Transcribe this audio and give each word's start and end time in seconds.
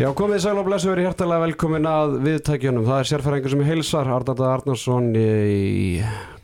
Já, 0.00 0.06
komið 0.16 0.38
sæl 0.40 0.56
og 0.56 0.64
blessu 0.64 0.88
verið 0.88 1.04
hjertalega 1.04 1.42
velkomin 1.42 1.84
að 1.84 2.14
viðtækjunum. 2.24 2.86
Það 2.86 3.00
er 3.02 3.08
sérfæringur 3.10 3.52
sem 3.52 3.64
heilsar, 3.66 4.08
Arnaldur 4.08 4.48
Arnarsson 4.48 5.10
í, 5.12 5.24
í, 5.68 5.88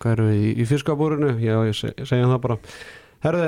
hvað 0.02 0.12
eru 0.12 0.26
við, 0.26 0.42
í, 0.52 0.66
fiskabúrinu, 0.68 1.30
já, 1.40 1.54
ég 1.64 1.78
seg, 1.78 2.02
segja 2.10 2.26
það 2.28 2.42
bara. 2.44 2.58
Herðu, 3.24 3.46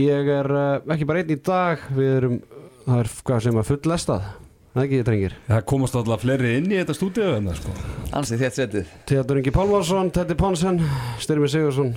ég 0.00 0.32
er 0.38 0.48
uh, 0.56 0.94
ekki 0.96 1.10
bara 1.10 1.20
einn 1.20 1.34
í 1.34 1.38
dag, 1.44 1.84
við 1.92 2.14
erum, 2.14 2.40
það 2.86 3.02
er 3.02 3.12
hvað 3.28 3.44
sem 3.44 3.60
að 3.60 3.68
full 3.68 3.92
lestað, 3.92 4.32
það 4.72 4.86
ekki, 4.86 5.04
drengir. 5.10 5.38
Það 5.50 5.64
komast 5.74 6.00
alltaf 6.00 6.24
fleiri 6.24 6.56
inn 6.56 6.72
í 6.72 6.78
þetta 6.80 6.96
stúdíu 6.96 7.30
en 7.36 7.52
það 7.52 7.60
sko. 7.60 7.78
Ansið 8.22 8.46
þétt 8.46 8.60
setið 8.62 8.98
Teatur 9.12 9.42
Ingi 9.42 9.52
Pálvarsson, 9.58 10.14
Teddy 10.16 10.38
Ponsen, 10.40 10.80
Styrmi 11.20 11.52
Sigursson, 11.52 11.92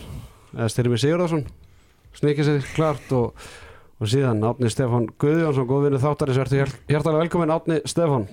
eða 0.58 0.74
Styrmi 0.76 1.00
Sigurðarsson, 1.00 1.48
snikið 2.20 2.52
sér 2.52 2.74
klart 2.76 3.16
og, 3.16 3.48
og 4.00 4.10
síðan 4.12 4.44
Átni 4.46 4.72
Stefán 4.72 5.06
Guðjónsson, 5.22 5.68
góðvinni 5.70 6.02
þáttarins, 6.04 6.40
verður 6.42 6.74
hjertalega 6.90 7.22
velkomin 7.24 7.54
Átni 7.56 7.78
Stefán. 7.88 8.26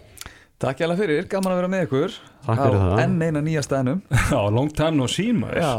Takk 0.63 0.79
hjá 0.79 0.95
fyrir, 0.95 1.27
gaman 1.27 1.53
að 1.53 1.59
vera 1.59 1.69
með 1.73 1.85
ykkur 1.89 2.13
Takk 2.47 2.61
fyrir 2.61 2.79
það. 2.79 2.99
enn 3.03 3.23
eina 3.27 3.41
nýja 3.43 3.63
staðnum 3.67 4.03
Já, 4.15 4.41
long 4.55 4.69
time 4.71 4.95
no 4.95 5.09
see 5.11 5.33
maður. 5.35 5.59
Já 5.59 5.73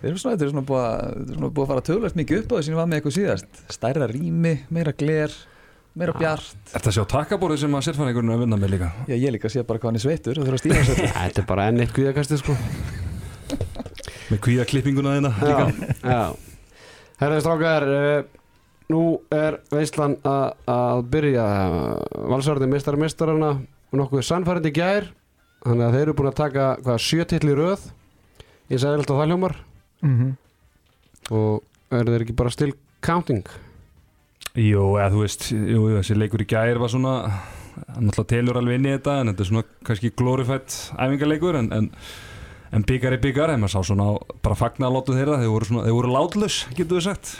Við 0.00 0.08
erum 0.10 0.20
svona, 0.20 0.36
þetta 0.36 0.44
er 0.46 0.52
svona 0.52 0.62
búið 0.68 0.84
að, 0.84 1.18
er 1.34 1.42
búið 1.44 1.64
að 1.64 1.68
fara 1.72 1.82
tölvægt 1.88 2.16
mikið 2.20 2.38
upp 2.40 2.54
á 2.54 2.56
ég 2.64 2.78
var 2.78 2.88
með 2.88 3.02
ykkur 3.02 3.14
síðast 3.18 3.60
Stærra 3.72 4.08
rými, 4.08 4.52
meira 4.72 4.94
gler, 4.96 5.36
meira 6.00 6.14
bjart 6.16 6.48
Er 6.72 6.78
þetta 6.78 6.90
að 6.92 6.96
sjá 6.96 7.04
takkabórið 7.12 7.60
sem 7.64 7.76
að 7.76 7.84
sérfæringurinn 7.90 8.32
er 8.32 8.38
að 8.38 8.44
vinna 8.46 8.58
með 8.60 8.72
líka? 8.74 8.88
Já, 9.08 9.14
ég 9.16 9.34
líka 9.36 9.52
sé 9.52 9.64
bara 9.68 9.82
hvað 9.82 9.92
hann 9.92 10.00
er 10.00 10.04
sveittur 10.04 10.40
og 10.40 10.48
þurfa 10.48 10.60
að 10.60 10.64
stíða 10.64 10.86
sér 10.88 11.02
Þetta 11.18 11.42
er 11.44 11.48
bara 11.52 11.66
enn 11.72 11.84
eitt 11.84 11.92
guðakastið 11.96 12.40
sko. 12.40 12.56
Með 14.30 14.40
kvíaklippinguna 14.48 15.16
þína 15.18 15.34
líka? 15.44 15.68
Já, 15.68 16.16
já. 16.16 16.24
Herðið 17.20 17.44
strákar, 17.44 17.88
uh, 17.88 18.43
nú 18.92 19.02
er 19.32 19.58
Veislan 19.72 20.16
að, 20.28 21.04
byrja 21.12 21.44
valsarði 22.30 22.68
mistari 22.70 23.00
mistarana 23.00 23.52
og 23.56 24.00
nokkuð 24.00 24.24
sannfærandi 24.26 24.72
gær 24.74 25.10
þannig 25.64 25.86
að 25.86 25.94
þeir 25.96 26.02
eru 26.06 26.16
búin 26.18 26.30
að 26.30 26.40
taka 26.42 26.70
hvað, 26.84 26.98
sjö 27.00 27.28
titli 27.28 27.54
í 27.54 27.58
röð 27.58 27.86
ég 28.72 28.80
sagði 28.80 29.00
alltaf 29.00 29.20
það 29.20 29.30
hljómar 29.30 29.56
mm 30.04 30.16
-hmm. 30.18 30.32
og 31.30 31.94
eru 31.94 32.12
þeir 32.12 32.26
ekki 32.26 32.36
bara 32.36 32.50
still 32.50 32.74
counting 33.00 33.46
Jú, 34.54 34.94
eða 35.00 35.10
þú 35.10 35.22
veist, 35.24 35.48
jú, 35.50 35.80
þessi 35.96 36.14
leikur 36.14 36.44
í 36.44 36.46
gær 36.46 36.78
var 36.78 36.90
svona, 36.92 37.14
alltaf 37.96 38.28
telur 38.30 38.60
alveg 38.60 38.76
inn 38.78 38.86
í 38.86 38.92
þetta 38.92 39.16
en 39.20 39.32
þetta 39.32 39.42
er 39.42 39.48
svona 39.48 39.64
kannski 39.82 40.10
glorified 40.14 40.76
æfingarleikur 40.94 41.58
en, 41.58 41.72
en, 41.72 41.88
en 42.70 42.84
byggar 42.86 43.16
er 43.16 43.22
byggar, 43.24 43.50
en 43.50 43.64
maður 43.64 43.74
sá 43.74 43.82
svona 43.90 44.12
bara 44.46 44.54
fagna 44.54 44.86
að 44.86 44.94
láta 44.94 45.16
þeirra, 45.16 45.40
þeir 45.42 45.50
voru 45.50 45.82
voru 45.96 46.12
látlus, 46.14 46.60
getur 46.70 47.00
við 47.00 47.06
sagt. 47.08 47.34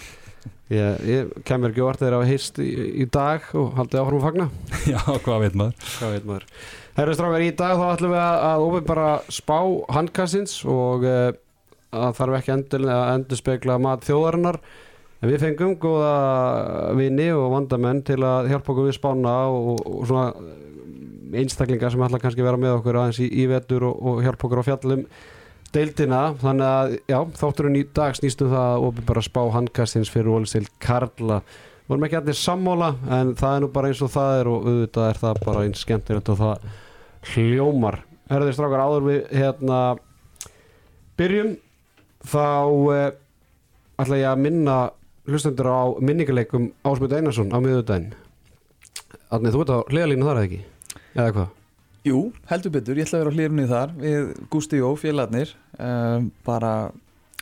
Ég, 0.72 1.00
ég 1.04 1.32
kemur 1.44 1.74
ekki 1.74 1.82
orð 1.84 2.00
þeir 2.00 2.14
að 2.16 2.30
heist 2.30 2.58
í, 2.62 2.70
í 3.02 3.06
dag 3.12 3.44
og 3.52 3.74
haldið 3.76 4.00
áfram 4.00 4.20
að 4.22 4.24
fagna 4.24 4.46
Já, 4.94 5.00
hvað 5.26 5.42
veit 5.42 5.58
maður? 5.60 5.90
Hvað 5.98 6.14
veit 6.14 6.28
maður? 6.30 6.46
Herri 6.94 7.16
strákar, 7.18 7.44
í 7.44 7.50
dag 7.58 7.74
þá 7.76 7.84
ætlum 7.90 8.14
við 8.14 8.22
að, 8.22 8.36
að 8.48 8.64
ofið 8.68 8.86
bara 8.88 9.08
spá 9.34 9.58
handkastins 9.92 10.54
og 10.64 11.04
uh, 11.04 11.28
að 11.94 12.16
þarf 12.18 12.38
ekki 12.38 12.54
að 12.56 12.88
endur 13.12 13.40
spekla 13.40 13.78
mat 13.82 14.08
þjóðarinnar 14.08 14.60
en 15.20 15.30
við 15.30 15.44
fengum 15.44 15.76
góða 15.80 16.14
vini 16.98 17.30
og 17.34 17.52
vandamenn 17.54 18.02
til 18.06 18.20
að 18.24 18.50
hjálpa 18.52 18.72
okkur 18.74 18.88
við 18.88 18.98
spána 18.98 19.36
og, 19.52 19.84
og 19.84 20.08
svona 20.08 20.26
eh, 20.32 21.38
einstaklingar 21.42 21.92
sem 21.92 22.08
ætla 22.08 22.20
kannski 22.22 22.44
að 22.44 22.50
vera 22.50 22.60
með 22.64 22.78
okkur 22.78 23.00
aðeins 23.00 23.20
í, 23.24 23.28
í 23.28 23.46
vetur 23.50 23.86
og, 23.88 24.00
og 24.00 24.24
hjálpa 24.24 24.48
okkur 24.48 24.64
á 24.64 24.68
fjallum 24.68 25.06
deildina, 25.74 26.22
þannig 26.40 26.66
að 26.70 26.96
já, 27.10 27.18
þátturinn 27.40 27.78
í 27.80 27.84
dag 27.96 28.16
snýstum 28.16 28.50
það 28.52 28.66
að 28.70 28.88
ofið 28.88 29.06
bara 29.10 29.24
spá 29.26 29.40
handkastins 29.54 30.12
fyrir 30.12 30.32
Ólisteil 30.34 30.68
Karla 30.82 31.40
vorum 31.88 32.06
ekki 32.06 32.18
allir 32.20 32.38
sammála 32.38 32.94
en 33.12 33.34
það 33.36 33.56
er 33.56 33.62
nú 33.64 33.70
bara 33.74 33.90
eins 33.90 34.02
og 34.04 34.12
það 34.14 34.38
er 34.38 34.50
og 34.50 34.68
auðvitað 34.70 35.08
er 35.10 35.20
það 35.20 35.40
bara 35.44 35.64
eins 35.66 35.84
skemmtilegt 35.84 36.32
og 36.32 36.40
það 36.40 36.66
hljómar 37.34 38.00
Herðir 38.30 38.56
strákar 38.56 38.84
áður 38.86 39.08
við 39.10 39.34
hérna 39.36 39.80
byrjum 41.20 41.50
þá 42.24 42.46
eh, 42.94 43.10
ætla 44.00 44.20
ég 44.22 44.30
að 44.30 44.44
minna 44.46 44.78
hlustendur 45.28 45.68
á 45.68 45.82
minningarleikum 46.00 46.70
Ásmund 46.86 47.12
Einarsson 47.18 47.52
á 47.52 47.58
miðudaginn 47.60 48.14
Þannig 49.28 49.54
þú 49.54 49.60
ert 49.64 49.74
á 49.74 49.78
hliðalínu 49.90 50.26
þar 50.28 50.40
eða 50.40 50.48
ekki? 50.48 50.64
Eða 51.14 51.30
hvað? 51.34 51.52
Jú, 52.04 52.18
heldur 52.50 52.74
betur, 52.74 52.98
ég 53.00 53.06
ætla 53.06 53.16
að 53.16 53.22
vera 53.22 53.30
á 53.32 53.36
hlýrunni 53.38 53.64
þar 53.70 53.92
við 53.96 54.26
Gústi 54.52 54.76
Jó, 54.76 54.90
félagarnir. 55.00 55.54
Um, 55.80 56.26
bara 56.44 56.72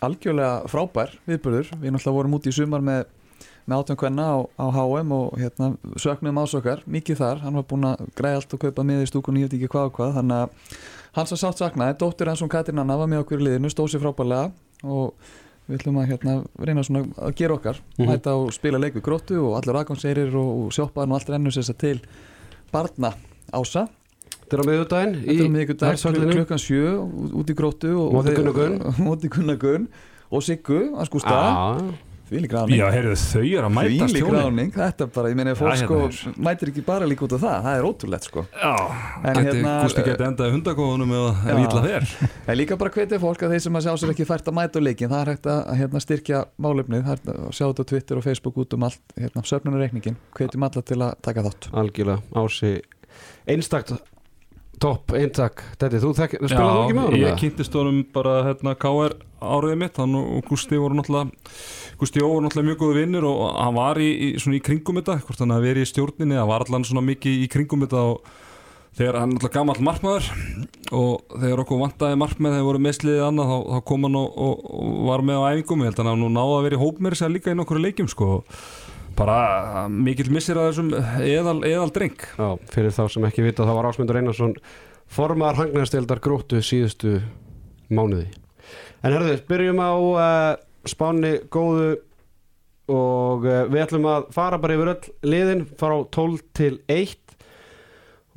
algjörlega 0.06 0.68
frábær 0.70 1.16
viðbörður, 1.26 1.72
við 1.82 1.90
náttúrulega 1.90 2.14
vorum 2.14 2.36
út 2.36 2.46
í 2.46 2.52
sumar 2.54 2.84
með, 2.86 3.08
með 3.66 3.80
átjón 3.82 3.98
kvenna 3.98 4.26
á, 4.30 4.38
á 4.62 4.66
HM 4.70 5.14
og 5.16 5.32
hérna, 5.40 5.72
söknum 5.98 6.38
ásokar 6.38 6.84
mikið 6.86 7.18
þar, 7.24 7.40
hann 7.42 7.58
var 7.58 7.66
búinn 7.72 7.88
að 7.90 8.04
græða 8.18 8.38
allt 8.38 8.54
og 8.54 8.62
kaupa 8.62 8.84
með 8.86 9.02
í 9.02 9.08
stúkunni, 9.10 9.42
ég 9.42 9.50
veit 9.50 9.56
ekki 9.58 9.70
hvað 9.72 9.88
og 9.88 9.96
hvað. 9.96 10.12
Þannig 10.20 10.44
að 10.44 10.76
hans 11.18 11.34
var 11.34 11.40
sátt 11.42 11.62
saknaði, 11.62 11.96
dóttir 11.98 12.30
hans 12.30 12.42
og 12.46 12.50
Katrin 12.54 12.82
Anna 12.82 12.98
var 13.00 13.10
með 13.10 13.24
okkur 13.24 13.42
í 13.42 13.48
liðinu, 13.48 13.72
stóð 13.72 13.90
sér 13.96 14.04
frábærlega 14.04 14.52
og 14.86 15.32
við 15.66 15.80
ætlum 15.80 15.98
að 16.04 16.12
hérna, 16.12 16.36
reyna 16.62 16.84
að 17.18 17.34
gera 17.40 17.58
okkar. 17.58 17.82
Mhm. 17.98 18.12
mæta 18.12 18.36
og 18.38 18.54
spila 18.54 18.78
leik 18.78 18.94
við 18.94 19.06
gróttu 19.10 19.42
og 19.42 19.58
allir 19.58 19.80
aðgangseirir 19.82 20.38
og, 20.38 20.68
og 20.68 20.78
sjoppaðan 20.78 21.16
og 21.16 21.18
allt 21.18 21.34
rennur 21.34 21.58
sér 21.58 21.74
til 21.82 21.98
barna 22.70 23.16
ása 23.52 23.88
Þetta 24.52 24.60
er 24.60 24.62
á 24.62 24.68
miðudaginn 24.68 25.14
í 25.16 25.24
Þetta 25.24 25.42
er 25.48 25.52
miðvikudag 25.56 25.92
Nærshöllinni. 25.96 26.36
klukkan 26.36 26.60
sjö 26.60 26.94
út 27.40 27.48
í 27.48 27.54
gróttu 27.56 27.92
og- 27.96 28.12
Móti 28.12 28.28
og- 28.28 28.36
Gunnar 28.36 28.56
Gunn. 28.60 28.78
Móti 29.08 29.28
Gunnar 29.32 29.56
Gunn 29.56 29.88
og 30.32 30.42
Siggu 30.44 30.80
að 30.92 31.08
skústa 31.08 31.32
Já, 31.32 31.92
Því 32.32 32.40
lík 32.46 32.52
ráning 32.56 32.78
Já, 32.80 32.86
heyrðu, 32.88 33.14
þau 33.20 33.40
eru 33.44 33.66
að 33.68 33.72
Því 33.72 33.72
mætast 33.76 34.14
lík 34.16 34.22
hjónin. 34.24 34.36
ráning 34.40 34.70
Þetta 34.72 35.06
bara, 35.12 35.28
ég 35.28 35.36
meina 35.36 35.52
fólk 35.52 35.76
sko 35.82 35.96
mætir 36.40 36.70
ekki 36.72 36.84
bara 36.86 37.04
líka 37.04 37.26
út 37.26 37.32
af 37.36 37.42
það. 37.42 37.56
Það 37.66 37.76
er 37.76 37.88
ótrúlegt 37.88 38.24
sko. 38.28 38.44
Já, 38.56 38.70
En 39.20 39.34
þetta 39.36 39.42
hérna, 39.52 39.72
er 39.72 39.84
gústi 39.84 40.04
geti 40.06 40.24
endaði 40.28 40.54
hundakóðunum 40.54 41.12
eða 41.12 41.58
ítla 41.66 41.82
þér. 41.84 42.06
En 42.48 42.56
líka 42.56 42.78
bara 42.80 42.90
hvetja 42.94 43.18
fólk 43.20 43.44
að 43.44 43.52
þeir 43.52 43.60
sem 43.66 43.76
að 43.76 43.84
sjá 43.84 43.92
sér 44.00 44.12
ekki 44.14 44.24
fært 44.30 44.48
að 44.48 44.56
mæta 44.56 44.80
á 44.80 44.82
leikin 44.86 45.12
Það 45.12 45.20
er 45.26 45.30
hægt 45.34 45.50
að 45.52 45.60
hérna, 45.82 46.00
styrkja 46.06 46.40
málefnið. 46.56 47.04
Það 47.04 47.12
er 47.12 47.36
að 47.36 47.52
sjá 47.52 47.64
þetta 47.68 47.84
á 47.84 47.90
Twitter 47.92 48.16
og 48.16 48.24
Facebook 48.24 48.56
út 48.64 48.72
um 48.78 48.82
allt 48.88 49.02
hérna, 49.20 49.44
Söfnunarreikningin 49.52 50.16
Hvetjum 50.32 50.64
alla 50.70 50.82
til 50.88 51.00
að 51.04 51.12
taka 51.20 51.44
þátt. 51.50 51.68
Algjörlega 51.72 52.22
Ási. 52.32 52.72
Einstakt 53.44 53.92
topp 54.82 55.14
eintak 55.18 55.62
Þetta 55.78 56.00
þú 56.02 56.12
þekk, 56.18 56.36
spilaðu 56.42 56.74
þú 56.76 56.82
ekki 56.82 56.96
með 56.98 57.06
honum? 57.06 57.20
ég 57.22 57.28
eða? 57.30 57.40
kynntist 57.42 57.78
honum 57.78 58.00
bara 58.14 58.34
hérna 58.48 58.74
KR 58.82 59.16
áriðið 59.42 59.80
mitt, 59.82 59.98
hann 60.02 60.18
og 60.18 60.28
og 60.38 60.44
Gústi 60.50 60.78
voru 60.78 60.98
náttúrulega 60.98 61.30
Gústi 62.02 62.22
Jó 62.22 62.28
voru 62.30 62.44
náttúrulega 62.46 62.68
mjög 62.70 62.80
góðu 62.82 62.98
vinnir 63.00 63.26
og 63.26 63.42
hann 63.58 63.74
var 63.78 64.00
í, 64.02 64.10
í, 64.12 64.28
svona 64.42 64.58
í 64.58 64.62
kringum 64.66 65.00
þetta, 65.00 65.18
hvort 65.26 65.42
hann 65.42 65.54
hafi 65.54 65.68
verið 65.70 65.86
í 65.86 65.90
stjórninni 65.92 66.38
það 66.38 66.50
var 66.52 66.66
allan 66.66 66.86
svona 66.88 67.04
mikið 67.08 67.44
í 67.46 67.50
kringum 67.52 67.84
þetta 67.86 68.04
og 68.12 68.32
þegar 68.98 69.18
hann 69.22 69.30
er 69.32 69.38
náttúrulega 69.38 69.56
gamall 69.56 69.84
markmaður 69.88 70.30
og 70.92 71.36
þegar 71.40 71.62
okkur 71.64 71.80
vantaði 71.80 72.18
markmaður 72.20 72.56
þegar 72.58 72.66
voru 72.68 72.82
meðsliðið 72.86 73.22
annað 73.28 73.52
þá, 73.52 73.58
þá 73.72 73.78
kom 73.88 74.06
hann 74.08 74.18
og, 74.20 74.34
og, 74.46 74.66
og 74.82 74.98
var 75.08 75.24
með 75.24 75.40
á 75.40 75.48
æfingum 75.54 75.84
ég 75.84 75.90
held 75.92 76.02
að 76.02 76.10
hann 76.12 76.24
nú 76.26 76.32
náða 76.34 76.58
að 76.58 76.66
vera 76.66 76.78
í 76.78 76.82
hóp 76.82 77.00
með 77.00 77.14
þess 77.16 77.26
að 77.26 77.34
líka 77.38 77.54
í 77.54 77.58
nokkru 77.58 77.80
leikjum 77.86 78.10
sko 78.12 78.28
bara 79.16 79.88
mikill 79.90 80.30
missir 80.34 80.58
að 80.58 80.70
þessum 80.70 80.92
eðal, 81.24 81.58
eðal 81.68 81.90
dreng 81.94 82.24
Já, 82.38 82.48
fyrir 82.72 82.94
þá 82.94 83.02
sem 83.14 83.28
ekki 83.28 83.44
vita 83.46 83.66
þá 83.68 83.74
var 83.76 83.88
Ásmundur 83.90 84.18
Einarsson 84.20 84.56
formaðar 85.12 85.62
hangnæðastildar 85.62 86.22
gróttu 86.24 86.62
síðustu 86.64 87.18
mánuði. 87.92 88.30
En 89.02 89.12
herðu, 89.12 89.36
byrjum 89.48 89.82
á 89.82 89.92
uh, 89.92 90.54
spáni 90.88 91.34
góðu 91.52 91.96
og 92.92 93.44
uh, 93.46 93.64
við 93.70 93.84
ætlum 93.84 94.08
að 94.10 94.30
fara 94.34 94.60
bara 94.62 94.78
yfir 94.78 94.92
öll 94.94 95.32
liðin, 95.34 95.66
fara 95.78 96.00
á 96.00 96.00
12 96.14 96.44
til 96.56 96.72
1 96.90 97.18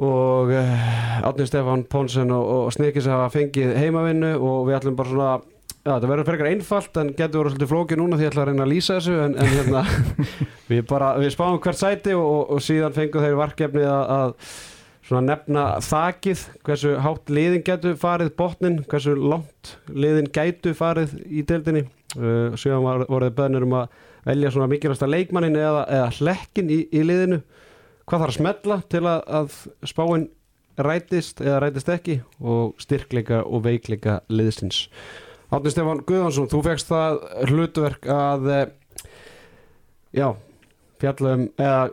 og 0.06 0.52
uh, 0.52 1.25
Átni 1.30 1.47
Stefán 1.47 1.86
Pónsen 1.88 2.33
og, 2.36 2.45
og 2.57 2.74
Snikis 2.75 3.07
hafa 3.10 3.30
fengið 3.33 3.75
heimavinnu 3.80 4.36
og 4.36 4.66
við 4.68 4.80
ætlum 4.80 4.98
bara 5.00 5.13
svona 5.13 5.55
Já, 5.86 5.92
þetta 6.00 6.08
verður 6.10 6.26
frekar 6.26 6.48
einfalt 6.50 6.96
en 6.98 7.10
getur 7.14 7.44
verið 7.44 7.52
svolítið 7.54 7.70
flókið 7.70 8.00
núna 8.00 8.18
því 8.18 8.24
ég 8.26 8.32
ætla 8.32 8.42
að 8.42 8.48
reyna 8.50 8.64
að 8.64 8.72
lýsa 8.72 8.96
þessu 8.96 9.18
en, 9.22 9.34
en 9.38 9.50
hérna, 9.52 9.82
við 10.72 10.80
bara, 10.90 11.10
við 11.22 11.28
spáum 11.36 11.60
hvert 11.62 11.78
sæti 11.78 12.16
og, 12.18 12.24
og, 12.26 12.40
og 12.56 12.64
síðan 12.66 12.96
fengum 12.96 13.22
þeir 13.22 13.36
varkefni 13.38 13.84
að, 13.86 14.14
að 14.16 14.56
svona 15.06 15.22
nefna 15.28 15.66
þakið, 15.86 16.42
hversu 16.66 16.94
hátt 17.06 17.30
liðin 17.38 17.62
getur 17.68 18.00
farið 18.02 18.32
botnin, 18.40 18.80
hversu 18.90 19.14
langt 19.14 19.76
liðin 19.94 20.32
gætu 20.34 20.74
farið 20.74 21.14
í 21.30 21.44
deildinni. 21.46 21.86
Uh, 22.16 22.58
síðan 22.58 22.82
var, 22.88 23.06
voruð 23.12 23.38
beðnir 23.38 23.68
um 23.68 23.78
að 23.84 24.02
velja 24.26 24.54
svona 24.56 24.70
mikilvægsta 24.72 25.12
leikmannin 25.12 25.60
eða, 25.62 25.86
eða 26.00 26.10
hlekkin 26.18 26.74
í, 26.74 26.80
í 26.90 27.06
liðinu. 27.06 27.44
Hvað 28.10 28.26
þarf 28.26 28.34
að 28.34 28.40
smetla 28.40 28.80
til 28.90 29.04
að, 29.06 29.22
að 29.38 29.62
spáin 29.94 30.26
rætist 30.82 31.46
eða 31.46 31.62
rætist 31.62 31.94
ekki 31.94 32.18
og 32.42 32.74
styrkleika 32.82 33.44
og 33.46 33.68
veikleika 33.70 34.24
liðsins 34.34 34.88
Átni 35.56 35.72
Stefán 35.72 36.02
Guðvansson, 36.04 36.50
þú 36.52 36.60
fegst 36.66 36.90
það 36.90 37.22
hlutverk 37.48 38.07
að 38.12 38.50
eh, 38.52 38.66
já, 40.18 40.28
fjalla 41.00 41.36
um 41.38 41.46
eða 41.54 41.84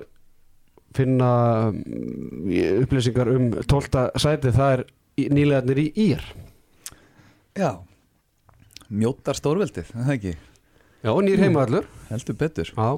finna 0.97 1.29
mm, 1.71 2.49
upplýsingar 2.83 3.31
um 3.33 3.47
12. 3.61 4.03
sæti, 4.21 4.53
það 4.53 4.75
er 4.75 4.85
nýlegarnir 5.33 5.81
í 5.85 5.87
ír. 6.11 6.25
Já 7.59 7.71
Mjótar 8.93 9.39
stórveldið, 9.39 9.93
er 9.95 10.05
það 10.09 10.17
ekki? 10.17 10.33
Já, 11.03 11.13
nýr 11.25 11.41
heimaðallur 11.41 11.87
Heldur 12.11 12.37
betur. 12.41 12.73
Já. 12.75 12.91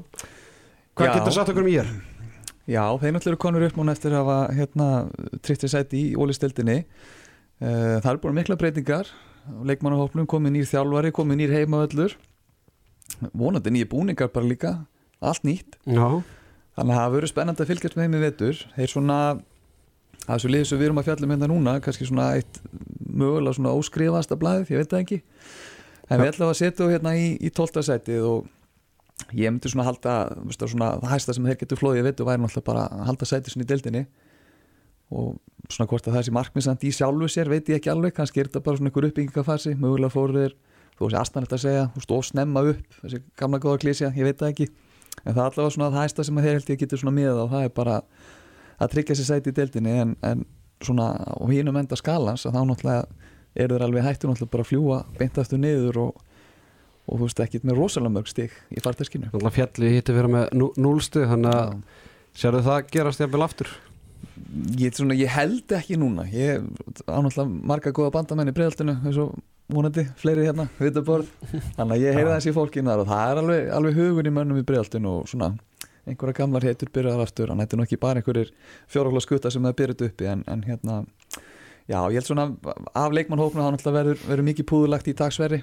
Hvað 0.94 1.08
Já. 1.10 1.12
getur 1.19 1.37
sagt 1.37 1.52
okkur 1.52 1.67
um 1.67 1.70
ír? 1.70 1.93
Já, 2.64 2.82
náttúrulega 2.88 3.31
eru 3.34 3.43
konur 3.44 3.67
upp 3.67 3.76
núna 3.76 3.93
eftir 3.93 4.14
að 4.14 4.25
hafa 4.25 4.38
hérna, 4.56 4.88
tryggti 5.44 5.69
sæti 5.69 6.00
í 6.00 6.17
ólistildinni 6.17 6.78
uh, 6.81 8.00
Það 8.00 8.10
er 8.14 8.20
búin 8.22 8.38
mikla 8.38 8.56
breytingar 8.56 9.10
leikmannahóflum, 9.69 10.29
komið 10.31 10.56
nýr 10.56 10.69
þjálfari 10.70 11.12
komið 11.14 11.41
nýr 11.41 11.55
heimavöllur. 11.58 12.17
Vonandi 13.37 13.73
nýja 13.75 13.88
búningar 13.91 14.31
bara 14.32 14.49
líka 14.49 14.73
allt 15.25 15.44
nýtt, 15.46 15.76
Já, 15.87 16.23
þannig 16.76 16.94
að 16.94 17.00
það 17.00 17.12
verður 17.14 17.31
spennandi 17.31 17.64
að 17.64 17.70
fylgjast 17.70 17.96
með 17.96 18.06
þeim 18.06 18.17
í 18.17 18.23
vetur. 18.25 18.62
Þeir 18.75 18.91
svona 18.93 19.19
það 20.25 20.35
er 20.35 20.43
svo 20.43 20.50
liðið 20.50 20.67
sem 20.70 20.81
við 20.81 20.88
erum 20.88 21.00
að 21.00 21.08
fjalla 21.08 21.26
um 21.26 21.35
hérna 21.35 21.49
núna 21.52 21.76
kannski 21.85 22.08
svona 22.08 22.26
eitt 22.38 22.61
mögulega 23.05 23.56
svona 23.58 23.75
óskrifasta 23.76 24.38
blæðið, 24.41 24.73
ég 24.73 24.82
veit 24.82 24.93
það 24.93 25.05
ekki. 25.05 25.20
En 26.08 26.20
við 26.20 26.31
ætlum 26.32 26.50
að 26.50 26.58
setja 26.61 26.79
þú 26.81 26.91
hérna 26.93 27.14
í, 27.17 27.26
í 27.41 27.50
12. 27.52 27.85
sætið 27.88 28.29
og 28.29 29.32
ég 29.37 29.52
myndi 29.52 29.70
svona 29.73 29.87
halda 29.88 30.14
svona, 30.52 30.94
það 31.00 31.11
hæsta 31.12 31.37
sem 31.37 31.49
þeir 31.49 31.61
getur 31.62 31.81
flóðið 31.81 32.02
í 32.02 32.06
vetur 32.08 32.29
væri 32.29 32.43
náttúrulega 32.43 32.69
bara 32.69 32.85
að 32.91 33.05
halda 33.08 33.29
sætið 33.31 33.55
svona 33.55 33.67
í 33.67 33.70
deildinni 33.70 34.05
og 35.14 35.72
svona 35.72 35.88
hvort 35.88 36.08
að 36.11 36.16
það 36.19 36.25
sé 36.26 36.32
markmiðsand 36.37 36.84
í 36.84 36.93
sjálfu 36.93 37.28
sér 37.32 37.49
veit 37.52 37.69
ég 37.72 37.78
ekki 37.81 37.93
alveg, 37.93 38.12
kannski 38.16 38.43
er 38.43 38.49
þetta 38.50 38.64
bara 38.66 38.81
svona 38.81 38.90
einhver 38.90 39.06
uppbyggingafasi, 39.08 39.75
mögulega 39.81 40.12
fóru 40.12 40.37
þeir 40.43 40.56
þú 40.99 41.06
veist 41.08 41.19
aðstæðanlegt 41.20 41.55
að 41.56 41.62
segja, 41.64 41.84
þú 41.94 42.16
of 42.19 42.26
snemma 42.28 42.62
upp. 42.70 42.99
Þessi 43.02 43.20
gamla 43.40 43.58
góða 43.62 43.81
klísja, 43.82 44.11
ég 44.14 44.28
veit 44.28 44.38
það 44.43 44.50
ekki. 44.52 44.66
En 45.25 45.32
það 45.34 45.40
er 45.40 45.46
allavega 45.49 45.75
svona 45.75 45.88
það 45.94 46.05
hæsta 46.05 46.26
sem 46.28 46.38
að 46.38 46.44
þeir 46.46 46.58
held 46.58 46.70
ég 46.75 46.81
getur 46.84 47.00
svona 47.00 47.14
miða 47.16 47.40
og 47.44 47.50
það 47.55 47.64
er 47.69 47.72
bara 47.78 47.96
að 48.84 48.93
tryggja 48.94 49.16
sér 49.19 49.28
sæti 49.31 49.50
í 49.50 49.56
deildinni. 49.56 49.94
En, 50.05 50.12
en 50.26 50.44
svona 50.84 51.08
á 51.19 51.43
hínum 51.50 51.78
enda 51.81 51.99
skalans 51.99 52.44
að 52.46 52.55
þá 52.58 52.60
náttúrulega 52.69 53.32
eru 53.55 53.75
þeir 53.78 53.87
alveg 53.88 54.06
hættu 54.06 54.28
náttúrulega 54.31 54.52
bara 54.55 54.67
að 54.67 54.70
fljúa 54.70 55.00
beint 55.19 55.38
aftur 55.43 55.62
niður 55.62 55.99
og, 56.05 56.22
og 57.06 57.19
þú 57.19 57.28
veist 57.28 57.43
ekkit 57.46 57.67
með 57.67 57.78
rosalega 57.81 58.14
mörg 58.19 58.31
stig 58.31 58.55
í 58.75 58.82
farteskinu. 58.84 59.31
Fjalli 59.55 59.93
hitti 59.96 60.14
vera 60.17 60.31
með 60.31 60.55
nú- 60.58 60.72
núlstu 60.78 61.25
þannig 61.31 61.55
að 61.55 61.75
sérðu 62.38 62.62
það 62.67 62.88
gerast 62.94 63.22
jafnvel 63.22 63.44
aftur 63.46 63.70
ég, 64.80 64.94
svona, 64.96 65.16
ég 65.18 65.30
held 65.32 65.74
ekki 65.76 65.98
núna. 66.00 66.26
Ég 66.32 66.62
á 67.08 67.18
náttúrulega 67.18 67.48
marga 67.72 67.92
góða 67.94 68.14
bandamenn 68.18 68.52
í 68.52 68.56
bregðaltinu 68.56 68.96
eins 69.02 69.20
og 69.20 69.34
vonandi, 69.72 70.04
fleiri 70.20 70.44
hérna 70.44 70.66
vitaborð, 70.76 71.30
þannig 71.76 71.94
að 71.94 72.02
ég 72.02 72.18
heyrði 72.18 72.34
þessi 72.34 72.52
fólkin 72.56 72.90
þar 72.90 73.04
og 73.04 73.08
það 73.08 73.30
er 73.30 73.40
alveg, 73.40 73.70
alveg 73.78 73.96
hugun 74.00 74.28
í 74.28 74.32
mönnum 74.36 74.60
í 74.60 74.66
bregðaltinu 74.68 75.12
og 75.20 75.30
svona 75.30 75.54
einhverja 76.04 76.36
gamlar 76.36 76.66
heitur 76.68 76.90
byrjar 76.92 77.22
aftur, 77.24 77.50
en 77.52 77.62
þetta 77.62 77.76
er 77.76 77.80
nú 77.80 77.86
ekki 77.86 78.00
bara 78.00 78.20
einhverjir 78.20 78.50
fjórhóla 78.92 79.22
skutta 79.24 79.52
sem 79.52 79.64
það 79.64 79.76
byrjat 79.78 80.04
uppi 80.08 80.28
en, 80.28 80.42
en 80.52 80.64
hérna, 80.66 80.98
já, 81.88 81.96
ég 81.96 82.18
held 82.18 82.28
svona 82.28 82.50
af 82.92 83.16
leikmannhóknu 83.16 83.62
þá 83.62 83.70
náttúrulega 83.72 84.12
verður, 84.12 84.44
mikið 84.50 84.68
púðulagt 84.68 85.08
í 85.08 85.16
dagsverri 85.16 85.62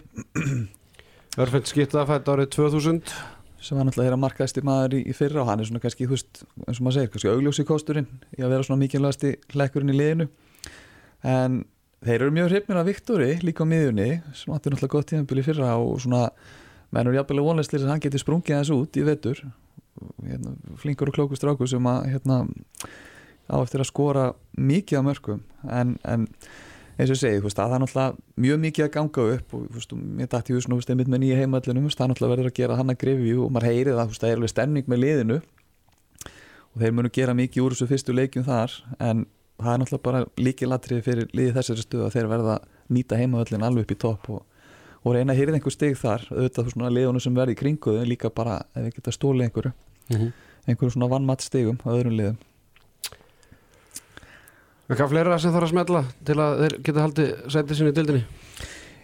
Örfend 1.40 1.70
skipta 1.70 2.02
fætt 2.10 2.28
árið 2.28 2.50
2000 2.58 3.14
sem 3.62 3.78
var 3.78 3.86
náttúrulega 3.86 4.10
þeirra 4.10 4.22
markaðasti 4.22 4.64
maður 4.66 4.96
í, 4.98 5.02
í 5.06 5.14
fyrra 5.16 5.44
og 5.44 5.52
hann 5.52 5.62
er 5.62 5.70
svona 5.70 5.82
kannski, 5.84 6.08
þú 6.10 6.16
veist, 6.16 6.42
eins 6.66 6.80
og 6.80 6.86
maður 6.86 6.98
segir 6.98 7.12
kannski 7.14 7.32
augljósi 7.32 7.66
kosturinn 7.70 8.10
í 8.38 8.42
að 8.42 8.56
vera 8.56 8.66
svona 8.68 8.82
mikilvægasti 8.82 9.34
hlekkurinn 9.54 9.94
í 9.94 9.98
liðinu. 9.98 10.28
En 11.32 11.62
þeir 12.02 12.18
eru 12.18 12.36
mjög 12.36 12.50
hrifnir 12.50 12.82
af 12.82 12.90
Viktori 12.90 13.30
líka 13.46 13.68
á 13.68 13.72
miðjunni 13.72 14.10
sem 14.34 14.56
átti 14.56 14.74
náttúrulega 14.74 14.96
gott 14.96 15.12
tíðanbíl 15.12 15.42
í 15.44 15.46
fyrra 15.46 15.76
og 15.78 16.02
svona 16.02 16.24
mennur 16.92 17.16
jafnvel 17.20 17.46
vonleyslir 17.46 17.86
að 17.86 17.94
hann 17.94 18.04
geti 18.04 18.22
sprungið 18.22 18.58
þessu 18.58 18.80
út 18.82 18.98
í 18.98 19.06
vetur. 19.06 19.44
Hérna, 20.26 20.56
flinkur 20.82 21.12
og 21.12 21.20
klókur 21.20 21.38
strákur 21.38 21.70
sem 21.70 21.88
að 21.88 22.10
hérna, 22.16 22.42
á 23.52 23.58
eftir 23.60 23.84
að 23.84 23.92
skora 23.92 24.26
mikið 24.58 25.02
af 25.02 25.06
mörgum 25.06 25.42
en, 25.70 25.98
en 26.08 26.28
eins 27.02 27.12
og 27.14 27.18
segi, 27.18 27.42
veist, 27.42 27.58
að 27.58 27.72
það 27.72 27.76
er 27.76 27.82
náttúrulega 27.84 28.44
mjög 28.46 28.60
mikið 28.62 28.86
að 28.86 28.92
ganga 28.96 29.24
upp 29.36 29.56
og 29.58 29.64
veist, 29.74 29.94
mér 29.98 30.30
dætti 30.30 30.54
þú 30.54 30.76
veist, 30.78 30.92
einmitt 30.94 31.10
með 31.10 31.22
nýja 31.24 31.40
heimallinu, 31.40 31.90
það 31.90 32.04
er 32.06 32.12
náttúrulega 32.12 32.36
verður 32.36 32.50
að 32.52 32.58
gera 32.60 32.78
hann 32.78 32.94
að 32.94 33.00
grefi 33.02 33.34
og 33.34 33.50
maður 33.56 33.68
heyri 33.72 33.96
það, 33.96 34.02
þú 34.04 34.14
veist, 34.14 34.22
það 34.22 34.32
er 34.32 34.40
alveg 34.40 34.52
stemning 34.54 34.92
með 34.92 35.02
liðinu. 35.02 35.40
Og 36.72 36.84
þeir 36.84 36.94
munu 36.96 37.12
gera 37.12 37.36
mikið 37.36 37.66
úr 37.66 37.76
þessu 37.76 37.90
fyrstu 37.90 38.16
leikjum 38.16 38.46
þar 38.48 38.76
en 39.00 39.26
það 39.58 39.74
er 39.74 39.82
náttúrulega 39.82 40.06
bara 40.06 40.22
líkið 40.40 40.72
latrið 40.72 41.02
fyrir 41.08 41.34
liðið 41.36 41.58
þessari 41.58 41.86
stöðu 41.86 42.06
að 42.06 42.16
þeir 42.16 42.30
verða 42.32 42.54
að 42.60 42.70
nýta 42.96 43.20
heimavöllin 43.20 43.66
alveg 43.68 43.88
upp 43.88 43.92
í 43.92 44.00
topp 44.06 44.30
og, 44.36 44.46
og 45.02 45.18
reyna 45.18 45.34
að 45.34 45.42
hýrða 45.42 45.60
einhver 45.60 45.76
stig 45.76 45.98
þar. 46.00 46.24
Auðvitað 46.32 46.72
svona 46.76 46.94
liðunum 46.94 47.24
sem 47.24 47.36
verði 47.36 47.58
í 47.58 47.60
kringuðu 47.60 48.06
líka 48.08 48.32
bara 48.32 48.62
ef 48.72 48.88
við 48.88 48.96
geta 49.00 49.16
stólið 49.18 49.50
einhverju 49.50 49.74
einhverju 50.70 50.96
svona 50.96 51.10
vannmatt 51.12 51.44
stigum 51.44 51.78
Eitthvað 54.92 55.14
fleira 55.14 55.40
sem 55.40 55.54
þarf 55.54 55.70
að 55.70 55.72
smetla 55.72 56.06
til 56.28 56.36
að 56.44 56.62
þeir 56.62 56.78
geta 56.84 57.04
haldið 57.06 57.30
sætið 57.54 57.78
sinni 57.80 57.94
í 57.94 57.96
dildinni 57.96 58.24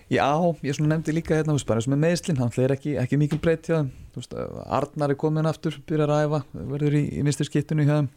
Já, 0.07 0.39
ég 0.63 0.77
nefndi 0.79 1.11
líka 1.11 1.35
hérna, 1.35 1.51
þú 1.51 1.57
veist, 1.57 1.67
bara 1.67 1.81
eins 1.81 1.87
og 1.89 1.91
með 1.91 1.99
meðslinn, 2.05 2.37
hann 2.39 2.53
er 2.63 2.73
ekki, 2.77 2.93
ekki 2.95 3.17
mikil 3.19 3.39
breytt 3.43 3.67
hjá 3.67 3.73
þeim, 3.81 3.89
þú 4.13 4.21
veist, 4.21 4.35
Arnar 4.77 5.11
er 5.11 5.17
komin 5.19 5.49
aftur, 5.49 5.75
byrjar 5.89 6.13
að 6.15 6.21
æfa, 6.23 6.39
verður 6.71 6.95
í, 6.95 7.01
í 7.11 7.23
vinstri 7.27 7.47
skittinu 7.49 7.83
hjá 7.83 7.97
þeim. 7.97 8.07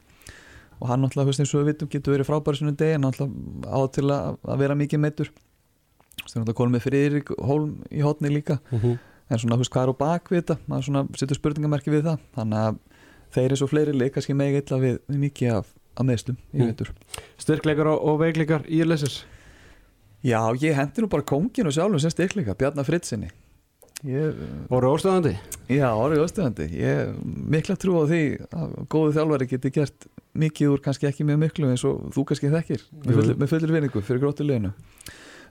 Og 0.78 0.86
hann 0.86 1.02
náttúrulega, 1.02 1.26
þú 1.26 1.32
veist, 1.32 1.42
eins 1.42 1.54
og 1.56 1.64
við 1.64 1.72
vitum, 1.72 1.90
getur 1.90 2.14
verið 2.14 2.28
frábæri 2.28 2.60
svona 2.60 2.76
deg, 2.78 2.92
en 2.94 3.02
náttúrulega 3.08 3.74
á 3.74 3.78
til 3.96 4.06
að, 4.06 4.38
að 4.54 4.62
vera 4.62 4.76
mikið 4.78 5.02
meittur, 5.02 5.32
þú 5.34 6.22
veist, 6.22 6.36
náttúrulega 6.36 6.58
konum 6.62 6.76
með 6.78 6.86
Friðrik 6.86 7.34
Hólm 7.50 7.74
í 7.90 8.06
hotni 8.06 8.30
líka, 8.36 8.60
en 8.70 9.42
svona, 9.42 9.58
þú 9.58 9.64
veist, 9.64 9.74
hvað 9.74 9.82
er 9.82 9.90
á 9.90 10.02
bak 10.06 10.30
við 10.30 10.44
þetta, 10.44 10.58
maður 10.70 10.88
svona 10.92 11.04
setur 11.18 11.40
spurningamerki 11.42 11.90
við 11.90 12.06
það, 12.06 12.22
þannig 12.38 12.68
að 12.68 12.80
þeir 13.34 13.50
eins 13.50 13.66
og 13.66 13.74
fleiri 13.74 13.98
leik, 13.98 14.14
kannski 14.14 14.38
megi 14.38 14.62
illa 14.62 14.78
við, 14.86 15.02
við 15.10 15.22
mikið 15.26 15.58
af, 15.58 15.74
af 16.00 16.08
meðslum 16.08 16.38
í 16.54 16.62
Mm. 16.62 16.70
veitur. 16.72 16.90
Styrkleikar 17.40 17.90
og, 17.92 18.00
og 18.08 18.18
veikleikar 18.24 18.64
í 18.68 18.80
leysins 18.88 19.20
Já, 20.24 20.40
ég 20.60 20.74
hendi 20.76 21.00
nú 21.00 21.08
bara 21.08 21.24
kónginu 21.24 21.70
sjálfum 21.72 22.00
sem 22.02 22.12
styrkleika, 22.12 22.52
Bjarnar 22.58 22.84
Frittsinni. 22.84 23.30
Ég, 24.04 24.36
voru 24.68 24.90
óstöðandi 24.94 25.34
Já, 25.68 25.88
orðið 25.92 26.22
óstöðandi. 26.24 26.66
Ég 26.72 27.14
mikla 27.24 27.76
trú 27.80 27.98
á 28.00 28.04
því 28.08 28.20
að 28.48 28.74
góðu 28.92 29.14
þjálfari 29.16 29.48
geti 29.50 29.70
gert 29.76 30.06
mikið 30.40 30.72
úr 30.74 30.80
kannski 30.84 31.08
ekki 31.08 31.24
mjög 31.28 31.40
miklu 31.42 31.68
eins 31.72 31.84
og 31.88 32.06
þú 32.14 32.24
kannski 32.30 32.52
þekkir 32.52 32.84
með, 33.04 33.32
með 33.42 33.50
fullir 33.52 33.74
vinningu 33.76 34.00
fyrir 34.04 34.22
gróttu 34.22 34.46
leginu. 34.48 34.72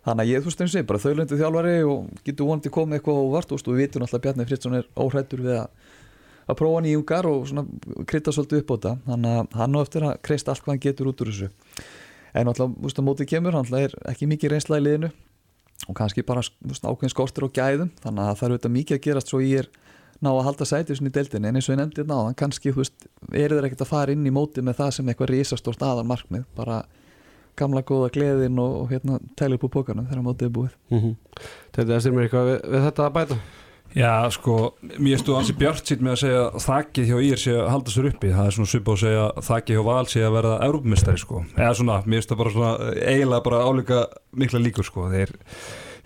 Þannig 0.06 0.24
að 0.24 0.30
ég 0.32 0.46
þú 0.46 0.54
stundum 0.56 0.72
sé 0.74 0.84
bara 0.88 1.02
þaulöndu 1.04 1.38
þjálfari 1.42 1.74
og 1.86 2.10
getur 2.26 2.48
vonandi 2.50 2.72
komið 2.74 2.98
eitthvað 3.00 3.22
óvart 3.26 3.52
og 3.54 3.66
við 3.70 3.82
vitum 3.84 4.06
alltaf 4.06 4.18
að 4.18 4.24
Bjarni 4.26 4.46
Fritzson 4.50 4.78
er 4.80 4.88
óhrættur 4.98 5.42
við 5.46 5.58
að, 5.60 5.68
að 6.50 6.58
prófa 6.60 6.84
nýjungar 6.84 7.28
og 7.30 7.50
krytta 8.10 8.34
svolítið 8.34 8.64
upp 8.64 8.72
á 8.72 8.76
þetta. 8.76 8.94
Þannig 9.08 9.40
að 9.40 9.58
hann 9.62 9.78
á 9.78 9.80
eftir 9.82 10.06
að 10.08 10.22
kreist 10.26 10.50
allt 10.50 10.64
hvað 10.64 10.74
hann 10.74 10.86
getur 10.86 11.10
út 11.12 11.24
úr 11.24 11.32
þessu. 11.32 11.50
En 12.40 12.50
alltaf, 12.52 12.74
að 12.90 13.06
mótið 13.06 13.30
kemur, 13.34 13.58
hann 13.58 13.78
er 13.78 13.94
ekki 14.10 14.30
mikið 14.30 14.56
reynsla 14.56 14.80
í 14.80 14.86
liðinu 14.86 15.12
og 15.90 15.96
kannski 15.96 16.26
bara 16.28 16.44
veist, 16.44 16.84
ákveðin 16.84 17.14
skortur 17.14 17.48
á 17.48 17.56
gæðum. 17.60 17.94
Þannig 18.04 18.26
að 18.26 18.40
það 18.40 18.48
er 18.48 18.56
auðvitað 18.56 18.76
mikið 18.76 18.98
að 18.98 19.06
gerast 19.06 19.32
svo 19.32 19.42
ég 19.44 19.64
er 19.64 19.70
ná 20.20 20.32
að 20.34 20.44
halda 20.50 20.68
sætið 20.68 21.00
svona 21.00 21.12
í 21.12 21.16
deildinni. 21.16 21.50
En 21.50 21.60
eins 21.60 21.70
og 21.70 21.74
ég 21.74 21.80
nefndi 21.80 22.02
þetta 22.02 22.14
náðan 22.14 22.40
kannski, 22.42 22.74
þú 22.74 22.84
veist, 22.84 23.08
eru 23.32 23.60
þeir 23.60 23.70
ekkert 23.70 23.86
að 23.86 23.92
fara 23.94 24.16
inn 24.16 24.28
í 24.28 24.34
mótið 24.36 24.68
með 24.68 24.82
það 24.82 24.92
sem 24.98 25.12
eitthvað 25.14 25.32
risastórt 25.32 25.86
aðal 25.86 26.06
markmið 26.10 26.44
bara 26.58 26.82
gamla 27.60 27.84
góða 27.88 28.12
gleðin 28.16 28.60
og, 28.60 28.76
og 28.84 28.92
hérna 28.94 29.18
tæla 29.40 29.58
upp 29.58 29.66
úr 29.68 29.74
pókarnum 29.74 30.10
þegar 30.10 30.26
mótið 30.28 30.50
er 30.50 30.54
búið. 30.58 30.76
Þetta 31.76 31.96
er 31.96 32.04
styrmir 32.04 32.28
eitthvað 32.28 32.52
við, 32.52 32.60
við 32.76 32.86
þetta 32.90 33.08
að 33.08 33.16
bæta 33.18 33.40
Já, 33.98 34.30
sko, 34.30 34.76
mér 35.02 35.18
stóð 35.18 35.40
ansi 35.40 35.54
bjart 35.58 35.88
sitt 35.90 36.02
með 36.06 36.12
að 36.14 36.20
segja 36.22 36.42
að 36.46 36.64
þakkið 36.68 37.08
hjá 37.10 37.18
ír 37.26 37.40
sé 37.42 37.54
að 37.58 37.70
halda 37.74 37.94
sér 37.94 38.08
uppi, 38.12 38.32
það 38.36 38.50
er 38.50 38.56
svona 38.56 38.70
svipa 38.70 38.94
að 38.94 39.00
segja 39.02 39.22
að 39.26 39.48
þakkið 39.48 39.80
hjá 39.80 39.86
val 39.88 40.10
sé 40.12 40.22
að 40.22 40.36
verða 40.36 40.58
Európmistari, 40.68 41.22
sko, 41.24 41.42
eða 41.56 41.72
svona, 41.80 41.96
mér 42.06 42.26
stóð 42.26 42.42
bara 42.44 42.54
svona 42.54 42.92
eiginlega 43.00 43.46
bara 43.48 43.62
álíka 43.66 44.02
mikla 44.44 44.62
líkur, 44.62 44.86
sko, 44.86 45.08
þeir 45.10 45.34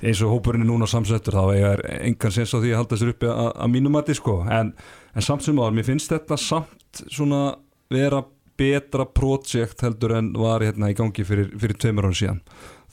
eins 0.03 0.21
og 0.23 0.31
hópurinn 0.31 0.63
er 0.63 0.69
núna 0.69 0.87
samsettur, 0.87 1.35
þá 1.35 1.59
er 1.73 1.83
engan 1.99 2.35
sens 2.35 2.55
á 2.55 2.57
því 2.63 2.71
að 2.71 2.79
halda 2.79 3.01
sér 3.01 3.11
uppi 3.11 3.27
að, 3.31 3.49
að 3.51 3.73
mínum 3.75 3.95
mati, 3.97 4.15
sko, 4.15 4.37
en, 4.47 4.71
en 5.11 5.27
samt 5.27 5.43
sem 5.43 5.59
áður, 5.59 5.75
mér 5.75 5.87
finnst 5.89 6.15
þetta 6.15 6.39
samt 6.39 7.03
svona 7.11 7.43
vera 7.91 8.23
betra 8.59 9.05
projekt 9.09 9.83
heldur 9.83 10.15
en 10.15 10.31
var 10.37 10.63
hérna 10.63 10.91
í 10.91 10.95
gangi 10.97 11.25
fyrir, 11.27 11.51
fyrir 11.59 11.77
tveimur 11.81 12.07
án 12.07 12.15
síðan. 12.15 12.41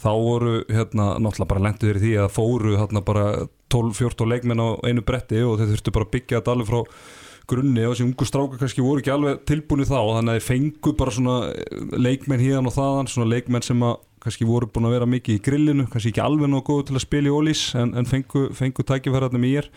Þá 0.00 0.11
voru 0.16 0.52
hérna 0.73 1.12
náttúrulega 1.20 1.50
bara 1.50 1.64
lendu 1.68 1.90
þeir 3.71 3.91
í 3.91 3.97
því 3.97 4.07
að 4.07 4.12
fóru 4.12 4.21
hérna 4.21 4.21
bara 4.21 4.21
12-14 4.21 4.31
leikmenn 4.31 4.62
á 4.62 4.69
einu 4.87 5.03
bretti 5.03 5.43
og 5.45 5.59
þeir 5.59 5.73
þurftu 5.75 5.95
bara 5.95 6.07
að 6.07 6.15
byggja 6.15 6.41
þetta 6.41 6.55
alveg 6.55 6.71
frá 6.71 6.81
grunni. 7.50 7.87
Og 7.87 7.95
þessi 7.95 8.07
ungu 8.07 8.27
strákar 8.29 8.61
kannski 8.61 8.85
voru 8.85 9.03
ekki 9.03 9.15
alveg 9.15 9.43
tilbúinu 9.49 9.87
þá 9.89 9.99
þannig 9.99 10.31
að 10.31 10.39
þeir 10.39 10.47
fengu 10.47 10.95
bara 10.99 11.15
svona 11.15 11.39
eh, 11.50 11.81
leikmenn 11.99 12.45
híðan 12.45 12.71
og 12.71 12.77
þaðan, 12.77 13.11
svona 13.11 13.33
leikmenn 13.33 13.67
sem 13.67 13.83
að 13.83 13.99
kannski 14.21 14.47
voru 14.47 14.69
búin 14.69 14.87
að 14.87 14.95
vera 14.99 15.09
mikið 15.09 15.39
í 15.39 15.43
grillinu 15.43 15.89
kannski 15.89 16.12
ekki 16.12 16.23
alveg 16.23 16.50
nógu 16.53 16.67
góð 16.69 16.87
til 16.91 16.97
að 16.99 17.05
spila 17.07 17.31
í 17.31 17.35
ólís 17.35 17.62
en, 17.81 17.95
en 17.97 18.07
fengu, 18.07 18.50
fengu 18.53 18.85
tækifærarnir 18.85 19.41
mér 19.41 19.71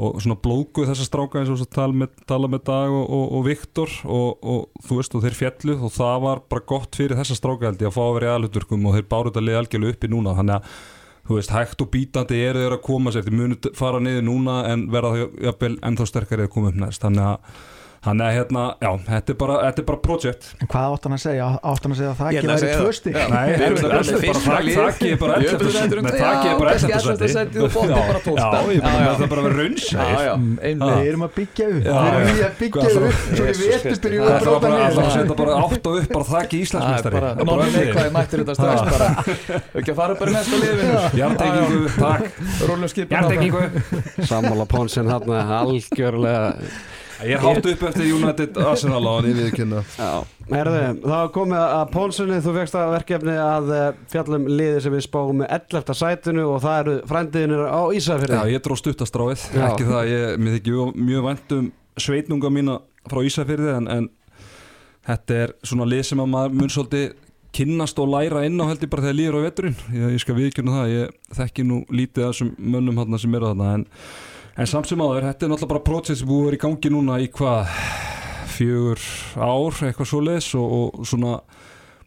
og 0.00 0.22
svona 0.24 0.38
blókuð 0.40 0.88
þessa 0.88 1.04
stráka 1.04 1.42
eins 1.42 1.50
og 1.52 1.58
þess 1.60 1.68
að 1.68 2.22
tala 2.24 2.48
með 2.48 2.62
Dag 2.64 2.94
og, 2.96 3.04
og, 3.04 3.26
og 3.36 3.44
Viktor 3.44 3.92
og, 4.08 4.30
og 4.40 4.86
þú 4.86 4.96
veist 4.98 5.16
og 5.18 5.26
þeir 5.26 5.36
fjallu 5.36 5.76
og 5.76 5.92
það 5.92 6.22
var 6.24 6.40
bara 6.48 6.64
gott 6.72 6.96
fyrir 6.96 7.18
þessa 7.20 7.36
stráka 7.36 7.68
held 7.68 7.84
ég 7.84 7.92
að 7.92 7.98
fá 7.98 8.02
að 8.06 8.16
vera 8.16 8.30
í 8.30 8.32
aðluturkum 8.38 8.88
og 8.88 8.96
þeir 8.96 9.06
báru 9.12 9.28
þetta 9.28 9.44
lið 9.44 9.58
algjörlega 9.60 9.96
uppi 9.98 10.10
núna. 10.10 10.34
Þannig 10.38 10.56
að 10.56 10.80
þú 11.32 11.40
veist 11.40 11.52
hægt 11.54 11.82
og 11.84 11.90
bítandi 11.92 12.40
eru 12.44 12.62
þeir 12.62 12.76
að 12.76 12.82
koma 12.84 13.12
sér. 13.12 13.24
Þeir 13.26 13.38
munu 13.38 13.74
fara 13.78 14.00
niður 14.02 14.26
núna 14.28 14.56
en 14.68 14.88
verða 14.92 15.28
það 15.48 15.78
ennþá 15.88 16.08
sterkari 16.10 16.46
að 16.46 16.52
koma 16.52 16.72
upp 16.72 16.80
næst. 16.82 17.02
Þannig 17.04 17.30
að 17.30 17.62
Þannig 18.02 18.24
að 18.26 18.32
hérna, 18.34 18.62
já, 18.82 18.88
þetta 19.06 19.30
er 19.30 19.36
bara, 19.38 19.56
þetta 19.62 19.78
er 19.78 19.86
bara 19.86 20.00
project 20.02 20.46
En 20.58 20.66
hvað 20.72 20.86
átt 20.96 21.04
hann 21.06 21.12
að 21.14 21.20
segja? 21.22 21.44
Átt 21.62 21.84
hann 21.86 21.92
að 21.94 21.98
segja 22.00 22.10
að 22.12 22.16
það 22.18 22.26
ekki 22.32 22.40
að 22.42 22.48
væri 22.50 22.62
segja 22.62 22.78
tvö 22.80 22.86
það. 22.88 22.96
stig? 22.98 23.14
Já. 23.14 23.26
Nei, 23.30 23.46
Við 23.46 23.58
þetta 23.62 23.78
bara 23.82 24.02
er 24.02 24.42
bara 24.42 24.58
lið. 24.62 24.74
þakið 24.82 25.06
er 25.12 25.18
bara 25.22 25.32
Ég 25.32 25.46
11. 25.46 25.54
ætla 25.54 25.62
að 25.62 25.72
segja 25.72 25.86
Nei, 26.02 26.10
þakið 26.22 26.50
er 26.50 26.58
bara 26.58 26.70
Já, 26.72 26.82
kannski 26.82 26.90
11. 26.92 27.14
11. 27.22 27.30
sæti 27.32 27.56
og 27.62 27.70
botnið 27.72 27.92
Já, 27.92 28.02
bara 28.02 28.20
12. 28.26 28.34
Já, 28.42 28.42
ég 28.42 28.82
já. 28.82 28.82
það 28.82 29.22
er 29.22 29.30
bara 29.32 29.40
að 29.42 29.46
vera 29.46 29.62
já, 29.62 30.34
Mm. 30.42 30.58
Við 30.62 31.06
erum 31.12 31.22
að 31.22 31.32
byggja 31.36 31.64
upp 31.68 31.82
Við 31.82 31.86
erum 31.92 32.26
í 32.26 32.42
að 32.42 32.54
byggja 32.58 32.82
Hvað 32.82 32.90
upp 32.92 33.02
að- 33.02 33.14
Svo 33.22 33.42
í 33.42 33.46
Jesus 33.52 33.62
vetur 33.62 33.86
Kristur. 33.86 34.02
byrjum 34.02 34.22
við 34.22 34.26
Það 34.26 34.32
að 34.32 34.40
er 34.42 34.42
bróta 34.42 34.60
bara 34.62 34.72
að 34.72 34.76
niður 34.82 35.12
setja 35.12 35.34
bara 35.42 35.52
átt 35.62 35.84
og 35.86 35.94
upp 36.02 36.10
bara 36.12 36.24
Það 36.32 36.42
er 36.42 36.48
Íslandsmeistari 36.62 37.12
bara 37.12 37.22
Það 37.22 37.38
er 37.38 37.44
bara 37.44 37.56
non 37.62 37.62
þannig. 37.62 37.78
neikvæði 37.86 38.10
mættir 38.18 38.38
þetta 38.42 38.54
strax 38.58 38.78
bara 38.92 39.08
ekki 39.78 39.90
að 39.92 39.98
fara 40.02 40.14
bara 40.18 40.30
í 40.30 40.32
mesta 40.32 40.56
liðinu 40.62 40.94
Jartengingu, 41.22 41.80
takk 42.02 42.22
Ég 47.22 47.36
er 47.36 47.42
hátt 47.42 47.66
upp 47.70 47.82
eftir 47.88 48.08
United 48.10 48.56
Arsenal 48.58 49.02
á 49.06 49.12
hann. 49.22 49.74
Það. 49.94 51.26
Komið 51.34 51.60
að 51.62 51.84
Ponsenni, 51.92 52.38
þú 52.42 52.54
fegst 52.56 52.78
að 52.78 52.94
verkefni 52.96 53.34
að 53.38 53.72
eh, 53.76 53.84
fjallum 54.12 54.48
liði 54.50 54.80
sem 54.84 54.96
við 54.96 55.04
spáum 55.06 55.42
með 55.42 55.52
11. 55.58 55.94
sætinu 56.00 56.46
og 56.50 56.62
það 56.64 56.78
eru 56.82 56.96
frændiðinir 57.12 57.62
á 57.70 57.82
Ísafirði. 57.94 58.40
Já, 58.40 58.54
ég 58.56 58.64
dró 58.64 58.78
stuttastráið, 58.78 59.44
ekki 59.68 59.86
það, 59.88 60.10
ég, 60.10 60.26
mér 60.42 60.58
þykir 60.58 60.96
mjög, 60.98 61.26
vænt 61.28 61.54
um 61.58 61.68
sveitnunga 62.02 62.52
mína 62.52 62.78
frá 63.10 63.22
Ísafyrði 63.28 63.76
en, 63.76 63.90
en 63.92 64.08
þetta 65.06 65.38
er 65.44 65.54
svona 65.66 65.88
lið 65.88 66.04
sem 66.10 66.24
að 66.24 66.32
maður 66.34 66.58
mun 66.58 66.74
svolítið 66.74 67.06
kynnast 67.52 67.98
og 68.00 68.08
læra 68.08 68.46
inn 68.48 68.60
á 68.60 68.64
held 68.64 68.82
ég 68.82 68.90
bara 68.92 69.06
þegar 69.06 69.18
líður 69.18 69.38
á 69.38 69.46
veturinn. 69.46 69.80
Ég, 69.92 70.12
ég 70.16 70.22
skal 70.22 70.36
viðkjörna 70.38 70.76
það, 70.78 70.92
ég 70.96 71.16
þekki 71.38 71.66
nú 71.68 71.80
lítið 71.92 72.26
af 72.26 72.34
þessum 72.34 72.52
mönnum 72.58 73.00
hann 73.02 73.18
sem 73.20 73.34
eru 73.36 73.50
þarna 73.52 73.74
en, 73.76 73.88
en 74.56 74.68
samt 74.68 74.90
sem 74.90 75.00
áður, 75.00 75.28
þetta 75.30 75.46
er 75.46 75.52
náttúrulega 75.52 75.72
bara 75.72 75.84
prótsess 75.86 76.22
sem 76.22 76.28
búið 76.28 76.42
að 76.42 76.48
vera 76.50 76.58
í 76.58 76.62
gangi 76.66 76.92
núna 76.92 77.18
í 77.22 77.28
hvað 77.32 77.74
fjögur 78.52 79.04
ár, 79.40 79.78
eitthvað 79.88 80.10
svoleiðis 80.10 80.50
og, 80.60 80.72
og 80.78 81.08
svona 81.08 81.38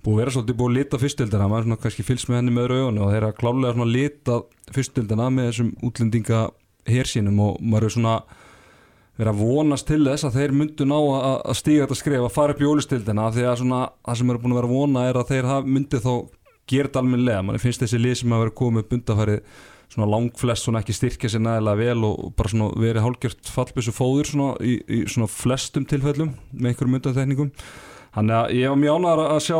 búið 0.05 0.13
að 0.13 0.21
vera 0.21 0.35
svolítið 0.35 0.59
búið 0.59 0.71
að 0.71 0.77
lita 0.79 1.01
fyrstildina 1.01 1.49
maður 1.49 1.63
er 1.63 1.67
svona 1.69 1.81
kannski 1.83 2.05
fylgst 2.05 2.29
með 2.29 2.41
henni 2.41 2.53
með 2.53 2.67
öðru 2.67 2.79
augunni 2.83 3.01
og 3.01 3.11
þeir 3.11 3.21
eru 3.23 3.37
klálega 3.39 3.75
svona 3.75 3.91
lita 3.91 4.39
fyrstildina 4.75 5.29
með 5.33 5.49
þessum 5.49 5.71
útlendinga 5.89 6.41
hersínum 6.85 7.41
og 7.41 7.61
maður 7.65 7.87
er 7.87 7.95
svona 7.95 8.15
verið 9.15 9.31
að 9.31 9.41
vonast 9.41 9.87
til 9.89 10.01
þess 10.05 10.27
að 10.27 10.39
þeir 10.39 10.55
myndu 10.59 10.87
ná 10.89 10.97
að, 10.99 11.37
að 11.49 11.59
stíga 11.61 11.85
þetta 11.85 11.99
skref 12.01 12.25
að 12.27 12.33
fara 12.35 12.55
upp 12.55 12.61
í 12.61 12.69
ólistildina 12.69 13.29
því 13.33 13.45
að 13.47 13.61
svona 13.61 13.83
það 14.05 14.19
sem 14.19 14.33
er 14.33 14.41
búin 14.43 14.53
að 14.53 14.59
vera 14.59 14.69
að 14.69 14.75
vona 14.75 15.05
er 15.09 15.19
að 15.19 15.31
þeir 15.31 15.47
myndu 15.65 16.01
þá 16.03 16.11
gera 16.65 16.89
þetta 16.89 17.01
almennilega. 17.01 17.45
Mann 17.45 17.61
finnst 17.61 17.83
þessi 17.83 18.01
lið 18.01 18.17
sem 18.19 18.33
hafa 18.33 18.45
verið 18.45 18.57
komið 18.59 18.83
upp 18.83 18.95
undanfærið 18.97 19.63
svona 19.93 20.09
langflest 20.11 20.65
svona 20.65 20.81
ekki 20.81 20.95
styrkja 20.95 21.31
sér 21.31 21.43
nægilega 21.45 21.79
vel 21.79 22.05
og 22.09 22.33
bara 22.37 22.51
svona 22.51 22.69
verið 22.81 23.05
hálgjört 23.05 23.51
fallbissu 23.53 23.93
fóður 23.95 24.31
svona 24.31 24.53
í, 24.65 24.77
í 24.81 25.01
svona 25.11 25.29
flestum 25.31 25.87
tilfellum 25.89 26.33
með 26.51 26.71
einhverjum 26.71 26.99
undantekningum. 26.99 27.51
Þannig 28.15 28.37
að 28.39 28.55
ég 28.59 28.71
var 28.71 28.81
mjög 28.81 28.99
ánægður 28.99 29.25
að 29.25 29.43
sjá 29.45 29.59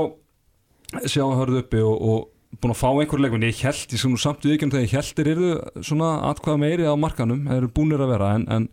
sjá 1.10 1.24
að 1.25 1.38
hörðu 1.41 1.62
uppi 1.63 1.82
og, 1.84 1.96
og 1.96 2.60
búin 2.62 2.74
að 2.75 2.79
fá 2.79 2.88
einhver 2.91 3.24
leikmenn, 3.24 3.48
ég 3.50 3.63
held, 3.65 3.96
sem 4.00 4.12
nú 4.12 4.20
samt 4.22 4.46
við 4.46 4.55
ekki 4.55 4.67
um 4.67 4.74
þegar 4.74 4.86
ég 4.86 4.94
held 4.96 5.17
þeir 5.17 5.32
eru 5.34 5.50
svona 5.84 6.12
atkvæða 6.29 6.62
meiri 6.62 6.88
á 6.88 6.94
markanum, 7.00 7.41
þeir 7.50 7.58
eru 7.58 7.72
búinir 7.75 8.03
að 8.05 8.13
vera 8.13 8.29
en, 8.38 8.46
en, 8.53 8.67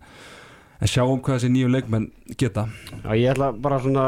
en 0.79 0.93
sjáum 0.93 1.23
hvað 1.23 1.41
þessi 1.41 1.51
nýju 1.55 1.73
leikmenn 1.73 2.11
geta. 2.39 2.69
Já, 2.93 3.11
ég 3.19 3.33
ætla 3.33 3.51
bara 3.65 3.81
svona 3.83 4.07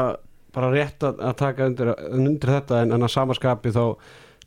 bara 0.55 0.71
rétt 0.71 1.03
að 1.03 1.33
taka 1.35 1.67
undir, 1.67 1.91
undir 2.15 2.53
þetta 2.53 2.85
en, 2.85 2.93
en 2.95 3.03
að 3.03 3.11
samaskapi 3.17 3.73
þá 3.75 3.83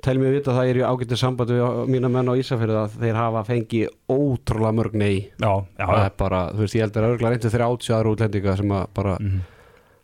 tel 0.02 0.16
mér 0.20 0.32
vita 0.38 0.52
að 0.52 0.58
það 0.60 0.68
er 0.72 0.78
í 0.78 0.86
ágætið 0.88 1.18
samband 1.22 1.50
við 1.50 1.60
mína 1.90 2.08
menn 2.14 2.30
á 2.30 2.34
Ísafirði 2.38 2.76
að 2.84 2.96
þeir 3.02 3.16
hafa 3.18 3.42
fengið 3.48 3.88
ótrúlega 4.14 4.74
mörg 4.78 4.94
nei. 4.94 5.16
Já, 5.42 5.52
það 5.78 6.02
er 6.06 6.12
bara, 6.22 6.40
þú 6.54 6.60
veist, 6.64 6.74
ég 6.78 6.82
held 6.86 6.96
að 7.00 7.08
örgulega 7.12 7.32
reyndu 7.34 7.52
þeirra 7.54 7.70
átsjáður 7.74 8.10
útlendinga 8.14 8.56
sem 8.60 8.70
að 8.78 8.84
bara, 8.94 9.14
Mhm. 9.18 9.40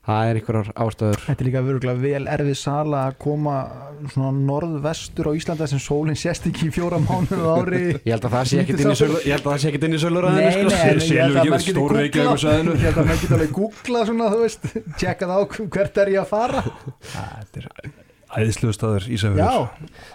það 0.04 0.20
er 0.28 0.34
einhverjar 0.36 0.68
ástæður. 0.84 1.20
Þetta 1.24 1.40
er 1.40 1.46
líka 1.48 1.62
virkulega 1.64 2.00
vel 2.02 2.24
erfið 2.28 2.56
sala 2.60 2.98
að 3.08 3.14
koma 3.24 3.54
svona 4.12 4.32
norðvestur 4.50 5.24
á 5.30 5.32
Íslanda 5.38 5.64
sem 5.70 5.78
sólinn 5.80 6.16
sést 6.18 6.44
ekki 6.50 6.66
í 6.68 6.72
fjóra 6.74 6.98
mánuð 7.00 7.40
á 7.40 7.52
ári. 7.64 7.84
Ég 8.04 8.12
held 8.12 8.26
að 8.28 8.34
það 8.36 8.44
sé 8.50 8.56
ekkit 8.60 8.80
inn 8.84 8.90
í 8.92 8.98
sölu 9.00 9.16
ég 9.24 9.32
held 9.32 9.46
að 9.46 9.52
það 9.54 9.60
sé 9.62 9.68
ekkit 9.70 9.84
inn 9.88 9.94
í 9.96 10.02
sölu 10.04 10.20
Nei, 10.20 10.28
nei, 10.34 10.44
en 10.44 11.00
ég 11.00 11.16
held 11.24 11.38
að 11.40 11.46
ekki 17.14 17.92
á 18.34 18.38
er 18.38 18.42
er 18.42 18.48
æðisluðu 18.48 18.74
staður 18.74 19.06
Ísafjörður. 19.14 19.44
Já, 19.44 19.54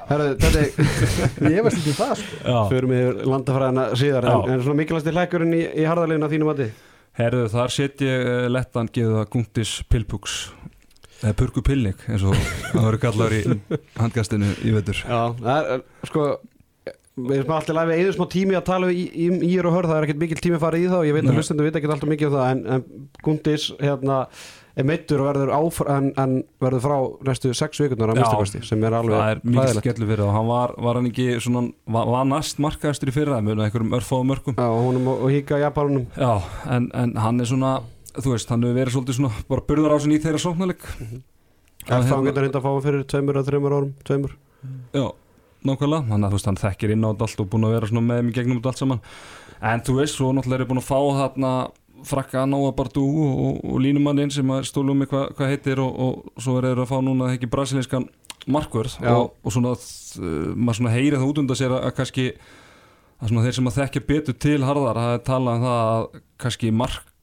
Herðu, 0.09 0.29
þetta 0.43 0.59
er 0.59 1.51
ég 1.55 1.65
veist 1.65 1.79
ekki 1.79 1.93
um 1.93 1.97
það 1.99 2.13
sko. 2.19 2.59
Förum 2.73 2.93
við 2.93 3.23
landafræðina 3.29 3.87
síðar 3.99 4.27
en, 4.27 4.35
Já. 4.35 4.53
en 4.53 4.63
svona 4.65 4.79
mikilvægsti 4.81 5.15
hlækkurinn 5.15 5.55
í, 5.55 5.63
í 5.71 5.87
harðarleginu 5.87 6.27
að 6.27 6.35
þínum 6.35 6.51
mati? 6.51 6.69
Herðu, 7.19 7.47
þar 7.55 7.75
set 7.75 8.05
ég 8.05 8.29
uh, 8.29 8.45
lettan 8.51 8.91
geða 8.95 9.25
Guntis 9.31 9.79
Pilpuks. 9.89 10.37
Eða 11.19 11.35
Purku 11.35 11.63
Pilnik 11.65 12.05
eins 12.07 12.23
og 12.23 12.37
það 12.37 12.85
verður 12.85 13.01
kallar 13.03 13.33
í 13.35 13.41
handgastinu 13.99 14.53
í 14.63 14.71
vetur. 14.71 15.01
Já, 15.03 15.35
það 15.35 15.57
er, 15.57 15.73
eh, 15.73 16.07
sko 16.07 16.29
við 17.19 17.41
erum 17.41 17.51
alltaf 17.57 17.75
læfið 17.75 18.01
eða 18.03 18.15
smá 18.15 18.25
tími 18.31 18.55
að 18.55 18.65
tala 18.69 18.91
í, 18.93 19.03
í, 19.11 19.27
í 19.49 19.51
og 19.59 19.73
hörð, 19.73 19.91
það 19.91 19.97
er 19.97 20.07
ekkert 20.07 20.21
mikil 20.21 20.39
tími 20.39 20.55
að 20.55 20.63
fara 20.63 20.79
í 20.79 20.85
þá 20.87 20.97
ég 21.07 21.17
veit 21.17 21.25
að 21.25 21.35
hlustendur 21.35 21.67
vita 21.67 21.79
ekki 21.81 21.89
alltaf 21.91 22.11
mikið 22.13 22.29
um 22.29 22.35
það 22.37 22.51
en, 22.53 22.61
en 22.75 23.09
Gundis 23.25 23.65
hérna 23.81 24.19
er 24.79 24.87
meittur 24.87 25.23
og 25.23 25.29
verður 25.29 25.53
áfra 25.57 25.99
en, 25.99 26.09
en 26.21 26.35
verður 26.63 26.83
frá 26.85 26.97
næstu 27.29 27.53
sex 27.57 27.83
vikurnar 27.83 28.13
að 28.13 28.19
Já. 28.19 28.23
minnstakosti 28.23 28.63
sem 28.69 28.87
er 28.87 28.97
alveg 28.99 29.19
það 29.19 29.33
er 29.35 29.43
mikið 29.43 29.79
skellu 29.83 30.09
fyrir 30.09 30.23
það 30.23 30.35
hann 30.37 30.49
var, 30.49 30.75
var 30.87 30.99
hann 30.99 31.11
ekki 31.11 31.29
svona, 31.43 31.63
var, 31.97 32.11
var 32.15 32.27
næst 32.31 32.61
markaðastur 32.63 33.11
í 33.11 33.15
fyrra 33.15 33.39
með 33.43 33.63
einhverjum 33.67 33.95
örfáðum 33.99 34.33
mörgum 34.33 34.59
Já, 34.59 34.67
honum 34.71 35.13
og, 35.13 35.23
og 35.27 35.33
híka 35.35 35.59
Japanunum 35.61 36.07
Já, 36.15 36.33
en, 36.77 36.91
en 36.95 37.17
hann 37.19 37.43
er 37.43 37.49
svona 37.51 37.79
þú 38.17 38.35
veist, 38.35 38.51
hann 38.51 38.63
hefur 38.65 38.77
verið 38.77 38.95
svolítið 38.95 39.17
svona 39.17 39.43
bara 39.49 39.65
burðar 39.69 39.95
á 39.95 39.97
sin 40.01 40.13
í 40.15 40.19
þeirra 40.21 40.41
sóknarleik. 40.43 40.85
Er 41.87 42.03
það 42.03 42.13
hann 42.13 42.29
getur 42.29 42.45
reynda 42.45 42.61
að 42.61 42.65
fá 42.65 42.85
fyrir 42.85 43.03
tveimur 43.09 43.39
eða 43.39 43.49
þreimur 43.49 43.75
árum, 43.77 43.91
tveimur. 44.07 44.33
Já, 44.95 45.05
nákvæmlega, 45.67 46.07
hann, 46.09 46.27
þú 46.27 46.37
veist, 46.37 46.49
hann 46.49 46.61
þekkir 46.63 46.95
inn 46.95 47.05
á 47.05 47.09
þetta 47.11 47.27
allt 47.27 47.43
og 47.43 47.51
búin 47.53 47.67
að 47.67 47.75
vera 47.77 47.91
svona 47.91 48.05
með 48.07 48.23
mig 48.27 48.37
gegnum 48.37 48.61
allt 48.63 48.81
saman. 48.81 49.03
En 49.69 49.83
þú 49.85 49.97
veist, 49.99 50.17
svo 50.17 50.31
náttúrulega 50.35 50.59
er 50.59 50.65
ég 50.65 50.71
búin 50.71 50.81
að 50.81 50.89
fá 50.89 50.99
þarna 51.19 51.53
frakka 52.07 52.45
Nóa 52.49 52.71
Bardú 52.77 53.03
og, 53.25 53.59
og, 53.63 53.77
línumanninn 53.83 54.31
sem 54.33 54.55
að 54.55 54.67
stólu 54.69 54.93
um 54.93 55.03
mig 55.03 55.09
hvað 55.11 55.33
hva 55.37 55.49
heitir 55.49 55.81
og, 55.83 55.99
og 55.99 56.41
svo 56.41 56.57
er 56.59 56.69
þeir 56.69 56.83
að 56.83 56.89
fá 56.91 56.97
núna 57.05 57.33
ekki 57.35 57.49
brasilinskan 57.51 58.07
markvörð. 58.49 58.97
Og, 59.11 59.29
og 59.43 59.53
svona 59.55 59.75
uh, 59.75 60.49
maður 60.55 60.79
svona 60.79 60.95
heyri 60.95 61.17
það 61.17 61.29
út 61.29 61.43
undan 61.43 61.59
sér 61.59 61.75
að, 61.75 61.85
að 61.89 61.95
kannski 61.99 62.27
að 63.19 63.31
svona 63.31 63.45
þeir 63.45 63.57
sem 63.57 63.69
að 63.69 63.79
þekkja 63.79 64.05
betur 64.07 64.37
til 64.47 64.59
harðar 64.63 65.01
það 65.01 65.15
er 65.15 65.23
talað 65.27 65.57
um 65.59 65.65
það 65.67 65.81
að 65.89 66.21
kannski 66.45 66.73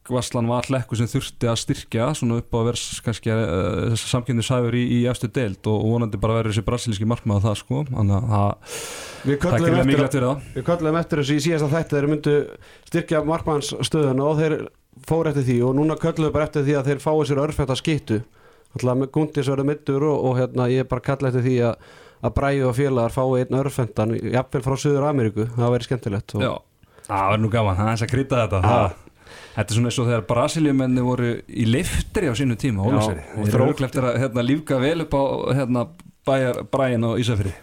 markvarslan 0.07 0.47
var 0.49 0.67
hlekku 0.71 0.97
sem 0.97 1.09
þurfti 1.11 1.49
að 1.51 1.59
styrkja 1.61 2.07
svona 2.15 2.39
upp 2.41 2.55
á 2.55 2.59
að 2.61 2.69
vera 2.69 3.35
uh, 3.35 3.97
samkynni 3.99 4.45
sæfur 4.45 4.77
í, 4.77 4.85
í 4.99 5.01
efstu 5.11 5.29
deild 5.29 5.67
og, 5.67 5.83
vonandi 5.83 6.21
bara 6.21 6.39
verður 6.39 6.55
þessi 6.55 6.67
brasilíski 6.67 7.09
markmaður 7.09 7.49
það 7.49 7.59
sko. 7.61 7.83
Þannig 7.91 8.17
að 8.17 8.31
það 8.31 8.47
er 9.27 9.35
ekki 9.35 9.51
eftir, 9.51 9.77
mikilvægt 9.91 10.17
fyrir 10.17 10.29
það. 10.29 10.49
við 10.55 10.67
köllum 10.71 11.01
eftir 11.01 11.23
þessu 11.23 11.37
í 11.37 11.45
síðasta 11.47 11.71
þætti 11.75 11.97
þeir 11.97 12.09
myndu 12.13 12.37
styrkja 12.87 13.23
markmanns 13.27 13.73
stöðuna 13.89 14.27
og 14.31 14.41
þeir 14.41 14.57
fór 15.07 15.31
eftir 15.33 15.47
því 15.51 15.59
og 15.67 15.77
núna 15.81 15.99
köllum 16.01 16.29
við 16.29 16.35
bara 16.37 16.49
eftir 16.49 16.67
því 16.67 16.79
að 16.79 16.91
þeir 16.91 17.05
fái 17.05 17.15
sér 17.27 17.43
örfætta 17.43 17.79
skittu 17.79 18.23
Alltaf 18.77 18.99
með 18.99 19.09
Gundis 19.15 19.49
verður 19.49 19.69
middur 19.71 20.05
og, 20.05 20.17
og 20.29 20.35
hérna, 20.37 20.67
ég 20.69 20.85
er 20.85 20.89
bara 20.91 21.01
kalla 21.05 21.31
eftir 21.31 21.45
því 21.47 21.55
að, 21.65 21.87
að 22.21 22.33
Bræði 22.37 22.65
og 22.69 22.75
félagar 22.77 23.15
fái 23.15 23.39
einn 23.41 23.57
örfæntan 23.57 24.13
jafnvel 24.21 24.63
frá 24.67 24.75
Suður 24.83 25.07
Ameríku, 25.09 25.47
það 25.55 25.73
væri 25.73 25.87
skemmtilegt 25.87 26.35
og, 26.37 26.45
Já, 26.45 26.53
það 27.07 27.31
var 27.31 27.41
nú 27.41 27.51
gaman, 27.55 27.79
það 27.79 27.87
er 27.87 27.95
eins 27.95 28.05
að 28.05 28.13
krydda 28.13 28.43
þetta 28.43 28.61
það, 28.67 28.99
Þetta 29.57 29.71
er 29.73 29.77
svona 29.79 29.89
eins 29.91 29.99
og 30.03 30.09
þegar 30.11 30.25
Brasilíumenni 30.29 31.03
voru 31.07 31.31
í 31.49 31.65
liftri 31.71 32.29
á 32.29 32.35
sínu 32.37 32.57
tíma 32.61 32.85
Já, 32.85 32.89
Ólafseyri. 32.93 33.23
og 33.25 33.37
Þeir 33.37 33.47
eru 33.47 33.53
þrótt- 33.55 33.69
örugglega 33.71 33.89
eftir 33.91 34.05
að 34.11 34.19
hérna, 34.25 34.45
lífga 34.51 34.81
vel 34.83 34.99
upp 35.07 35.15
á 35.17 35.23
hérna, 35.57 35.87
bræin 36.71 37.07
á 37.09 37.11
Ísafri 37.17 37.55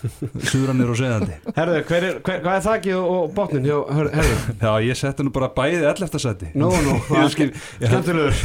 Suðranir 0.48 0.88
og 0.88 0.96
seðandi 0.96 1.34
Herðu, 1.58 1.80
hver 1.90 2.04
er, 2.08 2.14
hver, 2.24 2.38
hvað 2.40 2.54
er 2.56 2.62
þakkið 2.64 2.94
og, 2.96 3.08
og 3.18 3.34
botnin 3.36 3.66
hjá 3.68 3.74
her- 3.98 4.08
Herðu? 4.14 4.36
Já, 4.62 4.70
ég 4.86 4.96
setti 4.96 5.26
nú 5.26 5.32
bara 5.34 5.50
bæði 5.58 5.82
11. 5.90 6.22
seti 6.24 6.48
Nú, 6.56 6.70
nú, 6.86 6.94
skemmtilegur 7.34 8.32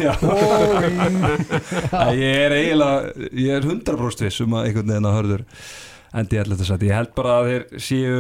ég 2.15 2.35
er 2.41 2.55
eiginlega 2.57 3.29
ég 3.31 3.55
er 3.55 3.67
100% 3.69 4.25
viss 4.27 4.41
um 4.43 4.55
að 4.57 4.67
einhvern 4.69 4.91
veginn 4.91 5.07
að 5.09 5.17
hörður 5.19 5.45
endi 6.15 6.39
11. 6.41 6.67
seti 6.69 6.89
Ég 6.89 6.97
held 6.99 7.13
bara 7.17 7.37
að 7.39 7.49
þeir 7.51 7.65
séu 7.87 8.19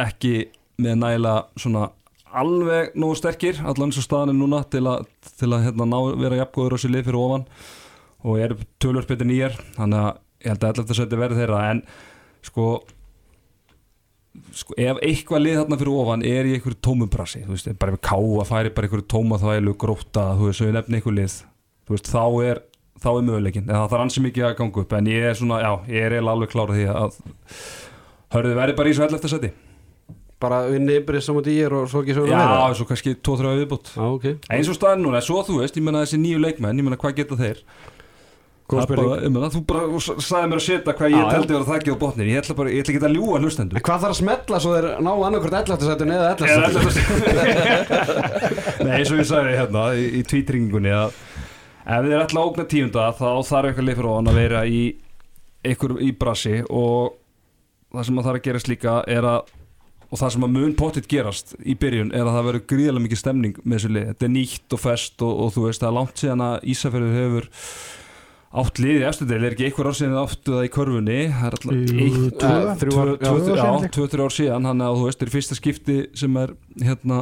ekki 0.00 0.34
með 0.80 0.96
nægilega 1.02 1.60
svona 1.60 1.88
alveg 2.36 2.94
nógu 2.98 3.18
sterkir 3.18 3.60
allan 3.66 3.92
svo 3.94 4.04
staðan 4.04 4.34
er 4.34 4.38
núna 4.38 4.62
til 4.70 4.84
að, 4.88 5.06
til 5.40 5.50
að 5.50 5.66
hérna, 5.68 5.88
ná, 5.88 5.98
vera 6.20 6.40
jafngóður 6.42 6.76
á 6.76 6.78
sér 6.82 6.94
lið 6.94 7.08
fyrir 7.08 7.20
ofan 7.20 7.44
og 8.20 8.38
ég 8.38 8.46
er 8.46 8.56
tölvöld 8.82 9.08
betur 9.08 9.28
nýjar 9.28 9.58
þannig 9.76 10.00
að 10.04 10.10
ég 10.40 10.52
held 10.52 10.64
að 10.64 10.80
11. 10.84 10.96
seti 11.00 11.20
verði 11.20 11.40
þeirra 11.40 11.60
en 11.72 11.84
sko 12.46 12.66
sko 14.54 14.76
ef 14.78 15.00
eitthvað 15.04 15.44
lið 15.44 15.60
þarna 15.60 15.78
fyrir 15.80 16.00
ofan 16.02 16.24
er 16.26 16.48
í 16.48 16.56
einhverju 16.56 16.80
tómubrasi 16.86 17.44
þú 17.44 17.54
veist, 17.54 17.70
bara 17.80 17.96
ef 17.96 18.02
káa 18.06 18.46
færi 18.48 18.74
bara 18.74 18.88
einhverju 18.88 19.08
tóma 19.10 19.38
þvælu 19.42 19.74
gróta, 19.80 20.30
þú 20.38 20.48
veist, 20.48 20.60
sem 20.60 20.70
við 20.70 20.76
nefnum 20.78 20.98
einhver 21.00 21.16
lið 21.18 21.38
þú 21.40 21.96
veist, 21.96 22.12
þá 22.12 22.24
er 22.46 22.62
þá 23.00 23.10
er 23.14 23.24
möguleikin, 23.26 23.66
en 23.66 23.74
það 23.74 23.88
þarf 23.94 24.04
ansi 24.04 24.22
mikið 24.26 24.46
að 24.46 24.56
ganga 24.60 24.82
upp 24.84 24.94
en 24.98 25.10
ég 25.10 25.26
er 25.30 25.36
svona, 25.38 25.58
já, 25.64 25.72
ég 25.88 26.06
er 26.06 26.16
alveg 26.20 26.52
klárað 26.52 26.78
því 26.78 26.86
að 26.92 27.18
hörðu 28.36 28.56
verði 28.60 28.76
bara 28.78 28.92
í 28.92 28.96
svo 28.96 29.06
11. 29.08 29.30
seti 29.32 29.52
bara 30.40 30.62
vinni 30.70 30.98
yfir 31.00 31.20
sem 31.24 31.36
að 31.36 31.52
ég 31.52 31.68
er 31.68 31.76
og 31.76 31.88
svo 31.92 32.02
ekki 32.04 32.16
svo 32.16 32.26
Já, 32.30 32.40
svo 32.78 32.88
kannski 32.88 33.14
2-3 33.20 33.54
viðbútt 33.60 33.94
Já, 33.94 34.04
ok. 34.08 34.26
Eins 34.50 34.70
og 34.72 34.76
staðin 34.78 35.04
núna, 35.06 35.22
svo 35.24 35.42
þú 35.46 35.60
veist, 35.60 35.76
ég 35.78 35.84
menna 35.86 36.04
þessi 36.04 36.20
nýju 36.20 36.42
leikmenn, 36.42 36.80
ég 36.80 36.86
menna 36.86 37.00
hvað 37.00 37.18
geta 37.20 37.38
þeir? 37.40 37.64
Það 38.70 38.86
bara, 38.92 39.04
ég 39.24 39.32
meina, 39.34 39.48
Þú 39.50 39.60
bara 39.66 39.82
sagði 40.22 40.46
mér 40.50 40.60
að 40.60 40.64
setja 40.66 40.94
hvað 40.94 41.14
ég 41.14 41.30
teldi 41.34 41.54
vera 41.56 41.66
þakkið 41.66 41.90
á 41.90 42.02
botnir 42.04 42.28
Ég 42.30 42.38
ætla 42.44 42.54
bara, 42.60 42.70
ég 42.70 42.84
ætla 42.84 42.92
ekki 42.94 43.06
að 43.08 43.16
ljúga 43.16 43.40
hlustendur 43.42 43.80
En 43.80 43.84
hvað 43.88 44.02
þarf 44.04 44.14
að 44.14 44.20
smetla 44.20 44.60
svo 44.62 44.74
þeir 44.76 44.86
ná 45.02 45.10
annarkvort 45.10 45.56
11. 45.58 45.86
sætun 45.88 46.12
eða 46.14 46.28
11. 46.36 46.46
sætun 46.94 47.16
Nei, 48.86 48.94
eins 49.00 49.10
og 49.10 49.18
ég 49.18 49.28
sagði 49.30 49.56
hérna 49.58 49.82
í, 49.98 50.04
í 50.20 50.22
tvítringingunni 50.30 50.92
að 50.94 51.16
ef 51.80 52.04
þið 52.06 52.12
er 52.14 52.20
alltaf 52.22 52.44
ógna 52.44 52.66
tíunda 52.70 53.08
þá 53.18 53.28
þarf 53.50 53.70
eitthvað 53.72 53.88
lið 53.88 53.98
fyrir 53.98 54.10
ofan 54.12 54.30
að 54.30 54.38
vera 54.38 54.60
í 54.70 54.82
í 56.06 56.12
brasi 56.20 56.60
og 56.70 57.16
það 57.90 58.06
sem 58.06 58.20
að 58.20 58.28
þarf 58.28 58.38
að 58.38 58.44
gerast 58.46 58.70
líka 58.70 59.00
er 59.10 59.26
að 59.26 59.50
og 60.10 60.18
það 60.18 60.34
sem 60.34 60.44
að 60.46 60.54
mun 60.56 60.74
pottitt 60.78 61.08
gerast 61.10 61.54
í 61.62 61.76
byrjun 61.78 62.10
er 62.10 62.26
að 62.26 62.34
það 62.36 62.46
verður 62.48 62.66
gríðarlega 62.72 63.04
mikið 63.06 63.20
stemning 63.22 63.60
með 63.62 63.76
þessu 63.76 63.90
lið, 63.94 64.06
þetta 64.10 64.26
er 64.26 64.32
nýtt 64.34 64.76
og 64.76 64.82
fest 64.82 65.24
og, 65.26 65.32
og 65.44 65.54
þú 65.54 65.64
veist, 65.68 65.82
það 65.82 65.90
er 65.90 65.96
langt 66.00 66.22
síðan 66.22 66.44
að 66.48 66.68
Ísafjörður 66.74 67.18
hefur 67.20 67.50
átt 68.60 68.80
liðið 68.82 69.06
eftir 69.06 69.28
deil, 69.30 69.42
er 69.44 69.54
ekki 69.54 69.66
einhver 69.68 69.90
ár 69.90 69.96
síðan 70.00 70.16
áttu 70.24 70.56
það 70.56 70.64
í 70.66 70.72
körfunni? 70.74 71.18
Það 71.30 71.46
er 71.46 71.56
alltaf 71.56 71.76
Jú, 71.76 71.98
eitt, 72.06 72.40
tvö, 72.40 72.50
Eh, 72.50 72.80
þrjú 72.80 72.96
ár, 72.98 73.86
tvö 73.94 74.24
ár 74.24 74.34
síðan, 74.34 74.66
þannig 74.66 74.88
að 74.88 74.98
þú 74.98 75.06
veist, 75.06 75.20
þetta 75.20 75.28
er 75.28 75.34
fyrsta 75.36 75.58
skipti 75.58 75.98
sem 76.18 76.40
er 76.42 76.54
hérna, 76.82 77.20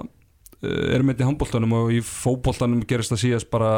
uh, 0.62 0.86
erum 0.94 1.10
með 1.10 1.20
í 1.20 1.28
handbóltanum 1.28 1.76
og 1.76 1.92
í 1.92 2.00
fótbóltanum 2.00 2.80
gerist 2.88 3.12
það 3.12 3.24
síðast 3.26 3.50
bara 3.52 3.72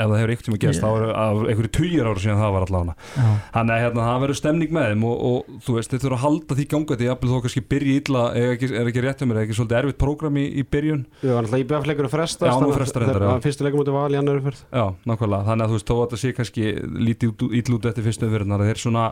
ef 0.00 0.10
það 0.10 0.20
hefur 0.20 0.32
Já. 0.60 0.72
þá 0.80 0.88
er 0.90 1.12
af 1.12 1.40
einhverju 1.50 1.72
tugir 1.76 2.08
ára 2.08 2.22
síðan 2.22 2.40
það 2.40 2.54
var 2.56 2.66
allavega 2.66 2.94
Já. 2.96 3.28
þannig 3.56 3.74
að 3.74 3.82
hérna, 3.84 4.06
það 4.08 4.24
verður 4.24 4.40
stemning 4.40 4.74
með 4.76 4.88
þeim 4.90 5.06
og, 5.10 5.24
og 5.30 5.60
þú 5.66 5.76
veist, 5.76 5.92
þeir 5.92 6.02
þurfa 6.04 6.18
að 6.18 6.24
halda 6.24 6.58
því 6.58 6.66
ganga 6.74 6.98
því 7.00 7.10
að 7.10 7.26
þó 7.30 7.36
kannski 7.44 7.64
byrja 7.74 8.00
illa, 8.00 8.24
er 8.40 8.54
ekki, 8.56 8.72
er 8.80 8.90
ekki 8.90 9.04
rétt 9.06 9.24
um 9.24 9.30
mér 9.30 9.40
er 9.40 9.46
ekki 9.46 9.58
svolítið 9.60 9.80
erfitt 9.80 10.00
prógram 10.00 10.40
í, 10.40 10.46
í 10.50 10.66
byrjun 10.66 11.06
Jú, 11.20 11.32
hann 11.36 11.48
ætla 11.48 11.62
IBF 11.64 11.88
leikur 11.90 12.10
að 12.10 12.14
fresta 12.16 12.50
Já, 12.50 12.56
nú 12.60 12.74
frestar 12.74 13.04
reyndar, 13.04 13.26
já. 13.28 13.32
Fyrstu 13.46 13.66
leikum 13.66 13.84
út 13.84 13.90
í 13.90 13.96
val 13.96 14.10
í 14.10 14.20
annar 14.20 14.40
umferð 14.40 14.62
Já, 14.66 14.84
nákvæmlega, 15.06 15.48
þannig 15.50 15.66
að 15.66 15.72
þú 15.72 15.78
veist, 15.78 15.90
þó 15.90 15.96
að 15.96 16.04
þetta 16.04 16.22
sé 16.24 16.34
kannski 16.40 16.70
lítið 17.10 17.74
út 17.76 17.90
eftir 17.90 18.08
fyrstu 18.08 18.80
svona 18.80 19.10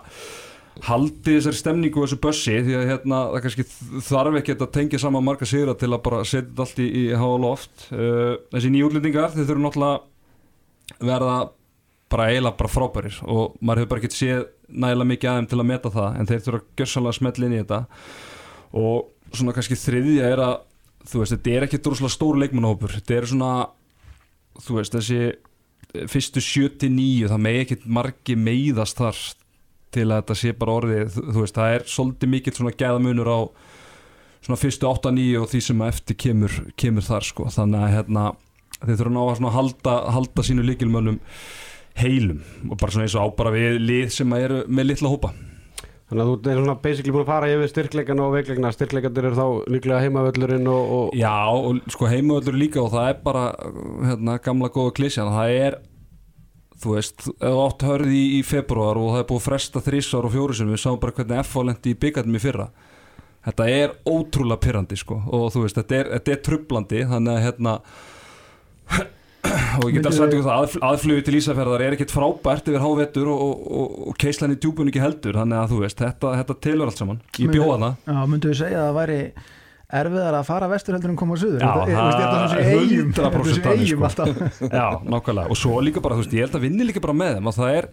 haldi 0.87 1.38
þessari 1.38 1.59
stemningu 1.59 2.00
og 2.00 2.07
þessu 2.07 2.21
bössi 2.23 2.59
því 2.62 2.76
að 2.78 2.90
hérna, 2.92 3.23
það 3.33 3.45
kannski 3.47 3.64
þarf 4.07 4.38
ekki 4.40 4.54
að 4.54 4.68
tengja 4.76 5.00
saman 5.02 5.26
marga 5.26 5.49
sigra 5.49 5.75
til 5.78 5.90
að 5.90 6.02
bara 6.04 6.21
setja 6.23 6.47
þetta 6.47 6.66
allt 6.66 6.83
í, 6.83 6.87
í 6.87 7.04
háa 7.18 7.40
loft 7.42 7.88
uh, 7.90 8.37
þessi 8.54 8.71
nýjúlendingar, 8.75 9.35
þeir 9.35 9.49
þurfa 9.49 9.64
náttúrulega 9.64 9.99
verða 10.99 11.38
bara 12.09 12.30
eiginlega 12.30 12.57
bara 12.57 12.73
frábærir 12.73 13.18
og 13.28 13.59
maður 13.61 13.83
hefur 13.83 13.90
bara 13.92 14.02
ekki 14.02 14.16
séð 14.16 14.47
nægilega 14.68 15.11
mikið 15.12 15.30
aðeim 15.33 15.49
til 15.50 15.59
að 15.59 15.68
meta 15.68 15.92
það 15.92 16.16
en 16.21 16.28
þeir 16.28 16.45
þurfa 16.47 16.62
gjörsanlega 16.80 17.14
að 17.14 17.18
smetla 17.18 17.47
inn 17.49 17.57
í 17.57 17.61
þetta. 17.62 17.80
Og 18.78 19.35
svona 19.37 19.54
kannski 19.57 19.78
þriðja 19.78 20.30
er 20.33 20.45
að 20.45 20.54
þú 21.09 21.23
veist, 21.23 21.35
þetta 21.35 21.54
er 21.57 21.66
ekki 21.66 21.83
droslega 21.85 22.14
stór 22.14 22.40
leikmannahópur. 22.42 22.95
Þetta 22.99 23.16
er 23.16 23.28
svona 23.30 23.52
þú 24.64 24.78
veist, 24.80 24.97
þessi 24.97 26.09
fyrstu 26.12 26.42
79 26.45 27.30
það 27.30 27.45
megi 27.45 27.64
ekki 27.64 27.78
margi 27.97 28.37
meiðast 28.37 29.00
þar 29.00 29.21
til 29.95 30.04
að 30.11 30.18
þetta 30.18 30.37
sé 30.37 30.52
bara 30.57 30.76
orðið 30.83 31.14
þú 31.16 31.38
veist, 31.40 31.57
það 31.57 31.75
er 31.76 31.87
svolítið 31.88 32.33
mikill 32.35 32.57
svona 32.59 32.75
gæðamunur 32.76 33.30
á 33.33 33.40
svona 34.45 34.61
fyrstu 34.61 34.88
8-9 34.88 35.40
og 35.40 35.49
því 35.50 35.62
sem 35.64 35.87
eftir 35.88 36.18
kemur, 36.25 36.59
kemur 36.78 37.07
þar 37.07 37.26
sko, 37.26 37.49
þannig 37.52 37.85
að 37.85 37.95
hérna 37.97 38.26
þeir 38.85 39.01
þurfa 39.01 39.15
ná 39.15 39.23
að 39.49 39.57
halda, 39.57 39.97
halda 40.15 40.45
sínu 40.47 40.65
líkilmönnum 40.67 41.21
heilum 41.99 42.43
og 42.71 42.79
bara 42.79 42.95
svona 42.95 43.09
eins 43.09 43.17
og 43.19 43.27
á 43.27 43.29
bara 43.39 43.55
við 43.55 43.79
lið 43.83 44.11
sem 44.15 44.35
að 44.35 44.45
eru 44.47 44.59
með 44.71 44.91
litla 44.93 45.13
hópa. 45.13 45.33
Þannig 46.09 46.23
að 46.23 46.31
þú 46.31 46.51
er 46.51 46.59
svona 46.63 46.75
basically 46.81 47.13
búin 47.13 47.25
að 47.27 47.29
fara 47.29 47.49
yfir 47.53 47.71
styrkleikana 47.73 48.25
og 48.25 48.31
veikleikana. 48.33 48.71
Styrkleikandir 48.73 49.27
eru 49.29 49.37
þá 49.37 49.73
líklega 49.75 49.99
heimavöllurinn 50.07 50.71
og, 50.73 50.93
og 50.97 51.19
Já, 51.19 51.35
og 51.53 51.83
sko 51.93 52.09
heimavöldur 52.09 52.57
líka 52.57 52.81
og 52.81 52.95
það 52.95 53.11
er 53.11 53.19
bara 53.27 53.43
hérna, 54.07 54.39
gamla 54.47 54.71
góða 54.73 54.95
klísjan 54.97 55.35
það 55.35 55.57
er, 55.67 55.77
þú 56.81 56.95
veist 56.95 57.27
þú 57.29 57.53
átt 57.67 57.85
hörði 57.91 58.17
í, 58.17 58.31
í 58.39 58.43
februar 58.47 59.01
og 59.01 59.11
það 59.13 59.21
er 59.21 59.29
búið 59.29 59.43
að 59.43 59.49
fresta 59.51 59.85
þrísar 59.85 60.29
og 60.31 60.37
fjóru 60.39 60.57
sem 60.57 60.73
við 60.73 60.83
sáum 60.87 61.03
bara 61.03 61.17
hvernig 61.19 61.43
F.A. 61.45 61.67
lendi 61.69 61.93
í 61.93 62.01
byggarnum 62.07 62.41
í 62.41 62.45
fyrra. 62.47 62.71
Þetta 63.49 63.69
er 63.75 63.97
ótrúlega 64.09 64.62
pyrrandi 64.64 64.97
sko 64.97 65.21
og 65.27 65.51
þú 65.53 65.67
veist, 65.67 65.77
þetta 65.77 65.99
er, 65.99 66.14
þetta 66.17 66.33
er 66.33 66.45
trublandi 66.49 67.05
þannig 67.12 67.37
að 67.37 67.45
hérna 67.51 67.77
og 69.79 69.85
ég 69.88 69.98
get 69.98 70.09
að 70.09 70.16
sagt 70.16 70.35
ykkur 70.35 70.46
það 70.48 70.62
að, 70.64 70.72
aðflugi 70.88 71.24
til 71.27 71.37
Ísafjörðar 71.38 71.85
er 71.87 71.94
ekkit 71.96 72.12
frábært 72.14 72.70
yfir 72.70 72.83
hávettur 72.83 73.29
og, 73.33 73.44
og, 73.44 73.68
og, 73.81 74.01
og 74.11 74.18
keislan 74.20 74.55
í 74.55 74.59
djúbun 74.61 74.90
ekki 74.90 75.03
heldur 75.03 75.38
þannig 75.38 75.61
að 75.61 75.70
þú 75.74 75.79
veist, 75.85 76.03
þetta, 76.03 76.33
þetta 76.40 76.57
telur 76.66 76.90
allt 76.90 77.01
saman. 77.01 77.20
Ég 77.38 77.53
bjóða 77.55 77.79
það 77.85 78.11
Já, 78.12 78.18
myndu 78.33 78.51
við 78.53 78.61
segja 78.62 78.83
að 78.83 78.88
það 78.88 78.98
væri 78.98 79.20
erfiðar 79.98 80.37
að 80.37 80.48
fara 80.51 80.68
vestur 80.68 80.96
heldur 80.98 81.12
en 81.14 81.16
koma 81.22 81.38
suður? 81.40 81.62
Já, 81.64 81.70
Þetta 81.79 81.88
er- 81.88 81.96
það 81.96 82.11
er 82.18 82.42
er 82.42 82.51
svona 82.51 82.66
eigum 82.74 83.14
100% 83.14 83.64
þannig, 83.64 84.53
sko. 84.59 84.68
Já, 84.81 84.87
nákvæmlega. 85.14 85.48
Og 85.55 85.61
svo 85.62 85.81
líka 85.81 86.03
bara, 86.05 86.18
þú 86.18 86.24
veist, 86.27 86.37
ég 86.37 86.44
held 86.44 86.59
að 86.59 86.66
vinni 86.66 86.88
líka 86.90 87.05
bara 87.05 87.16
með 87.16 87.38
þeim 87.38 87.48
og 87.48 87.57
það 87.57 87.77
er, 87.79 87.88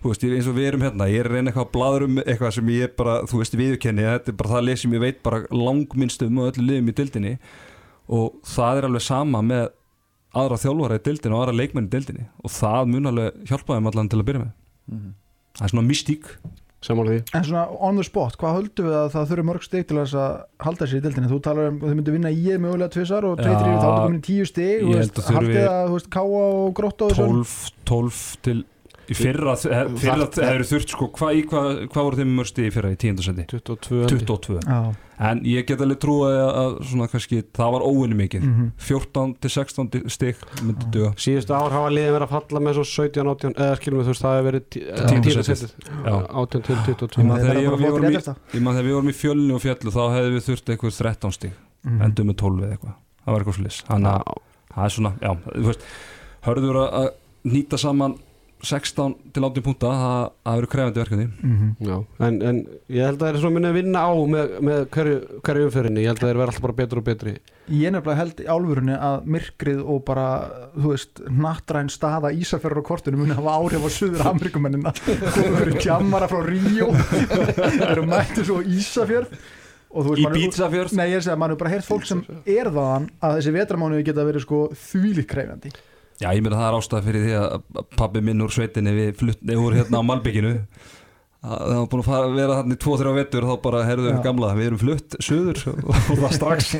þú 0.00 0.12
veist, 0.12 0.26
eins 0.30 0.48
og 0.48 0.56
við 0.56 0.68
erum 0.70 0.86
hérna 0.86 1.08
ég 1.12 1.20
er 1.20 1.28
að 1.28 1.36
reyna 1.36 1.52
eitthvað 1.52 1.66
að 1.66 1.74
bladur 1.76 2.06
um 2.06 2.20
eitthvað 2.24 2.54
sem 2.56 2.72
ég 2.72 2.94
bara 2.96 3.18
þú 3.28 3.42
veist, 3.42 3.58
viðurkenni, 3.60 4.06
þetta 4.14 4.36
bara 4.40 4.54
það 4.54 4.66
lið 4.70 4.80
sem 4.80 4.96
ég 4.96 5.04
veit 5.04 5.20
bara 5.26 5.42
langminnst 5.52 6.24
og 6.24 6.40
öllu 6.46 6.66
liðum 6.70 6.88
í 6.88 6.96
dildinni 7.02 7.34
og 8.16 8.40
það 8.46 8.80
er 8.80 8.88
alveg 8.88 9.04
sama 9.04 9.42
með 9.44 9.68
aðra 10.42 10.58
þjálfara 10.62 10.98
í 11.00 11.04
dildinni 11.08 11.36
og 11.36 11.42
aðra 11.46 11.56
leikmenn 11.62 11.88
í 11.88 11.94
dildinni 11.96 12.26
og 12.44 12.52
það 12.52 12.92
mun 12.92 13.10
alveg 13.12 13.42
hjálpa 13.50 13.76
þeim 13.78 13.90
allan 13.92 14.08
til 14.12 14.20
að 14.22 14.28
byrja 14.30 14.44
með 14.44 14.52
Mhm. 14.86 15.10
það 15.58 15.64
er 15.66 15.72
svona 15.72 15.88
mystík 15.88 16.26
saman 16.86 17.06
því 17.08 17.16
En 17.34 17.42
svona 17.48 17.62
on 17.82 17.96
the 17.96 18.04
spot, 18.04 18.36
hvað 18.38 18.54
höldum 18.60 18.86
við 18.86 18.94
að 19.00 19.08
það 19.16 19.30
þurfi 19.30 19.44
mörg 19.48 19.62
stig 19.66 19.86
til 19.88 19.96
þess 19.96 20.14
að 20.14 20.34
halda 20.62 20.86
sér 20.86 21.00
í 21.00 21.02
deildinni? 21.06 21.30
Þú 21.32 21.38
talar 21.42 21.68
um 21.72 21.80
að 21.80 21.88
þau 21.90 21.96
myndu 21.98 22.12
vinna 22.14 22.30
í 22.30 22.38
ég 22.46 22.60
mögulega 22.62 22.92
tvisar 22.94 23.24
og 23.26 23.38
Já. 23.40 23.44
3-3 23.48 23.72
þá 23.80 23.86
er 23.88 23.98
komin 24.04 24.20
í 24.20 24.24
10 24.28 24.46
stig 24.46 24.76
Ég 24.76 24.86
þú 24.86 24.94
veist, 25.00 25.16
að 25.18 25.24
þurfi- 25.26 25.40
haldið 25.40 25.66
að, 25.72 25.88
þú 25.88 25.96
veist, 25.96 26.10
káa 26.10 26.42
og 26.46 26.74
grótta 26.78 27.04
og 27.08 27.10
þessu 27.10 27.26
12, 27.26 27.72
12 27.86 28.36
til 28.42 28.64
í 29.10 29.14
fyrra, 29.16 29.54
fyrra 29.56 30.26
Það- 30.26 30.30
það 30.36 30.52
eru 30.56 30.64
þurft 30.70 30.92
sko, 30.94 31.08
hvað 31.14 31.40
hva, 31.50 31.62
hva 31.92 32.02
voru 32.06 32.16
þeim 32.20 32.32
mörsti 32.38 32.64
í 32.66 32.70
fyrra 32.74 32.90
í 32.92 32.96
tíundasendi? 33.00 33.44
22 33.50 34.06
22 34.10 34.60
Já, 34.66 34.94
En 35.16 35.38
ég 35.48 35.64
get 35.64 35.80
alveg 35.80 35.96
trúið 36.02 36.34
að, 36.36 36.50
að 36.60 36.72
svona 36.90 37.06
kannski, 37.08 37.38
það 37.56 37.70
var 37.72 37.84
óvinni 37.88 38.16
mikið 38.18 38.42
mhm. 38.44 38.66
14 38.84 39.30
til 39.40 39.50
16 39.54 40.10
stig 40.12 40.42
myndi 40.60 40.90
duga 40.92 41.12
Síðustu 41.16 41.54
ár 41.56 41.72
hafa 41.72 41.88
liðin 41.94 42.12
verið 42.18 42.26
að 42.26 42.34
falla 42.34 42.60
með 42.66 42.76
svo 42.76 42.84
17, 42.90 43.30
18 43.32 43.54
eða 43.56 43.78
skilum 43.80 44.02
við 44.02 44.04
þú 44.04 44.12
veist 44.12 44.24
það 44.26 44.36
hefur 44.36 44.48
verið 44.50 44.66
tí- 44.68 44.82
Tíunda 44.84 45.08
tíunda 45.08 45.46
setið. 45.46 45.62
setið. 45.62 45.88
Já. 46.04 46.16
18 46.42 46.66
til 46.68 46.76
22 46.76 47.16
Ég 47.16 47.32
Þeir 47.32 47.46
þegar 47.46 47.62
við 47.62 47.86
vorum 47.86 49.08
í- 49.08 49.16
fjölni 49.22 49.54
og 49.56 49.64
fjallu 49.64 49.94
þá 49.96 50.02
hefði 50.16 50.34
við 50.36 50.44
þurft 50.50 50.74
eitthvað 50.76 50.98
13 51.00 51.32
stig 51.32 51.52
Mhm. 51.86 52.02
endum 52.02 52.26
með 52.28 52.36
12 52.42 52.60
eða 52.66 52.72
eitthvað 52.76 52.94
það 53.26 53.32
var 53.32 53.40
eitthvað 53.40 53.56
slis 53.62 53.82
þannig 53.88 54.12
að 54.12 54.22
það 54.76 54.84
er 54.84 54.92
svona, 54.96 55.12
já, 55.22 55.30
þú 55.56 55.66
veist 55.70 55.82
hörður 56.46 56.76
að, 56.82 56.88
að 57.00 57.08
nýta 57.56 57.78
saman 57.80 58.18
16 58.64 59.14
til 59.36 59.44
18 59.44 59.62
púnta 59.66 59.90
það, 59.92 60.30
það 60.46 60.60
eru 60.60 60.68
krefandi 60.72 61.00
verkefni. 61.02 61.26
Mhm. 61.42 61.72
Já, 61.86 61.96
en, 62.26 62.38
en 62.42 62.60
ég 62.88 63.04
held 63.04 63.18
að 63.20 63.26
það 63.26 63.28
er 63.34 63.40
svona 63.42 63.56
minni 63.56 63.68
að 63.68 63.76
vinna 63.76 64.04
á 64.06 64.12
með, 64.32 64.54
með 64.68 64.80
hverju, 64.96 65.18
hverju 65.44 65.66
umfyrinni 65.68 66.04
ég 66.04 66.08
held 66.10 66.22
að 66.22 66.24
það 66.24 66.32
er 66.32 66.40
verið 66.40 66.52
alltaf 66.52 66.64
bara 66.66 66.76
betur 66.80 67.00
og 67.02 67.06
betri. 67.06 67.34
Ég 67.66 67.92
nefnilega 67.92 68.20
held 68.22 68.40
í 68.40 68.48
álfurunni 68.54 68.96
að 68.96 69.28
myrkrið 69.36 69.82
og 69.84 70.00
bara, 70.06 70.26
þú 70.78 70.92
veist, 70.94 71.22
nattræn 71.44 71.90
staða 71.92 72.30
Ísafjörður 72.36 72.80
á 72.80 72.88
kortinu 72.88 73.20
muni 73.20 73.36
hafa 73.36 73.56
áhrif 73.58 73.86
á 73.86 73.90
Suður 73.90 74.26
Amerikumennina 74.30 74.92
komið 74.96 75.60
fyrir 75.60 75.78
tjammara 75.82 76.28
frá 76.30 76.40
Ríó. 76.46 76.88
Það 76.96 77.86
eru 77.92 78.06
mættu 78.08 78.46
svo 78.46 78.60
á 78.62 78.68
Ísafjörð. 78.70 79.36
Og 79.96 80.04
þú 80.04 80.14
veist, 80.14 80.22
Í 80.22 80.30
Bítsafjörð 80.34 80.96
Nei, 80.98 81.04
ég 81.08 81.16
er 81.16 81.22
að 81.22 81.26
segja, 81.28 81.36
mann 81.40 81.52
hefur 81.52 81.60
bara 81.62 81.70
heyrt 81.72 81.86
fólk 81.86 82.06
sem 82.08 82.18
er 82.44 82.68
þaðan 82.74 83.06
að 83.24 83.36
þessi 83.38 83.52
vetramánuði 83.54 84.06
geta 84.08 84.24
verið 84.26 84.42
sko 84.44 84.58
þvílík 84.76 85.28
krefjandi 85.30 85.70
Já, 86.16 86.30
ég 86.32 86.44
meina 86.44 86.56
það 86.56 86.68
er 86.68 86.78
ástæða 86.80 87.06
fyrir 87.06 87.26
því 87.26 87.34
að 87.40 87.88
pabbi 87.98 88.22
minn 88.24 88.44
úr 88.44 88.54
sveitinni 88.54 88.94
við 88.96 89.16
fluttni 89.20 89.58
úr 89.60 89.76
hérna 89.76 90.00
á 90.00 90.08
Malbygginu 90.08 90.54
það 91.46 91.72
var 91.76 91.88
búin 91.90 92.02
að 92.02 92.08
fara, 92.08 92.30
vera 92.34 92.56
þannig 92.60 92.78
2-3 92.82 93.12
vetur 93.16 93.46
þá 93.46 93.52
bara 93.62 93.82
herðu 93.86 94.08
Já. 94.10 94.16
gamla, 94.24 94.50
við 94.56 94.68
erum 94.70 94.80
flutt 94.80 95.16
söður 95.22 95.60
og 95.86 96.08
það 96.08 96.34
strax. 96.34 96.72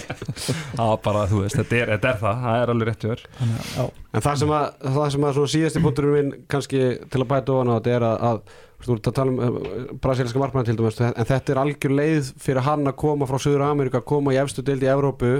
Það 0.80 0.86
var 0.86 1.02
bara, 1.04 1.26
þú 1.28 1.42
veist, 1.42 1.58
þetta 1.58 1.76
er, 1.76 1.92
þetta 1.96 2.10
er 2.12 2.18
það 2.22 2.40
það 2.46 2.62
er 2.62 2.72
alveg 2.74 2.88
rétt 2.88 3.04
hjá 3.04 3.10
þér. 3.10 3.24
Þannig 3.36 3.60
að, 3.60 3.68
já, 3.74 3.84
En 4.10 4.24
það 4.24 4.40
sem 4.40 4.54
að, 4.56 4.66
það 4.96 5.12
sem 5.14 5.26
að 5.26 5.36
svona 5.36 5.52
síðasti 5.54 5.84
punkturinn 5.84 6.16
minn 6.16 6.32
kannski 6.50 6.82
til 7.12 7.20
að 7.20 7.28
bæta 7.30 7.54
ofan 7.54 7.70
á 7.70 7.76
þetta 7.76 7.94
er 7.96 8.06
að, 8.08 8.16
að 8.30 8.40
þú 8.80 8.96
ert 8.96 9.10
að 9.10 9.16
tala 9.18 9.34
um 9.34 9.40
uh, 9.44 9.80
brasilíska 10.02 10.40
markmann 10.40 10.68
til 10.68 10.76
dæmis 10.78 11.00
en 11.04 11.28
þetta 11.28 11.54
er 11.54 11.60
algjör 11.62 11.96
leið 11.98 12.30
fyrir 12.40 12.64
hann 12.66 12.88
að 12.88 12.98
koma 13.04 13.28
frá 13.28 13.38
Suður 13.42 13.66
Ameríka, 13.68 14.00
koma 14.00 14.32
í 14.34 14.40
efstu 14.40 14.64
deild 14.66 14.86
í 14.86 14.90
Evrópu 14.90 15.34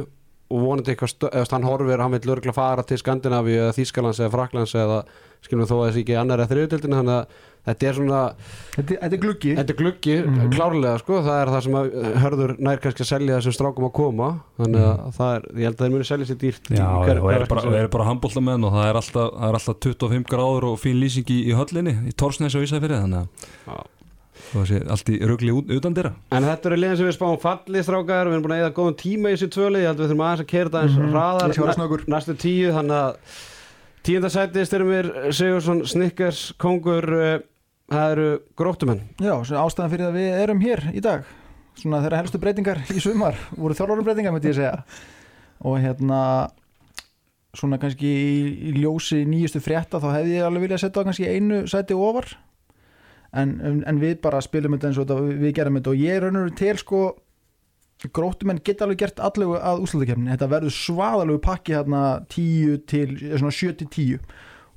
og 0.51 0.65
vonandi 0.65 0.91
eitthvað, 0.95 1.13
stö- 1.15 1.31
eða 1.31 1.53
hann 1.55 1.63
horfir 1.69 2.01
hann 2.03 2.11
vil 2.17 2.35
örgulega 2.35 2.55
fara 2.57 2.83
til 2.83 2.99
Skandinavíu 2.99 3.61
eða 3.69 3.77
Þýskalands 3.77 4.19
eða 4.25 4.33
Fraklands 4.35 4.75
eða 4.75 5.05
skilum 5.47 5.63
við 5.65 5.71
þó 5.71 5.77
að 5.79 5.87
þessi 5.91 6.03
ekki 6.05 6.17
annar 6.21 6.43
eða 6.43 6.51
þriðudeldin 6.51 6.97
þannig 6.99 7.15
að 7.15 7.47
þetta 7.71 7.87
er 7.91 7.95
svona 8.01 8.19
þetta, 8.75 8.97
þetta 9.05 9.17
er 9.17 9.21
gluggi. 9.23 9.53
Þetta 9.57 9.73
er 9.75 9.79
gluggi, 9.79 10.15
Mhm. 10.27 10.51
klárlega 10.57 10.99
sko, 10.99 11.21
það 11.23 11.39
er 11.43 11.51
það 11.55 11.63
sem 11.67 11.77
að 11.81 11.89
hörður 12.25 12.53
nær 12.59 12.81
kannski 12.83 13.05
að 13.05 13.11
selja 13.13 13.37
þessum 13.39 13.57
strákum 13.57 13.87
að 13.89 13.93
koma. 14.01 14.29
Þannig 14.59 14.83
að 14.91 15.15
það 15.21 15.35
er, 15.37 15.43
ég 15.61 15.65
held 15.69 15.77
að 15.77 15.85
þeir 15.85 15.93
muni 15.95 16.09
selja 16.11 16.27
sér 16.31 16.41
dýrt 16.41 16.71
Já, 16.73 16.89
hver- 17.05 17.21
og 17.21 17.29
hver 17.31 17.41
er 17.41 17.47
bara, 17.47 17.77
er 17.85 17.89
bara 17.89 18.09
handbóltamenn 18.11 18.65
og 18.65 18.73
það 18.73 18.91
er 18.91 19.01
alltaf, 19.03 19.31
það 19.39 19.49
er 19.49 19.59
alltaf 19.61 19.81
25 19.87 20.25
gráður 20.35 20.65
og 20.73 20.81
fín 20.81 20.99
lýsing 21.01 21.25
í, 21.31 21.39
í 21.47 21.55
höllinni 21.55 21.95
í 22.09 22.13
Torsnes 22.17 22.55
og 22.57 22.65
Ísafirði 22.67 23.01
þannig 23.05 23.29
að 23.69 23.85
Já. 24.51 24.57
það 24.57 24.67
sé 24.71 24.81
allt 24.95 25.13
í 25.15 25.19
rugli 25.31 25.55
út, 25.55 25.71
utan 25.71 25.95
dyrra 25.95 26.11
En 26.35 26.47
þetta 26.49 26.71
eru 26.71 26.81
liðin 26.81 26.99
sem 26.99 27.07
við 27.07 27.17
spáum 27.17 27.39
falli 27.43 27.85
strákar. 27.87 28.27
Við 28.27 28.35
erum 28.35 28.47
búin 28.47 28.57
að 28.57 28.65
eða 28.65 28.75
góðan 28.75 28.99
tíma 28.99 29.31
í 29.31 29.37
þessu 29.37 29.51
tvöli 29.55 29.85
Ég 29.85 29.91
held 29.91 30.01
að 30.01 30.03
við 30.03 30.11
þurfum 30.11 30.27
aðeins 30.27 30.43
að 30.43 30.51
kerta 30.51 30.83
Ég 30.83 31.55
skal 31.55 31.65
vera 31.67 31.77
snöggur. 31.79 32.05
Næstu 32.11 32.37
tíu. 32.41 32.73
Þannig 32.75 32.97
að 32.99 33.39
tíundasæti 34.09 34.67
styrmir 34.67 35.13
Sigursson 35.31 35.85
Snickers 35.87 36.43
Kongur 36.59 37.07
uh, 37.15 37.39
Það 37.91 38.13
eru 38.15 38.27
gróttumenn. 38.55 39.01
Já, 39.19 39.33
ástæðan 39.43 39.91
fyrir 39.91 40.07
að 40.07 40.19
við 40.21 40.35
erum 40.45 40.61
hér 40.63 40.83
í 40.95 41.01
dag. 41.03 41.25
Svona 41.81 41.99
þeirra 42.05 42.21
helstu 42.21 42.39
breytingar 42.39 42.79
í 42.95 43.03
sumar 43.03 43.39
voru 43.57 43.75
þjálfarum 43.75 44.07
breytingar, 44.07 44.35
myndi 44.37 44.53
ég 44.53 44.59
segja. 44.61 44.85
Og 45.67 45.81
hérna 45.83 46.21
svona 47.59 47.81
kannski 47.83 48.07
í, 48.07 48.37
í 48.71 48.75
ljósi 48.79 49.25
nýjustu 49.27 49.59
frétta 49.65 49.99
þá 49.99 50.07
hefði 50.21 50.37
ég 50.37 50.47
alveg 50.47 50.69
viljað 50.69 50.85
setja 50.85 51.03
á 51.03 51.07
kannski 51.09 51.27
einu 51.35 51.65
sæti 51.71 51.99
ofar 51.99 52.31
en, 53.33 53.83
en, 53.87 54.01
við 54.03 54.21
bara 54.25 54.43
spilum 54.45 54.77
þetta 54.77 54.91
eins 54.91 55.01
og 55.01 55.09
þetta, 55.09 55.41
við 55.45 55.57
gerum 55.59 55.79
þetta. 55.79 55.95
Og 55.95 56.05
ég 56.05 56.23
raunur 56.25 56.53
til 56.59 56.77
sko 56.81 57.03
gróttumenn 58.17 58.63
geta 58.65 58.87
alveg 58.87 59.03
gert 59.03 59.21
allegu 59.21 59.59
að 59.61 59.83
úslutakefni 59.85 60.33
þetta 60.33 60.49
verður 60.49 60.73
svaðalegu 60.73 61.41
pakki 61.45 61.75
hérna 61.77 62.05
10 62.33 62.79
til, 62.89 63.09
eða 63.19 63.43
svona 63.43 63.57
7 63.59 63.75
til 63.83 63.91
10 63.93 64.23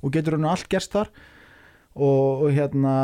og 0.04 0.12
getur 0.12 0.36
raunur 0.36 0.52
allt 0.52 0.68
gerst 0.72 0.96
þar. 0.96 1.14
Og, 1.94 2.42
og 2.42 2.50
hérna 2.50 2.94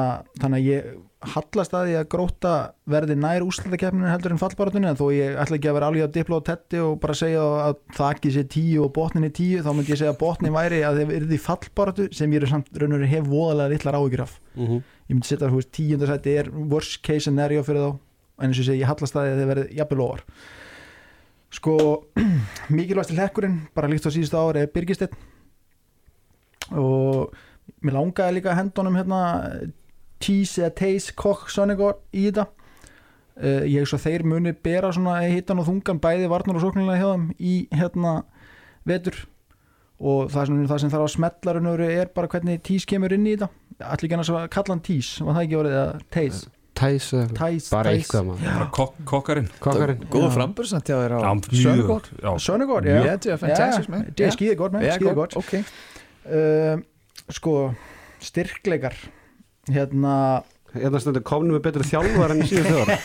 þannig 0.43 0.59
að 0.59 0.67
ég 0.67 0.87
hallast 1.31 1.75
að 1.77 1.85
því 1.87 1.97
að 2.01 2.07
gróta 2.11 2.53
verði 2.91 3.15
nær 3.21 3.45
úslutakefninu 3.45 4.09
heldur 4.09 4.33
en 4.35 4.41
fallbaratunni 4.41 4.95
þó 4.97 5.05
ég 5.13 5.37
ætla 5.39 5.59
ekki 5.59 5.69
að 5.71 5.77
vera 5.77 5.91
alveg 5.91 6.07
að 6.07 6.15
dipla 6.17 6.39
á 6.41 6.49
tetti 6.49 6.81
og 6.81 6.97
bara 7.03 7.17
segja 7.19 7.43
að 7.69 7.77
þakki 7.99 8.33
sé 8.35 8.45
10 8.49 8.81
og 8.83 8.91
botnin 8.97 9.29
er 9.29 9.35
10 9.37 9.67
þá 9.67 9.71
myndi 9.71 9.93
ég 9.93 10.01
segja 10.01 10.15
að 10.15 10.23
botnin 10.23 10.57
væri 10.57 10.81
að 10.89 11.03
þeir 11.03 11.11
verði 11.13 11.41
fallbaratu 11.45 12.09
sem 12.17 12.33
ég 12.33 12.43
er 12.43 12.53
samt 12.55 12.73
raunur 12.83 13.05
hef 13.13 13.29
voðalega 13.29 13.75
litlar 13.75 14.01
áhyggjur 14.01 14.25
af. 14.25 14.35
Mm 14.57 14.67
-hmm. 14.67 14.83
Ég 15.11 15.17
myndi 15.17 15.27
setja 15.27 15.51
að 15.51 15.67
tíundasæti 15.75 16.37
er 16.39 16.51
worst 16.71 17.01
case 17.03 17.27
scenario 17.27 17.65
fyrir 17.67 17.83
þá 17.83 17.91
en 18.41 18.49
eins 18.49 18.61
og 18.63 18.67
segi, 18.71 18.81
ég 18.81 18.89
hallast 18.89 19.17
að 19.17 19.27
því 19.27 19.33
að 19.33 19.41
þeir 19.41 19.51
verði 19.51 19.79
jafnvel 19.81 20.05
ofar 20.07 20.25
sko 21.51 21.75
mikilvægst 22.77 23.11
til 23.11 23.19
hekkurinn, 23.21 23.59
bara 23.75 23.91
líkt 23.91 24.07
á 24.07 24.15
síðustu 24.15 24.39
ári 24.39 24.63
er 24.63 24.71
Birgisteinn 24.71 25.19
og 26.79 27.35
mér 27.83 27.97
langaði 27.99 28.39
líka 28.39 28.53
að 28.53 28.61
henda 28.61 28.83
honum 28.83 28.99
hérna 29.01 29.21
Tease 30.21 30.63
eða 30.63 30.77
Teise 30.77 31.15
Koch 31.17 31.49
Sonnegård 31.49 32.03
í 32.13 32.27
þetta. 32.29 32.45
Uh, 33.41 33.65
ég 33.65 33.87
svo 33.89 33.97
þeir 33.97 34.27
muni 34.29 34.53
bera 34.53 34.91
svona 34.93 35.17
hittan 35.25 35.63
og 35.63 35.67
þungan 35.71 36.01
bæði 36.03 36.29
varnar 36.29 36.59
og 36.59 36.65
sóknilega 36.67 37.01
hjá 37.01 37.09
þeim 37.15 37.25
í 37.41 37.55
hérna 37.73 38.13
vetur. 38.85 39.17
Og 39.97 40.29
það 40.33 40.51
sem, 40.51 40.61
það 40.69 40.83
sem 40.83 40.93
þarf 40.93 41.07
að 41.07 41.15
smetla 41.15 41.57
er 41.89 42.13
bara 42.13 42.29
hvernig 42.29 42.61
Tease 42.69 42.89
kemur 42.89 43.17
inn 43.17 43.27
í 43.27 43.35
þetta 43.35 43.49
allir 43.81 44.07
ekki 44.09 44.17
annars 44.17 44.31
að 44.35 44.49
kalla 44.55 44.75
hann 44.75 44.83
Tease 44.87 45.25
var 45.27 45.37
það 45.39 45.45
ekki 45.47 45.59
orðið 45.61 45.77
að 45.81 46.03
Teise 46.17 46.49
Tæs 46.81 47.09
Teise, 47.37 47.71
Bara 47.75 47.91
Teise. 47.91 48.05
eitthvað 48.07 48.71
kok 48.73 48.95
kokkarinn. 49.11 49.49
Kokkarinn. 49.61 50.05
Góða 50.13 50.29
þér 51.03 51.15
á 51.17 51.19
Já, 52.23 52.31
Sönugótt 52.47 52.87
mjög 52.87 53.05
já. 53.11 53.17
Det 53.27 53.33
er 53.35 53.41
fantastisk 53.43 53.89
man. 53.93 54.05
det 54.17 54.27
er 54.29 54.31
med, 54.77 54.87
Ja, 54.87 54.95
skide 54.95 55.15
godt. 55.19 55.35
godt 55.35 55.37
Ok. 55.37 55.53
uh, 56.31 56.81
sko 57.29 57.55
styrkleikar. 58.21 58.97
Hérna 59.69 60.15
Hérna 60.71 61.01
stundur 61.03 61.25
komnum 61.27 61.57
við 61.59 61.65
betri 61.67 61.83
þjálfar 61.91 62.31
enn 62.37 62.45
í 62.45 62.49
síðustu 62.49 62.77
ára 62.79 62.97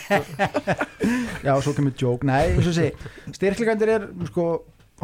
já, 1.43 1.53
svo 1.65 1.73
kemur 1.73 1.95
joke, 1.97 2.27
nei, 2.29 2.51
eins 2.53 2.67
og 2.69 2.75
sé 2.77 2.91
styrkleikandir 3.33 3.91
er, 3.95 4.05
sko 4.29 4.45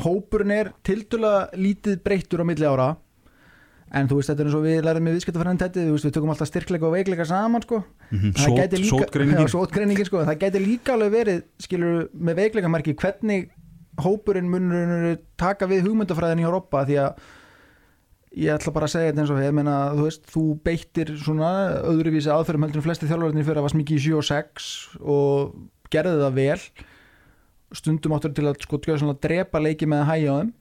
hópurinn 0.06 0.54
er 0.54 0.70
tildulega 0.86 1.48
lítið 1.58 1.98
breyttur 2.06 2.44
á 2.44 2.46
milli 2.46 2.70
ára 2.70 2.92
en 3.94 4.08
þú 4.08 4.16
veist, 4.20 4.30
þetta 4.32 4.44
er 4.44 4.48
eins 4.50 4.56
og 4.56 4.64
við 4.64 4.84
lærum 4.88 5.04
með 5.08 5.16
viðskiptafræðin 5.18 5.60
þetta, 5.62 5.82
þú 5.88 5.96
veist, 5.96 6.06
við 6.08 6.14
tökum 6.16 6.30
alltaf 6.32 6.48
styrkleika 6.52 6.88
og 6.88 6.94
veikleika 6.96 7.26
saman, 7.28 7.62
sko. 7.66 7.82
Mhm, 8.12 8.32
Það 8.38 8.46
Sót- 8.46 8.78
líka- 8.80 8.92
sótgreiningin. 8.92 9.42
Já, 9.44 9.52
sótgreiningin, 9.56 10.06
sko, 10.08 10.22
það 10.26 10.40
gæti 10.46 10.62
líka 10.66 10.94
alveg 10.96 11.12
verið 11.12 11.44
skilur 11.60 12.10
með 12.16 12.36
veikleikamarki 12.42 12.96
hvernig 12.96 13.50
hópurinn 14.00 14.48
munur 14.50 15.18
taka 15.38 15.68
við 15.68 15.84
hugmyndafræðin 15.90 16.40
í 16.40 16.48
Europa 16.48 16.86
því 16.88 16.96
að 17.04 17.16
ég 18.38 18.54
ætla 18.56 18.72
bara 18.74 18.88
að 18.88 18.94
segja 18.96 19.12
þetta 19.12 19.22
eins 19.26 19.30
og 19.36 19.42
ég 19.44 19.54
meina, 19.54 19.76
þú 19.92 20.04
veist, 20.08 20.24
þú 20.32 20.44
beittir 20.64 21.10
svona 21.20 21.50
öðruvísi 21.84 22.32
aðferðum 22.32 22.64
heldur 22.64 22.80
en 22.80 22.86
flesti 22.88 23.10
þjálfararnir 23.12 23.44
fyrir 23.44 23.60
að 23.60 23.68
var 23.68 23.74
smikið 23.76 23.98
í 24.00 24.04
7 24.08 24.16
og 24.18 24.24
6 24.24 24.70
og 25.04 25.56
gerði 25.92 26.16
það 26.24 26.34
vel. 26.40 26.62
Stundum 27.74 28.16
áttur 28.16 28.34
til 28.36 28.48
að 28.48 28.62
sko 28.64 28.80
drepa 29.20 29.60
leiki 29.60 29.86
með 29.88 30.02
að 30.04 30.10
hægja 30.12 30.32
á 30.32 30.36
þeim 30.40 30.54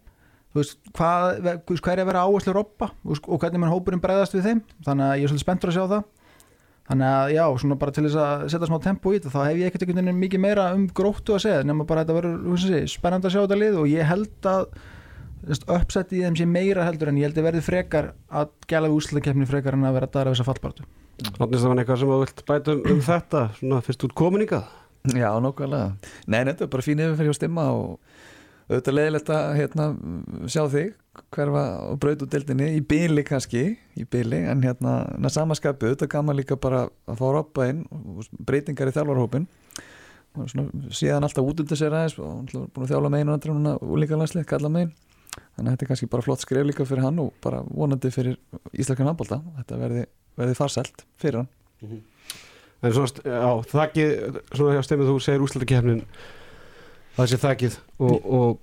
þú 0.51 0.63
veist, 0.63 0.79
hvað, 0.97 1.43
hvað 1.71 1.93
er 1.93 2.03
að 2.03 2.11
vera 2.11 2.25
áherslu 2.27 2.55
Robba 2.57 2.91
og, 3.05 3.37
hvernig 3.37 3.63
mann 3.63 3.73
hópurinn 3.73 4.03
bregðast 4.03 4.37
við 4.37 4.49
þeim? 4.49 4.63
Þannig 4.87 5.07
að 5.07 5.19
ég 5.21 5.27
er 5.27 5.33
svolítið 5.33 5.45
spenntur 5.47 5.73
að 5.73 5.77
sjá 5.79 5.85
það. 5.95 6.07
Þannig 6.91 7.15
að 7.15 7.33
já, 7.37 7.43
svona 7.63 7.77
bara 7.79 7.95
til 7.95 8.05
þess 8.07 8.19
að 8.19 8.47
setja 8.51 8.69
smá 8.71 8.79
tempo 8.83 9.13
í 9.13 9.19
þetta, 9.19 9.31
þá 9.31 9.43
hef 9.45 9.61
ég 9.61 9.69
ekkert 9.71 9.85
einhvern 9.85 10.01
veginn 10.01 10.23
mikið 10.25 10.43
meira 10.43 10.65
um 10.75 10.89
gróttu 10.91 11.37
að 11.37 11.45
segja, 11.45 11.61
nema 11.69 11.87
bara 11.87 12.03
að 12.03 12.11
þetta 12.11 12.17
verður 12.17 12.89
spennandi 12.91 13.31
að 13.31 13.37
sjá 13.37 13.43
þetta 13.45 13.59
lið 13.61 13.79
og 13.79 13.93
ég 13.93 14.11
held 14.11 14.49
að 14.51 14.65
uppsett 15.71 16.11
í 16.13 16.25
þeim 16.25 16.37
sé 16.37 16.49
meira 16.51 16.85
heldur 16.89 17.13
en 17.13 17.21
ég 17.21 17.31
held 17.31 17.39
að 17.39 17.47
verði 17.47 17.63
frekar 17.65 18.11
að 18.29 18.51
gæla 18.69 18.91
við 18.91 18.99
úslutakefni 18.99 19.49
frekar 19.49 19.79
en 19.79 19.87
að 19.89 19.97
vera 19.97 20.11
að 20.11 20.19
dara 20.19 20.35
þessa 20.35 20.49
fallbartu 20.51 20.85
Látnist 21.39 21.63
það 21.63 21.71
var 21.71 21.81
eitthvað 21.83 22.03
sem 22.03 22.11
þú 22.11 22.19
vilt 22.21 22.43
bæta 22.49 22.75
um, 22.75 22.83
um 22.91 23.01
þetta 23.07 23.43
Svona 23.61 23.81
fyrst 23.87 24.05
út 24.09 24.17
kominingað 24.17 24.69
Já, 25.17 25.31
nokkvæmlega. 25.41 25.95
Nei, 26.29 26.43
þetta 26.45 26.67
er 26.67 26.71
bara 26.75 26.85
fín 26.85 27.01
yfirferð 27.01 27.31
hjá 27.31 27.37
stimma 27.39 27.63
og 27.73 28.10
auðvitað 28.71 28.97
leiðilegt 28.97 29.31
að 29.35 29.49
hérna, 29.59 29.87
sjá 30.47 30.63
þig 30.71 30.93
hverfa 31.35 31.63
og 31.91 31.97
braut 32.03 32.23
út 32.23 32.31
deildinni 32.31 32.69
í 32.77 32.83
byli 32.87 33.25
kannski, 33.27 33.65
í 33.99 34.05
byli 34.07 34.45
en 34.53 34.63
hérna, 34.63 35.01
na 35.19 35.33
samaskapu, 35.33 35.89
auðvitað 35.91 36.13
gaman 36.15 36.39
líka 36.39 36.59
bara 36.61 36.85
að 37.11 37.19
fá 37.19 37.27
rappa 37.35 37.67
inn 37.73 37.83
breytingar 38.47 38.93
í 38.93 38.95
þjálfarhópin 38.95 39.49
svona 40.31 40.91
síðan 40.95 41.27
alltaf 41.27 41.47
út 41.47 41.63
undir 41.63 41.79
sér 41.79 41.95
aðeins 41.97 42.17
og 42.23 42.51
búin 42.71 42.87
að 42.87 42.93
þjála 42.93 43.11
megin 43.13 43.31
og 43.31 43.37
andra 43.37 43.57
núna 43.57 43.73
úlíka 43.83 44.19
landslið, 44.19 44.47
kalla 44.49 44.71
megin. 44.73 44.93
Þannig 45.31 45.67
að 45.67 45.73
þetta 45.73 45.85
er 45.85 45.91
kannski 45.91 46.11
bara 46.11 46.27
flott 46.27 46.43
skref 46.43 46.67
líka 46.67 46.87
fyrir 46.87 47.05
hann 47.07 47.19
og 47.23 47.35
bara 47.43 47.61
vonandi 47.67 48.11
fyrir 48.15 48.39
Íslandskan 48.73 49.11
handbólta 49.11 49.41
þetta 49.61 49.79
verði, 49.79 50.05
verði 50.39 50.57
farsælt 50.59 51.05
fyrir 51.21 51.43
hann. 51.43 51.51
En 52.81 52.95
svona, 52.97 53.25
já, 53.27 53.51
þakkið 53.71 54.13
Svona 54.55 54.77
hjá 54.77 54.87
stemmið 54.87 55.11
þú 55.11 55.17
segir 55.25 55.45
úslutakefnin 55.45 56.05
Það 57.21 57.31
sé 57.35 57.41
þakkið 57.47 57.79
og, 58.01 58.29
og, 58.41 58.61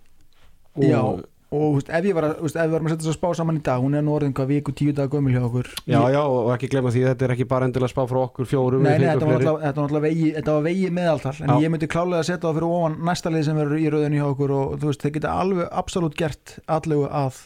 og 0.78 0.86
Já, 0.88 1.00
og 1.48 1.76
veist, 1.78 1.90
ef 1.96 2.04
ég 2.10 2.16
var 2.18 2.26
að, 2.28 2.32
þú 2.42 2.44
veist, 2.48 2.58
ef 2.60 2.66
við 2.68 2.74
varum 2.76 2.88
að 2.88 2.92
setja 2.92 3.04
þess 3.06 3.12
að 3.14 3.18
spá 3.18 3.30
saman 3.40 3.58
í 3.60 3.62
dag 3.64 3.84
hún 3.86 3.96
er 3.96 4.02
nú 4.04 4.12
orðin 4.18 4.34
hvað 4.36 4.50
viku 4.52 4.74
tíu 4.76 4.92
dag 4.98 5.08
gömul 5.14 5.32
hjá 5.32 5.40
okkur. 5.48 5.70
Já, 5.88 6.00
já, 6.12 6.20
og 6.28 6.50
ekki 6.58 6.68
glemma 6.74 6.92
því 6.92 7.04
að 7.06 7.12
þetta 7.14 7.26
er 7.28 7.34
ekki 7.38 7.48
bara 7.54 7.70
endilega 7.70 7.94
spá 7.94 8.02
frá 8.10 8.20
okkur 8.26 8.50
fjórum 8.52 8.84
Nei, 8.84 8.98
nei, 9.00 9.06
þetta 9.08 9.30
var 9.30 9.38
náttúrulega- 9.38 9.62
þetta 9.64 9.80
var 9.80 9.88
náttúrulega 9.88 10.06
vegi, 10.10 10.28
þetta 10.36 10.56
var 10.58 10.66
vegi 10.68 10.90
meðaltal 10.98 11.34
en 11.40 11.54
Já. 11.54 11.62
ég 11.64 11.72
myndi 11.72 11.90
klálega 11.94 12.20
að 12.20 12.28
setja 12.28 12.44
það 12.50 12.58
fyrir 12.60 12.76
ofan 12.78 12.98
næsta 13.08 13.32
lið 13.32 13.46
sem 13.48 13.62
verður 13.62 13.80
í 13.80 13.88
rauðinu 13.96 14.20
hjá 14.20 14.28
okkur 14.34 14.56
og 14.58 14.76
þú 14.82 14.92
veist, 14.92 15.06
þeir 15.06 15.16
geta 15.20 15.36
alveg 15.46 15.70
absolutt 15.72 16.18
gert 16.20 16.58
allegu 16.68 17.08
að 17.08 17.40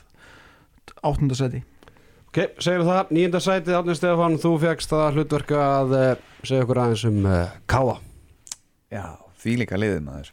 áttundasæti 1.05 1.61
Ok, 2.31 2.37
segjum 2.63 2.85
það, 2.87 3.09
nýjunda 3.11 3.39
sætið 3.43 3.75
Átni 3.75 3.95
Stefán, 3.99 4.37
þú 4.39 4.51
fegst 4.63 4.91
það 4.93 5.17
hlutverk 5.19 5.49
að 5.61 5.95
uh, 5.97 6.11
segja 6.47 6.63
okkur 6.65 6.79
aðeins 6.87 7.03
um 7.09 7.25
uh, 7.27 7.41
Káa 7.67 7.97
Já, 8.91 9.03
því 9.43 9.57
líka 9.61 9.77
liðið 9.79 10.05
maður 10.07 10.29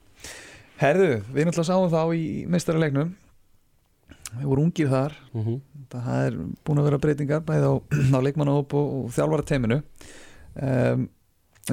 Herðu, 0.79 1.09
við 1.35 1.49
náttúrulega 1.49 1.67
sáum 1.67 1.91
þá 1.91 2.03
í 2.15 2.25
meistaralegnum 2.51 3.11
Við 4.29 4.45
vorum 4.47 4.69
ungir 4.69 4.91
þar 4.93 5.15
mm 5.33 5.45
-hmm. 5.45 5.61
Það 5.89 6.27
er 6.27 6.35
búin 6.65 6.79
að 6.79 6.89
vera 6.89 6.99
breytingar 7.03 7.41
bæði 7.43 7.67
á, 7.67 7.75
á 8.17 8.19
leikmannahóp 8.23 8.75
og, 8.75 8.91
og 8.99 9.15
þjálfara 9.17 9.47
teiminu 9.49 9.81
um, 10.63 11.09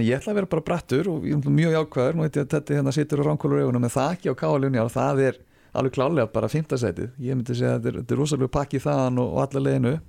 Ég 0.02 0.18
ætla 0.18 0.34
að 0.34 0.40
vera 0.42 0.52
bara 0.52 0.66
brattur 0.66 1.10
og 1.10 1.28
ég 1.28 1.38
er 1.38 1.52
mjög 1.52 1.76
jákvæður 1.78 2.16
Nú 2.16 2.26
veit 2.26 2.36
ég 2.36 2.48
að 2.48 2.56
þetta 2.56 2.74
hérna 2.80 2.92
situr 2.92 3.22
á 3.22 3.28
ránkólur 3.28 3.62
augunum 3.62 3.84
en 3.84 3.94
það 3.94 4.12
ekki 4.16 4.32
á 4.34 4.40
káalunni 4.42 4.82
og 4.82 4.92
það 4.92 5.22
er 5.28 5.40
alveg 5.76 5.94
klálega 5.94 6.32
bara 6.34 6.50
fimmtasætið 6.50 7.10
Ég 7.20 7.36
myndi 7.36 7.56
segja 7.56 7.76
að 7.76 7.92
þetta 7.92 8.14
er, 8.14 8.18
rosalega 8.18 8.56
pakki 8.58 8.80
þaðan 8.80 9.20
og, 9.20 9.34
og 9.34 9.42
alla 9.46 9.66
leiðinu 9.70 10.00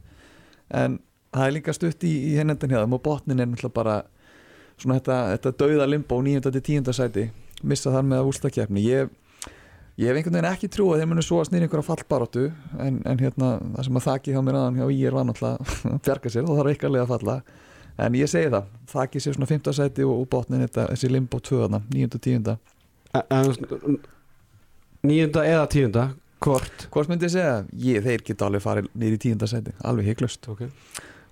en 0.72 0.98
það 1.32 1.46
er 1.46 1.52
líka 1.52 1.72
stutt 1.72 2.04
í, 2.04 2.14
í 2.32 2.36
hennendan 2.38 2.70
þeim 2.70 2.96
og 2.96 3.02
botnin 3.02 3.40
er 3.40 3.46
náttúrulega 3.46 3.74
bara 3.74 4.02
svona 4.78 4.98
þetta, 4.98 5.18
þetta 5.36 5.52
dauða 5.58 5.86
limbo 5.86 6.22
9. 6.22 6.40
til 6.50 6.62
10. 6.62 6.92
sæti 6.96 7.30
missa 7.68 7.92
þar 7.94 8.08
með 8.08 8.22
að 8.22 8.30
úrstakefni 8.30 8.84
ég, 8.86 9.12
ég 10.00 10.10
hef 10.10 10.18
einhvern 10.20 10.38
veginn 10.38 10.50
ekki 10.50 10.70
trú 10.72 10.88
að 10.92 11.02
þeir 11.02 11.10
munu 11.12 11.24
svo 11.26 11.40
að 11.42 11.50
snýra 11.50 11.68
einhverja 11.68 11.88
fallbaróttu 11.90 12.48
en, 12.82 13.00
en 13.04 13.22
hérna 13.22 13.52
það 13.76 13.88
sem 13.88 14.00
að 14.00 14.08
þakki 14.08 14.34
hjá 14.36 14.42
mér 14.46 14.58
aðan 14.60 14.80
hjá 14.80 14.86
ég 14.90 15.06
er 15.10 15.16
var 15.16 15.28
náttúrulega 15.30 15.78
að 15.94 16.02
bjarga 16.08 16.34
sér 16.34 16.46
þá 16.48 16.52
þarf 16.58 16.72
eitthvað 16.72 16.94
leið 16.96 17.06
að 17.06 17.14
falla 17.14 17.38
en 18.06 18.18
ég 18.18 18.28
segi 18.30 18.52
það, 18.52 18.68
þakki 18.92 19.22
sér 19.24 19.38
svona 19.38 19.48
5. 19.50 19.72
sæti 19.78 20.04
og, 20.04 20.20
og 20.20 20.28
botnin 20.32 20.64
þetta, 20.66 20.90
þessi 20.92 21.10
limbo 21.12 21.40
2 21.40 21.62
9. 21.72 22.08
og 22.12 22.20
10. 22.26 22.56
En 23.16 23.98
nýjunda 25.06 25.44
eða 25.48 25.66
tíunda 25.72 26.06
Hvort 26.44 26.88
hvort 26.92 27.08
myndi 27.08 27.24
ég 27.24 27.32
segja, 27.32 27.60
ég, 27.80 28.02
þeir 28.04 28.24
geta 28.26 28.46
alveg 28.50 28.62
farið 28.64 28.88
nýri 28.92 29.16
í 29.16 29.22
10. 29.30 29.46
sæti, 29.48 29.72
alveg 29.88 30.10
heiklust 30.10 30.44
okay. 30.52 30.68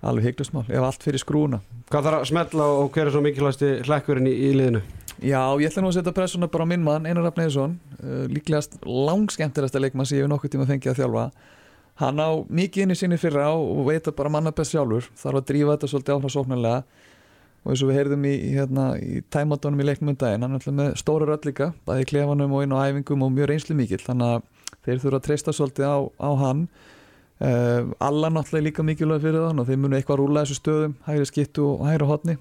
alveg 0.01 0.31
heiklust 0.31 0.55
mál, 0.55 0.65
ef 0.65 0.85
allt 0.87 1.05
fyrir 1.05 1.21
skrúna 1.21 1.61
Hvað 1.91 2.07
þarf 2.07 2.23
að 2.23 2.29
smetla 2.31 2.69
og 2.79 2.89
hver 2.95 3.05
er 3.05 3.13
svo 3.13 3.21
mikilvægsti 3.25 3.71
hlekkurinn 3.85 4.29
í, 4.31 4.33
í 4.33 4.49
liðinu? 4.57 4.81
Já, 5.23 5.39
ég 5.61 5.69
ætla 5.69 5.79
nú 5.79 5.89
að 5.93 6.01
setja 6.01 6.11
pressuna 6.15 6.49
bara 6.51 6.65
á 6.67 6.71
minn 6.71 6.83
mann 6.83 7.05
Einar 7.07 7.23
Rafn 7.29 7.45
Eðsson, 7.45 7.75
uh, 8.01 8.25
líklegast 8.27 8.73
langskemmtilegasta 8.83 9.79
leikmann 9.79 10.07
sem 10.09 10.19
ég 10.19 10.25
hef 10.25 10.31
nokkuð 10.31 10.51
tíma 10.51 10.67
fengið 10.67 10.91
að 10.91 10.99
þjálfa. 10.99 11.25
Hann 12.01 12.19
á 12.19 12.29
mikið 12.51 12.83
inn 12.83 12.91
í 12.91 12.97
sinni 12.99 13.19
fyrra 13.19 13.45
og 13.55 13.85
veit 13.87 14.09
að 14.09 14.17
bara 14.17 14.31
manna 14.33 14.51
best 14.51 14.75
sjálfur 14.75 15.07
þarf 15.15 15.39
að 15.39 15.45
drífa 15.51 15.77
þetta 15.77 15.89
svolítið 15.91 16.15
áfram 16.17 16.33
sóknarlega 16.33 16.81
og 17.63 17.71
eins 17.71 17.83
og 17.85 17.89
við 17.89 17.99
heyrðum 18.01 18.25
í, 18.27 18.33
hérna, 18.57 18.87
í 18.99 19.21
tæmatónum 19.31 19.79
í 19.79 19.85
leiknum 19.87 20.11
um 20.11 20.17
daginn 20.19 20.43
hann 20.43 20.51
er 20.51 20.59
alltaf 20.59 20.75
með 20.75 20.91
stóra 20.99 21.29
rödd 21.29 21.47
líka 21.47 21.69
bæði 21.87 22.09
klefanum 22.11 22.51
og 22.51 22.65
inn 22.65 22.75
á 22.75 22.83
æfingum 22.83 23.23
og 23.23 23.31
mjög 23.37 23.49
reynslu 23.53 23.77
mikill 23.79 24.01
þannig 24.03 24.35
að 24.35 24.75
þeir 24.83 25.01
þurfa 25.05 25.21
að 25.21 25.25
treysta 25.29 25.55
svolítið 25.55 25.87
á, 25.87 25.97
á 26.19 26.29
hann. 26.43 26.67
Uh, 27.35 27.95
alla 28.03 28.27
náttúrulega 28.31 28.67
líka 28.67 28.83
mikilvæg 28.83 29.23
fyrir 29.23 29.47
þann 29.47 29.63
og 29.63 29.71
þeir 29.71 29.79
munu 29.79 29.95
eitthvað 29.95 30.19
rúla 30.19 30.43
þessu 30.43 30.59
stöðum 30.59 30.99
hægri 31.07 31.31
skittu 31.31 31.65
og 31.71 31.87
hægri 31.87 32.11
hotni 32.11 32.37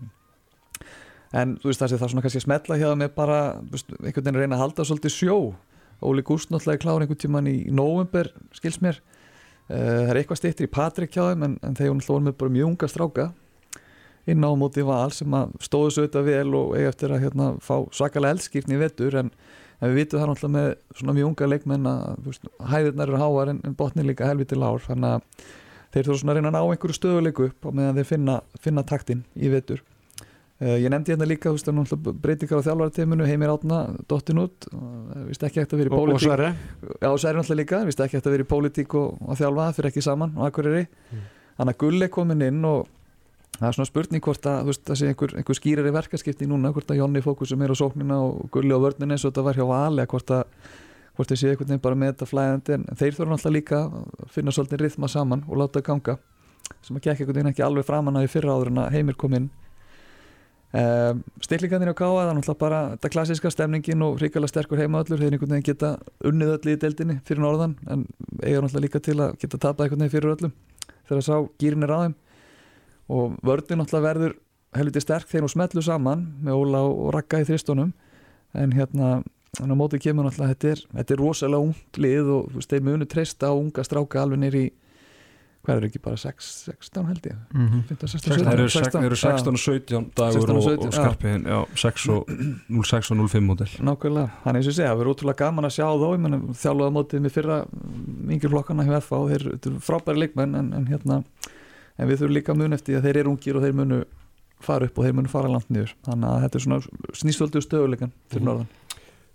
en 1.34 1.54
þú 1.60 1.70
veist 1.70 1.82
það 1.82 1.92
sé 1.92 2.00
það 2.00 2.12
svona 2.12 2.24
kannski 2.24 2.40
að 2.40 2.46
smetla 2.46 2.80
hjá 2.80 2.88
með 2.98 3.14
bara 3.16 3.38
veist, 3.70 3.94
einhvern 3.98 4.22
veginn 4.22 4.38
að 4.38 4.44
reyna 4.44 4.58
að 4.58 4.64
halda 4.64 4.88
svolítið 4.88 5.14
sjó. 5.16 5.38
Óli 6.04 6.24
Gúst 6.26 6.50
náttúrulega 6.52 6.82
klár 6.84 7.02
einhvern 7.02 7.22
tíman 7.22 7.50
í 7.50 7.56
november 7.74 8.30
skils 8.54 8.80
mér. 8.84 9.00
Uh, 9.64 10.04
það 10.04 10.12
er 10.12 10.20
eitthvað 10.20 10.40
stýttir 10.42 10.68
í 10.68 10.74
Patrik 10.74 11.14
hjá 11.14 11.30
þeim 11.30 11.46
en, 11.46 11.56
en 11.64 11.78
þeir 11.78 11.94
náttúrulega 11.94 12.14
voru 12.14 12.28
með 12.28 12.38
bara 12.42 12.54
mjög 12.58 12.70
unga 12.70 12.90
stráka 12.92 13.30
inn 14.30 14.44
á 14.44 14.50
móti 14.56 14.84
val 14.84 15.12
sem 15.12 15.36
að 15.36 15.52
stóðu 15.64 16.04
auðvitað 16.04 16.28
vel 16.28 16.56
og 16.56 16.72
eiga 16.76 16.92
eftir 16.92 17.12
að 17.12 17.24
hérna, 17.26 17.48
fá 17.64 17.74
svakalega 17.92 18.36
eldskipni 18.36 18.76
í 18.76 18.80
vettur 18.80 19.18
en, 19.20 19.30
en 19.80 19.92
við 19.92 19.98
vitum 20.00 20.22
það 20.22 20.30
náttúrulega 20.30 20.54
með 20.54 21.00
svona 21.00 21.16
mjög 21.18 21.30
unga 21.30 21.50
leikmenn 21.52 21.90
að 21.90 22.04
veist, 22.28 22.48
hæðirnar 22.72 23.12
eru 23.12 23.20
háar 23.20 23.52
en, 23.52 23.60
en 23.68 23.76
botni 23.76 24.06
líka 24.06 24.28
helviti 24.28 24.58
lár 24.58 24.80
þannig 24.84 25.18
að 25.18 25.48
þeir 25.94 26.06
þurfa 26.08 26.20
svona 26.22 26.34
að 26.34 26.40
reyna 26.40 26.52
að 26.52 26.56
ná 26.56 26.62
einhverju 26.62 26.98
stöðuleiku 26.98 27.48
upp 27.50 27.68
og 27.68 27.76
meðan 27.76 28.00
þeir 28.00 28.08
finna, 28.14 28.38
finna 28.64 28.86
taktin 28.88 29.26
í 29.36 29.52
vettur 29.52 29.84
ég 30.60 30.86
nefndi 30.92 31.12
hérna 31.12 31.26
líka 31.26 31.50
veist, 31.50 31.66
breytingar 32.22 32.60
á 32.62 32.66
þjálfarateiminu 32.68 33.26
heimir 33.26 33.50
átna 33.50 33.78
dottin 34.08 34.38
út. 34.38 34.68
Vist 35.26 35.42
ekki 35.42 35.60
eftir 35.64 35.76
að 35.76 35.82
vera 35.82 35.90
í 35.90 35.92
og, 35.92 35.98
og 35.98 36.04
pólitík 36.06 36.26
Sverri 36.28 36.50
Já, 37.02 37.08
og 37.10 37.18
Sverri 37.18 37.40
náttúrulega 37.40 37.60
líka, 37.62 37.80
vist 37.88 38.00
ekki 38.04 38.16
eftir 38.20 38.30
að 38.30 38.36
vera 38.36 38.46
í 38.46 38.50
pólitík 38.52 38.94
og, 39.00 39.16
og 39.24 39.40
þjálfa, 39.40 39.64
það 39.66 39.78
fyrir 39.80 39.90
ekki 39.90 40.04
saman 40.06 40.36
og 40.38 40.46
akkuriri 40.50 40.84
Mm. 41.14 41.24
þannig 41.58 41.74
að 41.74 41.80
Gull 41.84 42.02
er 42.02 42.08
komin 42.10 42.42
inn 42.42 42.64
og 42.66 42.86
það 43.58 43.66
er 43.68 43.74
svona 43.76 43.86
spurning 43.86 44.22
hvort 44.24 44.46
að 44.50 44.56
þú 44.64 44.70
veist, 44.72 44.84
það 44.88 44.96
sé 44.98 45.10
einhver, 45.10 45.34
einhver 45.38 45.58
skýrari 45.58 45.92
verkaskipti 45.94 46.48
núna 46.50 46.72
hvort 46.74 46.90
að 46.90 46.98
Jonni 46.98 47.22
fókusum 47.22 47.62
er 47.62 47.70
á 47.70 47.76
sóknina 47.78 48.16
og 48.18 48.48
Gulli 48.50 48.74
á 48.74 48.82
vörnina 48.82 49.14
eins 49.14 49.22
og 49.22 49.30
þetta 49.30 49.44
var 49.46 49.58
hjá 49.60 49.66
Vali 49.68 50.06
hvort 50.10 50.32
að 50.34 50.44
hvort 51.14 51.30
þeir 51.30 51.38
sé 51.38 51.50
einhvern 51.52 51.68
veginn 51.70 51.84
bara 51.84 51.94
með 52.00 52.10
þetta 52.10 52.26
flæðandi. 52.32 52.74
En 52.74 52.98
þeir 52.98 53.14
þurfa 53.14 53.30
náttúrulega 53.30 53.54
líka 53.54 53.82
að 53.86 54.32
finna 54.34 54.54
svolítið 54.56 54.82
rithma 54.82 55.10
saman 55.12 55.44
og 55.46 55.60
láta 55.60 55.78
það 55.78 55.86
ganga 55.92 56.16
sem 56.82 56.96
að 56.98 57.04
gekk 57.04 57.20
einhvern 57.20 57.36
veginn 57.38 57.52
ekki 57.52 57.62
alveg 57.68 57.86
framan 57.86 58.18
að 58.18 58.26
í 58.26 58.32
fyrra 58.34 58.56
áður 58.56 58.72
en 58.72 58.82
að 58.82 58.96
heimir 58.96 59.14
kom 59.20 59.38
inn 59.38 59.50
um, 60.74 61.22
stillingarnir 61.44 61.94
á 61.94 61.96
Káa 61.96 62.12
það 62.12 62.30
er 62.30 62.38
náttúrulega 62.38 62.60
bara 62.60 62.80
þetta 62.94 63.12
klassiska 63.14 63.52
stemningin 63.54 64.04
og 64.06 64.18
hrikalega 64.20 64.52
sterkur 64.52 64.82
heimaöllur 64.82 65.22
þeir 65.22 65.36
einhvern 65.36 65.56
veginn 65.56 65.68
geta 65.70 65.94
unnið 66.26 66.54
öll 66.56 66.72
í 66.74 66.78
deildinni 66.82 67.18
fyrir 67.28 67.44
norðan 67.44 67.76
en 67.86 68.06
eiga 68.42 68.62
náttúrulega 68.64 68.86
líka 68.86 69.02
til 69.04 69.18
að 69.20 69.36
geta 69.42 69.60
tapað 69.60 69.86
einhvern 69.86 70.04
veginn 70.04 70.14
fyrir 70.16 70.34
öllum 70.34 70.54
þegar 71.04 71.20
að 71.20 71.28
sá 71.28 71.36
gýrin 71.60 71.86
er 71.86 71.94
á 71.94 71.98
þeim. 72.04 72.16
Og 73.14 73.36
vörðin 73.44 73.80
náttúrulega 73.82 74.08
verður 74.08 74.36
helviti 74.74 75.02
sterk 75.04 75.28
þegar 75.30 75.46
hún 75.46 75.54
smetlu 75.54 75.84
saman 75.84 76.26
með 76.42 76.60
Óla 76.60 76.82
og 76.88 77.12
Ragga 77.14 77.42
í 77.42 77.48
þristunum 77.48 77.92
en 78.54 78.74
hérna 78.74 79.18
þannig 79.54 79.74
að 79.74 79.80
mótið 79.80 80.04
kemur 80.06 80.26
náttúrulega 80.26 80.54
þetta 80.54 80.70
er, 80.72 80.80
þetta 80.98 81.14
er 81.14 81.20
rosalega 81.20 81.66
ung 81.68 82.00
lið 82.00 82.30
og 82.34 82.56
þeir 82.64 82.86
munu 82.88 83.06
treysta 83.10 83.50
á 83.50 83.54
unga 83.54 83.84
stráka 83.86 84.22
alveg 84.22 84.40
nýri 84.42 84.64
hvað 85.64 85.76
er 85.80 85.86
ekki 85.88 86.00
bara 86.04 86.16
6, 86.20 86.48
16 86.68 87.06
held 87.08 87.26
ég? 87.30 87.36
Mm 87.54 87.66
-hmm. 87.68 87.82
15, 87.88 88.08
16, 88.08 88.30
Það 88.30 88.38
17, 88.38 88.52
eru, 88.54 88.68
sek, 88.68 88.94
eru 88.94 89.16
16 89.16 89.54
og 89.54 89.58
17 89.58 90.10
dagur 90.16 90.40
16 90.40 90.50
og 90.50 90.56
og, 90.56 90.62
17, 90.62 90.86
og 90.86 90.92
skarpiðin 90.94 91.44
já, 91.44 91.58
6 91.76 92.08
og 92.08 92.28
06 92.84 93.10
og 93.10 93.16
05 93.28 93.46
módel. 93.48 93.68
Nákvæmlega, 93.80 94.28
þannig 94.44 94.56
eins 94.60 94.66
og 94.66 94.72
ég 94.72 94.76
segja, 94.76 94.90
það 94.92 94.98
verður 94.98 95.12
ótrúlega 95.14 95.40
gaman 95.44 95.64
að 95.64 95.74
sjá 95.76 95.86
þó, 95.88 96.08
ég 96.14 96.20
menn 96.20 96.40
þjálfaða 96.54 96.92
mótið 96.96 97.20
með 97.24 97.32
fyrra 97.36 97.56
yngir 98.30 98.50
flokkana 98.50 98.84
hjá 98.84 99.00
FA 99.00 99.16
og 99.16 99.30
þeir 99.30 99.46
eru 99.66 99.80
frábæri 99.80 100.18
leikmenn 100.18 100.54
en, 100.54 100.72
en 100.72 100.86
hérna 100.86 101.22
en 101.98 102.08
við 102.08 102.18
þurfum 102.18 102.34
líka 102.34 102.52
að 102.52 102.56
mun 102.58 102.72
eftir 102.72 102.96
að 102.98 103.02
þeir 103.06 103.16
eru 103.16 103.30
ungir 103.30 103.56
og 103.56 103.62
þeir 103.62 103.72
munu 103.74 104.04
fara 104.60 104.84
upp 104.86 104.98
og 104.98 105.04
þeir 105.04 105.14
munu 105.14 105.28
fara 105.28 105.48
langt 105.48 105.68
niður. 105.70 105.94
Þannig 106.06 106.28
að 106.28 106.40
þetta 106.42 106.56
er 106.56 106.64
svona 106.64 106.80
snýstöldu 107.12 107.60
stöðuleikan 107.60 108.10
fyrir 108.30 108.42
Mhm. 108.42 108.48
norðan. 108.48 108.66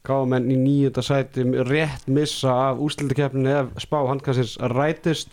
Gáðamenn 0.04 0.48
í 0.50 0.56
nýjönda 0.58 1.02
sæti 1.04 1.44
rétt 1.68 2.08
missa 2.08 2.50
af 2.72 2.78
úsildikeppninu 2.80 3.50
ef 3.50 3.68
spá 3.84 4.08
handkassins 4.08 4.58
rætist 4.58 5.28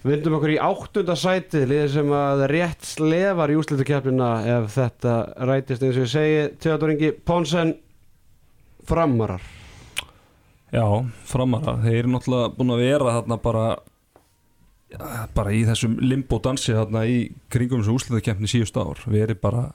Vindum 0.00 0.38
okkur 0.38 0.54
í 0.54 0.60
áttunda 0.64 1.12
sæti 1.18 1.66
liðið 1.68 1.90
sem 1.92 2.12
að 2.16 2.42
rétt 2.48 2.86
slefar 2.88 3.52
í 3.52 3.56
úsildikeppnina 3.60 4.28
ef 4.48 4.70
þetta 4.72 5.16
rætist 5.44 5.84
eins 5.84 5.98
og 5.98 6.06
ég 6.06 6.12
segi 6.14 6.38
Theodor 6.62 6.94
Ingi 6.94 7.10
Ponsen 7.12 7.74
framarar. 8.88 9.44
Já, 10.72 10.86
framara, 11.28 11.76
þeir 11.82 11.98
eru 11.98 12.14
náttúrulega 12.14 12.54
búin 12.56 12.72
að 12.72 12.82
vera 12.86 13.14
þarna 13.18 13.38
bara 13.44 13.66
ja, 14.94 15.10
bara 15.36 15.52
í 15.52 15.60
þessum 15.68 15.98
limbo 16.00 16.40
dansi 16.40 16.72
þarna 16.78 17.04
í 17.04 17.20
kringum 17.52 17.82
þessu 17.82 17.98
úsliðakefni 17.98 18.48
síðust 18.48 18.80
ár. 18.80 19.04
Verið 19.04 19.40
bara 19.42 19.66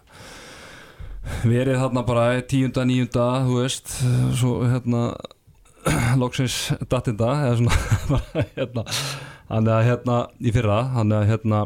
verið 1.46 1.84
þarna 1.84 2.06
bara 2.08 2.26
tíunda, 2.50 2.88
níunda 2.88 3.28
þú 3.46 3.62
veist, 3.62 3.94
svo 4.42 4.58
hérna 4.66 5.12
loksins 6.22 6.58
datinda 6.90 7.32
eða 7.46 7.58
svona 7.60 8.20
hérna 8.58 8.86
hann 9.50 9.70
að 9.70 9.88
hérna 9.90 10.20
í 10.42 10.54
fyrra 10.56 10.80
hann 10.96 11.14
að 11.14 11.28
hérna 11.30 11.62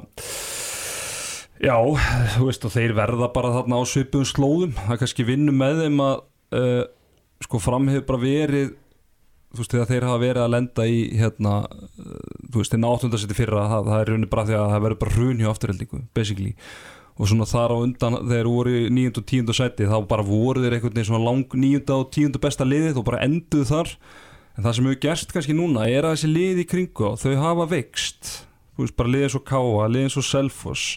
já, 1.60 1.76
þú 2.36 2.50
veist 2.50 2.68
og 2.68 2.76
þeir 2.76 2.96
verða 2.98 3.32
bara 3.36 3.54
þarna 3.56 3.80
á 3.80 3.84
svipum 3.88 4.28
slóðum 4.28 4.76
það 4.80 5.02
kannski 5.04 5.28
vinnum 5.28 5.60
með 5.60 5.84
þeim 5.86 6.04
að 6.04 6.22
uh, 6.60 6.84
sko 7.44 7.62
fram 7.64 7.90
hefur 7.92 8.08
bara 8.12 8.24
verið 8.24 8.72
þú 9.50 9.64
veist 9.64 9.74
þegar 9.74 9.90
þeir 9.90 10.08
hafa 10.10 10.22
verið 10.22 10.44
að 10.44 10.54
lenda 10.54 10.86
í 10.86 11.00
hérna, 11.18 11.56
uh, 11.66 12.22
þú 12.52 12.62
veist, 12.62 12.74
þeir 12.74 12.84
náttundarsætti 12.84 13.38
fyrra 13.38 13.66
það, 13.72 13.92
það 13.92 14.04
er 14.04 14.14
raunin 14.14 14.32
bara 14.32 14.48
því 14.48 14.58
að 14.60 14.72
það 14.74 14.86
verður 14.86 15.02
bara 15.04 15.16
hrun 15.18 15.44
hjá 15.44 15.52
afturheldingu, 15.54 16.02
basically 16.18 16.56
og 17.20 17.28
svona 17.28 17.48
þar 17.50 17.74
á 17.76 17.78
undan, 17.84 18.18
þeir 18.30 18.48
voru 18.48 18.76
í 18.78 18.84
níund 18.96 19.18
og 19.20 19.26
tíund 19.28 19.52
sæti, 19.56 19.88
þá 19.90 19.98
bara 20.08 20.24
voru 20.24 20.64
þeir 20.64 20.78
einhvern 20.78 20.96
veginn 20.96 21.10
svona 21.10 21.26
lang 21.26 21.56
níunda 21.60 21.98
og 22.00 22.14
tíunda 22.16 22.40
besta 22.42 22.68
liðið 22.68 23.02
og 23.02 23.08
bara 23.10 23.24
enduð 23.26 23.66
þar, 23.74 23.92
en 24.56 24.64
það 24.64 24.78
sem 24.78 24.88
hefur 24.88 25.02
gerst 25.04 25.34
kannski 25.36 25.58
núna 25.58 25.90
er 25.92 26.08
að 26.08 26.16
þessi 26.16 26.30
lið 26.32 26.62
í 26.64 26.70
kringu 26.70 27.12
þau 27.20 27.34
hafa 27.42 27.68
veikst, 27.74 28.32
veist, 28.80 28.96
bara 28.96 29.12
liðið 29.12 29.36
svo 29.36 29.44
Káa, 29.52 29.92
liðið 29.92 30.16
svo 30.16 30.26
Selfoss. 30.30 30.88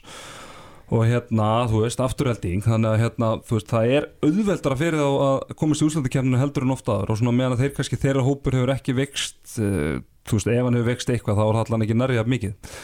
Og 0.93 1.07
hérna, 1.09 1.47
þú 1.71 1.87
veist, 1.87 2.01
afturhelding 2.05 2.61
þannig 2.67 2.91
að 2.91 2.99
hérna, 3.01 3.29
þú 3.49 3.57
veist, 3.57 3.71
það 3.71 3.93
er 3.97 4.07
auðveldara 4.27 4.77
fyrir 4.77 5.01
þá 5.01 5.07
að 5.25 5.55
komast 5.63 5.81
í 5.81 5.87
úslandakefninu 5.87 6.41
heldur 6.43 6.67
en 6.67 6.75
ofta 6.75 6.99
aður 6.99 7.15
og 7.15 7.21
svona 7.23 7.33
meðan 7.39 7.61
þeir 7.63 7.73
kannski 7.79 7.99
þeirra 8.03 8.25
hópur 8.27 8.59
hefur 8.59 8.73
ekki 8.75 8.95
veikst 8.99 9.55
uh, 9.57 10.03
þú 10.29 10.37
veist, 10.37 10.51
ef 10.53 10.67
hann 10.69 10.77
hefur 10.77 10.91
veikst 10.91 11.15
eitthvað 11.15 11.41
þá 11.41 11.45
er 11.47 11.57
það 11.57 11.63
allan 11.65 11.87
ekki 11.87 11.97
nærjað 11.97 12.31
mikið. 12.35 12.77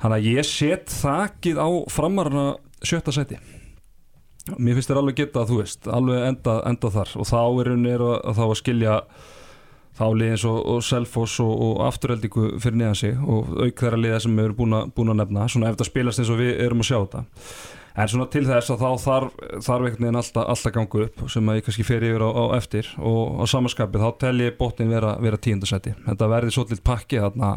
Þannig 0.00 0.16
að 0.16 0.28
ég 0.30 0.48
set 0.48 0.94
þakið 0.94 1.58
á 1.60 1.68
framarna 1.92 2.44
sjötta 2.84 3.14
sæti. 3.14 3.40
Mér 4.58 4.78
finnst 4.78 4.90
þér 4.90 5.02
alveg 5.02 5.18
geta, 5.20 5.44
þú 5.46 5.60
veist 5.60 5.88
alveg 5.90 6.24
enda, 6.30 6.60
enda 6.68 6.90
þar. 6.92 7.12
Og 7.20 7.28
þá 7.28 7.40
er 7.42 7.70
hún 7.74 7.86
er 7.90 8.04
að, 8.04 8.16
að 8.30 8.38
þá 8.38 8.44
að 8.46 8.56
skilja 8.60 8.94
þá 10.00 10.06
liðins 10.16 10.44
og, 10.48 10.60
og 10.72 10.84
Selfoss 10.86 11.40
og, 11.44 11.50
og 11.66 11.82
afturheldingu 11.84 12.46
fyrir 12.62 12.78
neðan 12.80 12.96
sig 12.96 13.18
og 13.20 13.50
auk 13.60 13.82
þeirra 13.82 14.00
liða 14.00 14.22
sem 14.24 14.38
við 14.38 14.48
erum 14.48 14.58
búin 14.62 14.78
að, 14.78 14.94
búin 14.96 15.12
að 15.12 15.20
nefna. 15.20 15.50
Svona 15.52 15.70
ef 15.70 15.76
það 15.80 15.90
spilast 15.90 16.22
eins 16.22 16.32
og 16.32 16.40
við 16.40 16.54
erum 16.64 16.80
að 16.82 16.88
sjá 16.88 16.96
þetta. 17.02 17.22
En 18.00 18.08
svona 18.08 18.28
til 18.30 18.44
þess 18.46 18.70
að 18.70 18.84
þá 18.84 19.02
þarf 19.02 19.40
þarf 19.66 19.86
einhvern 19.86 20.04
veginn 20.06 20.20
alltaf, 20.20 20.46
alltaf 20.54 20.74
gangu 20.76 21.02
upp 21.04 21.24
sem 21.34 21.50
að 21.50 21.58
ég 21.58 21.66
kannski 21.66 21.84
fer 21.84 22.06
yfir 22.06 22.24
á, 22.24 22.30
á 22.30 22.44
eftir. 22.56 22.88
Og 22.96 23.42
á 23.42 23.44
samanskapið 23.50 24.06
þá 24.06 24.10
tel 24.24 24.36
ég 24.46 24.56
botnin 24.56 24.94
vera, 24.94 25.16
vera 25.20 25.40
tíundasæti 25.42 25.96
þetta 26.06 26.30
verði 26.30 26.54
svolítið 26.54 26.84
pakki 26.86 27.20
þarna 27.20 27.52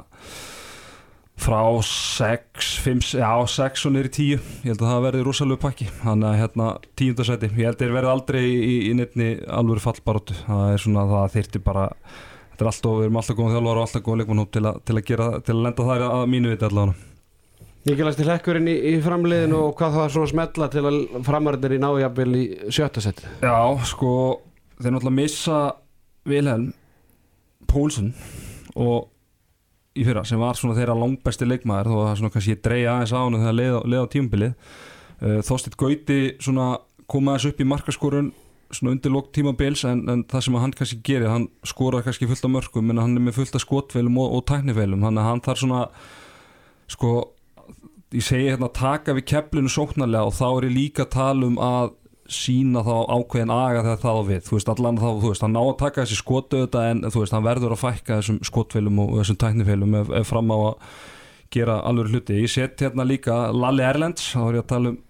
frá 1.43 1.59
6, 1.83 2.67
5, 2.83 3.07
já 3.19 3.31
6 3.51 3.87
og 3.89 3.97
í 3.99 4.03
10 4.07 4.27
ég 4.33 4.69
held 4.69 4.83
að 4.83 4.91
það 4.91 5.05
verði 5.07 5.23
rosalega 5.27 5.61
pakki. 5.63 5.87
Þannig 5.99 6.27
að 6.29 6.37
hérna 6.39 6.67
tíundasæti 6.99 7.49
ég 7.49 7.57
held 7.67 7.75
að 7.75 7.81
þeir 7.83 7.95
verði 7.97 8.11
aldrei 8.13 8.43
í, 8.43 8.75
í 8.89 8.93
nefni 8.95 9.29
alvöru 9.51 9.83
fallbaróttu 9.83 10.37
það 10.45 10.63
er 10.71 10.83
svona 10.85 11.07
það 11.11 11.33
þyrti 11.37 11.63
bara 11.65 11.87
þetta 12.53 12.63
er 12.63 12.69
alltaf, 12.71 12.95
við 12.95 13.07
erum 13.07 13.19
alltaf 13.21 13.39
góðum 13.39 13.55
þjálfar 13.57 13.81
og 13.81 13.87
alltaf 13.87 14.05
góðum 14.05 14.21
leikmannhóp 14.21 14.53
til, 14.53 14.63
til 14.87 14.97
að 14.97 15.07
gera, 15.09 15.29
til 15.43 15.55
að 15.55 15.63
lenda 15.67 15.87
þar 15.89 16.05
að 16.07 16.25
mínu 16.31 16.53
viti 16.53 16.67
allavega. 16.69 17.09
Mikilvægst 17.83 18.23
í 18.23 18.27
hlekkurinn 18.29 18.69
í, 18.71 18.75
í 18.93 18.97
framliðinu 19.03 19.57
og 19.59 19.73
hvað 19.75 19.97
það 19.97 20.05
er 20.05 20.13
svona 20.15 20.31
smetla 20.31 20.69
til 20.71 20.85
að 20.87 20.99
framarðir 21.27 21.75
í 21.75 21.79
nájafnvel 21.83 22.29
í 22.39 22.43
sjötta 22.71 23.03
sæti? 23.03 23.27
Já, 23.43 23.57
sko 23.89 24.13
þeir 24.77 24.95
náttúrulega 24.95 25.17
missa 25.17 25.57
Vilhelm 26.29 26.69
Pólsson 27.67 28.13
og 28.79 29.09
í 29.93 30.05
fyrra 30.07 30.23
sem 30.25 30.41
var 30.41 30.57
svona 30.57 30.77
þeirra 30.77 30.95
langbæsti 30.97 31.47
leikmaður 31.47 31.91
þó 31.91 31.97
að 31.97 32.07
það 32.07 32.15
svona 32.21 32.33
kannski 32.35 32.55
dreja 32.65 32.95
aðeins 32.95 33.13
á 33.13 33.19
hann 33.19 33.39
þegar 33.39 33.59
leið, 33.59 33.75
leið 33.93 34.05
á 34.05 34.13
tímabilið. 34.13 34.71
Uh, 35.23 35.39
Þorstitt 35.45 35.77
Gauti 35.79 36.19
svona 36.41 36.69
kom 37.11 37.29
aðeins 37.29 37.49
upp 37.51 37.61
í 37.61 37.69
markaskorun 37.69 38.31
svona 38.73 38.95
undir 38.95 39.13
lók 39.13 39.29
tímabils 39.35 39.83
en, 39.85 40.03
en 40.09 40.23
það 40.29 40.45
sem 40.47 40.57
hann 40.57 40.73
kannski 40.77 40.99
gerir, 41.05 41.29
hann 41.29 41.47
skorar 41.67 42.03
kannski 42.05 42.27
fullt 42.29 42.47
af 42.47 42.53
mörgum 42.53 42.89
en 42.89 43.01
hann 43.03 43.17
er 43.19 43.25
með 43.27 43.37
fullt 43.37 43.57
af 43.57 43.63
skotvelum 43.63 44.17
og, 44.23 44.37
og 44.37 44.45
tæknivelum, 44.49 45.03
þannig 45.05 45.21
að 45.21 45.29
hann 45.29 45.43
þarf 45.45 45.61
svona 45.61 45.81
sko 46.89 47.11
ég 48.13 48.25
segi 48.25 48.49
hérna 48.51 48.69
taka 48.73 49.15
við 49.17 49.27
keflinu 49.31 49.71
sóknarlega 49.71 50.29
og 50.29 50.35
þá 50.37 50.47
er 50.49 50.67
ég 50.69 50.75
líka 50.77 51.05
að 51.05 51.13
tala 51.15 51.49
um 51.49 51.59
að 51.61 51.93
sína 52.31 52.83
þá 52.85 52.93
ákveðin 53.11 53.53
aga 53.53 53.81
þegar 53.85 54.03
það 54.03 54.19
á 54.19 54.23
við. 54.29 54.43
Þú 54.47 54.57
veist, 54.57 54.69
allan 54.73 54.99
þá, 55.01 55.07
þú 55.21 55.31
veist, 55.31 55.45
hann 55.45 55.55
ná 55.55 55.61
að 55.63 55.79
taka 55.81 56.03
þessi 56.03 56.19
skotu 56.19 56.61
þetta 56.63 56.83
en 56.91 57.01
þú 57.07 57.23
veist, 57.23 57.35
hann 57.35 57.47
verður 57.47 57.75
að 57.75 57.81
fækka 57.83 58.19
þessum 58.19 58.37
skotfélum 58.47 59.01
og 59.03 59.15
þessum 59.19 59.39
tæknifélum 59.43 59.97
ef, 59.99 60.13
ef 60.21 60.29
fram 60.31 60.53
á 60.53 60.57
að 60.57 60.99
gera 61.53 61.79
alveg 61.87 62.13
hluti. 62.13 62.37
Ég 62.43 62.53
set 62.53 62.83
hérna 62.83 63.05
líka 63.07 63.39
Lalli 63.53 63.85
Erlends 63.85 64.31
þá 64.33 64.43
er 64.45 64.59
ég 64.59 64.63
að 64.63 64.71
tala 64.71 64.93
um 64.93 65.01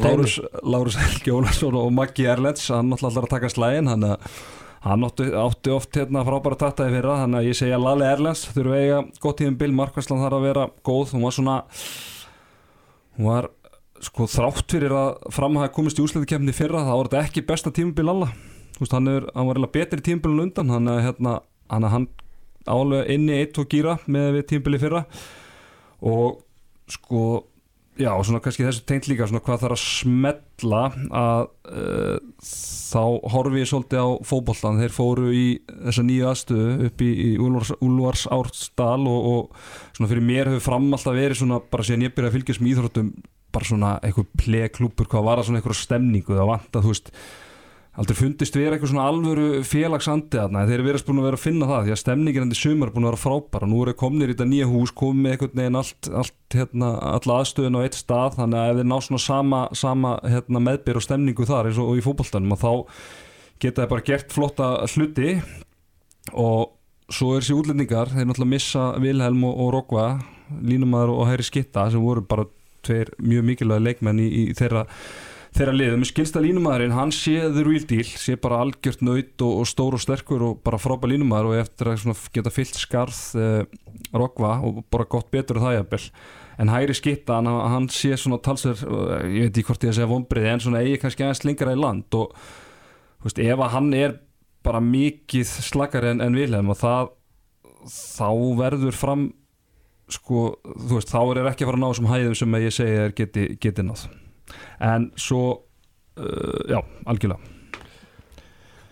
Lárus, 0.00 0.38
Lárus 0.64 0.96
Helgi 0.96 1.32
Ólarsson 1.34 1.76
og 1.76 1.92
Maggi 1.92 2.26
Erlends. 2.30 2.68
Hann 2.72 2.90
náttúrulega 2.90 3.12
ætlar 3.12 3.28
að 3.28 3.34
taka 3.34 3.52
slægin 3.52 3.90
hann, 3.90 4.06
hann 4.86 5.06
átti, 5.06 5.26
átti 5.36 5.72
oft 5.74 5.98
hérna 5.98 6.24
frábæra 6.24 6.58
tattaði 6.62 6.96
fyrra 6.96 7.18
þannig 7.24 7.40
að 7.40 7.48
ég 7.50 7.58
segja 7.58 7.80
Lali 7.80 8.06
Erlends. 8.08 8.46
Þurfa 8.54 8.76
að 8.76 8.84
eiga 8.84 9.00
gott 9.20 9.40
tíðum 9.40 9.58
bil 9.60 9.72
Markvæslan 9.76 10.22
þarf 10.24 10.38
að 10.38 10.46
vera 10.48 10.66
góð. 10.86 11.14
Hún 11.16 11.26
var 11.26 11.36
svona 11.36 11.56
hún 13.18 13.28
var 13.28 13.50
sko 14.04 14.26
þrátt 14.30 14.72
fyrir 14.72 14.94
að 14.96 15.10
fram 15.34 15.58
að 15.58 15.66
hafa 15.66 15.74
komist 15.76 16.00
í 16.00 16.04
úsleitikefni 16.04 16.54
fyrra 16.56 16.86
það 16.86 16.98
var 17.00 17.10
þetta 17.10 17.26
ekki 17.28 17.46
besta 17.48 17.74
tímubil 17.74 18.08
alla 18.12 18.30
Vist, 18.80 18.94
hann, 18.96 19.10
er, 19.12 19.26
hann 19.36 19.48
var 19.50 19.60
betri 19.68 20.00
tímubilin 20.00 20.46
undan 20.46 20.72
hann, 20.72 20.88
hérna, 21.04 21.34
hann, 21.68 22.06
álega 22.68 23.06
inni 23.12 23.36
eitt 23.40 23.58
og 23.60 23.68
gýra 23.70 23.98
með 24.10 24.42
tímubili 24.48 24.80
fyrra. 24.80 25.04
Og 26.00 26.40
sko 26.90 27.22
já, 28.00 28.10
og 28.14 28.24
svona 28.24 28.40
kannski 28.40 28.64
þessu 28.64 28.84
tengt 28.88 29.08
líka 29.10 29.26
svona 29.28 29.42
hvað 29.44 29.64
þarf 29.64 29.76
að 29.76 29.82
smetla 29.84 30.82
að 31.20 31.42
uh, 31.68 32.14
þá 32.40 33.02
horfi 33.34 33.60
ég 33.60 33.68
svolítið 33.68 34.00
á 34.00 34.08
fókbóltan, 34.30 34.80
þeir 34.80 34.94
fóru 34.94 35.34
í 35.36 35.44
þessa 35.68 36.06
nýju 36.06 36.30
aðstöðu 36.30 36.88
upp 36.88 37.04
í, 37.04 37.10
í 37.10 37.30
Úlfars, 37.42 37.74
Úlfars 37.84 38.24
ársdal 38.32 39.04
og, 39.10 39.28
og 39.34 39.92
svona 39.98 40.10
fyrir 40.14 40.24
mér 40.24 40.54
hefur 40.54 40.66
fram 40.70 40.88
alltaf 40.88 41.18
verið 41.18 41.42
svona 41.42 41.60
bara 41.60 41.86
síðan 41.86 42.08
ég 42.08 42.16
byrjaði 42.16 42.32
að 42.32 42.38
fylgjast 42.38 42.64
með 42.64 42.72
íþróttum 42.72 43.12
bara 43.52 43.68
svona 43.68 43.92
eitthvað 44.04 44.32
pleklúpur, 44.40 45.08
hvað 45.10 45.28
var 45.28 45.40
það 45.40 45.48
svona 45.48 45.62
eitthvað 45.62 45.80
stemningu, 45.80 46.36
það 46.36 46.50
vant 46.50 46.76
að 46.76 46.84
þú 46.86 46.92
veist 46.94 47.14
aldrei 48.00 48.16
fundist 48.16 48.54
vera 48.56 48.76
eitthvað 48.76 48.92
svona 48.92 49.06
alvöru 49.10 49.46
félagsandi 49.66 50.38
aðna, 50.40 50.62
þeir 50.68 50.76
eru 50.76 50.86
verið 50.86 51.04
búin 51.08 51.20
að 51.20 51.26
vera 51.26 51.38
að 51.40 51.42
finna 51.42 51.68
það 51.68 51.86
því 51.86 51.94
að 51.94 52.00
stemningin 52.00 52.44
enn 52.46 52.54
í 52.54 52.58
sumar 52.58 52.88
er 52.88 52.94
búin 52.94 53.06
að 53.06 53.10
vera 53.10 53.20
frábæra 53.24 53.68
nú 53.68 53.80
eru 53.82 53.94
komnir 53.98 54.30
í 54.30 54.36
þetta 54.36 54.46
nýja 54.48 54.68
hús, 54.70 54.92
komið 55.00 55.24
með 55.24 55.34
einhvern 55.34 55.60
veginn 55.60 55.78
allt, 55.80 56.10
allt 56.22 56.56
hérna, 56.56 56.90
alla 57.10 57.38
aðstöðun 57.40 57.78
á 57.78 57.80
eitt 57.82 57.98
stað, 57.98 58.36
þannig 58.38 58.60
að 58.60 58.70
ef 58.70 58.78
þeir 58.78 58.88
ná 58.92 58.96
svona 59.04 59.22
sama, 59.26 59.62
sama 59.82 60.12
hérna, 60.22 60.62
meðbyr 60.70 61.00
og 61.00 61.06
stemningu 61.08 61.48
þar 61.50 61.70
eins 61.70 61.82
og 61.82 61.98
í 61.98 62.04
fókbaltanum 62.06 62.54
og 62.54 62.62
þá 62.62 62.70
geta 63.60 63.82
þeir 63.82 63.90
bara 63.90 64.06
gert 64.06 64.36
flotta 64.38 64.70
hluti 64.94 65.34
og 66.30 66.70
svo 67.10 67.34
er 67.34 67.42
þessi 67.42 67.58
útlendingar, 67.58 68.14
þeir 68.14 68.30
náttúrulega 68.30 68.54
missa 68.54 68.86
Vilhelm 69.02 69.44
og, 69.50 69.60
og 69.66 69.74
Rokva, 69.74 70.06
Línumæður 70.62 71.16
og 71.18 71.28
Hæri 71.28 71.46
Skitta 71.46 71.88
sem 71.90 72.02
voru 72.02 72.22
bara 72.26 72.46
tveir 72.86 73.12
mjög 73.20 73.46
mikilvæg 73.50 73.84
leikmenn 73.86 74.22
í, 74.22 74.28
í 74.28 74.44
þeirra 74.58 74.86
þeirra 75.56 75.74
liðum, 75.74 76.04
skilsta 76.06 76.40
línumæðurinn 76.42 76.94
hann 76.94 77.12
sé 77.14 77.34
the 77.50 77.64
real 77.66 77.82
deal, 77.90 78.06
sé 78.06 78.36
bara 78.40 78.60
algjört 78.62 79.02
nöyt 79.02 79.42
og, 79.42 79.62
og 79.62 79.68
stór 79.68 79.96
og 79.96 80.02
sterkur 80.02 80.44
og 80.46 80.60
bara 80.66 80.78
frábæð 80.78 81.14
línumæður 81.14 81.50
og 81.50 81.62
eftir 81.64 81.90
að 81.90 82.22
geta 82.34 82.52
fyllt 82.54 82.78
skarð 82.78 83.18
eh, 83.40 83.64
Rokva 84.14 84.56
og 84.66 84.84
bara 84.90 85.08
gott 85.10 85.30
betur 85.34 85.60
það 85.62 85.80
jafnvel, 85.80 86.02
en 86.62 86.70
hæri 86.70 86.96
skitta 86.96 87.40
hann, 87.40 87.50
hann 87.50 87.90
sé 87.92 88.14
svona 88.18 88.40
talsver 88.42 88.78
ég 89.26 89.48
veit 89.48 89.54
ekki 89.56 89.66
hvort 89.72 89.86
ég 89.86 89.92
að 89.92 89.98
segja 89.98 90.10
vonbreiði, 90.12 90.52
en 90.54 90.64
svona 90.66 90.84
eigi 90.84 91.00
kannski 91.02 91.26
aðeins 91.26 91.44
lengara 91.48 91.74
í 91.74 91.80
land 91.82 92.18
og 92.20 92.36
veist, 93.24 93.42
ef 93.42 93.64
að 93.66 93.74
hann 93.74 93.90
er 93.98 94.18
bara 94.66 94.82
mikið 94.84 95.50
slakari 95.66 96.14
en, 96.14 96.22
en 96.22 96.36
Vilhelm 96.36 96.70
og 96.70 96.78
það 96.78 97.14
þá 97.90 98.30
verður 98.60 98.96
fram 98.96 99.30
sko, 100.14 100.44
þú 100.64 100.98
veist, 100.98 101.12
þá 101.12 101.20
er 101.22 101.50
ekki 101.52 101.66
að 101.66 101.70
fara 101.70 101.80
að 101.80 101.84
ná 101.84 101.88
þessum 101.90 102.10
hæðum 102.10 102.36
sem 102.40 102.58
ég 102.60 102.76
segi 102.76 102.98
er 103.04 103.16
geti, 103.16 103.46
geti 103.62 103.86
náð. 103.86 104.04
En 104.82 105.10
svo 105.20 105.42
uh, 105.54 106.60
já, 106.70 106.80
algjörlega. 107.06 107.56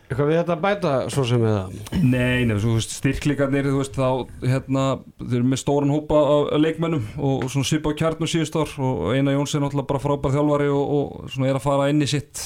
Eitthvað 0.08 0.30
við 0.30 0.38
þetta 0.38 0.54
bæta 0.62 0.90
svo 1.12 1.22
sem 1.28 1.42
við 1.42 1.50
það? 1.52 1.72
Nei, 2.00 2.44
nefnir, 2.48 2.60
þú 2.62 2.74
veist, 2.78 2.92
styrklingarnir 2.96 3.66
þú 3.68 3.80
veist, 3.82 3.98
þá, 3.98 4.38
hérna, 4.54 4.84
þeir 5.20 5.34
eru 5.36 5.48
með 5.50 5.60
stóran 5.60 5.92
hópa 5.92 6.20
af 6.32 6.62
leikmennum 6.62 7.02
og, 7.18 7.34
og 7.44 7.50
svona 7.52 7.68
svipa 7.68 7.92
á 7.92 7.98
kjarnu 8.00 8.28
síðust 8.30 8.56
ár 8.56 8.72
og 8.80 9.02
Einar 9.12 9.36
Jóns 9.36 9.52
er 9.52 9.60
náttúrulega 9.66 9.90
bara 9.90 10.00
frábær 10.00 10.32
þjálfari 10.32 10.70
og, 10.72 10.94
og 10.96 11.34
svona 11.34 11.50
er 11.50 11.58
að 11.60 11.66
fara 11.66 11.90
inn 11.92 12.00
í 12.00 12.08
sitt 12.08 12.40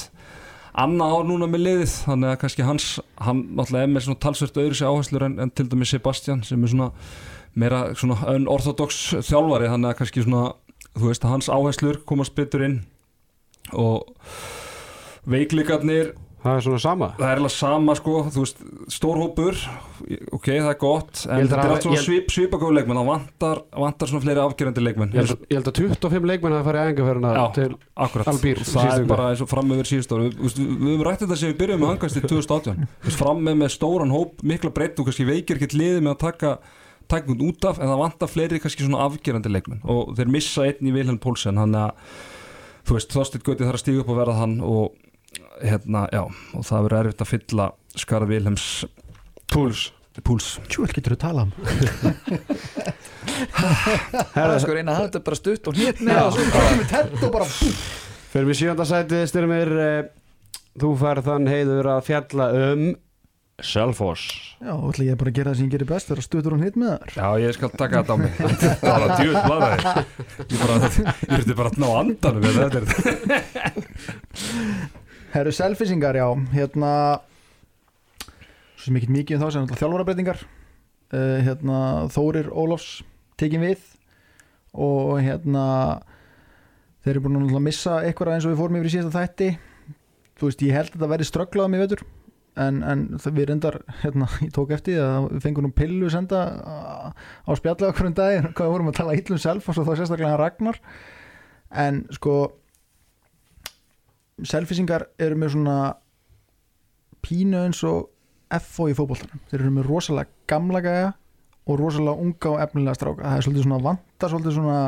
annað 0.83 1.15
ár 1.15 1.29
núna 1.29 1.47
með 1.53 1.63
liðið. 1.69 1.95
Þannig 2.09 2.33
að 2.33 2.37
kannski 2.43 2.67
hans, 2.67 2.89
hann 3.23 3.45
náttúrulega 3.55 3.87
er 3.87 3.95
með 3.95 4.05
svona 4.09 4.23
talsvert 4.27 4.59
öðru 4.65 4.79
sér 4.81 4.91
áherslur 4.91 5.27
en, 5.29 5.39
en 5.45 5.55
til 5.55 5.69
dæmis 5.71 5.95
Sebastian 5.95 6.43
sem 6.43 6.67
er 6.67 6.73
svona 6.73 6.91
meira 7.59 7.85
svona 7.97 8.17
unorthodox 8.33 9.03
þjálfari 9.27 9.69
þannig 9.71 9.91
að 9.91 9.97
kannski 10.01 10.25
svona, 10.25 10.43
þú 10.97 11.09
veist, 11.11 11.29
hans 11.29 11.49
áherslur 11.53 12.01
komast 12.09 12.35
betur 12.37 12.65
inn 12.65 12.79
og 13.77 14.09
veikleikarnir 15.29 16.13
Það 16.43 16.57
er 16.57 16.63
svona 16.65 16.79
sama. 16.83 17.07
Það 17.15 17.29
er 17.29 17.39
alveg 17.39 17.51
sama 17.55 17.93
sko, 17.95 18.13
þú 18.35 18.41
veist, 18.43 18.63
stórhópur 18.91 19.59
ok, 20.35 20.47
það 20.49 20.67
er 20.73 20.77
gott 20.81 21.21
en 21.23 21.37
að 21.37 21.43
þetta 21.45 21.59
er 21.61 21.71
allt 21.71 21.85
svona 21.85 22.01
svip, 22.03 22.33
svipagóð 22.35 22.73
leikmenn 22.75 22.99
það 22.99 23.07
vantar, 23.07 23.61
vantar 23.85 24.11
svona 24.11 24.23
fleiri 24.25 24.43
afgerandi 24.43 24.83
leikmenn. 24.83 25.13
Ég 25.15 25.23
held, 25.23 25.45
ég 25.47 25.61
held 25.61 25.69
að 25.71 25.79
25 25.79 26.27
leikmenn 26.33 26.57
hafa 26.57 26.67
farið 26.67 26.89
æfingarferðina 26.89 27.31
Já. 27.37 27.43
til 27.55 27.69
akkurat, 28.07 28.31
Albír, 28.33 28.63
það 28.67 28.91
er 28.91 29.07
bara 29.13 29.29
eins 29.31 29.45
og 29.45 29.51
fram 29.53 29.71
með 29.71 29.85
síðust 29.87 30.15
ári, 30.17 30.29
við, 30.35 30.59
höfum 30.67 31.05
rætt 31.07 31.23
þetta 31.23 31.39
sem 31.39 31.53
við 31.53 31.59
byrjum 31.63 31.83
með 31.85 31.93
hangast 31.93 32.19
í 32.19 32.25
2018 32.27 32.83
Þú 32.83 33.07
veist, 33.07 33.21
fram 33.23 33.43
með 33.47 33.59
með 33.63 33.75
stóran 33.77 34.15
hóp, 34.17 34.43
mikla 34.43 34.75
breytt 34.75 34.99
og 34.99 35.07
kannski 35.07 35.29
veikir 35.31 35.61
ekkert 35.61 35.77
liði 35.79 36.03
með 36.03 36.17
að 36.17 36.23
taka 36.27 36.57
taka 37.11 37.31
hún 37.31 37.43
út 37.49 37.61
af, 37.69 37.79
en 37.79 37.91
það 37.91 38.03
vantar 38.03 38.31
fleiri 38.31 38.61
kannski 38.63 38.85
svona 38.85 39.03
afgerandi 39.07 39.49
leikmenn. 39.51 39.83
Og 39.89 40.01
þeir 40.17 40.29
missa 40.33 40.67
einn 40.67 40.89
í 40.89 40.95
Vilhelm 40.95 41.19
Pólsen, 41.23 41.59
hann 41.61 41.75
að 41.77 41.89
þú 42.87 42.91
veist, 42.97 43.15
Þorsteinn 43.15 43.45
Gauti 43.45 43.65
þarf 43.65 43.79
að 43.79 43.83
stíga 43.83 44.03
upp 44.03 44.13
og 44.13 44.21
verða 44.21 44.39
hann 44.41 44.55
og 44.63 44.85
hérna, 45.63 46.01
já 46.13 46.23
og 46.23 46.63
það 46.67 46.87
verður 46.87 47.01
erfitt 47.01 47.25
að 47.25 47.33
fylla 47.33 47.65
skarð 48.03 48.33
Vilhelms 48.33 48.67
Púls. 49.53 49.81
Púls. 50.21 50.59
Tjú, 50.69 50.83
vel 50.85 50.93
getur 50.93 51.15
þú 51.15 51.19
tala 51.23 51.41
um 51.47 51.51
Það 54.33 54.43
er 54.43 54.59
sko 54.61 54.73
reyna 54.75 54.93
að 54.93 54.99
þetta 55.07 55.21
bara 55.25 55.37
stutt 55.39 55.69
og 55.71 55.79
Já, 55.79 55.89
og 56.21 56.35
svo 56.35 56.43
komum 56.53 56.81
við 56.83 56.89
tent 56.91 57.15
og 57.17 57.31
bara 57.33 57.47
Fyrir 58.33 58.47
við 58.51 58.59
sjönda 58.59 58.85
sæti 58.85 59.19
styrmir 59.31 59.69
eh, 59.73 60.05
Þú 60.77 60.89
færð 61.01 61.25
þann 61.31 61.49
heiður 61.49 61.85
að 61.95 62.05
fjalla 62.11 62.45
um 62.59 62.83
Selfoss. 63.61 64.57
Já, 64.57 64.73
ætla 64.73 65.05
ég 65.05 65.17
bara 65.19 65.29
að 65.29 65.35
gera 65.37 65.51
það 65.51 65.59
sem 65.59 65.67
ég 65.67 65.73
gerir 65.75 65.89
best 65.91 66.07
þegar 66.09 66.25
stuttur 66.25 66.55
og 66.55 66.61
hnýtt 66.63 66.77
með 66.81 66.93
þar 67.03 67.11
Já, 67.19 67.27
ég 67.43 67.51
skal 67.53 67.69
taka 67.77 67.99
þetta 68.01 68.13
á 68.13 68.17
mig. 68.17 68.31
Það 68.81 69.03
var 69.03 69.11
djúð 69.19 69.35
blaðaði 69.43 69.83
Ég 70.41 71.35
þurfti 71.35 71.57
bara 71.59 71.69
að 71.69 71.77
ná 71.83 71.89
andanum 71.99 72.47
við 72.47 72.57
þetta. 72.63 72.79
Er 74.33 75.37
Herru 75.37 75.53
selfisingar, 75.53 76.17
já, 76.17 76.25
hérna 76.53 76.89
svo 78.73 78.87
sem 78.87 78.97
ekki 78.99 79.13
mikið 79.13 79.37
um 79.37 79.43
þá 79.43 79.45
sem 79.45 79.63
náttúrulega 79.63 79.81
þjálfarabreitingar 79.83 80.41
uh, 80.41 81.37
hérna 81.45 81.77
Þórir 82.13 82.49
Ólafs 82.49 82.89
tekin 83.37 83.63
við. 83.65 83.85
Og 84.73 85.21
hérna 85.21 85.67
þeir 87.05 87.13
eru 87.13 87.23
búin 87.27 87.39
að 87.53 87.63
missa 87.69 88.01
eitthvað 88.01 88.33
eins 88.39 88.49
og 88.49 88.55
við 88.55 88.61
fórum 88.63 88.81
yfir 88.81 88.89
í 88.89 88.95
síðasta 88.97 89.21
þætti. 89.21 89.53
Þú 90.41 90.49
veist, 90.49 90.65
ég 90.65 90.77
held 90.79 90.93
að 90.97 91.01
það 91.05 91.13
verði 91.13 91.29
strögglaðum 91.29 91.77
í 91.77 91.83
vetur 91.85 92.05
en, 92.59 92.81
en 92.85 93.03
við 93.23 93.47
reyndar 93.49 93.79
hérna, 94.03 94.27
ég 94.45 94.53
tók 94.55 94.73
eftir 94.75 95.01
að 95.01 95.29
við 95.31 95.45
fengum 95.47 95.67
nú 95.67 95.73
pillu 95.75 96.09
senda 96.13 96.43
á 97.13 97.51
spjallið 97.57 97.89
okkur 97.89 98.09
um 98.11 98.17
daginn 98.17 98.51
hvað 98.51 98.67
við 98.67 98.75
vorum 98.75 98.91
að 98.91 98.99
tala 98.99 99.17
illum 99.17 99.41
self 99.41 99.69
og 99.69 99.77
svo 99.77 99.85
þá 99.87 99.93
sérstaklega 99.95 100.33
hann 100.33 100.41
Ragnar. 100.41 100.79
En 101.73 102.03
sko 102.13 102.35
selfisingar 104.43 105.07
eru 105.21 105.37
með 105.39 105.55
svona 105.55 105.77
pínu 107.23 107.63
eins 107.63 107.81
og 107.87 108.09
FO 108.53 108.89
í 108.91 108.95
fótboltanum. 108.97 109.41
Þeir 109.49 109.59
eru 109.61 109.73
með 109.73 109.89
rosalega 109.89 110.29
gamla 110.49 110.81
gæja 110.85 111.11
og 111.63 111.79
rosalega 111.79 112.21
unga 112.21 112.51
og 112.51 112.61
efnilega 112.61 112.97
stráka. 112.97 113.25
Það 113.25 113.37
er 113.37 113.45
svolítið 113.47 113.67
svona 113.67 113.83
vanta 113.87 114.29
svolítið 114.29 114.57
svona 114.57 114.79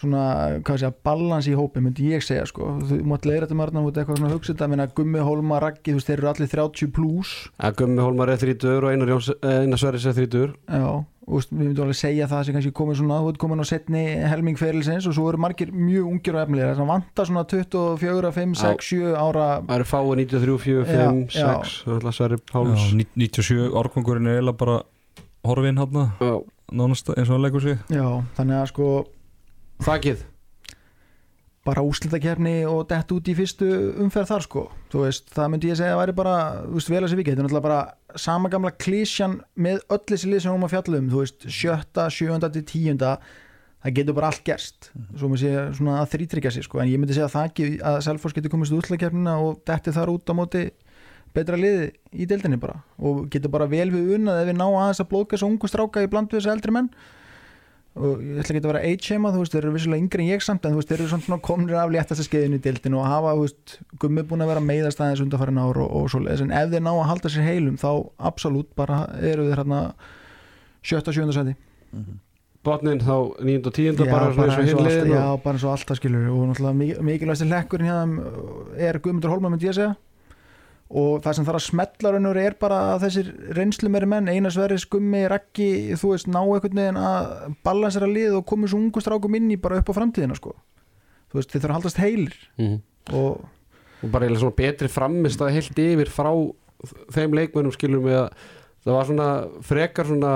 svona, 0.00 0.22
hvað 0.64 0.80
sé 0.80 0.88
að 0.88 0.96
balans 1.06 1.48
í 1.50 1.56
hópi 1.58 1.82
myndi 1.82 2.08
ég 2.12 2.24
segja 2.24 2.46
sko, 2.48 2.70
þú 2.86 3.00
mátt 3.10 3.26
leira 3.28 3.46
þetta 3.46 3.58
margna 3.58 3.84
út 3.86 3.98
eitthvað 3.98 4.20
svona 4.20 4.32
hugsið, 4.34 4.58
það 4.60 4.72
meina 4.74 4.88
Gummi, 4.94 5.20
Hólma, 5.26 5.60
Raggi 5.64 5.92
þú 5.92 5.98
veist, 5.98 6.10
þeir 6.10 6.18
eru 6.22 6.32
allir 6.32 6.50
30 6.54 6.90
plus 6.96 7.34
að 7.58 7.78
Gummi 7.82 8.02
Hólmar 8.04 8.32
er 8.32 8.42
þrítur 8.42 8.86
og 8.88 8.90
Einar, 8.94 9.14
eh, 9.18 9.62
Einar 9.64 9.80
Sverris 9.82 10.08
er 10.08 10.16
þrítur 10.16 10.52
já, 10.54 10.84
og 11.28 11.34
veist, 11.34 11.52
við 11.52 11.64
myndum 11.64 11.86
alveg 11.86 11.98
segja 11.98 12.28
það 12.30 12.44
sem 12.46 12.58
kannski 12.58 12.74
komið 12.78 13.00
svona, 13.00 13.20
þú 13.22 13.32
ert 13.32 13.40
komin 13.42 13.62
á 13.62 13.66
setni 13.68 14.04
helming 14.32 14.60
ferilsins 14.60 15.08
og 15.10 15.16
svo 15.18 15.28
eru 15.32 15.40
margir 15.42 15.72
mjög 15.74 16.12
ungir 16.12 16.38
og 16.38 16.44
efnilega, 16.44 16.74
þess 16.74 16.84
að 16.84 16.92
vanta 16.92 17.26
svona 17.28 17.46
24, 17.54 18.32
5, 18.38 18.54
6, 18.62 18.92
7 18.92 19.16
ára 19.18 19.48
Það 19.64 19.74
eru 19.80 19.88
fáið 19.92 20.14
93, 20.24 20.60
4, 20.68 20.86
5, 20.92 21.24
Já, 21.34 21.42
já. 21.42 21.50
6 21.66 21.74
Það 21.88 22.08
er 22.12 22.16
Sverri 22.18 22.40
Páls. 22.52 22.86
97 22.94 23.74
árkongurinn 23.82 24.30
er 24.30 24.38
eiginlega 24.38 24.62
bara 24.62 24.78
horfinn 25.48 25.78
Já, 25.78 26.34
nánast 26.72 27.08
eins 27.14 27.28
og 27.28 27.36
hann 27.36 27.44
leggur 27.44 27.64
sig. 27.64 27.78
Já, 27.92 28.04
þannig 28.36 28.58
að 28.60 28.66
sko 28.72 28.88
Þakkið 29.86 30.26
bara 31.68 31.84
úslitakefni 31.84 32.62
og 32.68 32.86
dett 32.88 33.10
út 33.12 33.28
í 33.28 33.34
fyrstu 33.36 33.66
umferð 34.04 34.30
þar 34.30 34.44
sko. 34.46 34.62
Þú 34.92 35.02
veist, 35.04 35.26
það 35.34 35.50
myndi 35.52 35.72
ég 35.72 35.78
segja 35.80 35.96
að 35.96 36.00
væri 36.02 36.14
bara 36.16 36.36
þú 36.62 36.78
veist, 36.78 36.92
vel 36.92 37.02
að 37.02 37.10
sér 37.10 37.20
vikið, 37.20 37.34
þetta 37.34 37.42
er 37.42 37.48
náttúrulega 37.48 37.66
bara 37.66 38.22
sama 38.24 38.52
gamla 38.52 38.72
klísjan 38.84 39.36
með 39.58 39.82
öll 39.92 40.00
þessi 40.08 40.30
lið 40.30 40.42
sem 40.44 40.54
hún 40.54 40.64
að 40.64 40.74
fjalla 40.76 41.02
um, 41.02 41.10
þú 41.12 41.24
veist, 41.24 41.46
sjötta, 41.58 42.06
sjöunda 42.14 42.50
til 42.54 42.64
tíunda, 42.70 43.12
það 43.84 43.96
getur 43.98 44.16
bara 44.16 44.32
allt 44.32 44.44
gerst, 44.46 44.90
svo 45.12 45.30
maður 45.30 45.42
sé 45.44 45.52
svona 45.78 45.98
að 46.00 46.12
þrítryggja 46.14 46.54
sig 46.56 46.66
sko, 46.66 46.80
en 46.82 46.90
ég 46.90 47.02
myndi 47.02 47.16
segja 47.16 47.28
að 47.28 47.36
það 47.36 47.50
ekki 47.50 47.68
að 47.90 48.00
Selfoss 48.08 48.38
getur 48.38 48.54
komist 48.54 48.78
úslitakefnina 48.78 49.36
og 49.44 49.60
detti 49.68 49.94
þar 49.94 50.14
út 50.14 50.32
á 50.32 50.34
móti 50.38 50.64
betra 51.36 51.58
liði 51.60 51.92
í 52.16 52.26
deildinni 52.26 52.58
bara. 52.60 52.80
Og 53.04 53.26
getur 53.30 53.52
bara 53.52 53.68
vel 53.70 53.90
við 53.92 54.16
unnað 54.16 54.42
ef 54.42 54.48
við 54.48 54.56
ná 54.56 54.66
aðeins 54.66 55.02
að 55.04 55.10
blóka 55.12 55.36
þessu 55.36 55.50
ungu 55.50 55.68
stráka 55.70 56.02
í 56.02 56.08
bland 56.10 56.32
við 56.32 56.40
þessu 56.40 56.54
eldri 56.54 56.74
menn 56.74 56.88
og 57.98 58.20
ég 58.22 58.38
ætla 58.42 58.54
ekki 58.54 58.62
að 58.62 58.68
vera 58.70 58.82
age-shama, 58.88 59.32
þú 59.34 59.42
veist, 59.42 59.52
þeir 59.56 59.64
eru 59.66 59.72
vissulega 59.74 60.02
yngri 60.04 60.22
en 60.24 60.30
ég 60.32 60.44
samt 60.46 60.64
en 60.68 60.72
þú 60.76 60.80
veist, 60.80 60.88
þeir 60.92 61.02
eru 61.04 61.10
svona 61.22 61.40
komnir 61.48 61.78
af 61.80 61.90
léttasta 61.94 62.24
skeiðinu 62.26 62.58
í 62.60 62.62
dildinu 62.68 63.00
og 63.02 63.06
hafa, 63.10 63.34
þú 63.36 63.42
veist, 63.46 63.78
gummi 64.02 64.22
búin 64.30 64.44
að 64.46 64.52
vera 64.52 64.62
meiðast 64.68 65.02
aðeins 65.02 65.24
undarfærin 65.26 65.60
ár 65.62 65.80
og, 65.84 65.90
og 66.02 66.08
svo 66.12 66.20
leiðis 66.24 66.44
en 66.46 66.54
ef 66.54 66.70
þeir 66.72 66.84
ná 66.86 66.92
að 66.94 67.08
halda 67.10 67.32
sér 67.34 67.46
heilum 67.50 67.76
þá 67.82 67.90
absolutt 68.30 68.70
bara 68.78 69.02
eru 69.20 69.48
þeir 69.50 69.62
hérna 69.64 69.82
sjötta, 70.86 71.12
sjönda 71.16 71.34
seti 71.36 71.56
botnin 72.68 72.98
þá 73.00 73.14
9. 73.40 73.66
og 73.70 73.72
10. 73.72 73.96
Já, 73.96 74.10
bara 74.10 74.32
svona 74.34 74.56
eins 74.58 74.74
og 74.74 74.80
alltaf, 74.82 75.02
og- 75.02 75.14
já, 75.14 75.22
bara 75.44 75.54
eins 75.56 75.64
og 75.64 75.72
alltaf 75.72 75.96
skilur 76.00 76.26
og 76.34 76.42
náttúrulega 76.50 76.76
mik- 76.76 77.00
mikilvægsti 77.06 77.46
hlekkurinn 77.48 77.88
hérna 77.88 78.32
er 78.76 78.98
Guðmundur 78.98 79.30
Holma 79.32 79.48
myndi 79.52 79.68
ég 79.70 79.76
segja 79.78 79.94
og 80.88 81.18
það 81.24 81.34
sem 81.36 81.44
þarf 81.44 81.58
að 81.60 81.66
smetla 81.66 82.10
raunur 82.14 82.38
er 82.40 82.54
bara 82.60 82.78
að 82.94 83.02
þessir 83.06 83.26
reynslu 83.58 83.90
meiri 83.92 84.06
menn 84.08 84.28
Einar 84.32 84.54
Sverri, 84.54 84.78
Skummi, 84.80 85.26
Raggi 85.28 85.70
þú 86.00 86.14
veist, 86.14 86.30
ná 86.32 86.38
einhvern 86.40 86.78
veginn 86.80 86.96
að 87.02 87.56
balansera 87.66 88.08
lið 88.08 88.38
og 88.38 88.46
komið 88.48 88.72
svo 88.72 88.80
ungu 88.80 89.02
strákum 89.04 89.36
inn 89.36 89.50
í 89.52 89.58
bara 89.60 89.82
upp 89.82 89.90
á 89.92 89.98
framtíðina 89.98 90.36
sko 90.38 90.54
þú 91.28 91.40
veist, 91.42 91.50
þið 91.52 91.60
þurfa 91.60 91.68
að 91.74 91.78
haldast 91.80 92.00
heilir 92.00 92.36
Mhm. 92.58 92.80
og 93.12 93.44
og 93.98 94.10
bara 94.14 94.24
eiginlega 94.28 94.40
svona 94.44 94.56
betri 94.56 94.88
framist 94.88 95.40
að 95.42 95.52
heilt 95.56 95.78
yfir 95.82 96.06
frá 96.14 96.30
þeim 97.10 97.32
leikmennum 97.34 97.72
skilur 97.74 98.00
mig 98.04 98.14
að 98.14 98.28
það 98.86 98.92
var 98.94 99.08
svona 99.08 99.28
frekar 99.66 100.06
svona 100.06 100.32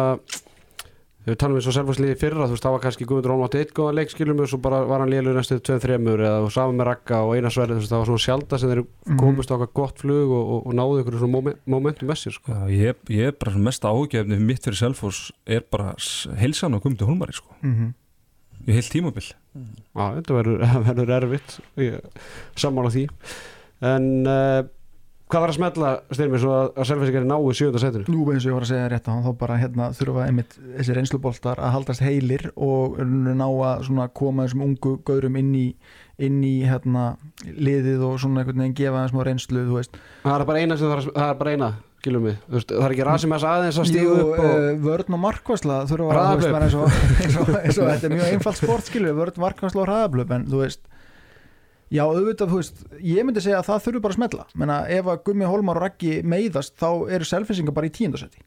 þegar 1.23 1.33
við 1.35 1.39
talum 1.43 1.57
við 1.59 1.65
svo 1.67 1.73
selvarsliði 1.77 2.17
fyrra 2.19 2.47
þú 2.49 2.55
veist 2.57 2.65
það 2.67 2.73
var 2.75 2.83
kannski 2.83 3.07
Guðmundur 3.07 3.33
Holm 3.35 3.45
átti 3.47 3.61
eitt 3.63 3.73
góðan 3.77 3.99
leik 4.01 4.11
skilur 4.11 4.35
mig 4.35 4.47
og 4.47 4.51
svo 4.53 4.59
bara 4.65 4.81
var 4.91 5.05
hann 5.05 5.13
lélur 5.13 5.37
næstu 5.39 5.59
2-3 5.63 5.99
eða 6.19 6.51
saman 6.51 6.79
með 6.81 6.89
Ragga 6.91 7.21
og 7.27 7.35
Einar 7.37 7.55
Sverri 7.55 7.77
þú 7.77 7.83
veist 7.85 7.93
það 7.95 8.03
var 8.03 8.11
svona 8.11 8.25
sjálta 8.27 8.59
sem 8.59 8.73
þeir 8.73 8.83
Mhm. 9.07 9.19
komist 9.23 9.51
á 9.51 9.55
eitthvað 9.55 9.73
gott 9.79 9.99
flug 10.03 10.31
og, 10.35 10.45
og, 10.57 10.67
og 10.67 10.75
náðu 10.79 11.01
ykkur 11.03 11.19
svona 11.21 11.33
moment, 11.37 11.59
momentum 11.67 12.09
með 12.11 12.19
sér 12.23 12.35
sko. 12.37 12.53
Já, 12.53 12.63
ég, 12.71 12.95
ég 13.11 13.27
er 13.31 13.33
bara 13.39 13.53
svona 13.55 13.65
mest 13.71 13.83
ágefni 13.87 14.39
mitt 14.41 14.63
fyrir 14.67 14.79
Selfoss 14.79 15.33
er 15.47 15.63
bara 15.71 15.95
heilsan 16.39 16.75
og 16.75 16.83
gumdi 16.87 17.05
hólmari 17.07 17.33
sko. 17.39 17.55
Mm 17.63 17.95
í 18.63 18.71
heilt 18.77 18.93
tímabil. 18.95 19.25
Já, 19.59 20.05
þetta 20.21 20.35
verður, 20.37 20.61
verður 20.87 21.11
erfitt 21.17 21.57
ég 21.83 21.97
sammála 22.55 22.93
því. 22.95 23.09
En 23.83 24.05
uh, 24.31 24.63
hvað 25.33 25.45
var 25.45 25.53
að 25.53 25.57
smetla 25.57 25.91
styrmi 26.13 26.41
svo 26.43 26.53
að, 26.55 26.67
að 26.77 26.89
selvisingar 26.91 27.27
náu 27.29 27.41
í 27.49 27.55
sjönda 27.57 27.81
setinu 27.81 28.13
Jú, 28.13 28.25
eins 28.33 28.45
og 28.45 28.51
ég 28.51 28.57
var 28.59 28.67
að 28.67 28.73
segja 28.73 28.89
rétt 28.93 29.09
á 29.09 29.13
hann 29.15 29.25
þá 29.25 29.33
bara 29.41 29.59
hérna 29.61 29.89
þurfa 29.97 30.27
einmitt 30.29 30.57
þessi 30.79 30.97
reynsluboltar 30.99 31.63
að 31.63 31.77
haldast 31.77 32.05
heilir 32.05 32.49
og 32.53 32.99
ná 33.03 33.47
að 33.49 34.11
koma 34.19 34.47
þessum 34.47 34.67
ungu 34.67 34.99
gaurum 35.09 35.39
inn 35.41 35.55
í, 35.57 35.65
inn 36.21 36.43
í 36.45 36.59
hérna 36.69 37.15
liðið 37.49 38.05
og 38.11 38.21
svona 38.21 38.43
einhvern 38.43 38.67
veginn 38.67 38.77
gefa 38.83 39.07
þeim 39.07 39.15
smá 39.15 39.25
reynslu, 39.31 39.65
þú 39.71 39.81
veist 39.81 39.97
það 40.27 40.37
er 40.37 40.47
bara 40.53 40.67
eina 40.67 40.79
sem 40.81 40.93
er, 40.93 41.09
það 41.09 41.31
er 41.31 41.41
bara 41.41 41.57
eina 41.57 41.73
skilum 42.03 42.25
við, 42.27 42.39
Þú 42.49 42.57
veist, 42.57 42.73
það 42.73 42.85
er 42.85 42.93
ekki 42.97 43.05
Rasimas 43.07 43.45
aðeins 43.47 43.77
að 43.79 43.89
stígu 43.93 44.07
Jú, 44.11 44.23
upp 44.27 44.41
og 44.43 44.55
eh, 44.59 44.79
vörn 44.83 45.17
og 45.17 45.21
markvæsla 45.23 45.77
þurfa 45.87 46.17
að 46.19 46.33
þú 46.33 46.41
veist, 46.43 46.57
eins 46.67 46.75
og, 46.75 46.97
eins 47.23 47.37
og, 47.39 47.53
eins 47.61 47.79
og 47.79 47.91
þetta 47.93 48.09
er 48.09 48.15
mjög 48.17 48.33
einfalt 48.33 48.59
sport 48.59 48.89
skilur 48.89 49.15
vörn, 49.21 49.39
markvæsla 49.45 49.85
og 49.85 49.87
hraðablöp 49.87 50.35
en 50.35 50.49
þú 50.51 50.65
veist 50.65 50.83
já 51.93 52.03
auðvitað 52.07 52.53
þú 52.53 52.59
veist 52.61 52.83
ég 53.05 53.27
myndi 53.29 53.43
segja 53.45 53.59
að 53.61 53.67
það 53.69 53.83
þurfi 53.87 54.03
bara 54.07 54.15
að 54.15 54.19
smetla 54.21 54.47
menna 54.63 54.77
ef 54.99 55.11
að 55.13 55.23
Gummi 55.29 55.49
Holmar 55.51 55.79
og 55.81 55.85
Raggi 55.87 56.15
meiðast 56.25 56.77
þá 56.81 56.89
eru 57.19 57.29
selfinsingar 57.29 57.77
bara 57.77 57.91
í 57.91 57.95
tíundasetti 57.99 58.41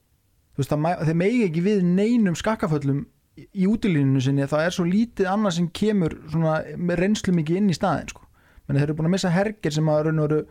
þú 0.55 0.63
veist 0.63 0.75
þeir 1.09 1.19
megi 1.21 1.43
ekki 1.49 1.63
við 1.65 1.83
neinum 1.85 2.37
skakkaföllum 2.39 3.03
í- 3.37 3.47
í 3.53 3.67
útilínunu 3.69 4.21
sinni 4.23 4.47
það 4.49 4.65
er 4.69 4.75
svo 4.77 4.85
lítið 4.89 5.29
annað 5.29 5.57
sem 5.59 5.67
kemur 5.81 6.15
svona 6.31 6.55
með 6.77 7.01
reynslu 7.03 7.33
mikið 7.35 7.59
inn 7.61 7.69
í 7.73 7.77
staðin 7.77 8.07
sko. 8.13 8.21
menn 8.67 8.79
þeir 8.79 8.87
eru 8.89 8.95
búin 8.97 9.09
að 9.11 9.15
missa 9.17 9.29
hergir 9.35 9.73
sem 9.75 9.89
að 9.91 10.03
raun 10.07 10.19
og 10.23 10.29
veru 10.29 10.45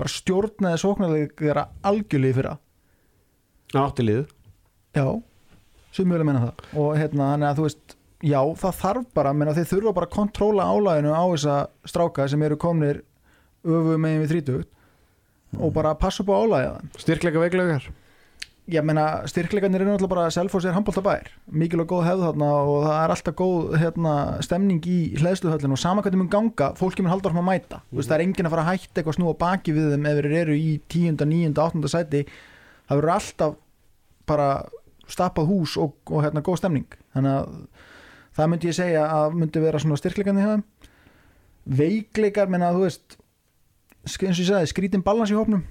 bara 0.00 0.08
stjórnaði 0.08 0.78
sóknarleikara 0.82 1.66
algjörlega 1.84 2.32
í 2.32 2.36
fyrra. 2.40 2.54
Áttilið 3.76 4.22
Já, 4.96 5.04
sem 5.92 6.08
mjög 6.08 6.24
meina 6.26 6.40
það. 6.42 6.64
Og 6.80 6.96
hérna, 6.98 7.28
þannig 7.34 7.48
að 7.50 7.58
þú 7.60 7.66
veist 7.68 7.94
já, 8.22 8.40
það 8.62 8.76
þarf 8.82 9.08
bara, 9.16 9.32
menna 9.36 9.54
þeir 9.56 9.70
þurfa 9.72 9.94
bara 9.96 10.08
að 10.08 10.14
kontróla 10.16 10.68
álæðinu 10.70 11.14
á 11.14 11.24
þessa 11.34 11.56
stráka 11.90 12.28
sem 12.30 12.44
eru 12.46 12.58
komnir 12.60 13.02
öfu 13.62 13.98
megin 13.98 14.22
við 14.24 14.36
30 14.38 14.62
og 15.62 15.74
bara 15.74 15.96
passa 15.98 16.22
upp 16.22 16.30
á 16.32 16.40
álæðið 16.42 17.02
styrkleika 17.02 17.42
veiklegar 17.42 17.90
ég 18.70 18.84
meina, 18.86 19.24
styrkleikarnir 19.26 19.82
eru 19.82 19.90
náttúrulega 19.90 20.12
bara 20.12 20.30
Selfoss 20.30 20.66
er 20.68 20.76
handbóltabær, 20.76 21.32
mikil 21.50 21.82
og 21.82 21.88
góð 21.90 22.04
hefð 22.06 22.22
þarna 22.28 22.50
og 22.62 22.84
það 22.84 22.98
er 23.00 23.14
alltaf 23.16 23.36
góð 23.40 23.72
hérna, 23.82 24.12
stemning 24.46 24.86
í 24.86 24.98
hleðsluhöllin 25.18 25.74
og 25.74 25.80
sama 25.82 26.04
hvernig 26.04 26.22
mun 26.22 26.30
ganga 26.30 26.70
fólki 26.78 27.02
mun 27.02 27.10
halda 27.10 27.32
orðum 27.32 27.42
að 27.42 27.48
mæta 27.48 27.80
mm 27.82 27.98
veist, 27.98 28.12
það 28.12 28.16
er 28.16 28.24
enginn 28.28 28.48
að 28.48 28.54
fara 28.54 28.64
að 28.64 28.70
hætta 28.70 28.94
eitthvað 28.94 29.12
að 29.12 29.18
snúa 29.18 29.38
baki 29.42 29.74
við 29.74 29.90
þeim 29.96 30.06
ef 30.12 30.20
þeir 30.20 30.36
eru 30.44 30.56
í 30.56 30.70
10. 30.94 31.18
9. 31.18 31.52
8. 31.58 31.90
sæti 31.90 32.22
það 32.30 33.00
verður 33.00 33.14
alltaf 33.16 33.58
bara 34.30 34.48
stapað 35.10 35.50
hús 35.50 35.74
og, 35.82 35.96
og 36.06 36.22
hérna 36.22 36.44
góð 36.46 36.62
stemning 36.62 36.98
þannig 37.16 37.40
að 37.40 37.56
það 38.36 38.48
myndi 38.52 38.70
ég 38.70 38.76
segja 38.78 39.04
að 39.08 39.36
myndi 39.40 39.60
vera 39.62 39.78
svona 39.82 39.98
styrkleikarnir 40.00 40.44
hjá 40.46 40.52
þeim. 40.56 40.64
Veikleikar, 41.78 42.48
menna 42.50 42.72
þú 42.74 42.86
veist 42.86 43.18
eins 44.02 44.18
og 44.18 44.42
ég 44.42 44.48
sagði, 44.48 44.70
skrítin 44.72 45.04
balans 45.06 45.30
í 45.30 45.36
hópnum. 45.38 45.62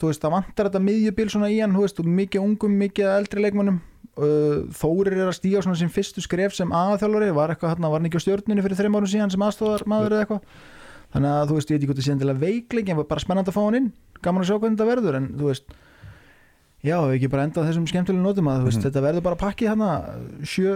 Þú 0.00 0.08
veist, 0.10 0.22
það 0.24 0.32
vantar 0.34 0.66
þetta 0.70 0.80
miðjubil 0.82 1.28
svona 1.30 1.50
í 1.52 1.60
hann, 1.60 1.74
þú 1.76 1.84
veist, 1.84 2.00
mikið 2.02 2.42
ungum, 2.42 2.76
mikið 2.80 3.10
eldri 3.14 3.44
leikmönnum. 3.44 3.78
Þórir 4.74 5.14
er 5.14 5.28
að 5.30 5.36
stíga 5.38 5.60
svona 5.62 5.78
sem 5.78 5.90
fyrstu 5.92 6.20
skref 6.24 6.56
sem 6.56 6.72
aðþjálfari, 6.74 7.30
var 7.36 7.52
eitthvað 7.54 7.74
hérna, 7.76 7.90
var 7.92 8.00
hann 8.00 8.08
ekki 8.10 8.18
á 8.18 8.24
stjórninu 8.24 8.64
fyrir 8.64 8.80
þreim 8.80 8.96
árum 8.98 9.10
síðan 9.12 9.30
sem 9.32 9.44
aðstofar 9.46 9.84
maður 9.88 10.16
eða 10.16 10.24
eitthvað? 10.24 10.56
Þannig 11.14 11.30
að 11.36 11.46
þú 11.50 11.58
veist, 11.60 11.70
ég 11.70 11.76
veit 11.76 11.80
ekki 11.84 11.90
hvort 11.90 12.00
það 12.00 12.08
sé 12.08 12.12
endilega 12.16 12.42
veikleik 12.42 12.90
en 12.90 13.00
bara 13.10 13.22
spennandi 13.22 13.50
að 13.52 13.56
fá 13.56 13.62
hann 13.64 13.78
inn, 13.78 13.88
gaman 14.22 14.42
að 14.44 14.50
sjá 14.50 14.56
hvernig 14.60 14.76
þetta 14.78 14.90
verður 14.90 15.18
en 15.20 15.28
þú 15.40 15.48
veist, 15.50 15.72
já, 16.86 16.96
ef 17.00 17.14
ekki 17.16 17.30
bara 17.32 17.46
enda 17.48 17.62
á 17.62 17.66
þessum 17.70 17.88
skemmtilega 17.90 18.24
nótum 18.26 18.50
að 18.50 18.66
veist, 18.66 18.78
Mhm. 18.80 18.86
þetta 18.90 19.04
verður 19.06 19.24
bara 19.26 19.40
pakkið 19.40 19.70
hérna 19.70 19.90
sjö 20.46 20.74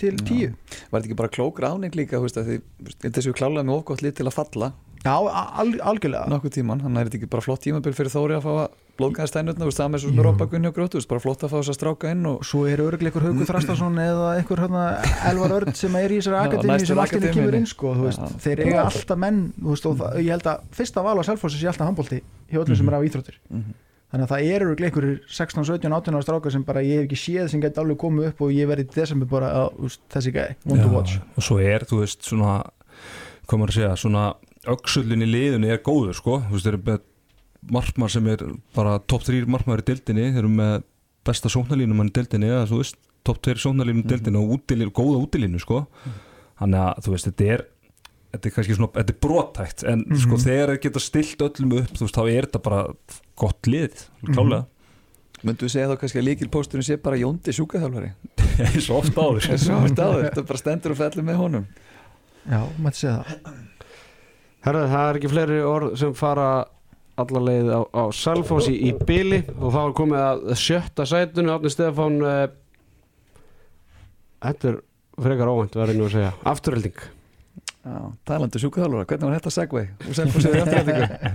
til 0.00 0.14
Já. 0.16 0.24
tíu. 0.28 0.50
Var 0.90 1.00
þetta 1.00 1.08
ekki 1.10 1.20
bara 1.22 1.34
klók 1.34 1.62
ráning 1.64 1.96
líka 1.98 2.20
þessu 2.22 3.34
klálega 3.36 3.66
með 3.66 3.80
ofgótt 3.80 4.04
lið 4.06 4.20
til 4.20 4.28
að 4.30 4.38
falla? 4.38 4.72
Já, 5.04 5.14
al 5.14 5.70
algjörlega. 5.78 6.26
Nokkuð 6.30 6.54
tíman, 6.58 6.80
þannig 6.82 7.00
er 7.00 7.08
þetta 7.08 7.18
ekki 7.20 7.30
bara 7.30 7.44
flott 7.44 7.62
tímabil 7.62 7.94
fyrir 7.94 8.10
Þóri 8.10 8.34
að 8.34 8.46
fá 8.46 8.50
að 8.64 8.72
blóðgæða 8.98 9.28
stænutna 9.30 9.68
það 9.76 9.90
með 9.92 10.02
svo 10.02 10.10
með 10.10 10.24
Robba 10.26 10.46
Gunni 10.50 10.70
og 10.70 10.80
veist, 10.98 11.08
bara 11.10 11.22
flott 11.22 11.44
að 11.46 11.52
fá 11.52 11.56
þess 11.60 11.70
að 11.70 11.76
stráka 11.78 12.10
inn 12.10 12.26
og 12.26 12.40
svo 12.46 12.64
er 12.66 12.82
örglega 12.82 13.12
ykkur 13.12 13.26
Haukur 13.28 13.50
Þrastason 13.52 14.00
eða 14.08 14.32
ykkur 14.42 14.62
hérna, 14.64 14.84
Elvar 15.30 15.54
Örd 15.60 15.70
sem 15.78 15.98
er 16.00 16.14
í 16.14 16.18
þessari 16.18 16.40
akademi 16.42 16.90
sem 16.90 17.02
allt 17.04 17.14
inni 17.20 17.34
kemur 17.36 17.58
inn 17.60 17.68
sko, 17.70 17.92
veist, 18.02 18.24
Já. 18.24 18.40
þeir 18.48 18.64
eiga 18.66 18.86
alltaf 18.88 19.20
menn 19.22 19.40
veist, 19.68 19.86
og 19.86 20.00
það, 20.02 20.18
ég 20.24 20.32
held 20.34 20.50
að 20.50 20.64
fyrsta 20.80 21.04
val 21.06 21.14
á 21.14 21.22
Selfossi 21.30 21.62
sé 21.62 21.70
alltaf 21.70 21.86
handbólti 21.86 22.18
hjá 22.50 22.58
öllum 22.64 22.80
sem 22.80 22.90
er 22.90 22.98
á 22.98 23.06
íþróttir. 23.06 23.38
Mhm. 23.54 23.76
Þannig 24.12 24.24
að 24.24 24.30
það 24.32 24.50
eru 24.54 24.74
ykkur 24.88 25.06
16, 25.28 25.64
17, 25.68 25.92
18 25.92 26.14
ára 26.16 26.24
strákar 26.24 26.52
sem 26.54 26.64
bara 26.64 26.80
ég 26.82 27.02
hef 27.02 27.06
ekki 27.08 27.18
séð 27.20 27.48
sem 27.52 27.60
geti 27.60 27.80
alveg 27.82 27.98
komið 28.00 28.28
upp 28.30 28.40
og 28.46 28.52
ég 28.56 28.68
verði 28.70 28.86
desember 28.94 29.28
bara 29.28 29.50
að 29.64 29.68
veist, 29.84 30.00
þessi 30.14 30.32
gæði, 30.32 30.54
one 30.70 30.82
to 30.82 30.88
watch. 30.94 31.18
og 31.36 31.42
svo 31.44 31.58
er, 31.60 31.84
þú 31.84 32.00
veist, 32.04 32.22
svona 32.24 32.54
maður 33.48 33.68
að 33.72 33.76
segja, 33.78 33.92
svona 33.96 34.24
öxullin 34.68 35.24
í 35.24 35.28
liðunni 35.28 35.70
er 35.72 35.78
góður, 35.84 36.14
sko. 36.16 36.38
Þú 36.48 36.52
veist, 36.56 36.66
þeir 36.66 36.74
eru 36.76 36.82
með 36.88 36.98
markmar 37.78 38.10
sem 38.12 38.26
er 38.28 38.42
bara 38.76 38.98
topp 39.08 39.24
3 39.28 39.46
markmar 39.48 39.80
í 39.82 39.86
dildinni, 39.88 40.26
þeir 40.34 40.42
eru 40.44 40.50
með 40.52 40.82
besta 41.28 41.48
sóknarlínum 41.52 42.00
hann 42.02 42.10
í 42.12 42.16
dildinni, 42.18 42.48
eða 42.52 42.66
þú 42.70 42.80
veist 42.82 42.98
topp 43.28 43.40
2 43.44 43.56
sóknarlínum 43.64 44.04
í 44.04 44.08
dildinni 44.08 44.40
og 44.40 44.52
útilínu, 44.58 44.92
góða 44.96 45.22
útilínu, 45.24 45.60
sko. 45.60 45.86
Þannig 46.60 46.80
að, 46.84 47.00
þú 47.04 47.14
veist, 47.14 47.28
þetta 47.30 47.48
er 47.54 47.64
þetta 48.28 48.44
er 48.50 48.52
kannski 48.58 48.76
svona, 48.76 48.92
þetta 48.92 49.14
er 49.14 49.20
brotætt 49.24 49.82
en 49.88 50.04
Mhm. 50.04 50.18
sko, 50.20 50.36
þegar 50.36 50.68
þeir 50.74 50.80
geta 50.84 51.00
stilt 51.00 51.38
öllum 51.48 51.72
upp 51.80 51.92
þú 51.96 52.04
veist, 52.04 52.16
þá 52.18 52.24
er 52.28 52.46
þetta 52.46 52.62
bara 52.62 52.82
gott 53.38 53.68
lið 53.70 54.04
klálega, 54.26 54.64
myndu 55.42 55.66
við 55.66 55.74
segja 55.74 55.90
þá 55.92 56.00
kannski 56.02 56.20
að 56.22 56.28
líkilpósturinn 56.28 56.86
sé 56.86 56.98
bara 57.02 57.20
Jóndi 57.20 57.54
sjúkaþjálfari? 57.56 58.12
Og 58.90 58.96
ofta 58.98 59.26
áður. 59.28 59.44
Svo 59.54 59.76
oft 59.84 60.00
áður, 60.02 60.24
þetta 60.26 60.46
bara 60.48 60.60
stendur 60.62 60.94
og 60.94 60.98
fellur 60.98 61.26
með 61.26 61.38
honum. 61.42 61.66
Já, 62.48 62.60
mætti 62.82 63.04
segja 63.04 63.20
það. 63.20 63.52
Herðu, 64.66 64.88
það 64.90 65.10
er 65.10 65.18
ekki 65.20 65.30
fleiri 65.30 65.58
orð 65.62 65.92
sem 66.00 66.16
fara 66.18 66.48
alla 67.18 67.42
leið 67.42 67.70
á, 67.74 67.80
á 67.82 68.04
Salfossi 68.14 68.74
í 68.88 68.94
bili 69.06 69.40
og 69.58 69.70
þá 69.74 69.78
er 69.82 69.94
komið 70.00 70.24
að 70.24 70.42
sjötta 70.58 71.06
sætunu 71.08 71.54
Átni 71.54 71.72
Stefán 71.74 72.18
uh, 72.22 72.42
Þetta 74.38 74.70
er 74.70 74.80
frekar 75.18 75.50
óvænt 75.50 75.78
var 75.78 75.90
einu 75.90 76.06
að 76.06 76.14
segja. 76.14 76.34
Afturhelding 76.46 77.00
Já, 77.88 78.00
talandi 78.28 78.60
sjúkaþjálfara, 78.60 79.06
hvernig 79.08 79.30
var 79.30 79.38
þetta 79.38 79.54
segvei 79.54 79.84
og 80.04 80.16
selfa 80.18 80.42
sér 80.44 80.58
afturhaldingu 80.64 81.32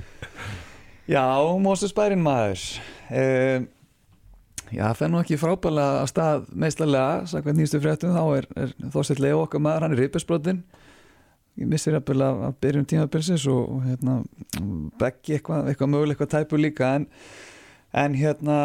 Já, 1.09 1.23
Mósus 1.59 1.95
Bærin 1.95 2.23
maður. 2.23 2.67
Um, 3.09 3.69
Já, 4.73 4.87
það 4.87 4.95
fer 4.97 5.09
nú 5.11 5.19
ekki 5.19 5.37
frábælega 5.37 5.99
að 6.01 6.07
stað 6.09 6.45
meðslega, 6.57 7.01
sagði 7.29 7.53
nýstu 7.59 7.81
fréttum. 7.83 8.15
Þá 8.15 8.23
er, 8.39 8.47
er 8.57 8.71
Þorsteinn 8.95 9.21
Leo 9.21 9.43
okkar 9.43 9.61
maður, 9.61 9.85
hann 9.85 9.93
er 9.93 10.01
ripesbrotin 10.01 10.63
ég 11.59 11.69
missir 11.69 11.95
að 11.97 12.05
byrja 12.09 12.29
að 12.47 12.55
byrjum 12.63 12.85
tímabilsins 12.89 13.45
og, 13.51 13.83
hérna 13.85 14.19
beggi 15.01 15.37
eitthvað, 15.37 15.69
eitthvað 15.69 15.91
möguleg 15.93 16.15
eitthvað 16.15 16.31
tæpu 16.33 16.59
líka 16.59 16.89
en, 16.97 17.07
en 18.03 18.17
hérna 18.17 18.57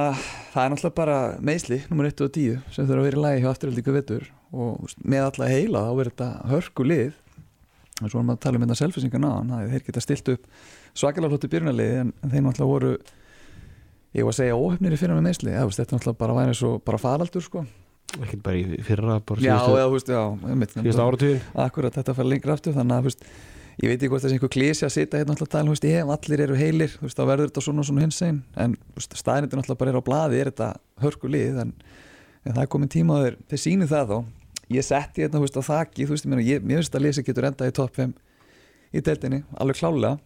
það 0.55 0.63
er 0.63 0.73
náttúrulega 0.73 0.97
bara 0.97 1.19
meðsli 1.45 1.83
nummer 1.91 2.09
1 2.09 2.25
og 2.25 2.35
10 2.37 2.61
sem 2.73 2.89
þurfa 2.89 3.03
að 3.03 3.09
vera 3.11 3.21
í 3.21 3.25
lagi 3.27 3.43
hjá 3.45 3.51
afturhaldingu 3.53 3.97
vettur 3.99 4.29
og 4.49 4.95
með 5.05 5.27
alla 5.27 5.51
heila 5.53 5.85
þá 5.85 5.91
verður 6.01 6.15
þetta 6.15 6.53
hörku 6.55 6.89
lið 6.89 7.11
og 8.03 8.11
svo 8.13 8.21
erum 8.21 8.31
við 8.31 8.37
að 8.37 8.43
tala 8.45 8.59
um 8.59 8.65
þetta 8.67 8.79
selfisingar 8.83 9.23
náðan 9.25 9.55
að 9.57 9.73
þeir 9.75 9.87
geta 9.89 10.03
stilt 10.05 10.31
upp 10.35 10.47
svakalega 10.99 11.33
flottu 11.33 11.51
byrjunarliði 11.53 11.99
en, 12.05 12.15
en 12.23 12.33
þeir 12.33 12.45
náttúrulega 12.47 12.73
voru 12.73 12.93
ég 14.17 14.25
var 14.25 14.33
að 14.33 14.39
segja 14.39 14.57
óhefnir 14.57 14.95
í 14.95 15.01
fyrir 15.01 15.19
með 15.19 15.29
meðsli 15.29 15.55
þetta 15.59 15.97
náttúrulega 15.97 16.23
bara 16.23 16.39
væri 16.39 16.57
svo 16.57 16.73
bara 16.85 17.01
faraldur 17.03 17.45
sko. 17.45 17.67
Ekkert 18.19 18.43
bara 18.47 18.57
í 18.57 18.81
fyrra 18.87 19.19
bara 19.21 19.45
Já, 19.45 19.55
síðustu, 19.61 19.85
þú 19.85 19.95
veist, 19.95 20.11
já, 20.15 20.23
síðustu 20.79 21.05
áratugin 21.05 21.41
Akkurat, 21.67 21.97
þetta 21.99 22.15
fara 22.17 22.31
lengra 22.33 22.55
aftur 22.57 22.77
þannig 22.79 22.97
að 22.97 23.09
veist, 23.11 23.27
ég 23.83 23.91
veit 23.91 23.99
ekki 23.99 24.09
hvort 24.15 24.25
þessi 24.25 24.39
einhver 24.39 24.53
klísi 24.55 24.87
að 24.89 24.95
sita 24.95 25.21
hérna 25.21 25.35
alltaf 25.35 25.51
að 25.51 25.53
tala, 25.59 25.75
ef 26.01 26.13
allir 26.15 26.43
eru 26.47 26.57
heilir 26.57 26.95
þá 27.05 27.21
verður 27.29 27.51
þetta 27.51 27.65
svona 27.67 27.85
og 27.85 27.89
svona 27.91 28.07
hins 28.07 28.23
einn 28.25 28.41
en 28.65 28.79
staðnindin 28.97 29.61
alltaf 29.61 29.79
bara 29.83 29.93
er 29.93 30.01
á 30.01 30.09
blaði 30.09 30.41
er 30.41 30.51
þetta 30.51 30.71
hörku 31.05 31.29
lið 31.29 31.61
en, 31.67 31.75
en 32.49 32.57
það 32.57 32.65
er 32.65 32.73
komin 32.73 32.95
tíma 32.97 33.21
þeir, 33.27 33.39
þeir 33.53 33.63
síni 33.67 33.91
það 33.93 34.15
þó 34.15 34.19
ég 34.73 34.85
setti 34.85 35.25
hérna, 35.25 35.39
þú 35.39 35.45
veist, 35.47 35.59
á 35.59 35.63
þakki 35.69 36.07
þú 36.07 36.15
veist, 36.15 36.31
ég, 36.45 36.65
finnst 36.65 36.97
að 36.97 37.05
lesi 37.07 37.25
getur 37.27 37.49
endað 37.49 37.71
í 37.71 37.77
topp 37.79 37.99
5 37.99 38.15
í 38.93 39.03
deildinni, 39.05 39.43
alveg 39.61 39.81
klálega 39.81 40.17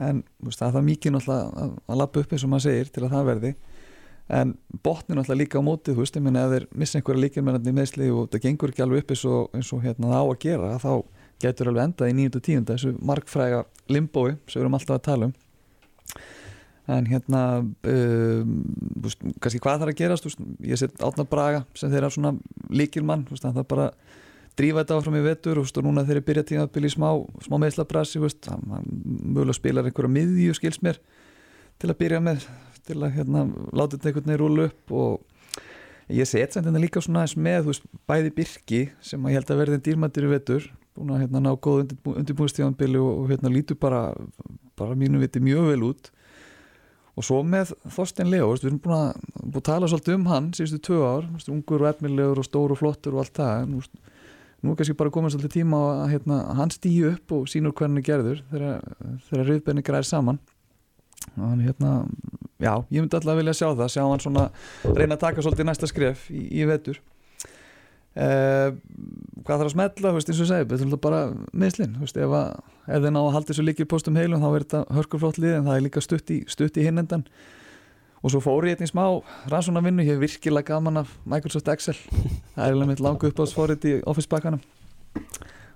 en 0.00 0.22
þú 0.40 0.50
veist, 0.50 0.62
það 0.62 0.80
er 0.80 0.86
mikið 0.88 1.14
náttúrulega 1.16 1.64
að, 1.64 1.76
að 1.86 2.00
lappa 2.02 2.22
upp 2.22 2.34
eins 2.34 2.44
og 2.46 2.52
maður 2.52 2.66
segir 2.68 2.92
til 2.92 3.04
að 3.06 3.14
það 3.16 3.30
verði 3.30 3.52
en 4.32 4.54
botnin 4.84 5.20
alltaf 5.20 5.38
líka 5.38 5.60
á 5.60 5.66
mótið 5.66 5.96
þú 5.96 6.04
veist, 6.04 6.16
ég 6.16 6.24
meina 6.24 6.44
ef 6.46 6.54
þeir 6.54 6.66
missa 6.82 6.98
einhverja 6.98 7.24
líkjumennandi 7.26 7.74
meðsli 7.76 8.08
og 8.12 8.30
það 8.32 8.44
gengur 8.46 8.72
ekki 8.72 8.84
alveg 8.84 9.02
upp 9.02 9.12
eins 9.12 9.24
og, 9.28 9.40
eins 9.56 9.72
og 9.74 9.82
hérna, 9.84 10.12
það 10.12 10.22
á 10.22 10.26
að 10.26 10.38
gera, 10.46 10.70
þá 10.82 10.92
getur 11.42 11.72
alveg 11.72 11.88
endað 11.88 12.12
í 12.12 12.16
9. 12.20 12.36
og 12.38 12.46
10. 12.46 12.66
þessu 12.70 12.92
markfræga 13.12 13.64
limbói 13.92 14.36
sem 14.46 14.60
við 14.60 14.64
erum 14.64 14.78
alltaf 14.78 14.98
að 14.98 15.06
tala 15.08 15.28
um 15.28 15.34
en 16.90 17.06
hérna 17.06 17.42
um, 17.62 18.56
veist, 19.04 19.20
kannski 19.42 19.60
hvað 19.62 19.84
þarf 19.84 19.92
að 19.92 20.00
gerast 20.00 20.26
veist, 20.26 20.42
ég 20.66 20.80
set 20.80 21.04
Átnar 21.04 21.28
Braga 21.30 21.62
sem 21.78 21.92
þeirra 21.92 22.10
svona 22.10 22.34
líkilmann, 22.74 23.26
veist, 23.30 23.44
það 23.46 23.62
er 23.62 23.68
bara 23.70 23.88
drífa 24.58 24.82
þetta 24.82 24.98
áfram 24.98 25.18
í 25.20 25.24
vetur 25.24 25.62
og, 25.62 25.70
og 25.70 25.86
núna 25.86 26.04
þeir 26.06 26.18
eru 26.18 26.26
byrjað 26.28 26.48
tímabili 26.50 26.90
í 26.90 26.94
smá, 26.94 27.08
smá 27.46 27.58
meðslabrasi 27.62 28.22
hann 28.48 28.66
mögulega 29.06 29.58
spilar 29.58 29.88
einhverja 29.88 30.16
miðju 30.18 30.58
skils 30.58 30.82
mér 30.84 30.98
til 31.80 31.90
að 31.90 31.98
byrja 32.02 32.22
með 32.22 32.46
til 32.86 32.98
að 32.98 33.14
hérna, 33.16 33.46
láta 33.70 33.96
þetta 33.96 34.10
einhvern 34.10 34.26
veginn 34.26 34.42
rúlu 34.42 34.66
upp 34.66 34.94
og 34.98 36.12
ég 36.12 36.28
set 36.28 36.52
sem 36.54 36.64
þetta 36.66 36.82
líka 36.82 37.02
svona 37.02 37.22
eins 37.24 37.36
með 37.38 37.68
veist, 37.70 37.86
bæði 38.10 38.32
Birki 38.36 38.82
sem 39.04 39.28
ég 39.30 39.38
held 39.38 39.52
að 39.54 39.62
verði 39.62 39.78
en 39.78 39.84
dýrmættir 39.86 40.26
í 40.26 40.32
vetur 40.32 40.66
búin 40.96 41.14
að 41.14 41.22
hérna, 41.24 41.40
ná 41.46 41.52
góð 41.56 41.94
undirbúinstíðanbili 42.12 43.00
og, 43.00 43.22
og 43.22 43.30
hérna, 43.32 43.52
lítur 43.52 43.78
bara, 43.80 44.10
bara 44.76 44.98
mínu 44.98 45.22
viti 45.22 45.40
mjög 45.40 45.70
vel 45.70 45.86
út 45.88 46.10
og 47.12 47.26
svo 47.26 47.42
með 47.44 47.74
Þorstein 47.92 48.30
Leo 48.32 48.52
við 48.54 48.70
erum 48.70 48.80
búin 48.82 48.96
að, 48.96 49.26
búin 49.42 49.60
að 49.60 49.66
tala 49.68 49.90
svolítið 49.90 50.16
um 50.16 50.30
hann 50.30 50.48
síðustu 50.56 50.80
tvö 50.88 51.00
ár, 51.04 51.28
ungur 51.52 51.84
og 51.84 51.90
efnilegur 51.90 52.40
og 52.40 52.48
stór 52.48 52.72
og 52.72 52.80
flottur 52.80 53.16
og 53.18 53.24
allt 53.24 53.36
það. 53.36 53.74
Veist, 53.76 54.16
nú 54.62 54.72
er 54.72 54.80
kannski 54.80 54.96
bara 54.96 55.12
komið 55.12 55.34
svolítið 55.36 55.54
tíma 55.58 55.82
að 55.90 56.14
hérna, 56.14 56.40
hann 56.56 56.72
stýju 56.72 57.12
upp 57.12 57.36
og 57.36 57.46
sínur 57.52 57.76
hvernig 57.76 58.06
gerður 58.06 58.42
þegar 58.52 59.46
rauðbenni 59.50 59.84
græðir 59.84 60.08
saman. 60.08 60.40
Og 61.36 61.44
hann 61.44 61.62
hérna 61.62 61.92
já, 62.62 62.74
ég 62.88 63.02
myndi 63.02 63.18
alltaf 63.18 63.38
vilja 63.38 63.58
sjá 63.60 63.68
það, 63.68 63.88
sjá 63.92 64.02
hann 64.06 64.22
svona 64.24 64.48
reyna 64.88 65.18
að 65.18 65.24
taka 65.26 65.44
svolítið 65.44 65.68
næsta 65.68 65.90
skref 65.90 66.24
í, 66.32 66.46
í 66.62 66.66
vetur 66.70 67.02
Uh, 68.12 68.74
hvað 69.40 69.62
þarf 69.62 69.68
að 69.70 69.72
smetla, 69.72 70.10
veist, 70.12 70.28
eins 70.28 70.40
og 70.44 70.48
segi 70.50 70.66
þetta 70.68 70.84
er 70.84 70.98
bara 71.00 71.20
meðslinn 71.56 71.94
ef, 72.04 72.10
ef 72.12 72.98
þið 73.00 73.06
ná 73.08 73.20
að 73.22 73.30
halda 73.38 73.48
þessu 73.48 73.64
líkir 73.64 73.88
postum 73.88 74.18
heilum 74.20 74.42
þá 74.42 74.48
er 74.50 74.66
þetta 74.66 74.82
hörkurflott 74.98 75.38
lið 75.40 75.54
en 75.56 75.70
það 75.70 75.78
er 75.78 75.86
líka 75.86 76.02
stutt 76.04 76.32
í, 76.34 76.36
stutt 76.52 76.76
í 76.76 76.84
hinnendan 76.84 77.24
og 78.20 78.34
svo 78.34 78.42
fór 78.44 78.68
ég 78.68 78.76
hérna 78.76 78.86
í 78.86 78.92
smá 78.92 79.06
rannsónavinnu, 79.48 80.04
ég 80.04 80.12
hef 80.12 80.20
virkilega 80.22 80.74
gaman 80.74 81.00
af 81.00 81.16
Microsoft 81.24 81.72
Excel. 81.72 81.96
Það 82.52 82.66
er 82.66 82.76
alveg 82.76 82.92
mitt 82.92 83.02
langu 83.02 83.32
uppáðsfórið 83.32 83.88
í 83.88 83.94
Office 84.12 84.30
bakkanum 84.30 84.60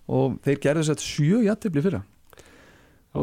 og 0.07 0.37
þeir 0.45 0.61
gerðu 0.63 0.85
þess 0.85 0.95
að 0.95 1.09
sjö 1.09 1.43
jættibli 1.49 1.83
fyrra. 1.83 2.05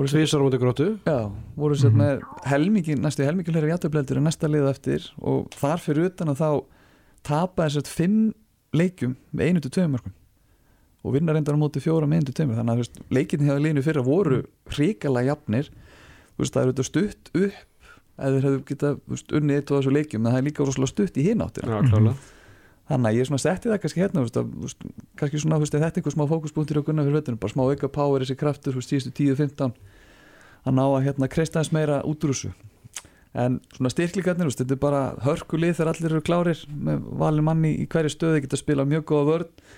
Svísar 0.10 0.42
mútið 0.42 0.64
gróttu? 0.64 0.86
Já, 1.06 1.30
voru 1.54 1.78
sér 1.78 1.94
með 1.94 2.24
helmikið, 2.50 2.98
næstu 3.00 3.28
helmikið 3.28 3.60
hlæri 3.60 3.70
jættibli 3.70 4.02
en 4.02 4.26
næsta 4.26 4.50
lið 4.50 4.72
eftir. 4.72 5.06
Og 5.22 5.54
þar 5.54 5.84
fyrir 5.84 6.10
utan 6.10 6.34
að 6.34 6.42
þá 6.42 6.50
tapa 7.30 7.68
þess 7.68 7.84
að 7.84 7.92
fimm 7.94 8.24
leikjum 8.74 9.16
með 9.32 9.50
einu 9.50 9.64
til 9.64 9.74
tveim 9.74 9.96
mörgum 9.96 10.16
og 11.04 11.16
vinna 11.18 11.36
reyndar 11.36 11.58
á 11.58 11.60
móti 11.60 11.82
fjóra 11.84 12.08
með 12.08 12.22
einu 12.22 12.30
til 12.30 12.38
tveimur. 12.38 12.60
Þannig 12.62 12.84
að 12.84 13.16
leikinni 13.18 13.50
hefur 13.50 13.64
línu 13.66 13.84
fyrir 13.84 14.02
að 14.04 14.08
voru 14.08 14.38
hrikalega 14.72 15.34
jafnir. 15.34 15.72
Veist, 16.40 16.54
það 16.56 16.62
eru 16.62 16.74
þetta 16.74 16.86
stutt 16.88 17.34
upp 17.34 17.90
eða 18.14 18.30
þeir 18.38 18.48
hefðu 18.48 18.62
getað 18.70 19.36
unnið 19.40 19.60
eitt 19.60 19.74
á 19.74 19.76
þessu 19.76 19.94
leikjum. 19.98 20.24
En 20.24 20.32
það 20.32 20.40
er 20.40 20.48
líka 20.48 20.64
rosalega 20.64 20.94
stutt 20.94 21.20
í 21.20 21.28
hináttina 21.28 21.82
Já, 21.84 22.14
þannig 22.90 23.10
að 23.10 23.18
ég 23.18 23.24
er 23.24 23.30
svona 23.30 23.44
setti 23.44 23.72
það 23.72 23.80
kannski 23.84 24.04
hérna 24.04 24.24
veist, 24.24 24.40
að, 24.40 24.74
kannski 25.20 25.40
svona 25.42 25.60
veist, 25.62 25.76
þetta 25.76 25.88
er 25.88 26.00
einhver 26.02 26.16
smá 26.16 26.24
fókuspunktir 26.28 26.80
á 26.80 26.84
gunna 26.84 27.06
fyrir 27.06 27.20
vettunum, 27.20 27.40
bara 27.40 27.54
smá 27.54 27.64
auka 27.64 27.90
power 27.96 28.24
þessi 28.24 28.36
kraftur, 28.40 28.80
síðustu 28.84 29.14
10-15 29.22 29.72
að 30.64 30.76
ná 30.76 30.84
að 30.84 31.06
hérna 31.08 31.30
kreista 31.32 31.62
þess 31.62 31.76
meira 31.76 32.02
út 32.08 32.26
úr 32.28 32.34
þessu 32.36 32.52
en 33.34 33.58
svona 33.74 33.90
styrklingarnir, 33.90 34.52
þetta 34.54 34.76
er 34.76 34.82
bara 34.82 35.02
hörkulið 35.26 35.78
þegar 35.80 35.92
allir 35.94 36.12
eru 36.12 36.26
klárir 36.26 36.60
með 36.70 37.06
valin 37.22 37.48
manni 37.48 37.74
í 37.82 37.88
hverju 37.90 38.14
stöðu, 38.14 38.44
geta 38.44 38.58
að 38.58 38.62
spila 38.62 38.86
mjög 38.86 39.08
góða 39.10 39.30
vörð 39.32 39.72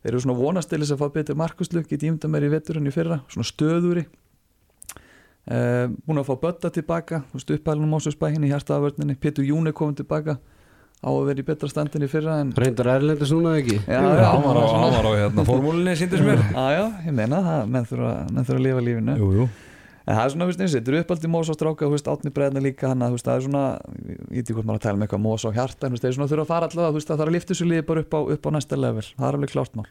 þeir 0.00 0.12
eru 0.12 0.22
svona 0.24 0.38
vonastilis 0.38 0.92
að 0.94 1.02
fá 1.02 1.14
betur 1.16 1.38
markuslu, 1.40 1.82
geta 1.88 2.06
ímda 2.06 2.30
meir 2.30 2.46
í 2.46 2.52
veturinn 2.52 2.86
í 2.86 2.94
fyrra 2.94 3.20
svona 3.32 3.48
stöðuri 3.50 4.04
uh, 4.06 5.90
búin 6.06 6.22
að 6.22 6.30
fá 6.30 6.36
Bötta 6.46 6.70
tilbaka 6.74 7.24
upphælunum 7.34 7.96
Mósusbæ 7.96 8.30
hinn 8.30 8.46
í 8.46 8.52
hjartaðavörninni 8.52 9.18
Pétur 9.18 9.48
Júni 9.48 9.74
komið 9.74 10.04
tilbaka 10.04 10.38
á 11.00 11.08
að 11.08 11.26
vera 11.30 11.42
í 11.42 11.46
betra 11.48 11.68
standin 11.72 12.04
í 12.04 12.10
fyrra 12.12 12.38
en... 12.44 12.52
Reyndar 12.54 12.92
erlendis 12.92 13.32
núna 13.32 13.56
ekki? 13.56 13.78
Já, 13.88 13.98
Já, 13.98 14.26
hann 14.36 14.44
var 14.44 14.60
á, 14.60 14.64
hann 14.68 14.94
var 14.98 15.08
á 15.08 15.12
hérna, 15.16 15.44
formúlinni 15.48 15.94
síndist 15.96 16.26
mér. 16.26 16.42
Já, 16.52 16.66
já, 16.76 16.82
ég 17.06 17.16
meina 17.16 17.40
það, 17.46 17.62
menn 17.72 17.88
þurfa, 17.88 18.10
menn 18.28 18.44
þurfa 18.44 18.60
að 18.60 18.66
lifa 18.66 18.82
lífinu. 18.84 19.14
Jú, 19.16 19.30
jú 19.38 19.46
En 20.10 20.16
það 20.16 20.24
er 20.24 20.32
svona, 20.32 20.46
veist, 20.48 20.60
þetta 20.74 20.90
eru 20.90 21.00
uppaldi 21.04 21.28
Mós 21.30 21.50
og 21.52 21.54
stráka, 21.54 21.86
þú 21.86 21.94
veist, 21.94 22.08
átni 22.10 22.32
bregðna 22.34 22.62
líka 22.64 22.88
hann 22.90 23.04
að, 23.04 23.12
þú 23.12 23.18
veist, 23.18 23.28
það 23.28 23.36
er 23.36 23.44
svona, 23.44 23.64
ég 24.10 24.22
veit 24.26 24.40
ekki 24.40 24.56
hvort 24.56 24.66
maður 24.66 24.80
að 24.80 24.86
tala 24.86 24.98
með 24.98 25.06
eitthvað 25.06 25.22
Mós 25.22 25.44
og 25.46 25.54
hjarta, 25.54 25.86
en 25.86 25.92
þú 25.92 25.94
veist, 25.94 26.02
það 26.02 26.10
er 26.10 26.16
svona 26.16 26.30
þurfa 26.32 26.46
að 26.46 26.50
fara 26.50 26.68
allavega, 26.70 26.90
þú 26.90 26.98
veist, 26.98 27.10
það 27.10 27.20
þarf 27.20 27.30
að 27.30 27.36
lifta 27.36 27.52
þessu 27.54 27.68
liði 27.70 27.84
bara 27.90 28.02
upp 28.02 28.16
á, 28.16 28.20
upp 28.34 28.48
á 28.48 28.50
næsta 28.56 28.78
level, 28.80 29.04
það 29.12 29.28
er 29.28 29.38
alveg 29.38 29.52
klárt 29.54 29.78
mál. 29.78 29.86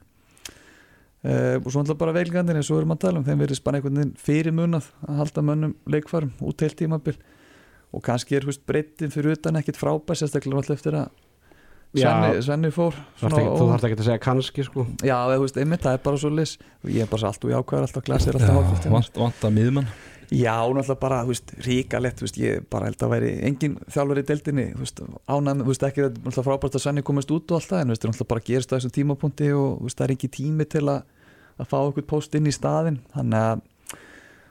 Uh, 1.20 1.56
og 1.60 1.72
svo 1.72 1.82
alltaf 1.84 2.00
bara 2.00 2.16
veilgandir 2.16 2.60
eins 2.60 2.68
og 2.72 2.78
við 2.78 2.82
erum 2.82 2.94
að 2.96 3.02
tala 3.04 3.20
um, 3.20 3.26
þeim 3.28 3.42
verður 3.44 3.60
spann 3.60 3.76
einhvern 3.76 3.98
veginn 4.00 4.14
fyrir 4.24 4.54
munað 4.56 4.86
að 5.04 5.18
halda 5.20 5.42
mönnum 5.44 5.74
leikfarum 5.92 6.30
út 6.48 6.64
heilt 6.64 6.78
tímabil 6.80 7.18
og 7.92 8.04
kannski 8.06 8.38
er, 8.38 8.46
þú 8.46 8.54
veist, 8.54 8.64
breytin 8.64 9.12
fyrir 9.12 9.36
utan 9.36 9.60
ekkit 9.60 9.80
frábær, 9.80 10.16
sérstaklega 10.16 10.62
alltaf 10.62 10.80
eftir 10.80 10.96
að 10.96 11.10
Svenni, 11.90 12.44
Svenni 12.46 12.70
fór 12.74 12.94
Þú 13.18 13.30
þarf 13.34 13.88
ekki 13.88 13.96
að 13.98 14.06
segja 14.06 14.22
kannski 14.22 14.66
sko. 14.68 14.86
Já, 15.02 15.16
þú 15.26 15.40
veist, 15.42 15.58
einmitt, 15.58 15.82
það 15.82 15.96
er 15.98 16.04
bara 16.06 16.22
svo 16.22 16.30
lis 16.30 16.52
Ég 16.86 17.02
er 17.02 17.10
bara 17.10 17.32
alltaf 17.32 17.50
í 17.50 17.56
ákvæðar, 17.58 17.88
alltaf 17.88 18.06
glasir 18.06 18.38
alltaf 18.38 18.86
Já, 18.86 18.92
vant, 18.94 19.18
vant 19.18 19.48
að 19.50 19.56
miðmann 19.58 19.90
Já, 20.30 20.62
náttúrulega 20.62 21.00
bara, 21.02 21.24
þú 21.26 21.32
veist, 21.34 21.52
ríkalett, 21.66 22.20
þú 22.20 22.26
veist, 22.28 22.36
ég 22.38 22.66
bara 22.70 22.86
held 22.86 23.02
að 23.02 23.14
væri 23.16 23.32
engin 23.48 23.80
þjálfur 23.90 24.20
í 24.22 24.24
deildinni, 24.30 24.66
þú 24.76 24.84
veist, 24.84 25.00
ánægum, 25.26 25.64
þú 25.64 25.72
veist, 25.72 25.86
ekki 25.88 26.04
það 26.04 26.10
er 26.10 26.20
náttúrulega 26.20 26.46
frábært 26.46 26.78
að 26.78 26.84
Svenni 26.84 27.04
komast 27.08 27.34
út 27.34 27.50
og 27.50 27.58
allt 27.58 27.72
það, 27.72 27.82
en 27.82 27.90
þú 27.90 27.96
veist, 27.96 28.04
það 28.04 28.10
er 28.10 28.14
náttúrulega 28.14 28.30
bara 28.30 28.44
að 28.44 28.50
gerast 28.52 28.70
á 28.70 28.76
þessum 28.76 28.94
tímapunkti 29.00 29.48
og, 29.58 29.72
þú 29.80 29.88
veist, 29.88 29.98
það 29.98 30.06
er 30.06 30.14
ekki 30.14 30.30
tími 30.38 30.68
til 30.70 30.84
að, 30.86 31.00
að 31.58 31.72
fá 31.74 31.78
okkur 31.80 32.06
post 32.14 32.38
inn 32.38 32.46
í 32.46 32.54
staðin, 32.54 33.00
þannig 33.16 33.48
að, 33.48 33.66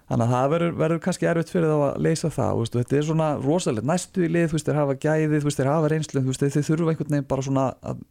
þannig 0.09 0.25
að 0.25 0.35
það 0.35 0.51
verður, 0.55 0.75
verður 0.83 1.01
kannski 1.05 1.29
erfitt 1.29 1.53
fyrir 1.53 1.73
þá 1.73 1.79
að 1.89 2.03
leysa 2.07 2.31
það, 2.33 2.63
veist, 2.63 2.77
þetta 2.79 2.99
er 2.99 3.07
svona 3.09 3.29
rosalegt, 3.45 3.89
næstu 3.89 4.25
í 4.25 4.31
lið, 4.33 4.49
þú 4.49 4.59
veist, 4.59 4.69
þeir 4.69 4.81
hafa 4.81 4.99
gæðið, 5.05 5.37
þú 5.37 5.49
veist, 5.51 5.61
þeir 5.61 5.71
hafa 5.73 5.93
reynslu, 5.93 6.23
þú 6.23 6.33
veist, 6.33 6.45
þeir 6.45 6.67
þurfa 6.69 6.95
einhvern 6.95 7.15
veginn 7.15 7.29
bara 7.29 7.45
svona 7.45 7.67
að, 7.93 8.05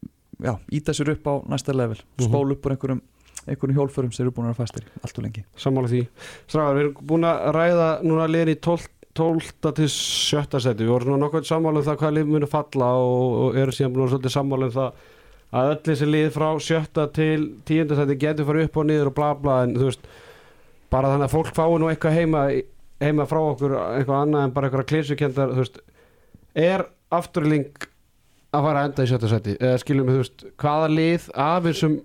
já, 0.45 0.53
íta 0.79 0.95
sér 0.97 1.13
upp 1.15 1.29
á 1.29 1.33
næsta 1.53 1.75
level, 1.75 1.97
spól 2.21 2.45
upp 2.53 2.67
úr 2.67 2.75
einhverjum 2.75 3.01
einhvern 3.47 3.75
hjólförum 3.77 4.13
sem 4.13 4.25
eru 4.25 4.35
búin 4.35 4.49
að 4.49 4.53
vera 4.53 4.59
fastir 4.59 4.87
allt 5.01 5.19
og 5.19 5.25
lengi. 5.25 5.43
Sammála 5.59 5.91
því. 5.91 6.03
Stráðar, 6.51 6.77
við 6.77 6.83
erum 6.83 7.09
búin 7.09 7.27
að 7.27 7.43
ræða 7.55 7.89
núna 8.03 8.25
liðin 8.27 8.51
í 8.51 8.55
12, 8.67 8.87
12 9.17 9.51
til 9.77 9.87
17 9.93 10.63
seti. 10.65 10.83
Við 10.83 10.91
vorum 10.91 11.11
svona 11.11 11.21
nokkuð 11.23 11.47
sammála 11.47 11.81
um 11.81 11.87
það 11.87 11.99
hvað 12.01 12.17
lið 12.17 12.33
muni 12.33 12.49
falla 12.51 12.89
og, 12.99 13.37
og 13.45 13.59
erum 13.61 13.77
síðan 13.77 13.95
búin 13.95 14.33
sammála 14.35 14.67
um 14.67 14.75
það 14.75 15.05
að 15.55 15.71
öll 15.71 15.81
þessi 15.87 16.07
lið 16.09 16.29
frá 16.35 16.47
7 16.59 17.05
til 17.15 17.43
10 17.69 17.99
seti 18.01 18.17
getur 18.19 18.47
farið 18.49 18.67
upp 18.67 18.79
og 18.81 18.87
niður 18.89 19.11
og 19.11 19.15
bla 19.15 19.29
bla 19.39 19.61
en 19.63 19.77
þú 19.77 19.87
veist, 19.87 20.09
bara 20.93 21.11
þannig 21.13 21.27
að 21.27 21.35
fólk 21.35 21.53
fái 21.57 21.77
nú 21.81 21.91
eitthvað 21.91 22.17
heima, 22.17 22.41
heima 23.03 23.27
frá 23.29 23.41
okkur 23.43 23.77
eitthvað 23.77 24.23
annað 24.23 24.47
en 24.47 24.55
bara 24.55 24.69
eitthvað 24.69 24.89
klísukendar, 24.91 25.53
þú 25.53 25.63
veist, 25.63 25.79
er 26.57 26.85
afturling 27.13 27.87
að 28.55 28.67
fara 28.67 28.81
að 28.81 28.89
enda 28.89 29.05
í 29.05 29.11
7 29.11 29.31
seti 29.31 29.55
eða 29.59 29.79
skiljum 29.83 30.09
við, 30.09 30.17
þú 30.17 30.23
veist, 30.23 30.45
hvaða 30.63 30.91
lið 30.93 31.29
af 31.47 31.63
þessum 31.67 31.97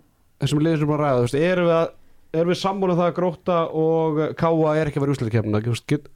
þessum 0.42 0.62
liður 0.66 0.82
sem 0.82 0.92
þú 0.92 1.26
veist, 1.26 1.38
erum 1.38 1.68
við 1.70 1.76
að 1.78 1.90
erum 2.32 2.48
við 2.48 2.58
sammúlið 2.62 3.00
það 3.00 3.10
að 3.10 3.16
gróta 3.18 3.56
og 3.76 4.20
Káa 4.40 4.70
er 4.80 4.88
ekki 4.88 5.00
að 5.00 5.04
vera 5.04 5.14
úsleitkefna 5.16 5.60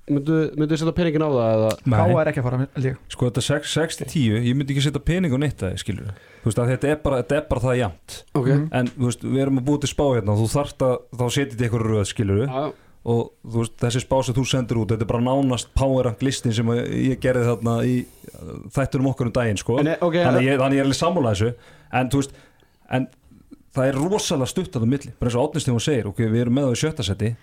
myndu 0.09 0.39
þið 0.71 0.79
setja 0.81 0.95
peningin 0.97 1.25
á 1.29 1.31
það 1.35 1.51
eða? 1.57 1.73
Káa 1.93 2.23
er 2.23 2.31
ekki 2.31 2.41
að 2.41 2.47
fara 2.47 2.61
líka 2.63 3.13
sko 3.13 3.29
þetta 3.29 3.45
6-10, 3.75 4.39
ég 4.47 4.57
myndi 4.57 4.73
ekki 4.73 4.87
setja 4.87 5.03
pening 5.05 5.37
á 5.37 5.39
neitt 5.43 5.61
það, 5.61 5.77
skilur 5.83 6.09
þú 6.47 6.53
veist 6.53 6.61
að 6.63 6.69
þetta 6.71 6.91
er 6.93 6.99
bara, 7.03 7.17
þetta 7.23 7.37
er 7.37 7.47
bara 7.51 7.63
það 7.65 7.79
jæmt 7.81 8.17
okay. 8.39 8.59
en 8.79 8.89
þú 8.93 9.09
veist, 9.09 9.25
við 9.27 9.41
erum 9.43 9.57
að 9.59 9.65
búið 9.67 9.81
til 9.83 9.89
spá 9.91 10.03
hérna 10.07 10.37
þú 10.39 10.45
þarft 10.53 10.85
að, 10.87 10.93
þá 11.11 11.25
setjið 11.27 11.57
þið 11.57 11.65
eitthvað 11.67 11.85
röð, 11.91 12.03
skilur 12.07 12.43
ja. 12.45 12.63
og 13.11 13.25
þú 13.43 13.63
veist, 13.65 13.75
þessi 13.83 14.03
spá 14.05 14.15
sem 14.23 14.37
þú 14.37 14.45
sendur 14.53 14.81
út 14.85 14.95
þetta 14.95 15.07
er 15.09 15.11
bara 15.11 15.25
nánast 15.27 15.73
power 15.75 16.07
rank 16.07 16.23
listin 16.23 16.55
sem 16.55 16.71
ég 16.77 17.19
gerði 17.25 17.49
þarna 17.49 17.77
í 17.83 17.97
þættunum 18.77 19.11
okkur 19.11 19.33
um 19.33 19.35
daginn, 19.41 19.59
sko 19.59 19.81
en, 19.83 19.91
okay, 19.99 20.23
þannig, 20.23 20.47
ég, 20.47 20.63
þannig 20.63 20.79
ég 20.79 20.85
er 20.85 20.87
alveg 20.87 21.01
sammúlað 21.01 21.35
þessu 21.35 21.75
en 21.99 22.15
þú 22.15 22.23
veist, 22.23 22.39
en 22.95 23.11
það 23.75 23.91
er 23.91 24.01
rosalega 24.05 24.53
stutt 24.55 24.71
að 24.71 24.87
það 24.87 24.95
milli, 24.95 25.15
bara 25.19 25.33
eins 25.33 25.41
og 25.41 25.51
átnist 25.51 25.67
þegar 25.67 25.81
hún 25.81 25.87
segir 25.91 26.11
ok, 26.13 26.25
við 26.31 26.45
erum 26.45 26.59
með 26.61 26.71
í 26.71 26.81
sjötta 26.85 27.07
seti 27.11 27.35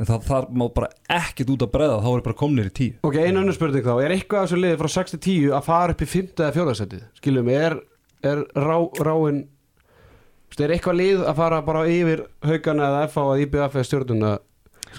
en 0.00 0.08
það, 0.08 0.26
það 0.26 0.50
má 0.56 0.64
bara 0.74 0.90
ekkit 1.20 1.52
út 1.54 1.64
að 1.66 1.72
breyða 1.74 2.00
þá 2.00 2.10
er 2.10 2.24
bara 2.26 2.38
komnir 2.40 2.70
í 2.70 2.74
tíu 2.76 2.98
ok, 3.06 3.18
einu 3.20 3.42
annar 3.42 3.56
spurning 3.56 3.84
þá, 3.84 3.94
er 4.00 4.14
eitthvað 4.16 4.42
af 4.42 4.48
þessu 4.48 4.60
liði 4.60 4.80
frá 4.80 4.90
6-10 4.96 5.56
að 5.56 5.66
fara 5.66 5.94
upp 5.94 6.04
í 6.04 6.08
5. 6.08 6.30
eða 6.40 6.52
4. 6.56 6.76
seti 6.80 7.00
skilum, 7.20 7.50
er 7.52 7.76
er 8.26 8.44
rá, 8.56 8.76
ráin 9.00 9.40
veist, 10.50 10.60
er 10.66 10.74
eitthvað 10.74 11.00
lið 11.00 11.24
að 11.30 11.40
fara 11.40 11.62
bara 11.66 11.86
yfir 11.88 12.24
haugana 12.46 12.88
eða 12.90 13.02
FH 13.08 13.26
að 13.34 13.42
IBF 13.46 13.76
eða 13.80 13.88
stjórnuna 13.90 14.36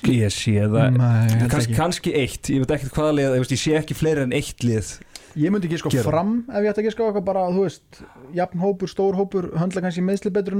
Ég 0.07 0.31
sé 0.31 0.53
það 0.71 0.95
Nei, 0.95 1.47
ekki. 1.51 1.75
kannski 1.75 2.13
eitt, 2.15 2.47
ég 2.47 2.61
veit 2.63 2.71
ekkert 2.77 2.95
hvaða 2.95 3.15
lið 3.17 3.25
ég, 3.27 3.41
veist, 3.43 3.55
ég 3.57 3.59
sé 3.61 3.73
ekki 3.81 3.97
fleiri 3.97 4.23
en 4.23 4.35
eitt 4.37 4.63
lið 4.63 4.93
Ég 5.39 5.51
myndi 5.51 5.67
ekki 5.69 5.79
sko 5.79 5.91
Gera. 5.91 6.07
fram 6.07 6.31
ef 6.47 6.63
ég 6.63 6.71
ætti 6.71 6.83
ekki 6.83 6.93
sko 6.95 7.09
eitthvað 7.09 7.27
bara, 7.27 7.43
þú 7.51 7.65
veist 7.65 8.01
jafn 8.35 8.63
hópur, 8.63 8.91
stór 8.91 9.15
hópur, 9.19 9.49
höndla 9.59 9.83
kannski 9.83 10.03
meðsli 10.03 10.31
betur 10.33 10.55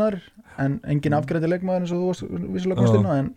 en 0.60 0.78
engin 0.88 1.16
afgræti 1.16 1.50
leikmaður 1.50 1.86
eins 1.86 1.94
og 1.96 2.02
þú 2.04 2.10
Já. 2.96 3.00
inn 3.00 3.08
á 3.08 3.14
en 3.18 3.32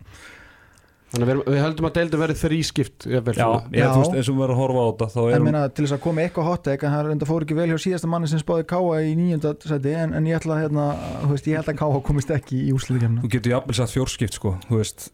Þannig 1.15 1.25
að 1.25 1.31
við, 1.31 1.41
við 1.53 1.61
höldum 1.63 1.87
að 1.87 1.93
deildum 1.95 2.21
verið 2.21 2.39
þrískipt 2.41 3.05
jafnvel, 3.07 3.35
Já, 3.37 3.45
ég, 3.71 3.91
veist, 3.95 4.15
eins 4.19 4.29
og 4.29 4.35
við 4.35 4.41
verðum 4.43 4.55
að 4.55 4.61
horfa 4.61 4.83
á 4.83 4.87
þetta 4.89 5.07
þá 5.13 5.19
en 5.21 5.27
er 5.29 5.39
hún 5.39 5.47
meina 5.47 5.63
til 5.71 5.85
þess 5.85 5.95
að 5.95 6.01
koma 6.05 6.25
eitthvað 6.25 6.49
hot 6.49 6.63
take 6.67 6.89
en 6.89 7.21
það 7.21 7.29
fór 7.31 7.45
ekki 7.45 7.57
vel 7.59 7.67
hjá 7.71 7.77
síðasta 7.85 8.09
manni 8.11 8.31
sem 8.31 8.41
spáði 8.41 8.65
Káa 8.69 8.97
í 9.05 9.13
nýjönda 9.15 9.53
seti 9.63 9.93
en, 9.95 10.15
en 10.19 10.27
ég 10.27 10.39
ætla 10.41 10.57
að 10.57 10.65
hérna, 10.65 10.87
þú 11.23 11.29
veist, 11.31 11.47
ég 11.51 11.61
held 11.61 11.71
að 11.71 11.77
Káa 11.79 12.01
komist 12.09 12.33
ekki 12.35 12.59
í 12.65 12.73
úrsliðikemna 12.75 13.23
Þú 13.23 13.31
getur 13.37 13.55
jafnvel 13.55 13.77
satt 13.79 13.95
fjórskipt 13.95 14.35
sko 14.39 14.57
Þú 14.67 14.81
veist, 14.81 15.07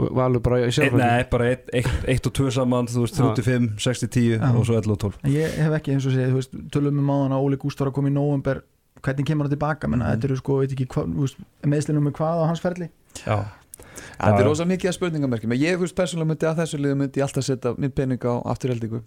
Valur 0.00 0.42
bara 0.44 0.60
í 0.62 0.70
sjálfhverju 0.70 1.02
nei, 1.02 1.24
bara 1.32 1.48
eitt, 1.50 1.64
eitt, 1.74 1.88
eitt 2.08 2.28
og 2.28 2.34
tvö 2.38 2.52
saman 2.54 2.86
Þú 2.86 3.02
veist, 3.02 3.16
Já. 3.18 3.24
35, 3.26 3.72
60, 3.82 4.12
10 4.14 4.36
Já. 4.36 4.44
og 4.52 4.68
svo 4.68 4.76
11 4.78 4.92
og 4.94 5.00
12 5.02 5.24
en 5.26 5.32
ég 5.34 5.56
hef 5.64 5.74
ekki 5.80 5.96
eins 5.96 6.06
og 6.06 6.14
segið, 6.14 6.30
þú 6.30 6.38
veist, 6.38 6.54
tölum 6.76 7.00
um 7.02 7.10
áðan 7.10 7.34
að 7.34 7.46
Óli 7.48 7.58
Gúst 7.58 7.82
var 7.82 7.90
að 7.90 7.96
koma 7.98 8.12
í 8.12 8.14
nóvember 8.14 8.62
hvernig 9.04 9.26
kemur 9.26 9.48
það 9.48 9.56
tilbaka, 9.56 9.90
menna, 9.90 10.12
þetta 10.14 10.28
eru 10.28 10.38
sko, 10.40 10.58
veit 10.60 10.74
ekki 10.76 10.86
meðslinu 11.72 12.04
með 12.04 12.16
hvað 12.20 12.42
á 12.42 12.44
hans 12.50 12.62
ferli? 12.62 12.90
Já, 13.24 13.36
Já. 14.20 14.38
er 14.40 14.44
rosa 14.46 14.64
mikið 14.64 14.90
að 14.90 14.96
spurningamerkjum 14.98 15.52
ég, 15.56 15.76
þú 15.78 15.84
veist, 15.86 15.96
persónulega 15.96 16.30
myndi 16.32 16.46
að 16.50 16.60
þessu 16.62 16.80
liðu 16.80 16.96
myndi 17.00 17.22
alltaf 17.24 17.44
setja 17.44 17.74
minn 17.78 17.90
pening 17.92 18.20
á 18.26 18.34
afturheldingu 18.54 19.02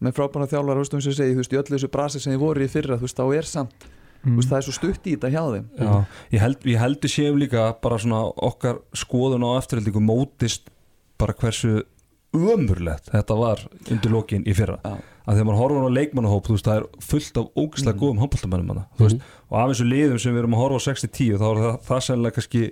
með 0.00 0.12
frábæna 0.16 0.46
þjálfar, 0.48 0.76
þú 0.76 0.82
veist, 0.84 0.94
eins 0.94 1.06
og 1.06 1.12
ég 1.12 1.18
segi, 1.20 1.32
þú 1.34 1.40
veist, 1.42 1.52
í 1.52 1.60
öllu 1.60 1.76
þessu 1.78 1.90
brasi 1.92 2.20
sem 2.20 2.32
þið 2.34 2.40
voru 2.44 2.64
í 2.64 2.68
fyrra, 2.72 2.96
þú 3.00 3.06
veist, 3.08 3.16
þá 3.20 3.36
er 3.36 3.48
samt 3.48 3.86
þú 4.24 4.34
veist, 4.36 4.50
það 4.50 4.58
er 4.58 4.64
svo 4.66 4.74
stutt 4.76 5.06
í 5.08 5.14
þetta 5.16 5.30
hjá 5.32 5.42
þeim 5.54 5.66
já 5.80 5.92
Ég 6.36 6.40
held, 6.44 6.64
ég 6.68 6.78
heldur 6.82 7.08
séum 7.12 7.38
líka 7.40 7.62
bara 7.80 7.96
svona 7.98 8.20
okkar 8.36 8.80
skoðun 8.92 9.44
á 9.48 9.50
eftirhaldingu 9.60 10.02
mótist 10.04 10.68
bara 11.20 11.32
hversu 11.32 11.82
ömurlegt 12.36 13.08
þetta 13.10 13.36
var 13.40 13.62
undir 13.90 14.12
lokin 14.12 14.44
í 14.46 14.52
fyrra 14.54 14.76
Já. 14.84 14.92
að 15.26 15.34
þegar 15.40 15.46
maður 15.48 15.60
horfum 15.64 15.86
á 15.90 15.96
leikmannahóp 15.96 16.46
þú 16.46 16.54
veist, 16.56 16.68
það 16.68 16.76
er 16.76 16.86
fullt 17.08 17.40
af 17.40 17.48
ógæslega 17.58 17.94
Mhm. 17.96 18.00
góðum 18.04 18.20
handbóltamennum 18.22 18.68
hana, 18.74 18.84
þú 18.98 19.02
veist, 19.08 19.20
og 19.50 19.56
af 19.58 19.70
þessu 19.72 19.86
liðum 19.90 20.20
sem 20.20 20.34
við 20.34 20.38
erum 20.44 20.54
að 20.54 20.62
horfa 20.62 20.78
á 20.78 20.86
6-10 20.86 21.38
þá 21.40 21.46
er 21.50 21.60
það, 21.64 21.80
það 21.88 22.00
sennilega 22.06 22.36
kannski 22.38 22.62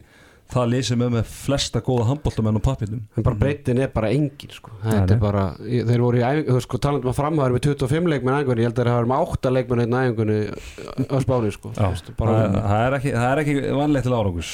það 0.52 0.74
sem 0.88 1.02
er 1.04 1.10
með 1.12 1.28
flesta 1.28 1.80
góða 1.84 2.06
handbóltamenn 2.08 2.58
á 2.58 2.62
pappinum 2.64 3.02
En 3.18 3.24
bara 3.26 3.38
breytin 3.38 3.80
er 3.82 3.90
bara 3.92 4.10
engin 4.14 4.52
sko. 4.54 4.72
Þetta 4.84 5.14
er 5.14 5.20
bara, 5.20 5.42
þeir 5.60 6.02
voru 6.04 6.20
í 6.20 6.24
æfingu 6.24 6.48
Þú 6.48 6.56
veist 6.56 6.68
sko, 6.68 6.80
talandum 6.86 7.12
að 7.12 7.18
framhæður 7.18 7.56
með 7.56 7.64
25 7.68 8.10
leikmenn 8.12 8.34
í 8.34 8.38
æfingunni 8.38 8.64
Ég 8.64 8.68
held 8.68 8.78
að 8.78 8.82
þeir 8.82 8.90
hafa 8.92 9.02
verið 9.02 9.12
með 9.12 9.34
8 9.36 9.52
leikmenn 9.56 9.82
hérna 9.84 10.02
í 10.02 10.08
æfingunni 10.08 10.38
á 11.08 11.16
spáni 11.24 11.52
sko. 11.54 11.72
Veist, 11.78 12.12
bara, 12.18 12.36
það, 12.38 12.58
það, 12.68 12.84
er 12.86 12.98
ekki, 12.98 13.14
það 13.18 13.30
er 13.30 13.42
ekki 13.44 13.56
vanlegt 13.78 14.08
til 14.08 14.16
árangus 14.18 14.52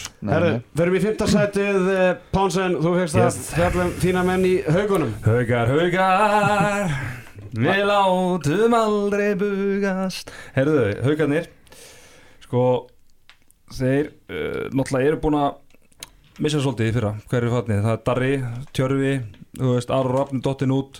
förum 0.75 0.97
í 0.99 1.03
fymta 1.05 1.29
sætið 1.31 1.91
eh, 1.95 2.07
Pánsen, 2.35 2.79
þú 2.83 2.95
fegst 2.99 3.15
Yes. 3.15 3.37
að 3.39 3.59
fjallum 3.61 3.93
þína 4.03 4.23
menn 4.27 4.47
í 4.49 4.55
haugunum. 4.75 5.13
Haugar, 5.25 5.71
haugar 5.71 6.97
Við 7.55 7.85
látum 7.87 8.75
aldrei 8.75 9.29
bugast. 9.39 10.33
Herðu, 10.57 10.89
haugarnir 11.07 11.47
Sko 12.43 12.65
Þeir 13.75 14.11
uh, 14.31 14.67
náttúrulega 14.75 15.13
eru 15.13 15.21
búin 15.23 15.39
að 15.41 15.55
Missa 16.43 16.59
svolítið 16.59 16.91
í 16.91 16.95
fyrra 16.97 17.13
Hver 17.31 17.45
er 17.47 17.53
fatnið? 17.53 17.83
Það 17.85 17.93
er 17.95 18.01
Darri, 18.09 18.31
Tjörfi 18.75 19.13
Þú 19.55 19.75
veist, 19.77 19.93
Aron 19.95 20.15
Rafn 20.17 20.41
dottin 20.43 20.75
út. 20.75 20.99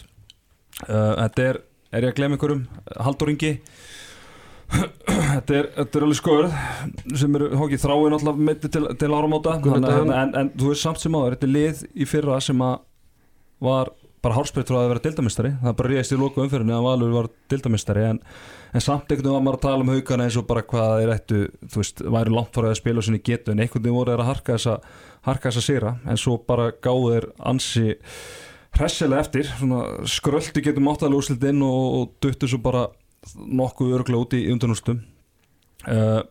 Uh, 0.87 1.15
Þetta 1.19 1.47
er, 1.49 1.59
er 1.91 2.07
ég 2.07 2.13
að 2.13 2.19
glemma 2.21 2.37
einhverjum? 2.37 2.61
Haldur 3.03 3.33
Ingi. 3.33 3.51
Þetta 4.75 5.57
er, 5.59 5.69
þetta 5.75 5.99
er 5.99 6.07
alveg 6.07 6.19
skoður 6.19 6.55
sem 7.19 7.35
eru 7.39 7.49
hókið 7.59 7.83
þráin 7.83 8.17
alltaf 8.17 8.39
mitt 8.49 8.65
til, 8.65 8.85
til 9.01 9.11
áramóta. 9.11 9.57
En, 9.59 10.33
en 10.39 10.53
þú 10.55 10.71
veist 10.71 10.87
samt 10.87 11.03
sem 11.03 11.19
áður 11.19 11.35
þetta 11.37 11.49
er 11.49 11.55
lið 11.57 11.83
í 11.99 12.09
fyrra 12.09 12.39
sem 12.43 12.63
að 12.65 12.79
var 13.65 13.91
bara 14.25 14.39
hárspreitt 14.39 14.71
frá 14.71 14.79
að 14.81 14.91
vera 14.93 15.05
dildamistari 15.05 15.53
það 15.61 15.77
bara 15.79 15.91
réðist 15.93 16.15
í 16.15 16.19
loku 16.21 16.43
umfyrinni 16.45 16.75
að 16.75 16.87
Valur 16.87 17.13
var 17.15 17.29
dildamistari 17.53 18.07
en, 18.09 18.21
en 18.73 18.85
samt 18.85 19.05
einhvern 19.05 19.29
veginn 19.29 19.37
var 19.37 19.45
maður 19.45 19.59
að 19.59 19.65
tala 19.67 19.85
um 19.85 19.93
haugana 19.93 20.29
eins 20.29 20.39
og 20.41 20.47
bara 20.49 20.65
hvað 20.71 20.95
þeir 21.01 21.13
ættu 21.15 21.43
þú 21.61 21.83
veist, 21.83 22.03
væri 22.17 22.35
langt 22.35 22.57
frá 22.57 22.71
að 22.71 22.79
spila 22.81 23.05
sinni 23.05 23.23
getu 23.25 23.53
en 23.53 23.63
einhvern 23.65 23.85
veginn 23.85 23.99
voru 23.99 24.15
þeir 24.15 24.25
að 24.25 24.31
harka 24.33 24.57
þessa 24.57 24.77
harka 25.29 25.51
þessa 25.51 25.65
sigra 25.69 25.95
en 26.09 26.21
svo 26.21 26.39
bara 26.49 26.71
gáðu 26.85 27.15
þeir 27.15 27.29
ansi 27.53 27.87
hressilega 28.75 29.23
eftir 29.23 29.49
svona 29.53 30.09
skröldi 30.11 30.65
getum 30.65 30.91
áttalega 30.91 31.21
úrslit 31.21 31.49
inn 31.51 31.63
og, 31.65 31.85
og 31.99 32.15
duttu 32.25 32.51
svo 32.51 32.61
bara 32.65 32.89
nokkuð 33.35 33.95
örglega 33.99 34.25
út 34.25 34.37
í 34.37 34.45
undanúrstum 34.53 35.01
uh, 35.89 36.23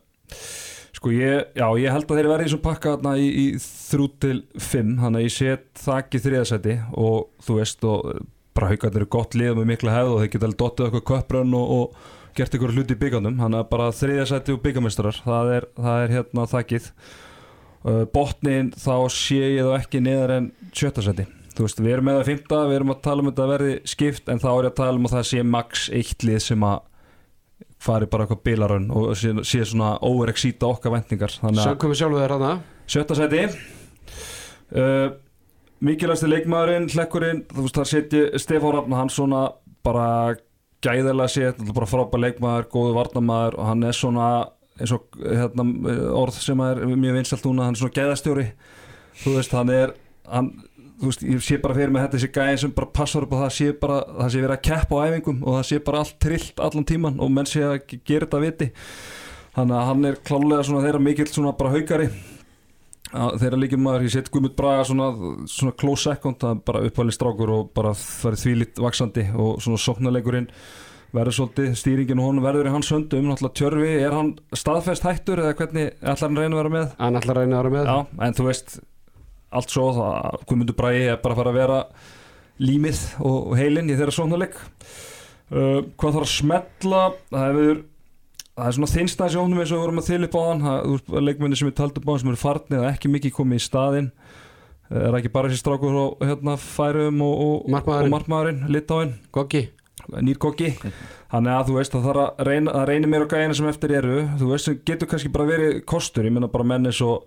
Sko 1.04 1.12
ég, 1.12 1.49
já, 1.51 1.66
ég 1.76 1.91
held 1.91 2.06
að 2.08 2.16
þeir 2.16 2.28
verði 2.32 2.43
í 2.45 2.47
þessum 2.47 2.60
pakka 2.64 2.91
þarna 2.93 3.12
í, 3.20 3.24
í 3.28 3.47
3 3.60 4.06
til 4.24 4.38
5 4.56 4.91
þannig 5.01 5.18
að 5.20 5.26
ég 5.26 5.34
set 5.36 5.66
þakki 5.84 6.22
þriðasæti 6.24 6.76
og 6.95 7.26
þú 7.43 7.56
veist 7.58 7.84
og 7.89 8.06
bara 8.56 8.70
haugarnir 8.70 9.01
eru 9.01 9.10
gott 9.12 9.36
lið 9.36 9.58
með 9.58 9.68
mikla 9.74 9.95
hefð 9.97 10.14
og 10.14 10.22
þeir 10.22 10.32
geta 10.32 10.47
alveg 10.47 10.62
dottið 10.62 10.88
eitthvað 10.88 11.04
köpbrönn 11.10 11.58
og, 11.60 11.74
og 11.76 12.38
gert 12.39 12.56
eitthvað 12.56 12.78
hluti 12.78 12.95
í 12.95 13.01
byggandum 13.01 13.36
þannig 13.43 13.60
að 13.60 13.68
bara 13.74 13.89
þriðasæti 13.99 14.56
og 14.56 14.64
byggamestrar 14.64 15.20
það 15.26 15.51
er, 15.58 15.68
það 15.89 16.06
er 16.06 16.16
hérna 16.16 16.47
þakkið 16.54 16.88
uh, 16.93 18.01
botnin 18.16 18.72
þá 18.80 18.95
sé 19.18 19.41
ég 19.58 19.68
þá 19.68 19.76
ekki 19.82 20.04
neðar 20.08 20.36
en 20.38 20.49
sjöttasæti 20.72 21.28
þú 21.51 21.68
veist, 21.68 21.84
við 21.84 21.97
erum 21.97 22.08
með 22.14 22.22
það 22.22 22.32
fymta, 22.32 22.64
við 22.72 22.80
erum 22.80 22.95
að 22.95 23.04
tala 23.10 23.26
um 23.26 23.34
þetta 23.34 23.43
að 23.49 23.54
verði 23.58 23.76
skipt 23.91 24.32
en 24.32 24.39
þá 24.39 24.49
er 24.54 24.64
ég 24.64 24.72
að 24.72 24.80
tala 24.80 24.95
um 24.95 25.12
að 25.12 25.18
það 25.18 25.30
sé 25.34 25.45
max 25.51 25.86
eitt 25.99 26.24
lið 26.24 26.43
sem 26.47 26.68
að 26.72 26.80
fari 27.84 28.08
bara 28.12 28.26
eitthvað 28.26 28.44
bilarönn 28.48 28.88
og 28.94 29.12
sé, 29.20 29.34
sé 29.48 29.66
svona 29.68 29.96
overexíta 30.08 30.70
okkar 30.70 30.96
vendingar 30.96 31.34
Sjöngum 31.34 31.92
við 31.92 32.00
sjálfu 32.00 32.22
þeir 32.22 32.36
hana 32.38 32.54
sjötta 32.88 33.18
seti 33.18 33.44
uh, 33.44 35.12
mikilvægsti 35.84 36.30
leikmaðurinn 36.32 36.90
hlekkurinn, 36.94 37.44
það 37.52 37.90
setji 37.90 38.26
Stefán 38.40 38.78
Rafn, 38.78 38.96
hann 38.96 39.12
svona 39.12 39.46
bara 39.84 40.36
gæðilega 40.84 41.32
sétt, 41.32 41.64
bara 41.76 41.88
frábær 41.90 42.22
leikmaður 42.24 42.70
góðu 42.72 42.94
varnamaður 42.98 43.60
og 43.60 43.68
hann 43.72 43.84
er 43.88 43.98
svona 43.98 44.30
eins 44.80 44.94
og 44.96 45.20
hérna, 45.22 45.66
orð 46.18 46.40
sem 46.42 46.62
er 46.66 46.82
mjög 46.90 47.20
vinsalt 47.20 47.46
núna, 47.48 47.68
hann 47.68 47.76
er 47.76 47.82
svona 47.82 47.98
gæðastjóri. 47.98 48.46
Þú 49.22 49.36
veist, 49.38 49.54
hann 49.54 49.72
er 49.74 49.94
hann, 50.32 50.50
veist, 51.10 51.26
ég 51.28 51.41
sé 51.43 51.58
bara 51.64 51.78
fyrir 51.78 51.93
mig 51.93 52.04
þetta 52.06 52.20
þessi 52.20 52.32
gæðin 52.38 52.62
sem 52.64 52.76
bara 52.78 52.91
passar 52.99 53.26
upp 53.26 53.34
á 53.36 53.43
það 53.43 53.56
sé 53.58 53.72
bara 53.82 53.97
það 54.12 54.30
sé 54.34 54.43
verið 54.43 54.56
að 54.58 54.64
keppa 54.70 54.99
á 54.99 55.06
æfingum 55.08 55.41
og 55.43 55.58
það 55.58 55.66
sé 55.70 55.82
bara 55.88 56.04
allt 56.04 56.20
trillt 56.24 56.64
allan 56.68 56.88
tíman 56.91 57.20
og 57.24 57.34
menn 57.34 57.49
sé 57.49 57.66
að 57.68 57.97
gera 58.04 58.28
þetta 58.28 58.43
viti. 58.43 58.70
Þannig 59.54 59.80
að 59.80 59.89
hann 59.89 60.08
er 60.10 60.22
klálega 60.26 60.68
svona 60.68 60.86
þeirra 60.86 61.04
mikill 61.06 61.30
svona 61.30 61.58
bara 61.58 61.74
haugari 61.76 62.08
að 63.14 63.36
þeirra 63.43 63.60
líkjum 63.62 63.84
maður, 63.86 64.08
ég 64.08 64.14
set 64.16 64.32
Guðmund 64.34 64.56
Braga 64.58 64.86
svona, 64.89 65.10
svona 65.49 65.76
close 65.78 66.08
second, 66.08 66.39
það 66.41 66.56
er 66.56 66.64
bara 66.70 66.82
uppalinn 66.88 67.16
strákur 67.16 67.51
og 67.54 67.68
bara 67.78 67.93
það 67.97 68.32
er 68.32 68.39
þvílitt 68.41 68.82
vaksandi 68.82 69.28
og 69.38 69.62
svona 69.64 69.82
sóknarleikurinn 69.84 70.49
verður 71.14 71.38
svolítið, 71.38 71.76
stýringin 71.78 72.22
og 72.24 72.32
honum 72.32 72.45
verður 72.47 72.72
í 72.72 72.74
hans 72.74 72.89
höndum 72.89 73.28
náttúrulega 73.30 73.60
tjörfi, 73.60 73.91
er 74.01 74.16
hann 74.18 74.32
staðfest 74.58 75.06
hættur 75.06 75.43
eða 75.43 75.54
hvernig 75.60 75.91
ætlar 76.01 76.26
hann 76.26 76.39
reyna 76.39 76.56
að 76.56 76.62
vera 76.64 76.74
með? 76.74 76.88
Hann 77.04 77.20
ætlar 77.20 77.38
að 77.38 77.45
reyna 77.45 77.60
að 77.60 77.68
vera 77.68 77.76
með. 77.76 77.91
Já, 77.91 78.26
en 78.26 78.38
þú 78.39 78.47
veist 78.47 78.76
allt 79.60 79.74
svo, 79.74 79.88
það, 79.97 80.43
Guðmundur 80.49 80.78
Bragi 80.78 81.08
er 81.08 81.24
bara 81.24 81.36
að 81.36 81.41
fara 81.41 81.54
að 81.54 81.60
vera 81.62 81.80
límið 82.64 83.01
og 83.26 83.56
heilin 83.58 83.89
í 83.89 83.97
þeirra 83.97 84.16
sóknarleik. 84.16 84.60
Uh, 85.54 85.82
hvað 85.99 86.16
þarf 86.18 86.24
að 86.24 86.32
smetla 86.34 87.01
það 87.30 87.43
hefur 87.49 87.82
það 88.54 88.68
er 88.68 88.76
svona 88.78 88.91
þinstæðis 88.93 89.36
í 89.36 89.41
ónum 89.41 89.62
eins 89.62 89.72
og 89.72 89.78
við 89.78 89.84
vorum 89.84 90.01
að 90.01 90.10
þylja 90.10 90.28
upp 90.30 90.36
á 90.38 90.41
hann 90.45 90.64
það 90.64 91.18
er 91.18 91.26
leikmenni 91.28 91.58
sem 91.60 91.70
við 91.70 91.78
taldum 91.80 92.06
á 92.06 92.12
hann 92.12 92.22
sem 92.22 92.32
eru 92.32 92.41
farnið 92.41 92.82
og 92.82 92.89
ekki 92.91 93.12
mikið 93.14 93.36
komið 93.38 93.62
í 93.62 93.66
staðinn. 93.66 94.10
Það 94.93 95.08
er 95.08 95.18
ekki 95.18 95.32
bara 95.34 95.49
þessi 95.49 95.64
strákur 95.64 95.95
og 95.97 96.26
hérna 96.28 96.58
færum 96.62 97.24
og, 97.26 97.34
og, 97.34 97.72
Markmaðurinn. 97.74 98.12
og 98.12 98.14
markmaðurinn, 98.14 98.62
litáinn 98.74 99.16
Goggi. 99.34 99.64
Nýrgóki 100.04 100.74
þannig 101.32 101.54
að 101.54 101.70
þú 101.70 101.76
veist 101.78 101.93
að 101.95 102.08
það, 102.10 102.22
reynir 102.89 103.10
mér 103.10 103.24
og 103.26 103.32
gæðina 103.32 103.56
sem 103.58 103.70
eftir 103.72 103.93
eru. 103.97 104.18
Þú 104.38 104.49
veist 104.51 104.68
sem 104.68 104.80
getur 104.86 105.10
kannski 105.10 105.32
bara 105.34 105.47
verið 105.49 105.78
kostur. 105.89 106.28
Ég 106.28 106.36
menna 106.36 106.49
bara 106.51 106.68
menni 106.68 106.91
svo 106.93 107.22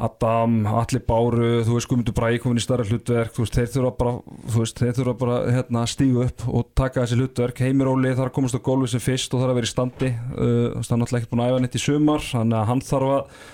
Adam, 0.00 0.62
Alli 0.80 1.00
Báru, 1.04 1.48
þú 1.66 1.74
veist 1.76 1.88
Guðmundur 1.90 2.14
Bræði 2.16 2.40
komin 2.40 2.60
í 2.60 2.64
starra 2.64 2.86
hlutverk, 2.88 3.34
þú 3.36 3.44
veist 3.44 3.56
þeir 3.58 3.70
þurfa 3.74 3.90
bara, 3.98 4.12
þú 4.48 4.62
veist, 4.62 4.80
þeir 4.80 4.94
þurfa 4.96 5.14
bara 5.20 5.38
hérna, 5.52 5.84
stígu 5.90 6.22
upp 6.24 6.44
og 6.48 6.70
taka 6.78 7.04
þessi 7.04 7.18
hlutverk. 7.20 7.60
Heimir 7.66 7.90
Óli 7.90 8.14
þarf 8.14 8.30
að 8.30 8.36
komast 8.38 8.56
á 8.56 8.64
gólfið 8.64 8.94
sem 8.94 9.04
fyrst 9.04 9.36
og 9.36 9.42
þarf 9.42 9.52
að 9.52 9.60
vera 9.60 9.68
í 9.68 9.72
standi. 9.74 10.10
Uh, 10.32 10.40
þú 10.40 10.80
veist, 10.80 10.94
hann 10.94 10.96
er 10.96 11.04
náttúrulega 11.04 11.20
ekki 11.20 11.32
búin 11.34 11.44
að 11.44 11.52
æfa 11.52 11.62
neitt 11.64 11.76
í 11.76 11.82
sumar 11.84 12.26
þannig 12.30 12.58
að 12.60 12.70
hann 12.70 12.84
þarf 12.88 13.12
að 13.18 13.46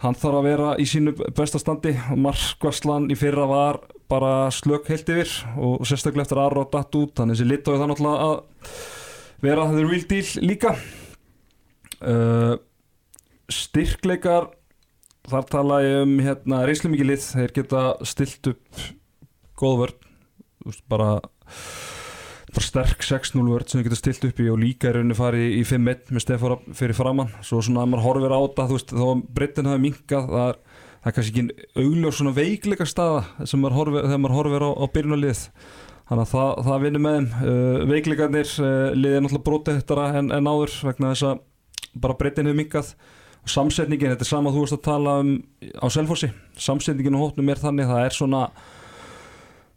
hann 0.00 0.16
þarf 0.16 0.38
að 0.38 0.46
vera 0.48 0.68
í 0.80 0.86
sínu 0.88 1.16
besta 1.36 1.60
standi. 1.60 1.96
Markvarslan 2.28 3.10
í 3.12 3.18
fyrra 3.20 3.48
var 3.48 3.80
bara 4.10 4.32
slök 4.52 4.88
heilt 4.90 5.10
yfir 5.12 5.34
og 5.60 5.84
sérstaklega 5.88 6.26
eftir 6.26 6.40
aðra 6.42 6.64
og 6.64 6.72
datt 6.72 6.96
út 6.98 7.12
þannig 7.16 7.36
að 7.36 7.40
þessi 7.40 7.50
lit 7.50 7.68
á 7.68 7.72
það 7.72 7.90
náttúrulega 7.90 8.30
að 8.30 8.38
vera 9.44 9.68
the 9.72 9.84
real 9.84 10.08
deal 10.12 10.30
líka. 10.44 10.72
Uh, 12.00 12.56
styrkleikar 13.52 14.48
þar 15.30 15.48
tala 15.50 15.80
ég 15.84 16.02
um 16.04 16.16
hérna 16.24 16.64
reynslu 16.68 16.90
mikið 16.92 17.10
lið, 17.12 17.28
þeir 17.38 17.56
geta 17.60 17.84
stilt 18.08 18.52
upp 18.52 18.84
góð 19.60 19.80
vörn. 19.84 20.10
Bara 20.90 21.10
bara 22.50 22.66
sterk 22.66 23.04
6-0 23.06 23.44
vörð 23.46 23.70
sem 23.70 23.80
þið 23.80 23.86
getur 23.86 24.00
stilt 24.00 24.24
upp 24.26 24.40
í 24.42 24.48
og 24.50 24.58
líka 24.60 24.88
er 24.88 24.98
rauninni 24.98 25.16
farið 25.16 25.52
í 25.54 25.60
5-1 25.66 26.10
með 26.14 26.24
Stefán 26.24 26.72
fyrir 26.76 26.96
framann 26.98 27.30
svo 27.46 27.60
svona 27.62 27.84
að 27.84 27.92
maður 27.92 28.06
horfir 28.08 28.34
á 28.34 28.40
þú 28.40 28.74
veist, 28.74 28.94
þá 28.94 29.34
breytin 29.36 29.70
hafi 29.70 29.82
minkað 29.84 30.26
það 30.32 30.48
er, 30.48 30.58
það 31.04 31.10
er 31.10 31.16
kannski 31.18 31.44
ekki 31.44 31.84
augljós 31.84 32.18
svona 32.18 32.34
veikleika 32.40 32.88
staða 32.90 33.46
sem 33.46 33.62
maður 33.62 33.78
horfir, 33.78 34.08
þegar 34.08 34.22
maður 34.24 34.36
horfir 34.40 34.66
á, 34.66 34.70
á 34.74 34.84
byrjunarlið 34.96 35.44
þannig 36.10 36.24
að 36.24 36.32
það, 36.32 36.50
það 36.66 36.84
vinnur 36.84 37.04
með 37.04 37.16
þeim. 37.16 37.30
Uh, 37.38 37.78
veikleikarnir 37.92 38.52
uh, 38.56 38.68
liðið 38.98 39.16
er 39.16 39.24
náttúrulega 39.24 39.46
brotið 39.46 39.80
þetta 39.80 40.10
en, 40.18 40.34
en 40.34 40.50
áður 40.50 40.76
vegna 40.90 41.14
þess 41.14 41.28
að 41.30 41.44
bara 42.02 42.18
breytin 42.18 42.50
hefur 42.50 42.60
minkað 42.64 42.94
og 43.40 43.48
samsetningin, 43.54 44.12
þetta 44.14 44.26
er 44.26 44.32
sama 44.34 44.50
að 44.50 44.58
þú 44.58 44.66
veist 44.66 44.78
að 44.78 44.84
tala 44.90 45.16
um 45.22 45.32
á 45.80 45.86
Selfossi, 45.92 46.32
samsetningin 46.60 47.16
á 47.16 47.22
hótnum 47.24 47.48
er 47.54 47.62
þannig, 47.62 47.88
það 47.88 48.04
er 48.08 48.16
svona 48.18 48.42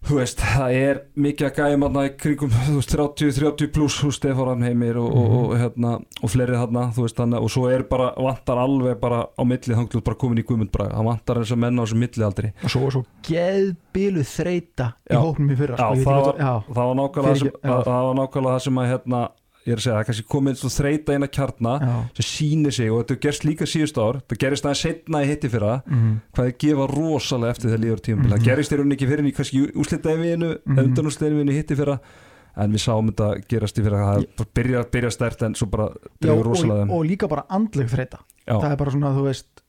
þú 0.03 0.17
veist, 0.19 0.41
það 0.43 0.73
er 0.75 0.97
mikið 1.23 1.45
að 1.47 1.59
gæja 1.61 1.77
manna 1.79 2.01
í 2.03 2.09
kringum, 2.19 2.49
þú 2.67 2.73
veist, 2.75 2.91
30-30 2.91 3.69
pluss 3.71 4.01
hús 4.03 4.17
Stefán 4.19 4.65
Heimir 4.67 4.97
og, 4.99 5.07
og, 5.15 5.35
og, 5.37 5.53
hérna, 5.61 5.93
og 6.19 6.33
fleiri 6.33 6.57
þarna, 6.59 6.89
þú 6.97 7.05
veist, 7.05 7.15
þannig 7.21 7.45
og 7.47 7.53
svo 7.55 7.63
er 7.71 7.85
bara, 7.87 8.09
vantar 8.19 8.59
alveg 8.65 8.99
bara 8.99 9.21
á 9.31 9.41
milli 9.47 9.71
þannig 9.77 9.95
að 9.95 10.03
bara 10.09 10.19
komin 10.25 10.41
í 10.43 10.45
Guðmundbraga, 10.49 10.97
það 10.97 11.07
vantar 11.07 11.39
eins 11.39 11.53
og 11.55 11.61
menna 11.63 11.79
á 11.79 11.83
þessu 11.87 12.01
milli 12.03 12.27
aldrei. 12.27 12.49
og 12.67 12.73
svo 12.75 12.91
svo 12.97 13.03
geðbiluð 13.29 14.27
þreita 14.33 14.89
í 15.07 15.15
Já. 15.15 15.21
hóknum 15.23 15.55
í 15.55 15.59
fyrra 15.63 15.79
Já, 15.79 15.87
sko, 15.87 16.03
það 16.03 16.19
var, 16.27 16.35
hvað- 16.43 16.67
það 16.75 16.91
var 16.91 16.99
nákvæmlega 16.99 17.53
já. 17.63 17.77
það 17.87 18.03
var 18.09 18.19
nákvæmlega 18.19 18.57
það 18.57 18.65
sem 18.67 18.83
að 18.83 18.91
hérna, 18.91 19.23
ég 19.63 19.71
er 19.71 19.79
að 19.79 19.83
segja, 19.85 19.93
það 19.93 20.01
er 20.01 20.07
kannski 20.09 20.25
komið 20.33 20.63
þreita 20.75 21.15
inn 21.15 21.25
að 21.27 21.31
kjarna 21.37 21.73
já, 21.79 21.93
sem 22.17 22.27
sýnir 22.27 22.75
sig 22.75 22.91
og 22.91 23.03
þetta 23.03 23.19
gerst 23.25 23.45
líka 23.47 23.67
síðust 23.69 23.99
ár 24.01 24.19
það 24.27 24.41
gerist 24.43 24.67
aðeins 24.67 24.83
setna 24.83 25.23
í 25.23 25.29
hitti 25.29 25.51
fyrra 25.53 25.77
mhm. 25.85 26.11
hvað 26.35 26.49
þið 26.49 26.57
gefa 26.65 26.87
rosalega 26.91 27.55
eftir 27.55 27.69
þegar 27.69 27.83
líður 27.85 28.03
tíum 28.07 28.21
Mhm. 28.23 28.33
það 28.33 28.45
gerist 28.49 28.75
rauninni 28.77 28.97
ekki 28.97 29.09
fyrir 29.09 29.25
í 29.29 29.63
úslitaðinu 29.83 30.51
mm. 30.51 30.61
-hmm. 30.65 30.83
undanúslitaðinu 30.83 31.51
í 31.51 31.57
hitti 31.57 31.75
fyrra 31.79 31.99
en 32.55 32.73
við 32.73 32.83
sáum 32.83 33.09
þetta 33.09 33.29
gerast 33.49 33.79
í 33.79 33.83
fyrra 33.83 34.01
það 34.07 34.23
er 34.23 34.49
byrja, 34.53 34.83
byrja 34.93 35.11
stert 35.11 35.45
en 35.47 35.55
svo 35.55 35.67
bara 35.73 35.89
Já, 36.21 36.33
og, 36.33 36.89
og 36.89 37.05
líka 37.05 37.27
bara 37.27 37.45
andleg 37.49 37.89
þreita 37.89 38.19
það 38.45 38.71
er 38.71 38.77
bara 38.77 38.91
svona, 38.91 39.13
þú 39.15 39.27
veist 39.29 39.63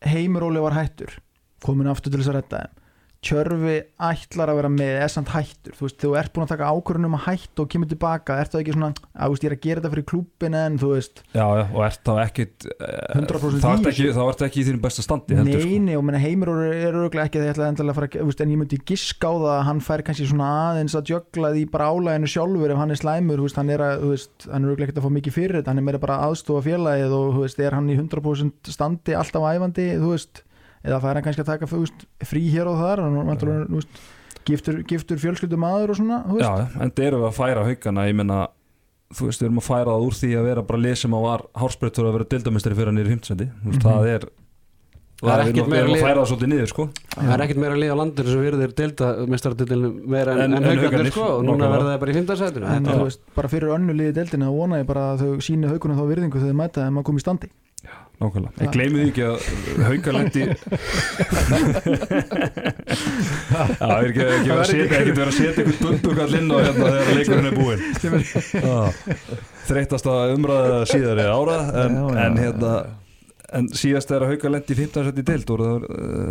Heimir 0.00 0.46
Óli 0.46 0.62
var 0.62 0.78
hættur 0.78 1.18
komin 1.60 1.90
aftur 1.90 2.12
til 2.12 2.22
þess 2.22 2.32
að 2.32 2.38
redda 2.40 2.62
þeim 2.62 2.78
Tjörfi 3.20 3.74
ætlar 4.00 4.48
að 4.48 4.56
vera 4.62 4.68
með 4.72 4.94
er 5.02 5.10
samt 5.12 5.28
hættur, 5.34 5.74
þú 5.76 5.84
veist, 5.84 5.98
þú 6.00 6.10
ert 6.16 6.32
búin 6.32 6.46
að 6.46 6.52
taka 6.54 6.70
ákvörðun 6.72 7.08
um 7.10 7.16
að 7.18 7.24
hætta 7.26 7.60
og 7.60 7.68
kemur 7.74 7.88
tilbaka, 7.90 8.38
ert 8.40 8.52
það 8.54 8.62
ekki 8.62 8.72
svona 8.76 8.88
að 8.96 9.34
ég 9.36 9.44
er 9.44 9.54
að 9.56 9.64
gera 9.66 9.78
þetta 9.82 9.92
fyrir 9.92 10.06
klúbbin 10.08 10.56
en 10.56 10.78
þú 10.80 10.88
veist, 10.94 11.20
já, 11.34 11.44
já, 11.44 11.64
og 11.68 11.82
ert 11.84 12.02
þá 12.08 12.12
ekkit 12.24 12.56
eh, 12.78 13.18
100% 13.20 13.60
þá 13.60 13.68
ert 13.74 13.88
ekki, 13.92 14.08
ekki 14.46 14.60
í 14.62 14.66
þínu 14.70 14.80
besta 14.86 15.04
standi 15.04 15.36
heldur, 15.36 15.60
sko. 15.60 15.68
neini 15.68 15.94
og 16.00 16.04
menna 16.08 16.22
Heimir 16.24 16.48
Óli 16.54 16.72
er 16.72 16.96
örgulega 16.96 17.28
ekki 17.28 17.36
að 17.42 17.44
það 17.44 17.52
ætla 17.52 17.68
endilega 17.74 17.92
að 17.92 17.98
fara, 18.00 18.08
þú 18.16 18.28
veist, 18.30 18.40
en 18.40 18.52
ég 18.54 18.60
myndi 18.62 18.80
giska 18.88 19.24
á 19.28 19.34
það 19.36 19.52
að 19.58 19.66
hann 19.68 19.84
fær 19.84 20.00
kannski 20.08 20.24
svona 20.32 20.48
aðeins 20.70 20.96
að 20.96 21.12
jögla 21.12 21.52
því 21.52 21.62
bara 21.76 21.92
álæginu 21.92 22.28
sjálfur 22.32 22.72
ef 22.72 22.80
hann 22.80 22.94
er 22.96 23.00
slæmur, 23.04 23.44
veist, 23.44 23.58
hann 23.60 23.74
er 23.76 23.84
að, 23.84 24.00
þú 24.00 24.08
veist, 24.16 24.48
hann 24.48 24.64
örgulega 24.64 24.88
ekki 24.88 24.96
að 24.96 25.04
fá 30.40 30.48
mikið 30.84 30.88
fyrir 30.88 30.88
þetta, 30.88 30.88
hann 30.88 30.88
meira 30.88 30.88
bara 30.88 30.88
aðstofa 30.88 30.88
félagið 30.88 30.88
og 30.88 30.88
þú 30.88 30.88
veist, 30.88 30.88
hann 30.88 30.88
í 30.88 30.88
100% 30.88 30.88
standi 30.88 30.88
alltaf 30.88 30.88
æfandi, 30.88 30.88
þú 30.88 30.88
veist 30.88 30.88
eða 30.88 31.00
fær 31.00 31.14
hann 31.14 31.24
kannski 31.26 31.44
að 31.44 31.50
taka 31.52 31.66
veist, 31.84 32.06
frí 32.30 32.42
hér 32.50 32.70
og 32.70 32.80
þar 32.80 33.00
og 33.04 33.18
náttúrulega, 33.30 33.66
þú 33.68 33.80
veist, 33.80 34.00
giftur, 34.50 34.82
giftur 34.88 35.20
fjölskyldum 35.20 35.60
maður 35.60 35.90
og 35.90 35.96
svona, 36.00 36.22
já, 36.40 36.50
já, 36.56 36.66
en 36.80 36.90
það 36.90 37.06
erum 37.06 37.20
við 37.20 37.28
að 37.30 37.38
færa 37.40 37.64
haugana 37.68 38.06
ég 38.08 38.16
menna, 38.16 38.38
þú 39.14 39.26
veist, 39.28 39.40
við 39.42 39.48
erum 39.50 39.60
að 39.60 39.68
færa 39.70 39.90
það 39.94 40.06
úr 40.08 40.14
því 40.20 40.30
að 40.40 40.46
vera 40.50 40.62
bara 40.70 40.80
lið 40.80 40.94
sem 41.02 41.12
á 41.12 41.20
var 41.20 41.40
hársprettur 41.60 42.06
að 42.08 42.14
vera 42.16 42.30
dildamestari 42.32 42.78
fyrir 42.80 42.92
nýri 42.96 43.12
himtsendi 43.16 43.50
Mhm. 43.64 43.80
það 43.84 44.06
er 44.14 44.30
Það 45.20 45.36
er 45.36 45.50
ekkert 45.52 45.68
meira 45.68 45.84
að 45.92 46.00
færa 46.00 46.16
það 46.22 46.28
svolítið 46.30 46.48
niður 46.48 46.68
sko. 46.70 46.84
Það 47.12 47.32
er 47.34 47.42
ekkert 47.44 47.58
meira 47.60 47.74
lið 47.76 47.90
á 47.92 47.96
landinu 48.00 48.30
sem 48.32 48.40
virðir 48.40 48.70
delta 48.72 49.08
mestaradildinu 49.28 49.90
meira 50.08 50.32
en, 50.32 50.40
En- 50.40 50.54
en, 50.56 50.62
haugarnir 50.64 50.80
Haukarnir, 50.86 51.10
sko. 51.12 51.20
og 51.36 51.42
núna 51.44 51.58
nákvæmlega. 51.60 51.74
verða 51.76 51.90
það 51.90 51.98
bara 52.00 52.10
í 52.10 52.16
veist, 53.04 53.20
bara 53.36 53.48
fyrir 53.52 53.68
önnu 53.76 53.92
liði 53.98 54.14
deildinu 54.16 54.44
þá 54.48 54.52
vona 54.56 54.78
ég 54.80 54.86
bara 54.88 55.02
að 55.12 55.18
þau 55.20 55.44
síni 55.44 55.68
haugunum 55.68 55.98
þá 56.00 56.04
virðingu 56.08 56.40
þegar 56.40 56.48
þau 56.54 56.56
mæta 56.62 56.86
þeim 56.88 56.96
að 56.96 57.04
koma 57.04 57.18
í 57.20 57.24
standi 57.26 57.50
Nákvæmlega, 58.20 58.52
Já. 58.52 58.60
en 58.66 58.72
gleymið 58.74 59.00
því 59.00 59.08
ekki 59.10 59.24
að 59.24 59.36
hauka 59.86 60.10
lendi 60.12 60.42
Já, 63.50 63.62
það 63.80 63.94
er 63.94 64.08
ekki, 64.10 64.24
ekki 64.26 64.50
verið 64.50 64.60
að 64.60 64.68
setja 64.70 64.98
ekki 65.00 65.14
verið 65.16 65.30
að 65.30 65.36
setja 65.38 65.62
einhvern 65.64 65.82
bumbukall 65.86 66.34
inn 66.36 66.50
á 66.52 66.56
hérna 66.60 66.86
þegar 66.94 67.14
leikurinn 67.16 67.48
er 67.50 67.56
búinn. 67.56 67.82
Þreytasta 69.70 70.16
umræða 70.34 70.80
síðari 70.90 71.24
ára 71.30 71.58
en, 71.84 71.96
Já, 71.96 72.04
já, 72.04 72.18
en 72.26 72.34
hérna 72.44 72.72
en 73.56 73.64
síðast 73.74 74.12
er 74.14 74.22
að 74.26 74.34
hauka 74.34 74.52
lendi 74.52 74.74
í 74.74 74.78
15. 74.78 75.06
seti 75.08 75.24
í 75.24 75.26
deild 75.30 75.48
og 75.54 75.56
það 75.64 75.88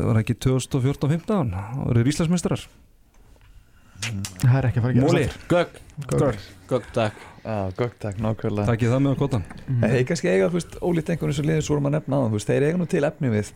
var, 0.09 0.21
ekki 0.21 0.35
2014-15 0.45 1.51
það 1.55 1.81
voru 1.89 2.05
Íslandsmeistarar? 2.13 2.61
Það 4.39 4.55
er 4.61 4.69
ekki 4.69 4.79
að 4.79 4.85
fara 4.85 4.93
að 4.93 5.01
Móli, 5.03 5.25
Gögg, 5.51 5.71
Gögg. 6.13 6.37
gögg, 6.69 6.85
takk 6.95 7.15
Já, 7.49 7.71
gott 7.79 7.95
takk, 8.01 8.19
nákvæmlega. 8.21 8.67
Takkið 8.69 8.91
það 8.93 9.05
með 9.05 9.15
á 9.15 9.17
kottan 9.23 9.45
Mm. 9.69 9.83
En 9.85 9.91
þeir 9.93 10.03
kannski 10.09 10.29
eiga, 10.29 10.49
þú 10.49 10.57
veist, 10.57 10.75
ólíkt 10.81 11.09
einhvern 11.13 11.33
sem 11.33 11.45
liðin 11.45 11.63
svo 11.65 11.75
vorum 11.75 11.87
að 11.89 11.95
nefna 11.97 12.19
á 12.21 12.25
þeir 12.45 12.65
eiga 12.67 12.77
nú 12.77 12.87
til 12.89 13.03
efni 13.05 13.29
við 13.33 13.51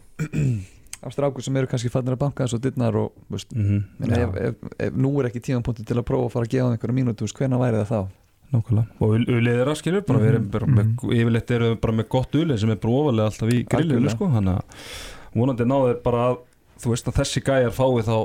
afstrákur 1.07 1.43
sem 1.43 1.57
eru 1.59 1.69
kannski 1.69 1.91
fannir 1.91 2.15
að 2.15 2.21
banka 2.23 2.45
þessu 2.45 2.59
dittnar 2.63 2.97
og, 2.99 3.13
þú 3.27 3.37
veist, 3.37 3.55
mm 3.57 3.79
menn, 3.99 4.13
ef, 4.17 4.35
ef, 4.39 4.75
ef, 4.87 4.93
nú 4.97 5.11
er 5.19 5.29
ekki 5.29 5.41
tímanpunktur 5.47 5.87
til 5.89 5.97
að 5.99 6.05
prófa 6.09 6.29
að 6.29 6.35
fara 6.35 6.47
að 6.47 6.53
gefa 6.53 6.67
þeim 6.67 6.77
einhverja 6.77 6.97
mínútu, 6.99 7.23
þú 7.23 7.27
veist, 7.27 7.39
hvenær 7.41 7.63
væri 7.63 7.81
það 7.81 7.89
þá? 7.91 8.19
Nákvæmlega, 8.53 8.85
og 9.01 9.15
ulið 9.33 9.59
er 9.63 9.71
að 9.71 9.79
skilur 9.81 10.05
bara, 10.05 10.21
við 10.21 10.31
erum 10.33 10.47
bara 10.53 10.69
með, 10.69 10.93
yfirleitt 11.17 11.53
erum 11.55 11.73
við 11.73 11.79
bara 11.83 11.97
með 11.97 12.07
gott 12.13 12.37
ulið 12.37 12.61
sem 12.61 12.73
er 12.73 12.79
brófalega 12.83 13.31
alltaf 13.31 13.49
í 13.49 13.59
grillinu 13.65 14.13
sko, 14.13 14.29
þannig 14.35 14.59
að 14.59 14.87
vonandi 15.33 15.65
náður 15.65 15.99
bara 16.05 16.27
að 16.29 16.39
þú 16.83 16.93
veist 16.93 17.09
að 17.09 17.19
þessi 17.23 17.43
gæjar 17.47 17.73
fái 17.73 18.05
þá 18.05 18.17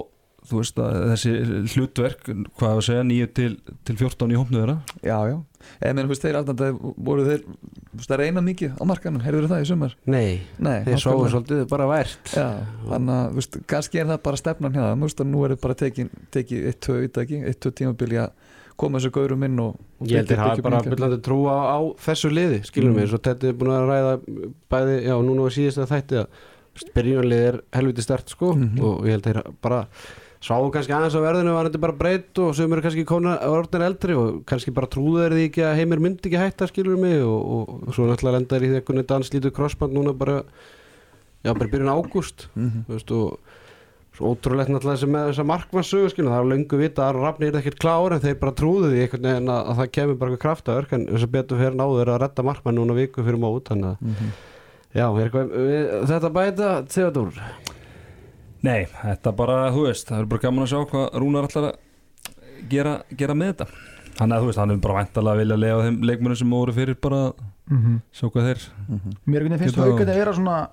þú 0.48 0.60
veist 0.62 0.80
að 0.82 0.98
þessi 1.12 1.32
hlutverk 1.74 2.28
hvað 2.58 2.74
að 2.74 2.84
segja, 2.86 3.06
9 3.08 3.30
til, 3.36 3.48
til 3.88 3.96
14 3.98 4.32
í 4.32 4.38
hópnu 4.38 4.60
þeirra. 4.62 4.76
Já, 5.02 5.16
já, 5.32 5.36
eða 5.80 6.02
þú 6.04 6.08
veist, 6.12 6.22
þeir 6.24 6.38
það 6.48 6.78
voru 7.08 7.24
þeir, 7.28 7.42
veist, 7.98 8.10
að 8.14 8.20
reyna 8.22 8.40
mikið 8.46 8.76
á 8.78 8.82
markanum, 8.88 9.22
heyrður 9.24 9.48
það 9.52 9.62
í 9.64 9.68
sumar? 9.72 9.96
Nei, 10.06 10.40
Nei, 10.58 10.84
þeir 10.84 11.02
sáu 11.02 11.24
svolítið 11.32 11.64
bara 11.68 11.86
vært 11.90 12.32
Já, 12.34 12.46
þannig 12.88 13.14
að, 13.18 13.32
veist, 13.38 13.58
kannski 13.66 13.98
er 14.02 14.06
það 14.12 14.22
bara 14.28 14.36
stefnan 14.42 14.72
það, 14.78 14.92
þú 14.98 15.08
veist, 15.08 15.20
að 15.24 15.30
nú 15.32 15.44
er 15.44 15.54
það 15.56 15.62
bara 15.66 15.74
tekið 15.84 16.10
teki 16.30 16.60
eitt, 16.70 16.80
tvö, 16.86 16.98
ekki, 17.08 17.42
eitt, 17.48 17.60
tvö 17.64 17.74
tímabili 17.82 18.20
að 18.22 18.30
koma 18.78 18.98
þessu 19.00 19.10
gaurum 19.10 19.42
inn 19.42 19.58
og, 19.58 19.74
og 19.98 20.06
Ég 20.06 20.20
held 20.22 20.30
hafa 20.38 20.52
byggja 20.54 20.60
upp 20.62 20.68
bara 20.68 20.78
mikið. 20.78 20.92
byllandi 20.94 21.16
trú 21.26 21.38
á, 21.50 21.56
á 21.74 21.78
þessu 22.06 22.30
liði 22.30 22.60
skilur 22.68 22.92
Mm. 22.92 22.96
mig, 23.00 23.08
svo 23.10 23.18
þetta 23.18 23.48
er 23.48 23.56
búin 23.58 23.72
að 23.74 23.88
ræða 23.90 24.12
bæði, 24.70 24.94
já, 25.08 25.14
núna 25.26 25.42
á 25.42 25.50
síðast 25.50 25.82
að 25.82 25.90
þætti 25.96 26.20
að 26.22 26.92
byrjunarlið 26.94 27.42
er 27.48 27.56
helviti 27.74 28.02
stert 28.06 28.28
sko 28.30 28.52
Mhm. 28.54 28.78
og 28.86 29.02
ég 29.04 29.10
held 29.16 29.24
þeir 29.26 29.40
bara 29.60 29.80
sáu 30.40 30.68
kannski 30.70 30.92
aðeins 30.94 31.16
á 31.18 31.20
verðinu 31.24 31.52
var 31.56 31.66
þetta 31.66 31.80
bara 31.82 31.96
breytt 31.98 32.38
og 32.38 32.52
sem 32.54 32.72
eru 32.72 32.82
kannski 32.84 33.04
konar 33.08 33.40
orðin 33.48 33.82
eldri 33.88 34.14
og 34.14 34.42
kannski 34.46 34.70
bara 34.76 34.86
trúðu 34.86 35.24
þeir 35.24 35.34
því 35.34 35.46
ekki 35.48 35.64
að 35.66 35.78
heimir 35.80 36.02
myndi 36.04 36.28
ekki 36.30 36.38
hætta 36.38 36.68
skilur 36.70 36.98
mig 37.00 37.16
og, 37.26 37.40
og, 37.42 37.72
og 37.88 37.94
svo 37.96 38.06
náttúrulega 38.06 38.36
lenda 38.38 38.54
þeir 38.54 38.66
í 38.68 38.70
því 38.70 38.80
einhvern 38.82 39.08
danslítu 39.10 39.50
crossband 39.56 39.96
núna 39.98 40.12
bara 40.14 40.42
já, 41.42 41.50
bara 41.54 41.70
byrjun 41.72 41.90
ágúst 41.90 42.46
Mhm. 42.54 42.84
þú 42.86 42.94
veist 42.94 43.10
og 43.18 43.38
svo 44.18 44.30
ótrúlegt 44.34 44.70
náttúrulega 44.70 44.98
þessi 44.98 45.10
með 45.10 45.26
þessa 45.32 45.46
markmannsögu 45.50 46.08
skilur 46.14 46.30
það 46.34 46.42
er 46.44 46.50
löngu 46.52 46.78
vita 46.80 47.08
að 47.10 47.18
Rafni 47.22 47.46
er 47.50 47.58
ekkert 47.60 47.78
klár 47.82 48.14
en 48.16 48.22
þeir 48.22 48.38
bara 48.40 48.54
trúðu 48.58 48.88
því 48.94 49.02
einhvern 49.04 49.26
veginn 49.28 49.50
að, 49.54 49.62
að 49.72 49.76
það 49.82 49.90
kemur 49.98 50.16
bara 50.22 50.30
eitthvað 50.32 50.44
kraftaverk 50.46 50.92
en 50.98 51.06
þess 51.10 51.26
að 51.26 51.34
betur 51.34 51.58
fyrir 51.62 51.76
náður 51.78 52.10
að 52.14 52.20
redda 52.24 52.46
markmann 52.46 52.78
núna 52.78 52.94
viku 52.98 53.22
fyrir 53.26 53.38
mót 53.42 53.70
þannig 53.70 53.90
að 53.90 53.96
Mhm. 54.06 54.30
já, 54.94 55.06
er 55.06 55.24
eitthvað, 55.26 55.50
við, 55.66 55.90
þetta 56.14 56.30
bæta 56.38 56.70
Theodor 56.94 57.32
Nei, 58.62 58.86
þetta 58.86 59.32
bara, 59.36 59.70
þú 59.70 59.84
veist, 59.86 60.08
það 60.08 60.18
er 60.24 60.24
bara 60.32 60.40
gaman 60.40 60.64
að 60.64 60.72
sjá 60.72 60.80
hvað 60.90 61.12
Rúnar 61.22 61.46
ætlar 61.48 61.68
að 61.68 61.76
gera, 62.72 63.02
gera 63.16 63.34
með 63.38 63.52
þetta 63.54 63.66
Þannig 64.18 64.34
að 64.34 64.40
þú 64.42 64.46
veist, 64.48 64.58
hann 64.58 64.70
er 64.74 64.76
bara 64.82 64.94
væntalega 64.98 65.34
að 65.36 65.38
vilja 65.44 65.56
lega 65.62 65.82
þeim 65.86 65.98
leikmennum 66.08 66.36
sem 66.40 66.50
voru 66.50 66.72
fyrir 66.74 66.96
bara 67.00 67.20
að 67.28 67.34
Mhm. 67.70 68.00
sjá 68.12 68.26
hvað 68.32 68.46
þeir 68.48 68.62
Mhm. 68.88 69.12
Mér 69.28 69.40
einhvern 69.42 69.52
veginn 69.52 69.58
finnst 69.62 69.76
Geta- 69.76 69.84
haugarnir 69.84 70.08
að 70.14 70.18
vera 70.24 70.32
svona 70.32 70.68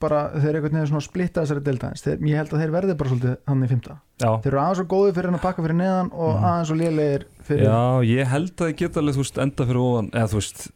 bara 0.00 0.20
þeir 0.36 0.54
einhvern 0.54 0.72
veginn 0.76 0.86
svona 0.92 1.02
splitta 1.08 1.42
þessari 1.42 1.62
deltaðins 1.64 2.02
þeir, 2.04 2.18
ég 2.22 2.36
held 2.36 2.50
að 2.54 2.60
þeir 2.62 2.70
verði 2.76 2.96
bara 2.96 3.10
svolítið 3.10 3.36
hann 3.48 3.62
í 3.64 3.68
fymta 3.68 3.96
Já, 4.20 4.30
þeir 4.42 4.46
eru 4.52 4.60
aðeins 4.60 4.76
svo 4.78 4.84
góði 4.86 5.12
fyrir 5.16 5.24
hann 5.30 5.34
að 5.40 5.42
pakka 5.42 5.62
fyrir 5.64 5.76
neðan 5.80 6.10
og 6.12 6.34
Mhm. 6.36 6.44
aðeins 6.44 6.66
svo 6.70 6.76
lélegir 6.78 7.24
fyrir 7.42 7.64
Já, 7.64 8.00
ég 8.04 8.26
held 8.26 8.56
að 8.56 8.68
ég 8.70 8.76
geta 8.76 9.00
alveg, 9.00 9.14
þú 9.14 9.22
veist, 9.24 9.38
enda 9.42 9.66
fyrir 9.66 9.82
ofan 9.82 10.10
eða 10.12 10.28
þú 10.30 10.34
veist 10.38 10.70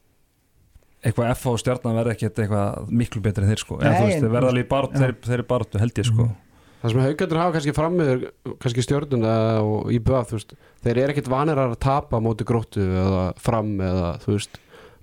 eitthvað 1.05 1.31
F 1.31 1.47
á 1.47 1.53
stjarnan 1.63 1.95
verði 1.95 2.13
ekkert 2.17 2.41
eitthvað 2.43 2.89
miklu 2.91 3.23
betri 3.23 3.45
en 3.45 3.51
þeir 3.53 3.63
sko, 3.63 3.79
eða 3.79 3.91
Nei, 3.93 4.01
þú 4.01 4.07
veist, 4.09 4.23
þeir 4.25 4.35
verða 4.35 4.51
alveg 4.51 4.65
í 4.65 4.69
bart, 4.69 4.93
Já. 4.93 4.99
þeir, 4.99 5.15
þeir 5.29 5.39
er 5.39 5.49
bartu 5.53 5.79
held 5.79 5.95
ég 5.95 6.05
sko 6.11 6.23
Mhm. 6.25 6.37
Það 6.83 6.93
sem 6.93 7.03
haugandur 7.03 7.43
hafa 7.43 7.57
kannski 7.57 7.75
frammiður 7.77 8.25
kannski 8.63 8.87
stjörnuna 8.87 9.35
og 9.65 9.91
veist, 9.91 10.57
þeir 10.85 11.03
eru 11.03 11.15
ekkert 11.15 11.31
vanir 11.33 11.61
að 11.61 11.77
tapa 11.83 12.23
móti 12.23 12.47
gróttu 12.49 12.85
eða 12.87 13.29
fram 13.43 13.77
eða 13.83 14.17
þú 14.23 14.35
veist 14.37 14.59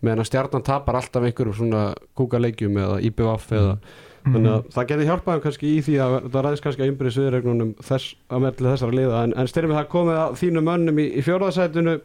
meðan 0.05 0.23
að 0.23 0.29
stjarnan 0.29 0.65
tapar 0.65 0.99
alltaf 0.99 1.25
einhverjum 1.25 1.57
svona 1.57 1.85
kúkaleikjum 2.17 2.77
eða 2.81 2.99
IBF 3.09 3.47
eða 3.55 3.77
þannig 4.25 4.51
að 4.51 4.69
það 4.73 4.87
getur 4.89 5.09
hjálpað 5.09 5.35
þeim 5.35 5.43
kannski 5.45 5.71
í 5.71 5.81
því 5.85 5.95
að 6.05 6.15
það 6.25 6.45
ræðist 6.45 6.65
kannski 6.65 6.83
að 6.83 6.91
umbyrði 6.91 7.15
sviðregnunum 7.15 7.73
þess 7.85 8.15
að 8.29 8.45
merli 8.45 8.71
þessara 8.71 8.97
liða. 8.99 9.21
En, 9.21 9.35
en 9.37 9.51
styrir 9.51 9.71
mig 9.71 9.79
það 9.79 9.91
komið 9.93 10.21
að 10.21 10.37
þínum 10.41 10.69
mönnum 10.69 11.01
í, 11.01 11.07
í 11.13 11.25
fjórðasætinu. 11.25 11.95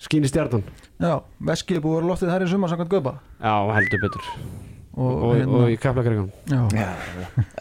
Skýni 0.00 0.32
stjarnan. 0.32 0.64
Já, 1.00 1.14
veskið 1.50 1.84
búið 1.84 1.94
að 1.94 2.00
vera 2.00 2.10
loftið 2.12 2.34
þær 2.34 2.46
í 2.46 2.50
sumar 2.54 2.74
og, 5.00 5.12
og, 5.24 5.34
hérna, 5.38 5.60
og 5.64 5.72
í 5.72 5.76
Já, 6.52 6.60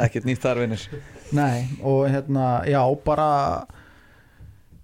ekkert 0.06 0.28
nýtt 0.30 0.44
þar 0.44 0.62
vinnir 0.66 0.84
nei, 1.36 1.68
og 1.82 2.06
hérna, 2.12 2.48
já, 2.70 2.82
bara 3.06 3.30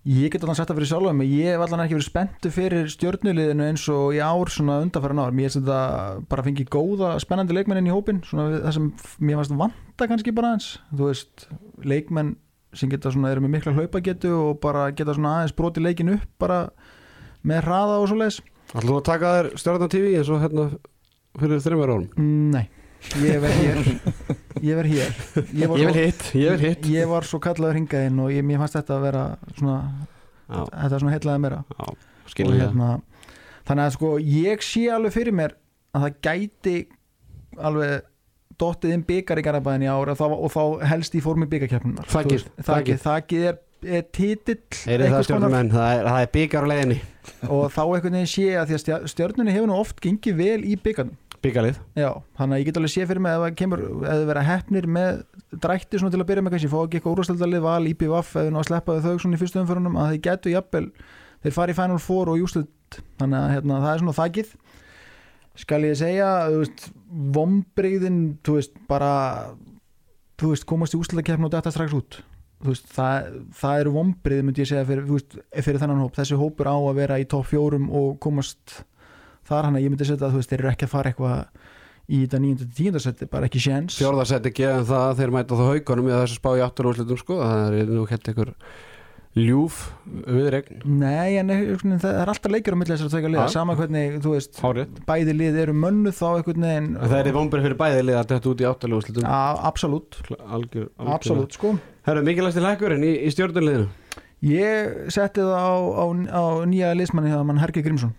Ég 0.06 0.30
get 0.30 0.44
alveg 0.46 0.60
sagt 0.60 0.70
það 0.70 0.78
fyrir 0.78 0.90
sjálfa 0.92 1.12
mig, 1.18 1.32
ég 1.34 1.56
hef 1.56 1.62
allan 1.66 1.82
ekki 1.82 1.96
verið 1.96 2.06
spenntu 2.06 2.50
fyrir 2.54 2.90
stjörnuliðinu 2.94 3.64
eins 3.66 3.86
og 3.90 4.12
í 4.14 4.20
ár 4.22 4.52
svona 4.54 4.76
undanfæran 4.84 5.18
ár, 5.24 5.32
mér 5.34 5.48
finnst 5.50 5.58
þetta 5.64 6.26
bara 6.30 6.44
fengið 6.46 6.68
góða, 6.76 7.08
spennandi 7.24 7.56
leikmenn 7.58 7.80
inn 7.82 7.90
í 7.90 7.94
hópin 7.96 8.20
svona 8.28 8.46
við- 8.52 8.62
það 8.68 8.76
sem 8.78 8.86
mér 9.26 9.40
fannst 9.40 9.56
vanta 9.64 10.08
kannski 10.12 10.36
bara 10.38 10.52
eins, 10.54 10.68
þú 10.94 11.08
veist 11.10 11.48
leikmenn 11.90 12.36
sem 12.78 12.92
geta 12.94 13.10
svona, 13.16 13.32
eru 13.34 13.42
með 13.48 13.56
mikla 13.56 13.74
hlaupagetu 13.80 14.30
og 14.44 14.60
bara 14.62 14.92
geta 14.94 15.16
svona 15.18 15.40
aðeins 15.40 15.56
broti 15.58 15.82
leikin 15.82 16.14
upp 16.20 16.30
bara 16.38 16.60
með 17.42 17.66
hraða 17.66 17.98
og 18.04 18.10
svo 18.14 18.22
Ætlum 18.76 18.92
þú 18.94 19.00
að 19.02 19.08
taka 19.10 19.34
þér 19.40 19.50
stjórnan 19.58 19.90
TV 19.96 20.14
eins 20.20 20.30
og 20.30 20.46
hérna 20.46 20.68
fyrir 21.42 21.62
þreymur 21.66 21.94
árum? 21.94 22.08
Nei, 22.56 22.66
ég 23.24 23.40
verð 23.44 23.62
hér. 23.62 23.80
Ég 24.64 24.80
verð 24.80 24.94
hér. 24.96 25.14
Ég 25.52 25.70
var, 25.70 25.80
Ég 25.82 25.92
vil 25.92 26.00
hitt, 26.00 26.26
ég 26.34 26.56
vil 26.56 26.64
hitt. 26.70 26.90
Ég 26.96 27.10
var 27.12 27.28
svo 27.28 27.42
kallaður 27.44 27.80
hingaðinn 27.82 28.22
og 28.24 28.34
ég, 28.34 28.46
mér 28.48 28.62
fannst 28.64 28.78
þetta 28.80 28.98
að 28.98 29.06
vera 29.10 29.24
svona, 29.60 29.78
Já, 30.46 30.62
þetta 30.72 31.02
svona 31.04 31.38
meira. 31.44 31.62
Já, 31.76 31.86
og 32.26 32.32
skilja 32.34 32.66
hérna, 32.66 32.90
þannig 33.68 33.86
að 33.90 33.96
sko 33.98 34.12
ég 34.22 34.66
sé 34.66 34.86
alveg 34.94 35.16
fyrir 35.16 35.36
mér 35.36 35.56
að 35.96 36.06
það 36.08 36.20
gæti 36.28 36.76
alveg 37.56 38.06
dottið 38.60 38.96
inn 38.96 39.06
byggar 39.08 39.42
í 39.42 39.46
Garabæðin 39.46 39.86
í 39.86 39.92
ár 39.92 40.12
og 40.14 40.20
þá, 40.20 40.26
og 40.32 40.52
þá 40.54 40.62
helst 40.92 41.16
í 41.18 41.22
formi 41.24 41.48
Þú 41.50 42.24
veist, 42.30 42.52
þakið, 42.64 43.00
þakið 43.04 43.48
er, 43.50 43.58
er 43.84 44.06
titill 44.16 44.62
Er 44.88 45.04
það 45.04 45.06
einhvers 45.10 45.12
konar. 45.12 45.26
stjórnumenn, 45.28 45.72
það 45.74 45.92
er, 45.92 46.08
það 46.10 46.22
er 46.22 46.32
byggar 46.38 46.68
á 46.68 46.72
leiðinni. 46.72 47.00
Og 47.50 47.64
þá 47.74 47.82
einhvern 47.84 48.18
veginn 48.20 48.32
sé 48.32 48.48
að 48.56 48.72
því 48.72 48.78
að 48.96 49.08
stjörnunni 49.12 49.56
hefur 49.56 49.72
nú 49.72 49.78
oft 49.82 50.02
gengið 50.04 50.40
vel 50.40 50.60
í 50.64 50.78
byggarnum 50.80 51.18
Byggarlið 51.46 51.80
Já, 52.02 52.10
þannig 52.40 52.56
að 52.56 52.62
ég 52.62 52.70
get 52.70 52.80
alveg 52.82 52.94
sé 52.94 53.08
fyrir 53.10 53.24
mig 53.24 53.36
ef 53.36 53.60
það 53.62 54.24
vera 54.32 54.46
hefnir 54.46 54.88
með 54.98 55.22
drætti 55.66 56.02
svona 56.02 56.16
til 56.16 56.22
að 56.22 56.30
byrja 56.32 56.46
með 56.46 56.56
kannski, 56.56 56.72
fá 56.72 56.80
ekki 56.82 57.00
eitthvað 57.00 57.16
úrvastaldalið 57.16 57.66
val, 57.66 57.92
IPVF 57.92 58.32
eða 58.42 58.54
nú 58.54 58.62
að 58.62 58.70
sleppa 58.72 58.98
þau 59.06 59.14
svona 59.22 59.38
í 59.38 59.42
fyrstu 59.44 59.62
umförunum 59.62 60.00
að 60.02 60.16
þeir 60.16 60.24
getu 60.30 60.56
jafnvel, 60.56 60.88
þeir 61.46 61.56
fari 61.56 61.76
í 61.76 61.78
Final 61.78 62.02
Four 62.02 62.34
og 62.34 62.42
júslut, 62.42 63.00
þannig 63.22 63.40
að 63.40 63.54
hérna, 63.56 63.82
það 63.86 63.94
er 63.94 64.04
svona 64.04 64.18
þakkið 64.20 64.56
skal 65.60 65.84
ég 65.88 65.98
segja, 66.00 66.30
vombriðin, 67.36 68.22
þú 68.46 68.58
veist, 68.58 68.80
bara 68.90 69.12
þú 70.40 70.54
veist, 70.54 70.68
komast 70.68 70.96
í 70.96 71.00
úslutakefn 71.00 71.48
og 71.48 71.54
þetta 71.54 71.74
strax 71.74 71.96
út. 71.96 72.20
Veist, 72.66 72.90
það, 72.96 73.30
það 73.56 73.84
eru 73.84 73.94
vombrið 73.96 74.44
myndi 74.44 74.64
ég 74.64 74.72
segja 74.72 74.88
fyrir, 74.88 75.08
veist, 75.08 75.38
fyrir 75.54 75.82
þennan 75.82 76.04
hóp. 76.04 76.16
Þessi 76.18 76.40
hópur 76.40 76.72
á 76.72 76.76
að 76.76 77.00
vera 77.00 77.20
í 77.22 77.28
topp 77.30 77.50
fjórum 77.52 77.88
og 77.96 78.18
komast 78.24 78.82
þar 79.50 79.70
hann 79.70 79.80
að 79.80 79.86
ég 79.86 79.94
myndi 79.94 80.08
setja 80.10 80.28
að 80.28 80.36
þú 80.36 80.42
veist, 80.42 80.50
þeir 80.54 80.64
eru 80.64 80.72
ekki 80.74 80.88
að 80.90 80.94
fara 80.96 81.12
eitthvað 81.14 81.46
í 82.06 82.18
þetta 82.26 82.40
nýjönda 82.42 82.66
til 82.66 82.76
tíundarsætti, 82.80 83.28
bara 83.32 83.48
ekki 83.50 83.62
séns. 83.66 83.96
Fjórðarsetti 83.98 84.52
gefum 84.54 84.84
það 84.86 85.06
að 85.10 85.22
þeir 85.22 85.32
mæta 85.34 85.56
þá 85.58 85.64
haugunum 85.72 86.10
í 86.12 86.14
þessu 86.20 86.36
spá 86.38 86.52
í 86.54 86.62
áttur 86.66 86.90
úrslitum 86.92 87.18
sko. 87.18 87.40
Það 87.42 87.80
er 87.82 87.90
nú 87.96 88.04
hætti 88.10 88.34
ykkur 88.36 88.52
ljúf 89.36 89.80
viðregn 90.08 90.84
Nei, 90.88 91.36
en 91.42 91.50
það 92.00 92.06
er 92.22 92.30
alltaf 92.32 92.54
leikir 92.54 92.72
á 92.72 92.80
milli 92.80 92.94
þessar 92.94 93.10
tvekja 93.12 93.32
liða, 93.34 93.42
Ja. 93.50 93.52
sama 93.52 93.74
hvernig, 93.76 94.14
þú 94.24 94.32
veist 94.32 94.62
Hárið 94.64 95.02
bæði 95.10 95.34
lið 95.36 95.58
eru 95.66 95.74
mönnu 95.76 96.14
þá 96.16 96.24
einhvern 96.38 96.64
veginn 96.64 96.88
Það 97.02 97.16
er 97.20 97.28
í 97.28 97.34
vombrið 97.36 97.66
fyrir 97.68 97.76
bæði 97.82 98.06
lið 98.08 98.16
að 98.22 98.30
þetta 98.32 98.52
út 98.54 98.64
í 98.64 98.68
áttur 98.70 98.96
úrslitum. 98.96 99.26
A- 99.28 99.60
Absolutt, 99.68 100.16
Algjör, 100.40 100.88
algjör 100.96 101.14
absolutt 101.18 101.52
sko. 101.60 101.74
Herru, 102.08 102.24
mikilvægst 102.24 102.56
til 102.62 102.64
hækkurinn 102.70 103.04
í, 103.04 103.12
í 103.28 103.34
stjórnuleginu 103.36 103.90
Ég 104.46 105.12
setti 105.12 105.42
það 105.44 105.60
á, 105.60 105.74
á, 106.00 106.06
á 106.32 106.44
nýja 106.72 106.96
liðsmanni 106.96 107.34
hjá 107.36 107.44
mann 107.44 107.60
Hergi 107.60 107.84
Grímsson 107.84 108.16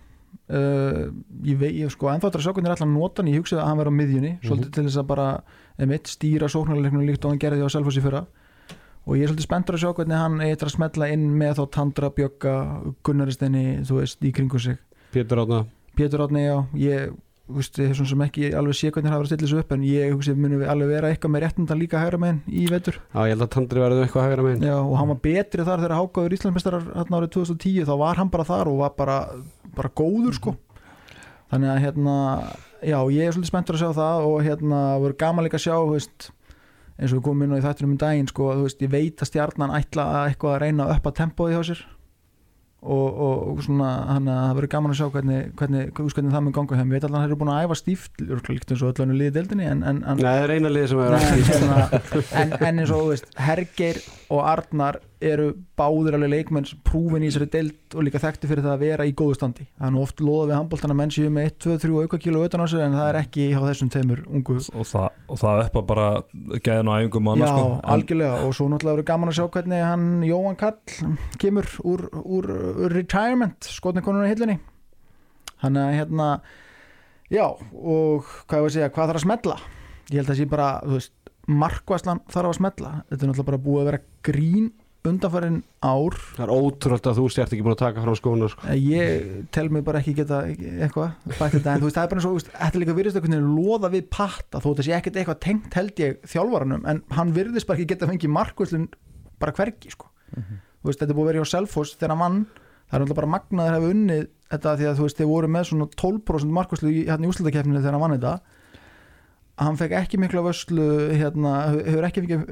uh, 0.53 1.05
ég 1.47 1.59
veit, 1.59 1.75
ég 1.75 1.93
sko 1.93 2.09
sjá 2.11 2.51
hvernig 2.53 2.69
er 2.69 2.75
allan 2.75 2.93
notan, 2.95 3.29
ég 3.31 3.41
hugsaði 3.41 3.61
að 3.61 3.69
hann 3.69 3.81
verið 3.81 3.95
á 3.95 3.99
miðjunni 3.99 4.33
svolítið 4.43 4.73
til 4.75 4.85
þess 4.87 5.01
að 5.01 5.07
bara, 5.11 5.29
emitt, 5.83 6.11
stýra 6.11 6.49
sóknarleiknum 6.51 7.07
líkt 7.07 7.25
og 7.25 7.33
hann 7.33 7.41
gerði 7.41 7.67
á 7.67 7.73
Selfossi 7.73 8.03
fyrra. 8.03 8.25
Og 9.07 9.15
ég 9.15 9.23
er 9.23 9.31
svolítið 9.31 9.47
spenntur 9.47 9.77
að 9.77 9.83
sjá 9.85 9.93
hvernig 9.95 10.19
hann 10.19 10.41
eitthvað 10.43 10.67
að 10.67 10.75
smetla 10.75 11.07
inn 11.15 11.29
með 11.39 11.61
þá 11.61 11.63
Tandra, 11.77 12.09
Bjögga, 12.11 12.55
Gunnaristinni 13.07 13.65
þú 13.87 14.01
veist, 14.01 14.19
í 14.19 14.33
kringu 14.35 14.59
sig. 14.59 14.81
Pétur 15.15 15.45
Átna 15.45 15.61
Pétur 15.97 16.25
Átni, 16.25 16.43
já, 16.43 16.57
ég 16.77 17.15
veist, 17.47 17.79
sem 17.79 18.23
ekki 18.25 18.51
alveg 18.57 18.75
sé 18.77 18.91
hvernig 18.91 19.11
hafa 19.11 19.23
verið 19.23 19.27
að 19.27 19.31
stilla 19.31 19.47
þessu 19.47 19.61
upp 19.63 19.73
en 19.75 19.85
ég 19.87 20.13
hugsi 20.13 20.35
munum 20.35 20.61
við 20.61 20.71
alveg 20.73 20.91
vera 20.91 21.11
eitthvað 21.11 21.33
með 21.33 21.43
réttindan 21.45 21.81
líka 21.81 22.01
hægra 22.01 22.19
meginn 22.21 22.41
í 22.47 22.67
vetur. 22.71 22.99
Já, 23.13 23.19
ég 23.23 23.33
held 23.33 23.45
að 23.45 23.51
Tandri 23.55 23.83
verði 23.83 24.03
eitthvað 24.03 24.27
hægra 24.27 24.45
megin. 24.47 24.65
Já, 24.67 24.75
og 24.77 24.95
hann 24.99 25.11
var 25.13 25.19
betri 25.23 25.67
þar 25.67 25.83
þegar 25.83 25.95
Hákáður 25.97 26.37
Íslandsmeistarar 26.37 26.87
hérna 26.93 27.21
árið 27.21 27.33
2010 27.37 27.89
þá 27.89 27.93
var 28.03 28.21
hann 28.21 28.31
bara 28.33 28.47
þar 28.47 28.71
og 28.71 28.79
var 28.83 28.95
bara, 28.97 29.17
bara 29.77 29.93
góður 30.01 30.39
sko. 30.39 30.55
Þannig 31.47 31.73
að 31.73 31.83
hérna, 31.85 32.15
já, 32.83 32.97
ég 33.15 33.21
er 33.23 33.35
svolítið 33.35 33.51
spenntur 33.53 33.77
að 33.77 33.83
sjá 33.85 33.91
það 33.95 34.25
og 34.27 34.41
hérna, 34.43 34.81
verður 34.99 35.19
gaman 35.23 35.47
líka 35.47 35.59
að 35.61 35.67
sjá 35.69 35.77
veist, 35.87 36.31
eins 36.97 37.13
og 37.13 37.21
við 37.21 37.27
komum 37.29 37.45
inn 37.45 37.55
á 37.55 37.59
í 37.61 37.63
þættinum 37.63 37.93
um 37.93 38.01
daginn 38.01 38.27
sko, 38.27 38.49
veist, 38.65 38.81
ég 38.83 38.91
veit 38.91 39.23
að 39.23 39.29
stjarnan 39.31 39.75
ætla 39.77 40.09
að 40.17 40.33
eitthvað 40.33 40.57
að 40.57 40.63
reyna 40.65 40.87
að 40.87 40.97
uppa 40.97 41.13
tempóði 41.15 41.55
hjá 41.55 41.69
sér 41.69 41.85
og, 42.87 43.07
og, 43.27 43.41
og 43.51 43.63
svona 43.65 43.89
hann 44.07 44.29
að 44.31 44.41
það 44.43 44.53
verður 44.59 44.71
gaman 44.73 44.93
að 44.93 44.99
sjá 44.99 45.07
hvernig, 45.15 45.39
hvernig, 45.59 45.83
hvernig, 45.91 46.15
hvernig 46.17 46.35
það 46.35 46.45
mun 46.45 46.55
ganga 46.57 46.79
þeim, 46.79 46.91
við 46.91 46.97
veit 46.97 47.07
allan 47.07 47.19
að 47.19 47.25
þeir 47.25 47.33
eru 47.33 47.39
búin 47.41 47.51
að 47.53 47.65
æfa 47.65 47.79
stíft 47.81 48.23
líkt 48.47 48.71
eins 48.71 48.83
og 48.83 48.93
öllu 48.93 49.05
önnu 49.07 49.17
liði 49.21 49.35
deildinni 49.37 49.67
en, 49.71 49.83
en, 49.83 50.03
en 50.07 50.21
Nei, 50.21 50.27
það 50.27 50.45
er 50.45 50.55
eina 50.55 50.71
lið 50.73 50.87
sem 50.93 51.03
er 51.03 51.17
en, 52.43 52.55
en 52.57 52.81
eins 52.83 52.93
og 52.93 53.03
þú 53.03 53.11
veist 53.11 53.29
Hergeir 53.47 54.01
og 54.33 54.41
Arnar 54.43 54.99
eru 55.23 55.53
báðir 55.79 56.17
alveg 56.17 56.31
leikmenn 56.33 56.67
prúfin 56.85 57.23
í 57.23 57.29
þessari 57.29 57.47
deild 57.53 57.95
og 57.95 58.05
líka 58.05 58.21
þekkti 58.21 58.49
fyrir 58.49 58.65
það 58.65 58.73
að 58.75 58.83
vera 58.83 59.07
í 59.07 59.13
góðu 59.17 59.37
standi. 59.37 59.67
Það 59.77 59.87
er 59.87 59.93
nú 59.95 60.03
oft 60.03 60.23
loða 60.23 60.49
við 60.49 60.55
handbóltana 60.57 60.97
menn 60.99 61.13
séu 61.15 61.31
með 61.33 61.49
1, 61.49 61.57
2, 61.65 61.77
3 61.85 62.03
auka 62.03 62.19
kíló 62.21 62.43
utan 62.43 62.63
á 62.63 62.67
sig 62.67 62.83
en 62.83 62.97
það 62.97 63.09
er 63.13 63.19
ekki 63.21 63.49
hjá 63.53 63.59
þessum 63.63 63.91
tveimur 63.95 64.23
ungu 64.27 64.57
og 64.59 64.87
það, 64.91 65.07
og 65.31 65.41
það 65.41 65.63
uppa 65.65 65.85
bara 65.93 66.07
gæðin 66.59 66.91
og 66.91 66.99
æfingum 66.99 67.31
Já, 67.37 67.47
sko. 67.47 67.67
Algjörlega. 67.95 68.39
Og 68.43 68.57
svo 68.57 68.69
náttúrulega 68.71 68.97
verður 68.97 69.09
gaman 69.11 69.33
að 69.33 69.39
sjá 69.39 69.45
hvernig 69.55 69.85
hann 69.87 70.07
Jóhann 70.27 70.59
Kall 70.59 71.17
kemur 71.41 71.69
úr, 71.87 72.07
úr, 72.23 72.51
úr 72.85 72.97
retirement 72.99 73.71
skotnikonuna 73.77 74.27
í 74.27 74.35
hillinni 74.35 74.59
hann 75.63 75.77
er 75.77 75.95
hérna 75.97 76.27
já 77.33 77.45
og 77.47 78.27
hvað 78.47 78.67
að 78.67 78.73
segja, 78.75 78.91
hvað 78.93 79.11
þarf 79.11 79.21
að 79.21 79.25
smetla 79.25 79.57
ég 80.11 80.21
held 80.21 80.31
að 80.31 80.39
sé 80.39 80.47
bara, 80.49 80.67
þú 80.85 80.99
veist 80.99 81.13
markvæslan 81.47 82.21
þarf 82.31 82.51
að 82.51 82.59
smetla 82.59 82.91
þetta 83.07 83.21
er 83.21 83.31
náttúrulega 83.31 83.49
bara 83.51 83.63
búið 83.63 83.81
að 83.81 83.89
vera 83.91 84.03
grín 84.27 84.67
undanfærin 85.07 85.61
ár. 85.79 86.15
Það 86.35 86.43
er 86.43 86.51
ótrúlega 86.51 87.11
að 87.11 87.19
þú 87.21 87.25
sért 87.31 87.53
ekki 87.53 87.63
búin 87.65 87.75
að 87.75 87.81
taka 87.83 88.03
frá 88.03 88.13
skóna 88.19 88.49
sko. 88.51 88.67
ég 88.75 89.47
tel 89.55 89.69
mig 89.71 89.85
bara 89.87 90.01
ekki 90.01 90.15
geta 90.17 90.41
eitthvað 90.49 91.13
bætt 91.37 91.55
þetta 91.55 91.73
en 91.73 91.81
þú 91.83 91.87
veist 91.87 91.97
það 91.97 92.03
er 92.03 92.11
bara 92.11 92.19
eins 92.19 92.27
og 92.27 92.37
þetta 92.47 92.67
er 92.67 92.81
líka 92.83 92.97
virðist 92.97 93.19
veginn 93.21 93.49
loða 93.55 93.91
við 93.93 94.09
patta 94.11 94.61
þó 94.63 94.69
sé 94.81 94.95
ekkert 94.97 95.19
eitthvað 95.21 95.41
tengt 95.45 95.77
held 95.79 96.03
ég 96.03 96.19
þjálfaranum 96.27 96.87
en 96.91 97.03
hann 97.15 97.33
virðist 97.35 97.69
bara 97.69 97.79
ekki 97.79 97.93
geta 97.93 98.09
fengið 98.09 98.33
markvöldun 98.35 98.87
bara 99.39 99.55
hvergi 99.55 99.93
sko. 99.93 100.11
Þú 100.35 100.91
veist 100.91 100.99
þetta 100.99 101.13
er 101.13 101.17
búið 101.17 101.27
að 101.27 101.31
vera 101.31 101.43
hjá 101.45 101.53
Selfoss 101.53 101.95
þegar 101.95 102.15
hann 102.15 102.23
vann. 102.25 102.41
Það 102.87 102.97
er 102.97 103.03
náttúrulega 103.03 103.19
bara 103.21 103.33
magnaður 103.37 103.77
hafi 103.77 103.93
unnið 103.93 104.27
þetta 104.51 104.75
því 104.79 104.85
að 104.87 104.99
þú 104.99 105.07
veist 105.07 105.17
þeir 105.19 105.31
voru 105.31 105.47
með 105.51 105.65
svona 105.67 105.87
12% 106.01 106.53
markvöldlu 106.57 106.91
í, 106.91 107.01
hérna 107.07 107.27
í 107.27 107.31
úslutakefninu 107.31 107.81
þegar 107.81 107.97
hann 107.97 108.03
vann 108.05 108.15
þetta 108.15 108.35
hann 109.57 109.77
fekk 109.79 109.95
ekki 109.97 110.19
mikla 110.21 110.43
vöslu 110.45 110.85
hérna, 111.17 111.53
hefur 111.87 112.05
ekki 112.07 112.23
fengið, 112.25 112.45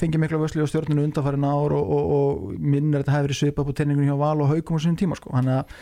fengið 0.00 0.20
mikla 0.26 0.40
vöslu 0.42 0.66
á 0.66 0.68
stjórninu 0.68 1.06
undanfærin 1.08 1.46
ár 1.48 1.72
og, 1.72 1.90
og, 1.96 2.12
og 2.16 2.60
minn 2.60 2.92
er 2.94 3.00
þetta 3.04 3.16
hefur 3.16 3.28
verið 3.30 3.40
svipað 3.40 3.68
på 3.70 3.76
tenningunni 3.80 4.10
hjá 4.10 4.18
Val 4.20 4.42
og 4.44 4.50
Haukum 4.52 4.76
á 4.76 4.80
sinni 4.84 5.00
tíma 5.00 5.16
sko. 5.16 5.32
hann 5.36 5.48
að 5.48 5.74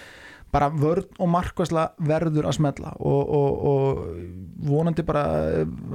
bara 0.55 0.71
vörn 0.73 1.05
og 1.21 1.29
markvæsla 1.29 1.83
verður 2.09 2.47
að 2.49 2.55
smella 2.57 2.95
og, 3.05 3.33
og, 3.37 3.59
og 3.69 3.99
vonandi 4.71 5.05
bara 5.05 5.25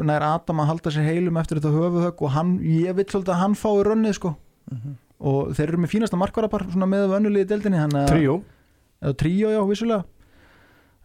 nær 0.05 0.21
Adam 0.27 0.59
að 0.61 0.69
halda 0.69 0.91
sér 0.93 1.07
heilum 1.09 1.39
eftir 1.41 1.57
þetta 1.57 1.71
höfuðhögg 1.73 2.21
og 2.27 2.33
hann, 2.35 2.51
ég 2.61 2.93
vil 2.99 3.07
svolítið 3.09 3.33
að 3.33 3.41
hann 3.41 3.55
fái 3.57 3.81
rönnið 3.87 4.13
sko. 4.19 4.33
Og 5.23 5.53
þeir 5.57 5.71
eru 5.71 5.79
með 5.81 5.91
fínasta 5.95 6.19
markvarapar 6.21 6.67
svona 6.69 6.85
með 6.91 7.07
vönnulegið 7.15 7.49
deildinni 7.49 7.79
að- 7.81 8.11
Tríó. 8.11 8.35
Tríó 9.19 9.49
já, 9.55 9.59
vissulega 9.67 10.03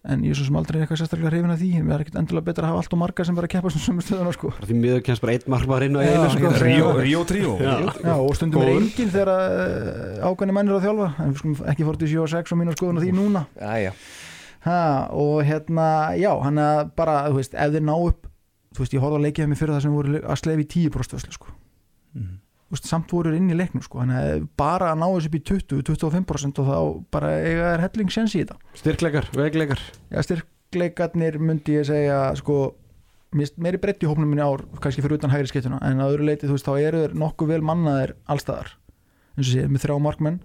en 0.07 0.23
ég 0.23 0.33
er 0.33 0.39
svo 0.39 0.47
sem 0.47 0.59
aldrei 0.61 0.79
eitthvað 0.81 1.01
sérstaklega 1.01 1.33
hrifin 1.33 1.53
af 1.53 1.59
því. 1.59 1.71
Það 1.79 1.95
er 1.95 2.05
ekkert 2.05 2.19
endilega 2.21 2.47
betra 2.47 2.69
að 2.69 2.73
hafa 2.73 2.83
allt 2.85 2.95
og 2.95 3.01
marga 3.03 3.27
sem 3.27 3.39
bara 3.39 3.49
að 3.49 3.55
keppa 3.55 3.73
sem 3.75 3.99
stöðuna 4.07 4.35
sko. 4.37 4.53
Bara 4.55 4.69
Því 4.69 4.79
miður 4.79 5.03
kemst 5.09 5.25
bara 5.25 5.35
einn 5.35 5.53
markmaður 5.55 5.87
inn 5.89 5.99
á 5.99 6.01
Já, 6.01 6.13
einu 6.13 6.31
sko. 6.37 6.53
Ríó, 6.63 6.93
Ríó 7.03 7.25
tríó. 7.29 7.57
Já. 7.59 7.75
Já, 8.05 8.15
og 8.15 8.33
stundum 8.39 8.65
er 8.65 8.73
enginn 8.77 9.13
þegar 9.13 9.33
uh, 9.35 10.31
ákveðni 10.31 10.57
menn 10.57 10.71
eru 10.71 10.79
að 10.79 10.87
þjálfa. 10.87 11.11
En 11.19 11.35
við 11.35 11.43
skulum 11.43 11.69
ekki 11.75 11.89
fórt 11.91 12.07
í 12.07 12.11
7 12.15 12.25
og 12.25 12.33
6 12.37 12.55
og 12.55 12.63
mínu 12.63 12.79
skoðun 12.79 13.01
á 13.01 13.03
því 13.03 13.13
núna. 13.19 13.45
Jæja, 13.59 13.93
ha, 14.69 14.81
og 15.19 15.37
hérna, 15.49 15.91
já, 16.19 16.33
hann 16.47 16.63
að 16.63 16.83
bara, 16.99 17.21
þú 17.29 17.41
veist, 17.43 17.59
ef 17.59 17.75
þeir 17.75 17.87
ná 17.89 17.95
upp 17.99 18.29
þú 18.75 18.85
veist, 18.85 18.95
ég 18.95 19.03
horfði 19.03 19.19
að 19.19 19.25
leikja 19.27 19.47
í 19.49 19.57
fyrir 19.59 19.75
það 19.75 19.85
sem 19.85 19.97
voru 19.97 20.21
að 20.23 20.41
slefi 20.43 20.65
í 20.65 20.69
10% 20.75 21.17
vöslu, 21.19 21.35
sko. 21.35 21.55
Þú 22.15 22.27
veist, 22.73 22.89
samt 22.89 23.13
voru 23.13 23.33
inn 23.37 23.49
í 23.53 23.57
leiknum, 23.57 23.83
sko. 23.85 24.05
Bara 24.59 24.93
að 24.93 25.01
ná 25.01 25.07
þessu 25.07 25.31
upp 25.31 25.39
í 25.39 25.45
20-25% 25.51 26.61
og 26.63 26.69
þá 26.69 26.77
bara 27.15 27.33
eiga 27.41 27.71
er 27.75 27.85
helling 27.87 28.13
sens 28.13 28.37
í 28.37 28.43
þetta. 28.43 28.59
Styrkleikar, 28.81 29.31
veikleikar. 29.37 29.83
Já, 30.13 30.21
styrkleikarnir 30.27 31.41
myndi 31.41 31.79
ég 31.79 31.89
segja 31.89 32.21
sko, 32.39 32.61
mér 33.33 33.75
er 33.79 33.81
breytt 33.83 34.05
í 34.05 34.11
hópnum 34.11 34.29
minni 34.29 34.45
ár 34.45 34.67
kannski 34.83 35.05
fyrir 35.05 35.21
utan 35.21 35.33
hægri 35.33 35.53
skiptuna. 35.53 35.81
En 35.87 36.05
að 36.05 36.15
öðru 36.15 36.29
leiti, 36.29 36.49
þú 36.49 36.59
veist, 36.59 36.69
þá 36.69 36.85
eru 36.91 37.03
þeir 37.07 37.19
nokkuð 37.25 37.53
vel 37.55 37.65
mannaðir 37.73 38.15
allstaðar, 38.29 38.77
eins 39.37 39.47
og 39.47 39.53
sé, 39.55 39.67
með 39.69 39.87
þrjá 39.87 40.01
markmenn. 40.05 40.41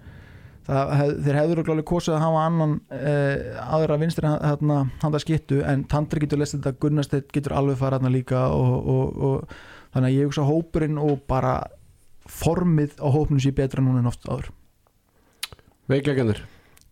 Það, 0.64 0.92
hef, 0.96 1.10
þeir 1.26 1.38
hefður 1.42 1.66
glálega 1.68 1.90
kosið 1.90 2.14
að 2.16 2.22
hafa 2.24 2.44
annan 2.48 2.74
eh, 2.96 3.58
aðra 3.68 3.98
vinstri 4.00 4.30
hérna, 4.32 4.78
handa 5.02 5.20
skittu 5.20 5.58
en 5.68 5.82
Tandri 5.92 6.24
getur 6.24 6.40
lesið 6.40 6.62
þetta, 6.62 6.80
Gunnarstedt 6.80 7.34
getur 7.36 7.58
alveg 7.60 7.82
fara 7.82 8.00
hérna 8.00 8.12
líka 8.14 8.46
og, 8.56 8.88
og, 8.94 9.18
og 9.28 9.58
þannig 9.92 10.08
að 10.08 10.16
ég 10.16 10.30
hugsa 10.30 10.46
hópurinn 10.48 11.02
og 11.04 11.26
bara 11.28 11.58
formið 12.34 12.98
á 13.00 13.08
hópnum 13.14 13.42
sé 13.42 13.54
betra 13.56 13.84
núna 13.84 14.02
en 14.04 14.12
oft 14.12 14.28
áður. 14.28 14.52
Veikleikennir 15.92 16.44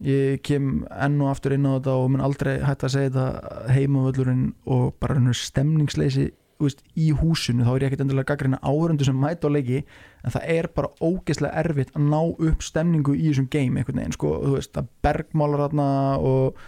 ég 0.01 0.41
kem 0.45 0.83
enn 0.89 1.19
og 1.21 1.29
aftur 1.29 1.55
inn 1.55 1.67
á 1.69 1.77
þetta 1.77 1.95
og 2.01 2.11
mun 2.11 2.23
aldrei 2.25 2.55
hægt 2.65 2.85
að 2.87 2.93
segja 2.95 3.11
þetta 3.13 3.73
heimavöllurinn 3.75 4.45
og 4.65 4.95
bara 5.01 5.17
hennur 5.19 5.37
stemningsleysi 5.37 6.31
þú 6.61 6.67
veist, 6.67 6.81
í 6.93 7.07
húsinu, 7.17 7.65
þá 7.65 7.71
er 7.71 7.83
ég 7.83 7.89
ekkert 7.89 8.03
endilega 8.05 8.29
gaggrina 8.31 8.59
áhörundu 8.61 9.05
sem 9.05 9.17
mæta 9.17 9.49
á 9.49 9.53
leiki 9.53 9.81
en 9.81 10.33
það 10.33 10.47
er 10.53 10.69
bara 10.75 10.91
ógeðslega 11.01 11.63
erfitt 11.63 11.93
að 11.97 12.07
ná 12.11 12.19
upp 12.21 12.65
stemningu 12.65 13.15
í 13.17 13.29
þessum 13.29 13.47
game 13.53 13.81
einhvern 13.81 14.01
veginn, 14.01 14.17
sko, 14.17 14.33
þú 14.45 14.55
veist, 14.57 14.77
að 14.77 14.91
bergmálar 15.05 15.65
þarna 15.65 15.87
og 16.31 16.61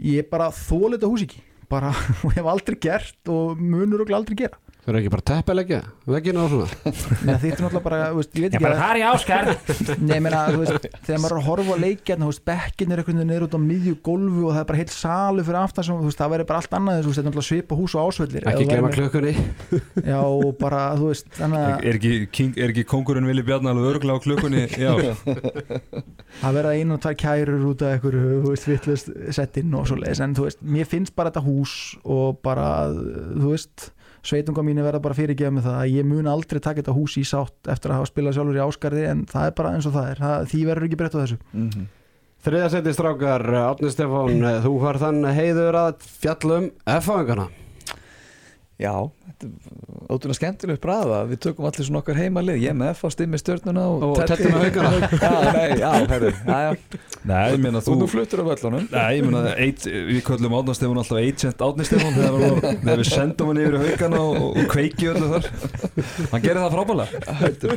ég 0.00 0.30
bara 0.32 0.48
þólið 0.56 0.96
þetta 0.96 1.12
hús 1.12 1.26
ekki 1.26 1.44
bara, 1.72 1.92
og 2.24 2.36
hef 2.36 2.50
aldrei 2.54 2.78
gert 2.80 3.32
og 3.32 3.60
munur 3.60 4.04
og 4.04 4.14
aldrei 4.16 4.40
gera 4.44 4.60
Það 4.84 4.90
er 4.92 4.96
ekki 5.00 5.10
bara 5.14 5.24
teppilegja 5.30 5.76
Veggina 6.12 6.42
og 6.44 6.50
svona? 6.52 6.66
Nei, 7.24 7.34
þetta 7.40 7.48
er 7.48 7.62
náttúrulega 7.64 7.84
bara, 7.86 7.98
veist, 8.12 8.34
ég 8.36 8.42
veit 8.44 8.52
ekki 8.58 8.68
að 8.68 8.74
það 8.76 8.90
er 8.90 8.98
í 9.00 9.04
áskar. 9.08 9.44
Nei, 10.04 10.12
ég 10.12 10.22
meina, 10.26 10.40
þú 10.52 10.58
veist, 10.60 10.88
þegar 11.06 11.20
maður 11.22 11.34
er 11.34 11.40
að 11.40 11.46
horfa 11.48 11.72
á 11.72 11.78
leikjarn, 11.84 12.20
þú 12.20 12.28
veist, 12.28 12.44
bekkin 12.50 12.92
er 12.92 13.00
einhvern 13.00 13.16
veginn 13.22 13.30
niður 13.32 13.46
út 13.46 13.56
á 13.56 13.60
miðju 13.64 13.94
gólfu 14.04 14.42
og 14.44 14.52
það 14.52 14.60
er 14.60 14.68
bara 14.68 14.80
heilt 14.82 14.92
salu 14.92 15.40
fyrir 15.48 15.60
aftan 15.62 15.86
sem, 15.88 15.96
þú 15.96 16.08
veist, 16.10 16.20
það 16.20 16.32
verður 16.34 16.48
bara 16.50 16.60
allt 16.60 16.76
annað, 16.76 17.00
þú 17.00 17.08
veist, 17.08 17.16
þetta 17.16 17.24
er 17.24 17.28
náttúrulega 17.30 17.48
svipa 17.48 17.72
hús 17.80 17.92
og 17.94 18.00
ásvellir 18.04 18.44
Ekki 18.52 18.68
glema 18.68 18.92
klukkunni. 18.92 19.34
Já, 20.12 20.20
bara, 20.60 20.82
þú 21.00 21.06
veist, 21.14 21.26
þannig 21.38 21.58
að 21.64 21.72
er 21.88 21.94
ekki, 21.96 22.12
king, 22.34 22.52
er 22.60 22.68
ekki 22.74 22.84
kongurinn 22.92 23.28
Vili 23.30 23.40
Bjarnar 23.46 23.72
alveg 23.72 23.88
örgulega 23.94 24.20
á 24.20 24.24
klukkunni? 24.28 24.68
Já, 24.76 24.92
það 26.44 26.52
verða 26.60 26.76
einu 26.76 27.00
en 34.24 34.70
þú 34.70 34.70
veist, 34.70 34.78
mér 34.78 34.88
finnst 34.88 35.02
bara 35.04 35.14
sveitunga 35.14 35.18
fyrirgeða 35.18 35.54
með 35.54 35.66
það 35.68 35.80
að 35.80 35.92
ég 35.94 36.08
mun 36.08 36.30
aldrei 36.30 36.60
taka 36.60 36.80
þetta 36.82 36.94
hús 36.96 37.16
í 37.20 37.24
sátt 37.28 37.68
eftir 37.74 37.92
að 37.92 38.00
hafa 38.00 38.10
spilað 38.10 38.38
sjálfur 38.38 38.56
í 38.56 38.64
áskarði 38.64 39.04
en 39.10 39.26
það 39.30 39.46
er 39.50 39.54
bara 39.58 39.74
eins 39.74 39.88
og 39.88 39.94
það 39.94 40.08
er, 40.10 40.22
það, 40.24 40.48
því 40.52 40.60
verður 40.70 40.88
ekki 40.88 40.98
breytt 41.00 41.14
á 41.14 41.22
þessu. 41.24 41.38
Mhm. 41.52 41.84
Þriða 42.44 42.70
seti 42.74 42.92
strákar, 42.92 43.42
Átni 43.56 43.88
Stefán 43.88 44.42
Þú 44.60 44.72
var 44.82 44.98
þann 45.00 45.22
heiður 45.32 45.78
að 45.80 46.02
fjallum 46.20 46.66
F-fangana 46.84 47.46
Já, 48.76 48.92
er 49.00 49.23
ótrúlega 50.08 50.36
skemmtilegt 50.38 50.80
bræða. 50.84 51.18
Við 51.30 51.40
tökum 51.44 51.66
allir 51.68 51.86
svona 51.86 52.00
okkar 52.02 52.18
heimalið. 52.20 52.58
Ég 52.62 52.70
er 52.72 52.76
með 52.78 52.90
F 52.94 53.02
á 53.04 53.08
stimmi 53.14 53.38
stjörnuna 53.40 53.84
og, 53.90 54.04
Og 54.08 54.20
með 54.52 54.66
Haukana. 54.68 54.90
Já, 55.82 55.90
nei, 57.24 57.40
ég 57.54 57.58
meina 57.64 57.82
Þú 57.84 57.96
þú 58.02 58.08
fluttur 58.12 58.42
á 58.42 58.44
völlunum. 58.50 58.86
Nei, 58.92 59.08
ég 59.18 59.26
meina, 59.26 59.54
eitt, 59.64 59.86
við 59.88 60.20
köllum 60.28 60.56
Átna 60.60 60.76
Stefán 60.78 61.00
alltaf 61.02 61.20
agent 61.22 61.64
Átni 61.68 61.88
Stefán 61.88 62.16
þegar, 62.18 62.38
við- 62.38 62.78
sendum 63.10 63.50
hann 63.52 63.62
yfir 63.64 63.76
í 63.78 63.82
haugana 63.88 64.22
og, 64.28 64.46
og 64.52 64.70
kveiki 64.74 65.10
öllu 65.12 65.32
þar. 65.34 65.50
Hann 66.30 66.44
gerir 66.44 66.60
það 66.62 66.70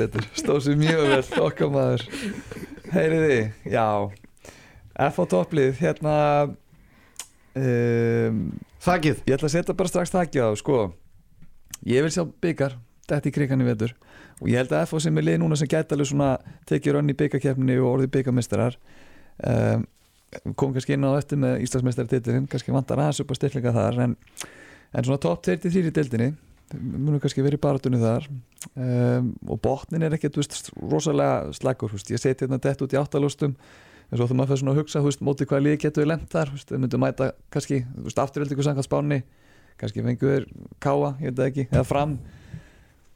betur, 0.03 0.29
stóð 0.43 0.61
sér 0.67 0.79
mjög 0.83 1.03
vel 1.13 1.43
okkar 1.47 1.73
maður. 1.73 2.07
Heyriði, 2.93 3.41
já. 3.73 3.87
F 5.07 5.19
á 5.21 5.23
topplið, 5.29 5.75
hérna 5.81 6.13
um, 7.57 8.39
Þakkið 8.87 9.19
Ég 9.27 9.35
ætla 9.35 9.49
að 9.49 9.53
setja 9.55 9.75
bara 9.77 9.91
strax 9.91 10.13
þakki 10.13 10.41
á 10.43 10.49
sko. 10.59 10.77
Ég 11.85 12.05
vil 12.05 12.13
sjá 12.13 12.23
byggar 12.25 12.77
Þetta 13.07 13.29
í 13.29 13.31
krigan 13.31 13.63
í 13.63 13.67
vetur. 13.67 13.93
Og 14.41 14.49
ég 14.51 14.59
held 14.59 14.73
að 14.75 14.89
FO 14.89 14.99
sem 14.99 15.15
er 15.19 15.23
lið 15.23 15.37
núna 15.39 15.57
sem 15.59 15.69
gæti 15.71 15.95
alveg 15.95 16.09
svona 16.09 16.33
Tekið 16.67 16.97
rönn 16.97 17.13
í 17.13 17.15
byggarkeppninni 17.17 17.77
og 17.79 17.93
orðið 17.93 18.11
byggarmestrar 18.17 18.75
um, 19.47 19.85
Kom 20.59 20.73
kannski 20.75 20.97
inn 20.97 21.07
á 21.07 21.15
eftir 21.15 21.39
með 21.39 21.63
Íslandsmeistartitlinn 21.63 22.49
Kannski 22.51 22.75
vantar 22.75 22.99
aðeins 22.99 23.23
upp 23.23 23.31
á 23.31 23.35
styrlinga 23.39 23.73
þar 23.77 24.01
En, 24.03 24.17
en 24.91 25.07
svona 25.07 25.23
top 25.23 25.39
23 25.47 25.87
í 25.87 25.95
deildinni 25.95 26.33
Munum 26.75 27.21
kannski 27.23 27.39
verið 27.45 27.61
baratunni 27.63 27.95
þar. 28.01 28.25
Um, 28.75 29.29
Og 29.47 29.61
botnin 29.63 30.03
er 30.03 30.17
ekkert 30.17 30.35
veist, 30.35 30.67
Rosalega 30.75 31.53
slagur 31.55 31.93
veist. 31.93 32.11
Ég 32.11 32.19
seti 32.19 32.43
hérna 32.43 32.59
dett 32.59 32.83
út 32.83 32.91
í 32.91 32.99
áttalústum 32.99 33.53
en 33.55 34.19
svo 34.19 34.27
þú 34.27 34.35
maður 34.35 34.51
fyrir 34.51 34.61
svona 34.65 34.73
að 34.73 34.81
hugsa, 34.81 35.03
veist, 35.05 35.23
mótið 35.23 35.47
hvað 35.47 35.63
lið 35.63 35.77
getur 35.85 36.03
við 36.03 36.11
lemt 36.11 36.27
þar, 36.31 36.51
þú 36.51 36.59
veist, 36.59 36.67
þau 36.67 36.81
myndu 36.83 36.99
mæta 36.99 37.31
kannski, 37.55 37.79
þú 37.87 38.03
kannski 39.81 40.03
fengur 40.05 40.41
káa, 40.83 41.09
ég 41.21 41.27
veit 41.31 41.37
það 41.37 41.47
ekki 41.51 41.63
eða 41.69 41.85
fram, 41.87 42.11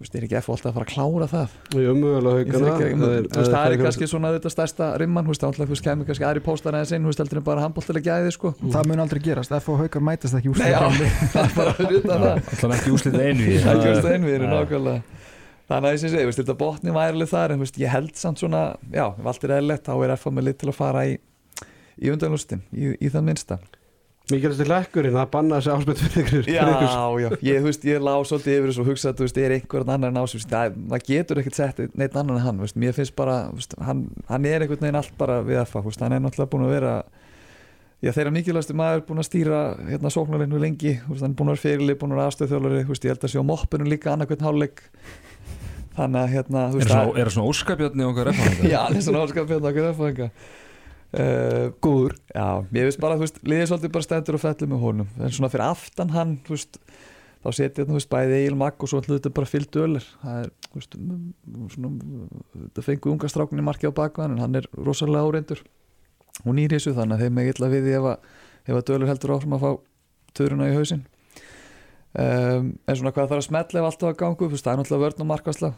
þú 0.01 0.05
veist, 0.05 0.15
er 0.17 0.23
ekki 0.27 0.37
F 0.39 0.47
alltaf 0.53 0.69
að 0.69 0.75
fara 0.77 0.85
að 0.85 0.93
klára 0.93 1.27
það? 1.31 1.49
Jú, 1.77 1.91
mögulega 1.97 2.39
Ég 2.41 2.47
veist, 2.51 3.53
það 3.53 3.65
er 3.65 3.71
kannski 3.81 4.05
svona 4.09 4.29
þetta 4.35 4.49
stærsta 4.53 4.85
rimman, 5.01 5.25
þú 5.25 5.29
veist, 5.33 5.41
þá 5.41 5.47
alltaf, 5.49 5.67
kemur 5.87 6.05
kannski 6.09 6.25
aðri 6.27 6.41
póstar 6.45 6.73
aðeins 6.77 6.93
inn, 6.97 7.03
þú 7.05 7.09
veist, 7.11 7.21
heldur 7.23 7.39
en 7.41 7.47
bara 7.49 7.63
handbóltilega 7.65 8.05
gæði, 8.09 8.31
sko. 8.37 8.47
Það 8.61 8.83
mun 8.91 9.03
aldrei 9.05 9.21
gerast, 9.25 9.51
F 9.57 9.65
og 9.73 9.77
haukar 9.81 10.01
mætast 10.05 10.35
ekki 10.37 10.49
já, 10.57 10.63
það 11.33 11.43
er 11.43 11.51
bara 11.57 11.71
að 11.73 11.77
vita 11.95 12.13
það. 12.13 12.25
alltaf 12.53 12.71
ekki 12.77 12.89
úslið 12.97 13.15
einu 13.21 13.41
í 13.41 13.43
Það 13.61 13.71
er 13.71 13.75
ekki 13.75 13.89
veist 13.91 14.11
einvið, 14.11 14.41
nákvæmlega. 14.51 15.01
Þannig 15.71 15.87
að 15.87 15.93
ég 15.95 15.99
sé, 16.01 16.07
þú 16.11 16.27
veist, 16.27 16.41
þetta 16.41 16.59
botni 16.59 16.91
væri 16.91 17.15
alveg 17.15 17.29
þar 17.31 17.49
en 17.53 17.63
ég 17.79 17.91
held 17.93 18.15
samt 18.19 18.37
svona, 18.41 18.61
já, 18.91 19.05
ef 19.07 19.25
allt 19.31 19.43
er 19.47 19.51
eðlilegt 24.35 24.91
þá 24.91 25.01
er 25.01 25.11
FH 25.11 25.11
með 25.11 25.11
lit 25.11 25.11
til 25.11 25.11
að 25.11 25.11
fara 25.11 25.11
í 25.11 25.11
í 25.11 25.11
undanlustin, 25.11 25.11
í, 25.11 25.11
í 25.11 25.11
það 25.11 25.11
minnsta 25.11 25.11
Mikilvægst 25.11 25.11
til 25.11 25.11
lekkurinn 25.11 25.17
að 25.17 25.29
banna 25.31 25.59
þessi 25.59 25.71
áspennt 25.75 26.01
fyrir 26.01 26.21
ykkur. 26.21 26.45
Já, 26.51 26.65
já, 27.21 27.29
ég, 27.41 27.57
þú 27.57 27.67
veist, 27.67 27.85
ég 27.87 27.97
lá 28.01 28.13
svolítið 28.27 28.57
yfir 28.57 28.69
þessu 28.71 28.81
og 28.81 28.87
hugsa 28.91 29.07
að, 29.09 29.15
þú 29.17 29.25
veist, 29.27 29.37
er 29.37 29.51
einhvern 29.55 29.91
annar 29.95 30.11
en 30.11 30.21
ásvist 30.21 30.49
það, 30.51 30.65
getur 31.07 31.41
ekkert 31.41 31.57
sett 31.57 31.77
neitt 31.97 32.15
annan 32.15 32.37
en 32.37 32.45
hann, 32.45 32.57
þú 32.59 32.65
veist, 32.67 32.79
mér 32.81 32.93
finnst 32.97 33.15
bara, 33.17 33.35
veist, 33.55 33.75
hann, 33.81 33.99
hann 34.29 34.45
er 34.45 34.61
einhvern 34.61 34.85
veginn 34.85 34.99
allt 35.01 35.15
bara 35.19 35.41
við 35.45 35.57
veist, 35.61 36.01
hann 36.01 36.15
er 36.15 36.23
náttúrulega 36.23 36.51
búin 36.51 36.65
að 36.67 36.75
vera 36.75 36.93
já, 38.01 38.11
þeirra 38.15 38.33
mikilvægstu 38.35 38.73
maður 38.77 39.01
búin 39.09 39.21
að 39.21 39.29
stýra 39.29 39.59
hérna 39.89 40.09
sóknarleinu 40.13 40.57
lengi, 40.61 40.93
veist, 41.09 41.21
hann 41.21 41.33
er 41.33 41.37
búin 41.41 41.51
að 41.51 41.55
vera 41.57 41.65
fyrirli, 41.65 41.97
búin 41.99 42.13
að 42.15 42.17
vera 42.21 42.29
aðstöðþjólari, 42.31 42.85
þú 42.87 42.91
veist, 42.95 43.05
ég 43.05 43.11
held 43.13 43.25
að 43.27 43.33
sé 43.33 43.37
á 43.41 43.45
moppinu 43.51 43.85
líka 43.89 44.13
annarkvæmt 44.15 44.45
hálfleik. 44.47 44.77
Þannig 45.91 46.19
að, 46.21 46.29
hérna, 46.31 46.61
er 46.71 46.87
það 46.87 47.33
svona, 47.35 47.51
óskapjarni 47.51 48.03
okkar 48.07 48.31
Hann 51.11 51.21
uh, 51.21 51.71
Góður. 51.83 52.15
Já, 52.31 52.63
ég 52.71 52.85
veist 52.87 53.01
bara, 53.03 53.17
þú 53.19 53.25
veist, 53.25 53.39
liðið 53.43 53.67
svolítið 53.71 53.91
bara 53.97 54.05
stendur 54.07 54.37
og 54.37 54.43
fellur 54.43 54.69
með 54.71 54.85
honum. 54.85 55.09
En 55.19 55.33
svona 55.35 55.51
fyrir 55.51 55.67
aftan 55.67 56.13
hann, 56.15 56.37
þú 56.45 56.55
veist 56.55 56.79
þá 57.41 57.49
setið 57.57 57.87
þú 57.89 57.95
veist, 57.97 58.09
bæði 58.11 58.35
Egil 58.37 58.57
Magg 58.59 58.83
og 58.83 58.89
svo 58.91 58.99
hlutu 59.01 59.31
bara 59.33 59.49
fyllt 59.49 59.77
ölir 59.81 60.05
það 60.21 60.35
er, 60.43 60.49
þú 60.67 60.75
veist, 60.77 60.91
svona 61.73 61.89
þetta 62.53 62.81
fengu 62.85 63.13
unga 63.15 63.29
strákunni 63.31 63.63
markið 63.65 63.91
á 63.93 63.97
bakvæðan 63.97 64.35
en 64.35 64.43
hann 64.43 64.57
er 64.59 64.65
rosalega 64.77 65.25
áreindur 65.25 65.59
og 66.45 66.51
nýr 66.53 66.69
í 66.69 66.75
þessu 66.77 66.93
þannig 66.97 67.15
að 67.17 67.23
þeim 67.25 67.39
er 67.41 67.47
illa 67.49 67.67
við 67.71 67.85
ef 67.95 68.05
að, 68.11 68.17
ef 68.67 68.75
að 68.77 68.87
dölur 68.91 69.09
heldur 69.09 69.33
áfram 69.35 69.57
að 69.57 69.63
fá 69.63 69.71
töruna 70.37 70.69
í 70.69 70.77
hausinn. 70.77 71.03
Um, 72.11 72.65
en 72.85 72.95
svona 72.99 73.13
hvað 73.15 73.29
þarf 73.31 73.41
að 73.41 73.47
smetla 73.47 73.79
ef 73.81 73.85
allt 73.87 74.01
á 74.03 74.07
að 74.11 74.19
gangu, 74.19 74.43
þú 74.45 74.51
veist, 74.53 74.65
það 74.67 74.73
er 74.73 74.79
náttúrulega 74.81 75.05
vörn 75.05 75.23
og 75.23 75.29
markvæsla 75.31 75.69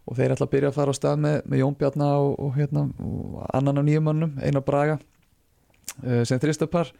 það 0.00 0.10
og 0.10 0.18
þeir 0.18 0.34
ætla 0.34 0.46
að 0.48 0.52
byrja 0.54 0.70
að 0.70 0.76
fara 0.76 0.94
á 0.94 0.96
stað 0.96 1.22
með, 1.22 1.38
með 1.46 1.62
Jón 1.62 1.78
Bjarnar 1.78 2.18
og, 2.24 2.34
og, 2.40 2.52
hérna, 2.56 2.84
og 3.04 3.40
annan 3.54 3.80
af 3.80 3.86
nýjumannum, 3.86 4.36
Einar 4.42 4.64
Braga 4.66 4.98
uh, 4.98 6.22
sem 6.26 6.40
þristöpar 6.42 6.90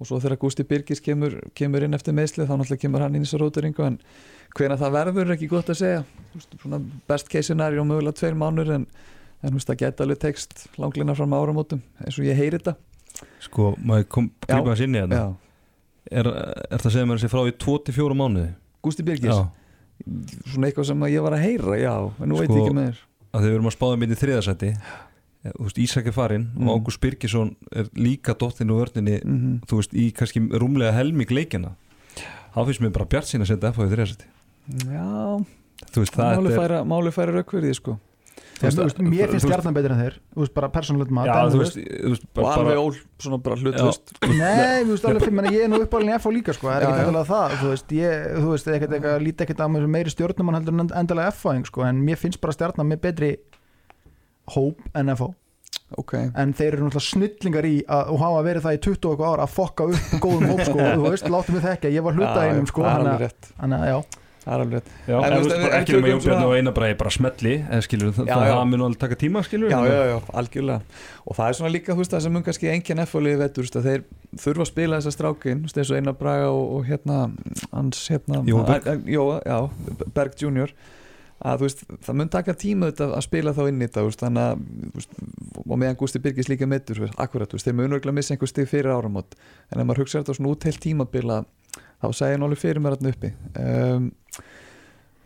og 0.00 0.08
svo 0.08 0.18
þegar 0.22 0.40
Gusti 0.40 0.64
Birgis 0.64 1.02
kemur, 1.04 1.36
kemur 1.56 1.84
inn 1.84 1.96
eftir 1.96 2.16
meðslið 2.16 2.48
þá 2.48 2.54
náttúrulega 2.56 2.84
kemur 2.86 3.04
hann 3.04 3.16
inn 3.16 3.26
í 3.26 3.28
þessu 3.28 3.42
róturingu 3.42 3.84
en 3.84 3.98
hvena 4.56 4.78
það 4.80 4.94
verður 4.96 5.26
er 5.26 5.34
ekki 5.36 5.50
gott 5.50 5.68
að 5.70 5.80
segja. 5.82 6.04
Svona 6.56 6.80
best 7.10 7.28
case 7.30 7.50
scenario 7.50 7.84
mögulega 7.86 8.16
tveir 8.16 8.38
mánur 8.40 8.72
en, 8.72 8.86
það 9.44 9.76
geta 9.84 10.06
alveg 10.06 10.22
text 10.24 10.64
langlina 10.80 11.14
fram 11.18 11.36
áramótum 11.36 11.84
eins 12.00 12.16
og 12.16 12.26
ég 12.26 12.40
heyri 12.40 12.56
þetta. 12.56 12.78
Sko, 13.44 13.74
maður 13.76 14.08
kom 14.16 14.30
Já. 14.48 14.54
grípa 14.54 14.72
hans 14.72 14.84
inn 14.86 14.96
í 14.96 15.04
þetta? 15.04 15.22
Er, 16.10 16.26
er 16.26 16.80
það 16.80 16.88
að 16.88 16.94
segja 16.96 17.06
mér 17.06 17.20
þessi 17.20 17.32
frá 17.34 17.42
í 17.44 17.54
24 17.60 18.16
mánuði? 18.16 18.48
Gusti 18.80 19.04
Birgis, 19.04 19.36
já, 19.36 19.50
svona 20.46 20.66
eitthvað 20.68 20.86
sem 20.90 21.06
ég 21.10 21.22
var 21.22 21.36
að 21.36 21.44
heyra 21.44 21.78
já, 21.80 21.94
en 22.22 22.28
nú 22.28 22.38
veit 22.40 22.50
Sko, 22.50 22.56
ég 22.58 22.66
ekki 22.66 22.74
með 22.74 23.00
að 23.30 23.46
þau 23.46 23.52
erum 23.54 23.70
að 23.70 23.76
spáða 23.76 24.00
myndi 24.00 24.16
í 24.16 24.20
þriðasæti 24.20 24.70
þú 25.40 25.64
veist, 25.64 25.78
Ísak 25.78 26.06
er 26.10 26.12
farinn 26.12 26.50
Mm. 26.54 26.68
og 26.68 26.80
Ágúst 26.80 27.00
Birgisson 27.00 27.54
er 27.72 27.86
líka 27.96 28.34
dottinn 28.34 28.70
og 28.70 28.82
vörninni 28.82 29.20
mm 29.24 29.38
-hmm. 29.38 29.66
þú 29.66 29.76
veist, 29.80 29.94
í 29.94 30.12
kannski 30.12 30.40
rúmlega 30.40 30.92
helming 30.92 31.30
leikjana 31.30 31.74
þá 32.54 32.64
finnst 32.66 32.80
mér 32.80 32.92
bara 32.92 33.04
bjart 33.04 33.26
sín 33.26 33.40
að 33.40 33.46
setja 33.48 33.72
FH 33.72 33.80
í 33.80 33.90
þriðasæti 33.94 34.26
Já, 34.90 35.44
það 35.94 36.36
máli 36.36 36.52
er 36.52 36.58
færa, 36.60 36.84
máli 36.84 37.10
færa 37.10 37.32
raukverði 37.32 37.74
sko 37.74 37.98
Þegar, 37.98 38.09
þú 38.60 38.84
veist, 38.84 39.00
mér 39.02 39.32
finnst 39.32 39.46
stjarnan 39.46 39.76
betur 39.76 39.94
en 39.94 40.00
þeir 40.02 40.16
þú 40.20 40.42
veist, 40.44 40.54
bara 40.56 40.68
persónulegt 40.74 41.14
mat 41.16 41.30
en, 41.30 41.54
og 41.56 42.24
bara, 42.36 42.54
alveg 42.60 42.80
ól, 42.82 42.98
svona 43.24 43.38
bara 43.44 43.58
hlutlust 43.60 44.14
Nei, 44.40 44.84
þú 44.84 44.94
veist, 44.94 45.08
alveg 45.10 45.24
fyrir 45.24 45.36
menna, 45.38 45.52
ég 45.54 45.66
er 45.66 45.72
nú 45.72 45.80
uppálinni 45.84 46.16
F 46.18 46.28
og 46.28 46.36
líka 46.36 46.54
sko, 46.56 46.68
það 46.68 46.76
er 46.76 46.86
ekkert 46.86 47.00
já. 47.00 47.04
endilega 47.06 47.28
það 47.30 47.56
þú 47.62 47.72
veist, 47.72 47.94
ég, 47.96 48.26
þú 48.36 48.54
veist, 48.54 48.72
ekkert 48.76 48.96
eitthvað 48.98 49.26
lítið 49.26 49.46
ekkert 49.46 49.64
á 49.64 49.66
mig 49.72 49.84
sem 49.86 49.94
meiri 49.96 50.14
stjórnumann 50.14 50.60
heldur 50.60 50.76
en 50.76 50.94
endilega 51.02 51.34
F 51.34 51.46
sko, 51.70 51.86
en 51.88 52.02
mér 52.04 52.20
finnst 52.20 52.42
bara 52.44 52.56
stjarnan 52.56 52.90
með 52.92 53.02
betri 53.08 53.32
hóp 54.56 54.84
en 54.94 55.14
F 55.16 55.28
ok, 55.98 56.14
en 56.38 56.52
þeir 56.54 56.76
eru 56.76 56.86
náttúrulega 56.86 57.06
snillingar 57.08 57.66
í 57.66 57.76
að, 57.82 58.12
og 58.14 58.20
hafa 58.22 58.42
verið 58.46 58.66
það 58.66 58.76
í 58.76 58.80
20 58.86 59.06
og 59.08 59.12
eitthvað 59.14 59.32
ára 59.34 59.46
að 59.46 59.54
fokka 59.56 59.86
upp 59.90 60.12
góðum 60.22 60.50
hóp 60.52 60.62
sko, 60.68 60.78
þú 60.86 61.04
veist, 61.08 61.30
láttu 61.34 61.54
mig 61.56 61.64
þekka 61.66 61.92
ég 61.94 62.06
var 62.06 62.18
hluta 62.18 62.44
einum 62.46 62.68
sko, 62.70 62.84
að- 62.86 63.24
þannig 63.58 63.78
að 63.80 63.90
já, 63.90 63.98
það 64.44 64.54
er 64.54 64.62
alveg 64.64 64.90
já, 65.06 65.16
En 65.16 65.24
en, 65.26 65.34
veist, 65.44 65.54
ekki 65.54 65.70
nema 65.70 65.86
tökum 65.90 66.10
Jón 66.10 66.20
Björn 66.20 66.24
svona- 66.26 66.46
og 66.48 66.54
eina 66.56 66.72
bara, 66.76 66.90
bara 67.00 67.10
smetli 67.14 67.54
en 67.60 67.82
skilur, 67.84 68.12
Já, 68.14 68.34
það, 68.34 68.44
það 68.50 68.68
mun 68.70 68.84
alveg 68.86 69.00
taka 69.04 69.18
tíma 69.20 69.42
skilur 69.46 69.70
já, 69.72 69.80
já, 69.90 69.98
já, 70.10 70.16
algjörlega 70.42 70.80
og 71.26 71.36
það 71.36 71.48
er 71.48 71.58
svona 71.60 71.72
líka, 71.74 71.92
þú 71.92 72.02
veist, 72.04 72.14
það 72.14 72.24
sem 72.26 72.32
mun 72.38 72.46
kannski 72.46 72.70
engin 72.72 73.02
veist, 73.66 73.76
að 73.80 73.90
þeir 73.90 74.06
þurfa 74.44 74.64
að 74.66 74.70
spila 74.72 75.00
þessa 75.00 75.16
strákin, 75.16 75.60
þú 75.60 75.68
veist, 75.68 75.82
eins 75.82 75.90
og 75.92 76.00
Einar 76.00 76.16
Braga 76.22 76.48
og, 76.54 76.64
og 76.78 76.88
hérna, 76.88 77.18
hans, 77.74 78.06
hérna 78.08 78.40
Jóa, 78.46 79.42
já, 79.44 79.58
Berg 80.16 80.40
Junior 80.40 80.72
að 81.40 81.62
þú 81.62 81.64
veist, 81.68 81.84
það 82.04 82.16
mun 82.20 82.28
taka 82.32 82.52
tíma 82.60 82.90
þetta 82.90 83.06
að 83.16 83.22
spila 83.24 83.52
þá 83.56 83.62
inn 83.70 83.80
í 83.80 83.86
þetta 83.86 84.02
þannig 84.20 84.42
að 84.44 84.64
veist, 84.98 85.14
og 85.64 85.78
meðan 85.80 85.96
Gústi 86.00 86.20
Birgis 86.20 86.50
líka 86.52 86.68
veist, 87.06 87.16
akkurat, 87.16 87.48
þeir 87.64 87.78
mun 87.78 87.96
örgulega 87.96 88.16
missa 88.18 88.34
einhver 88.34 88.50
stig 88.50 88.68
fyrir 88.68 88.92
áramót 88.92 89.38
en 89.72 89.80
ef 89.80 89.88
maður 89.88 90.02
hugsa 90.04 90.20
þetta 90.20 90.36
svona 90.36 90.52
út 90.52 90.66
heilt 90.68 90.82
tímabila 90.84 91.38
þá 92.00 92.08
segja 92.16 92.36
hann 92.36 92.46
alveg 92.46 92.60
fyrir 92.62 92.82
mér 92.82 92.96
þarna 92.96 93.12
uppi. 93.14 93.32
Um, 93.60 94.08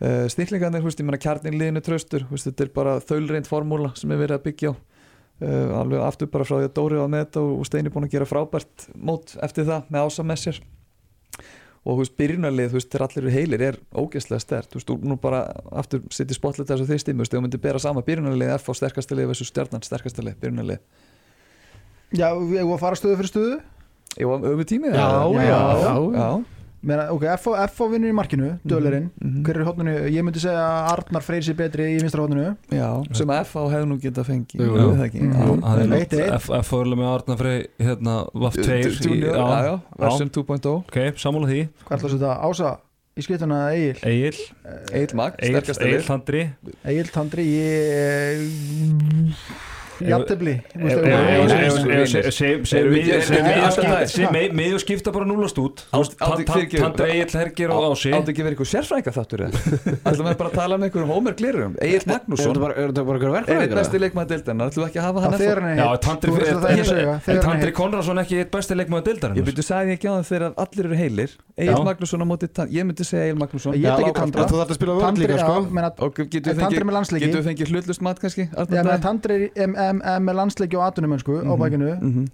uh, 0.01 0.25
snillingarnir, 0.33 0.83
þú 0.83 0.89
veist, 0.89 1.01
ég 1.01 1.07
menna 1.07 1.21
kjarnin 1.25 1.57
liðinu 1.59 1.83
tröstur, 1.85 2.27
þú 2.27 2.37
veist, 2.37 2.49
þetta 2.49 2.67
er 2.67 2.73
bara 2.75 2.97
þaulreint 3.03 3.49
formúla 3.49 3.93
sem 3.99 4.11
er 4.11 4.21
verið 4.21 4.39
að 4.39 4.45
byggja 4.49 4.73
á. 4.73 4.75
Uh, 5.35 5.73
alveg 5.81 5.99
aftur 5.99 6.31
bara 6.31 6.47
frá 6.47 6.61
því 6.61 6.69
að 6.69 6.75
Dóri 6.77 6.99
var 7.01 7.11
með 7.11 7.25
þetta 7.25 7.41
og, 7.43 7.53
og 7.59 7.67
Steini 7.67 7.91
búin 7.91 8.07
að 8.07 8.13
gera 8.13 8.27
frábært 8.29 8.85
mót 8.95 9.33
eftir 9.43 9.67
það 9.67 9.89
með 9.91 10.07
ása 10.07 10.23
með 10.23 10.41
sér. 10.45 10.61
Og 11.85 11.91
þú 11.91 11.97
veist, 11.99 12.15
byrjunarlið, 12.17 12.69
þú 12.71 12.79
veist, 12.79 12.87
þegar 12.93 13.03
allir 13.05 13.21
eru 13.21 13.33
heilir 13.33 13.63
er 13.67 13.75
ógeðslega 13.93 14.41
stert, 14.41 14.71
þú 14.71 14.79
veist, 14.79 14.87
þú 14.89 15.11
nú 15.11 15.17
bara 15.21 15.41
aftur 15.75 16.01
setja 16.09 16.37
spotlet 16.37 16.71
þess 16.71 16.85
að 16.85 16.93
þið 16.93 17.01
stimmu, 17.03 17.19
þú 17.19 17.25
veist, 17.25 17.35
ef 17.35 17.37
þú 17.37 17.43
myndir 17.45 17.63
bera 17.67 17.81
sama 17.83 18.01
byrjunarlið 18.07 18.53
F 18.55 18.71
á 18.71 18.73
sterkasta 18.79 19.19
lið 19.19 19.29
þessu 19.33 19.49
stjarnan 19.51 19.85
sterkasta 19.85 20.25
lið, 20.25 20.39
byrjunarlið? 20.41 20.81
Já, 22.15 22.29
við 22.39 22.57
erum 22.63 22.73
að 22.73 22.81
fara 22.87 22.97
stöðu 22.97 23.19
fyrir 23.19 23.33
stöðu? 23.35 23.59
Ég 24.15 24.31
var 24.31 24.49
öfum 24.49 24.65
tími 24.71 24.95
Já, 24.95 25.09
já. 25.35 25.59
já. 26.15 26.54
Meina, 26.85 27.07
ok, 27.11 27.23
F, 27.33 27.47
F 27.65 27.79
á 27.81 27.85
vinnur 27.89 28.11
í 28.11 28.13
markinu, 28.13 28.51
dölerinn 28.67 29.07
Mhm. 29.21 29.41
hver 29.47 29.57
er 29.57 29.65
hótninu, 29.65 29.93
ég 30.13 30.21
myndi 30.23 30.39
segja 30.43 30.61
að 30.61 30.91
Arnar 30.93 31.23
Freyr 31.25 31.41
sér 31.41 31.55
betri 31.57 31.87
í 31.95 31.99
vinstra 32.01 32.21
já, 32.69 32.89
sem 33.15 33.27
að 33.27 33.39
F 33.41 33.55
á 33.57 33.63
hefði 33.73 33.87
nú 33.89 33.97
getað 33.99 34.25
fengið. 34.29 34.59
Jú, 34.61 34.65
jú, 34.69 34.77
jú. 34.77 34.91
það 34.95 35.05
ekki? 35.09 35.21
Mhm. 35.21 35.33
já. 35.33 35.67
hann 35.67 35.79
er 35.81 35.97
Eitt, 35.97 36.13
eitt. 36.13 36.33
F- 36.39 36.49
F 36.59 36.69
fórlega 36.69 36.99
með 37.01 37.09
Arna 37.15 37.35
Frey 37.37 37.67
hérna 37.79 38.15
Vaff 38.33 38.55
2 38.55 39.01
Junior, 39.01 39.35
já, 39.35 39.63
já, 39.65 39.81
version 39.97 40.29
2.0 40.29 40.75
ok, 40.85 40.97
sammála 41.17 41.47
því. 41.49 41.69
Hvað 41.87 41.97
að 42.05 42.09
setja? 42.15 42.39
Ása 42.45 42.77
í 43.17 43.21
skiptuna 43.23 43.59
Egil? 43.73 43.97
Egil, 44.03 44.37
Egil 44.91 45.15
Mag, 45.15 45.33
Egil, 45.39 45.55
sterkasta 45.61 45.85
Egil 45.85 45.97
lið 45.99 46.07
Handri 46.11 46.41
Egil 46.85 47.09
Tandri 47.15 47.43
ég 47.47 49.33
Jattefli 50.03 50.55
miður 54.55 54.81
skipta 54.83 55.13
bara 55.15 55.27
núlast 55.29 55.59
út 55.61 55.83
Átti- 55.95 56.17
átti-. 56.19 56.79
Tandri 56.81 57.09
Egil 57.15 57.39
Hergir 57.39 57.73
og 57.75 57.85
Ási. 57.93 58.11
Áttu 58.15 58.33
ekki 58.33 58.45
verið 58.45 58.55
eitthvað 58.57 58.71
sérfræðinga 58.73 59.13
þáttur 59.15 59.43
ætlum 60.09 60.29
við 60.29 60.37
bara 60.41 60.49
að 60.49 60.57
tala 60.59 60.79
um 60.79 60.85
einhverjum 60.87 61.11
Homer 61.15 61.33
Glirum 61.39 61.75
Egil 61.81 62.03
Magnússon. 62.09 62.55
er 62.55 62.91
er 63.29 63.35
verkfræðingur? 63.35 63.77
besti 63.79 64.01
leikmaður 64.03 64.29
deildina 64.33 64.69
ætlum 64.69 64.83
við 64.85 64.89
ekki 64.91 64.99
að 65.01 65.07
hafa 65.09 65.19
hann 65.25 65.37
þegar 65.39 65.61
hann 65.65 65.79
Já, 65.79 65.85
er 65.85 66.01
Tandri 66.05 66.29
að 66.31 66.35
að 66.65 66.85
segja, 66.91 67.39
Tandri 67.45 67.71
Konradsson 67.75 68.21
ekki 68.23 68.35
eitt 68.41 68.51
besti 68.55 68.73
leikmaður 68.79 69.03
Ég 69.05 69.09
deildarinn 69.11 69.47
byrju 69.49 69.65
sagði 69.65 69.95
ekki 69.95 70.07
á 70.09 70.13
það 70.15 70.25
þegar 70.29 70.45
allir 70.65 70.85
eru 70.85 70.97
heilir. 70.99 71.29
Egil. 71.55 71.83
Magnússon 71.85 72.23
á 72.23 72.27
móti 72.27 72.47
Tan- 72.51 72.71
Ég 72.73 72.83
myndi 72.87 73.05
segja 73.07 73.25
Egil 73.29 73.39
Magnússon. 73.39 73.75
Tandra. 74.15 74.43
Að 74.45 74.49
Tandri, 75.05 75.27
sko. 75.39 75.55
Tandri 76.59 76.83
með 76.85 76.95
landsleiki? 76.97 77.25
getur 77.25 77.39
við 77.41 77.47
fengið 77.49 77.67
hlutlust 77.75 78.01
mat 78.05 78.19
kannski? 78.19 78.47
Er 79.89 80.19
með 80.25 80.33
landsleiki 80.41 80.75
og 80.79 80.83
atunumönsku 80.89 81.33
á 81.41 81.53
Mhm. 81.53 81.59
bakinu. 81.61 81.93
Mhm. 82.01 82.25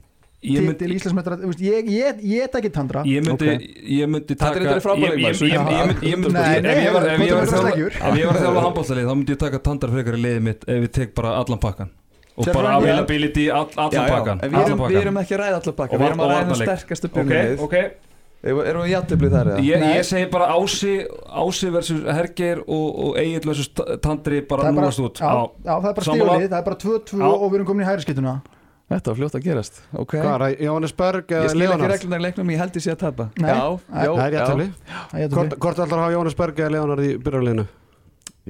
Ég 0.42 0.58
myndi 0.66 0.78
Titil 0.82 0.96
Íslandsmetra 0.98 1.36
Ég 1.62 1.86
ég- 1.86 2.22
ég 2.26 2.50
tek 2.50 2.64
ekki 2.64 2.72
Tandra. 2.74 3.04
Ég 3.06 3.22
myndi, 3.22 4.36
taka 4.36 4.58
er 4.58 4.82
Nei, 6.34 6.58
ef 6.58 6.78
ég 6.82 6.94
var- 6.94 7.04
að 7.06 7.18
hvað 7.22 7.62
þjálfa- 7.62 7.78
ef 7.78 8.16
ég 8.18 8.26
var 8.26 8.36
að 8.36 8.42
þjálfa 8.42 8.62
handbóltalið 8.66 9.06
þá 9.06 9.14
myndi 9.18 9.32
ég 9.36 9.38
taka 9.38 9.60
Tandar 9.60 9.90
frekar 9.94 10.14
í 10.18 10.22
liðið 10.26 10.42
mitt 10.42 10.64
ef 10.68 10.82
ég 10.82 10.92
tek 10.92 11.14
bara 11.16 11.30
allan 11.38 11.60
pakkan 11.60 11.90
og 12.38 12.46
bara 12.54 12.70
availability 12.80 13.50
allan 13.52 13.92
já, 13.92 14.08
pakkan 14.10 14.40
við 14.40 14.50
erum, 14.50 14.58
allan 14.58 14.78
pakkan 14.78 15.18
ekki 15.22 15.36
að 15.36 15.42
ræða 15.44 15.58
allar 15.62 15.76
bakka 15.78 15.94
Og 15.94 16.00
Við 16.02 16.08
erum 16.10 16.20
að 16.26 16.30
ræða 16.32 16.56
sterkastu 16.66 17.08
ok 17.62 17.76
Erum 18.42 18.82
við 18.82 18.90
játtöflið 18.96 19.34
þar 19.36 19.50
eða? 19.52 19.64
Ég, 19.68 19.84
ég 19.96 20.06
segi 20.08 20.28
bara 20.34 20.48
Ási 20.56 20.94
Ási 21.30 21.68
versus 21.70 22.00
Hergeir 22.10 22.64
og, 22.66 22.88
og 23.06 23.20
Egil 23.22 23.44
versus 23.46 23.68
Tandri 24.02 24.40
bara 24.50 24.64
Það 24.66 24.80
núast 24.80 25.04
út 25.04 25.22
Já, 25.22 25.30
já, 25.62 25.76
það 25.76 25.90
er 25.92 25.94
bara 26.00 26.06
stíflið, 26.08 26.48
það 26.50 26.58
er 26.58 26.66
bara 26.66 26.80
2-2 26.82 27.20
Já. 27.22 27.28
og 27.30 27.46
við 27.52 27.60
erum 27.60 27.68
komin 27.70 27.86
í 27.86 27.90
hæri 27.92 28.02
skiptuna 28.08 28.34
Þetta 28.92 29.12
var 29.14 29.20
fljótt 29.22 29.36
að 29.38 29.46
gerast 29.46 29.78
Ok 29.94 30.16
Hvað 30.18 30.32
er 30.34 30.42
það, 30.42 30.56
Jóhannes 30.66 30.96
Berg 30.98 31.30
Ég 31.32 31.38
eða 31.38 31.52
skil 31.54 31.62
ekki 31.62 31.70
Leonard? 31.70 31.94
reglunar 31.94 32.20
í 32.20 32.26
leiknum, 32.26 32.50
ég 32.52 32.60
held 32.64 32.80
sé 32.82 32.92
að 32.92 33.00
tapa 33.06 33.28
Nei. 33.38 33.52
Já, 33.54 33.62
Nei. 33.94 34.02
já, 34.08 34.12
Það 34.18 34.26
er 34.26 34.34
já. 34.34 34.42
Það 34.42 35.22
er 35.22 35.30
Hvort 35.32 35.46
þetta 35.46 35.62
hvort 35.62 35.84
ætlar 35.86 35.94
að 36.02 36.04
hafa 36.08 36.16
Jóhannes 36.18 36.38
Berg 36.42 36.60
eða 36.66 36.74
Leonard 36.76 37.06
í 37.06 37.12
byrjarleginu? 37.22 37.68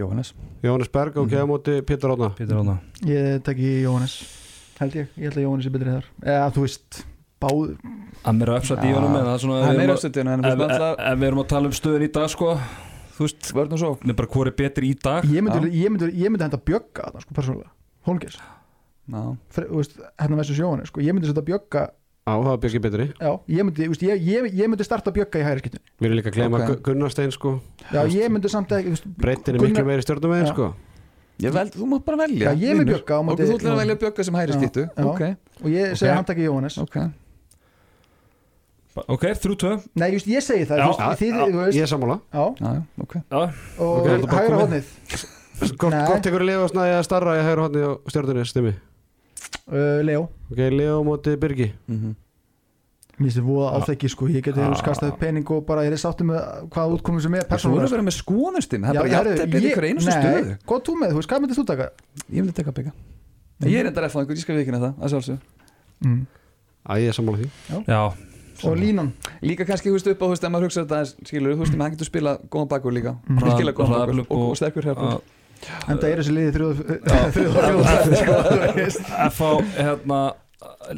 Jóhannes 0.01 0.31
Jóhannes 0.63 0.91
Berg 0.95 1.17
og 1.19 1.27
Mhm. 1.27 1.33
geða 1.35 1.49
móti 1.51 1.75
Pétur 1.83 2.09
Róna 2.15 2.31
Pítur 2.39 2.57
Rána 2.61 2.77
Ég 3.05 3.43
tek 3.43 3.57
í 3.59 3.73
Jóhannes 3.83 4.15
Held 4.79 4.95
ég, 4.97 5.07
ég 5.19 5.27
held 5.29 5.37
að 5.37 5.45
Jóhannes 5.45 5.67
er 5.67 5.75
betri 5.75 5.93
þar 5.99 6.05
Eða 6.23 6.47
þú 6.55 6.63
veist, 6.65 7.03
báð 7.43 7.75
Hann 8.25 8.41
er 8.41 8.51
öfsat 8.53 8.83
í 8.85 8.91
Já. 8.91 8.95
honum 8.99 9.15
en 9.17 9.25
það 9.25 9.33
er 9.33 9.41
svona 9.41 9.59
er 9.61 9.77
við 9.77 9.83
erum 9.85 9.97
að- 9.97 10.99
En 10.99 11.13
ef- 11.13 11.19
við 11.19 11.27
erum 11.27 11.39
að 11.43 11.47
tala 11.47 11.65
um 11.65 11.71
stöðun 11.71 12.05
í 12.05 12.11
dag 12.11 12.29
sko 12.29 12.57
þú 13.17 13.25
veist 13.25 13.53
og 13.73 13.79
svo 13.79 13.89
það 14.01 14.09
er 14.09 14.13
bara 14.13 14.51
betri 14.51 14.89
í 14.91 14.97
dag. 14.97 15.23
Ég 15.23 15.41
myndi, 15.45 15.71
ég 15.77 15.89
myndi, 15.89 16.11
ég 16.17 16.29
myndi 16.29 16.45
henda 16.45 16.57
bjögga 16.57 17.21
sko, 17.21 17.33
persónulega. 17.33 17.71
Já. 19.11 19.37
Þú 19.51 19.77
veist, 19.77 19.97
hérna 20.19 20.37
versus 20.37 20.57
Jóhannes 20.57 20.87
sko. 20.87 21.01
Ég 21.01 21.13
myndi 21.13 21.27
setja 21.27 21.43
bjögga, 21.43 21.89
Á, 22.21 22.37
það 22.37 22.43
var 22.45 22.57
Björki 22.61 22.79
betri. 22.81 23.05
Já, 23.17 23.31
ég 23.49 23.65
myndi, 23.65 23.81
þú 23.81 23.93
veist, 23.95 24.03
ég, 24.05 24.19
ég, 24.21 24.53
ég 24.53 24.67
myndi 24.69 24.85
starta 24.85 25.09
bjögga 25.11 25.39
í 25.41 25.43
hæri 25.43 25.63
skiptunni 25.63 25.87
Við 25.97 26.05
erum 26.05 26.17
líka 26.19 26.29
að 26.29 26.35
gleyma 26.37 26.59
Ok. 26.59 26.63
okay. 26.69 26.75
Gunnarstein 26.85 27.31
sko. 27.33 27.53
Já, 27.89 28.03
ég 28.13 28.29
myndi 28.29 28.49
samt 28.53 28.69
ekki, 28.69 28.91
þú 28.91 28.93
veist 28.93 29.07
Breytin 29.17 29.55
er 29.57 29.59
miklu 29.65 29.85
meiri 29.87 30.05
stjórnum 30.05 30.29
með 30.29 30.43
Já. 30.45 30.51
sko. 30.53 30.67
Ég 31.41 31.51
veld, 31.55 31.73
þú 31.73 31.87
mátt 31.89 32.05
bara 32.05 32.17
velja 32.21 32.45
Já, 32.45 32.53
ég 32.53 32.69
er 32.69 32.75
með 32.77 32.85
vinur. 32.85 32.93
Bjögga 33.01 33.17
á 33.17 33.21
Og 33.25 33.39
þú 33.39 33.55
ætlar 33.57 33.73
að 33.73 33.81
velja 33.81 33.95
Bjögga 34.05 34.23
sem 34.23 34.35
Já, 34.37 34.45
já. 34.85 35.05
Ok, 35.09 35.21
Og 35.63 35.69
ég 35.73 36.13
hann 36.13 36.25
taki 36.25 36.45
Jóhannes. 36.45 36.77
Ok 36.77 36.97
ok, 38.95 39.23
þrjú 39.41 39.55
tvö. 39.61 39.73
Nei, 39.95 40.09
just, 40.13 40.27
ég 40.27 40.43
segi 40.43 40.65
það, 40.67 40.77
Já, 40.81 40.87
þú 40.91 40.97
veist, 41.07 41.21
þið, 41.21 41.35
þú 41.41 41.59
veist. 41.61 41.77
Ég 41.77 41.85
er 41.85 41.91
sammála. 41.91 42.17
Já, 42.33 42.43
Já, 42.59 42.71
já, 42.75 42.81
ok. 43.05 43.13
Já, 43.21 43.41
og 43.41 43.91
Ok, 44.01 44.07
þetta 44.09 44.27
bara 44.27 44.41
hægra 44.41 44.57
komið. 44.57 44.63
hodnið 44.65 44.85
Hvort 45.61 45.93
Nei. 45.93 46.05
hvort 46.09 46.23
tekur 46.25 46.41
Leo 46.47 46.63
snæði 46.71 46.93
að 46.97 47.03
starra 47.05 47.35
í 47.37 47.43
hægur 47.45 47.59
hodni 47.67 47.81
á 47.85 47.91
stjórnunni 48.09 48.45
stimmi. 48.49 48.73
Uh, 49.69 50.01
Leo 50.03 50.23
Ok, 50.51 50.57
Leo 50.73 51.03
móti 51.05 51.35
Birgi. 51.37 51.71
Mhm. 51.87 52.15
Mér 53.21 53.27
finnst 53.29 53.37
þið 53.37 53.45
voða 53.45 53.71
áþekki 53.77 54.09
sko, 54.09 54.25
ég 54.33 54.41
geti 54.41 54.57
Já. 54.57 54.65
ah. 54.71 54.77
skastað 54.79 55.11
upp 55.11 55.19
pening 55.21 55.45
og 55.53 55.65
bara 55.67 55.83
ég 55.85 55.91
er 55.93 55.99
sáttu 56.01 56.25
með 56.25 56.39
hvaða 56.73 56.95
útkomum 56.97 57.21
sem 57.21 57.33
er 57.37 57.43
Þú 57.43 57.45
voru 57.45 57.51
persónulega 57.53 57.85
að 57.85 57.91
vera 57.93 58.05
með 58.07 58.15
skoðunstim 58.17 58.81
Það 58.81 58.89
er 58.89 58.95
Já, 58.95 59.01
bara 59.21 59.35
ég- 59.45 59.67
ykkur 59.69 59.85
einustu 59.91 60.11
stöðu. 60.15 60.55
Góð 60.65 60.81
þú 60.87 60.95
með, 60.97 61.11
þú 61.11 61.19
veist, 61.19 61.29
hvað 61.29 61.41
myndist 61.43 61.59
þú 61.61 61.65
taka? 61.69 61.87
Ég 62.31 62.41
myndi 62.41 62.53
tekka 62.57 62.71
Bjögga 62.73 62.91
Ég 63.69 63.77
er 63.77 63.85
enda 63.91 64.01
refa 64.01 64.19
einhver, 64.23 64.35
ég 64.35 64.41
skal 64.41 64.55
vikina 64.57 64.79
það, 64.81 64.93
að 64.97 65.09
sjálfsög 65.13 65.39
Mm. 66.01 66.25
Æ, 66.89 66.93
ég 66.97 67.07
er 67.09 67.13
sammála 67.13 67.37
því. 67.37 67.49
Já 67.85 68.01
Og 68.69 68.77
línan. 68.77 69.11
Líka 69.41 69.65
kannski, 69.67 69.89
þú 69.89 69.97
veist, 69.97 70.09
upp 70.13 70.21
á, 70.21 70.25
þú 70.25 70.33
veist, 70.35 70.43
ef 70.47 70.51
maður 70.53 70.67
hugsa 70.69 70.83
þetta 70.83 70.97
aðeins, 70.99 71.13
skilur, 71.29 71.55
þú 71.55 71.63
veist, 71.65 71.77
maður 71.79 71.95
getur 71.95 72.09
spila 72.11 72.37
góðan 72.49 72.71
bakur 72.73 72.95
líka. 72.95 73.15
Mm. 73.27 73.43
Virkilega 73.45 73.77
góðan 73.77 73.95
bakur 73.97 74.19
og, 74.25 74.25
og- 74.49 74.57
sterkur 74.59 74.89
hérna 74.91 75.19
En 75.61 75.99
það 76.01 76.07
er 76.09 76.21
þessi 76.21 76.33
liði 76.33 76.51
þrjóð 76.55 76.79
veist. 78.77 79.01
F.A. 79.29 79.49
hérna 79.77 80.21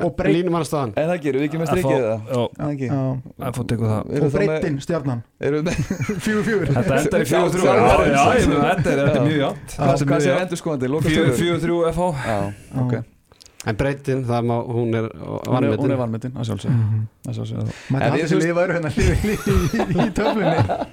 Og 0.04 0.20
Línum 0.28 0.56
hann 0.58 0.66
staðan 0.68 0.94
En 1.00 1.08
það 1.12 1.20
gerir 1.24 1.40
við 1.42 1.48
ekki 1.50 1.60
með 1.62 1.70
strikið 1.72 2.04
það 2.08 2.20
Og 4.24 4.34
breyttin 4.34 4.80
stjarnan. 4.84 5.22
Fjögur 6.24 6.44
fjögur. 6.48 6.72
Þetta 6.74 7.00
endar 7.00 7.24
í 7.24 7.30
fjögur 7.30 7.52
þrjú. 7.54 7.64
Þetta 7.64 8.94
er 8.94 9.02
þetta 9.04 9.20
er 9.20 9.28
mjög 9.28 9.40
játt. 9.40 9.76
Hvað 9.78 10.06
hvað 10.12 10.26
séu 10.28 10.36
endur 10.40 10.60
skoðandi? 10.64 10.92
Loka 10.92 11.14
Fjögur 11.14 11.64
þrjú 11.64 11.78
F.A. 11.94 12.10
En 13.66 13.78
breytin, 13.80 14.26
það 14.28 14.42
má, 14.50 14.56
hún 14.68 14.90
er 14.98 15.06
Hún 15.14 15.14
er, 15.14 15.44
hún 15.48 15.54
vannmetin 15.56 15.92
er 15.96 16.00
vanmetin, 16.02 16.34
að 16.36 16.48
sjálfsög 16.50 16.72
Mhm. 16.74 17.04
að 17.30 17.38
sjálfsög 17.38 17.70
Mætti 17.94 18.10
veist- 18.18 18.36
liði 18.42 18.56
væru 18.58 18.74
hérna 18.76 18.90
liði 18.98 19.36
í- 19.38 20.08
í 20.08 20.10
töflunni. 20.18 20.88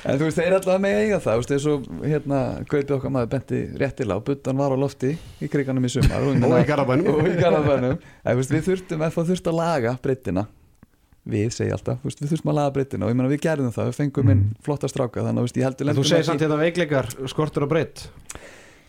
En 0.00 0.16
þú 0.16 0.24
veist, 0.30 0.38
þeir 0.40 0.54
alltaf 0.56 0.78
með 0.80 0.94
eiga 1.02 1.16
það, 1.20 1.40
þú 1.44 1.50
veist, 1.50 1.66
og 1.68 2.06
hérna, 2.08 2.38
Gauti 2.70 2.94
okkar 2.96 3.10
maður 3.12 3.28
benti 3.34 3.58
réttilega 3.76 4.16
og 4.16 4.24
buttan 4.24 4.56
var 4.56 4.72
á 4.72 4.76
lofti 4.80 5.10
í 5.44 5.48
kriganum 5.52 5.84
í 5.84 5.90
sumar 5.92 6.22
og, 6.24 6.38
í 6.62 6.64
Garðabænum. 6.70 7.10
og 7.18 7.28
í 7.28 7.34
Garðabænum. 7.36 7.98
En 8.24 8.32
þú 8.32 8.40
veist, 8.40 8.54
við 8.54 8.64
þurftum, 8.70 9.02
ef 9.04 9.14
það 9.18 9.28
þurft 9.34 9.50
að 9.52 9.58
laga 9.60 9.92
breyttina 10.00 10.46
við 11.28 11.50
segja 11.52 11.76
alltaf, 11.76 11.98
þú 12.00 12.08
veist, 12.08 12.22
við 12.24 12.32
þurftum 12.32 12.50
að 12.54 12.58
laga 12.62 12.72
breyttina 12.78 13.04
og 13.04 13.10
ég 13.12 13.16
meina 13.20 13.28
við 13.34 13.42
gerðum 13.44 13.74
það, 13.76 13.90
við 13.90 13.98
fengum 14.00 14.30
inn 14.32 14.44
flotta 14.64 14.88
stráka 14.88 15.20
þannig 15.20 15.36
að 15.36 15.42
þú 15.42 15.48
veist, 15.50 15.60
ég 15.60 15.68
heldur 15.68 15.90
En 15.92 15.96
þú 16.00 16.06
segir 16.08 16.24
samt 16.30 16.40
hérna 16.46 16.56
veikleikar, 16.64 17.10
skortur 17.28 17.66
og 17.68 17.68
breytt 17.74 18.06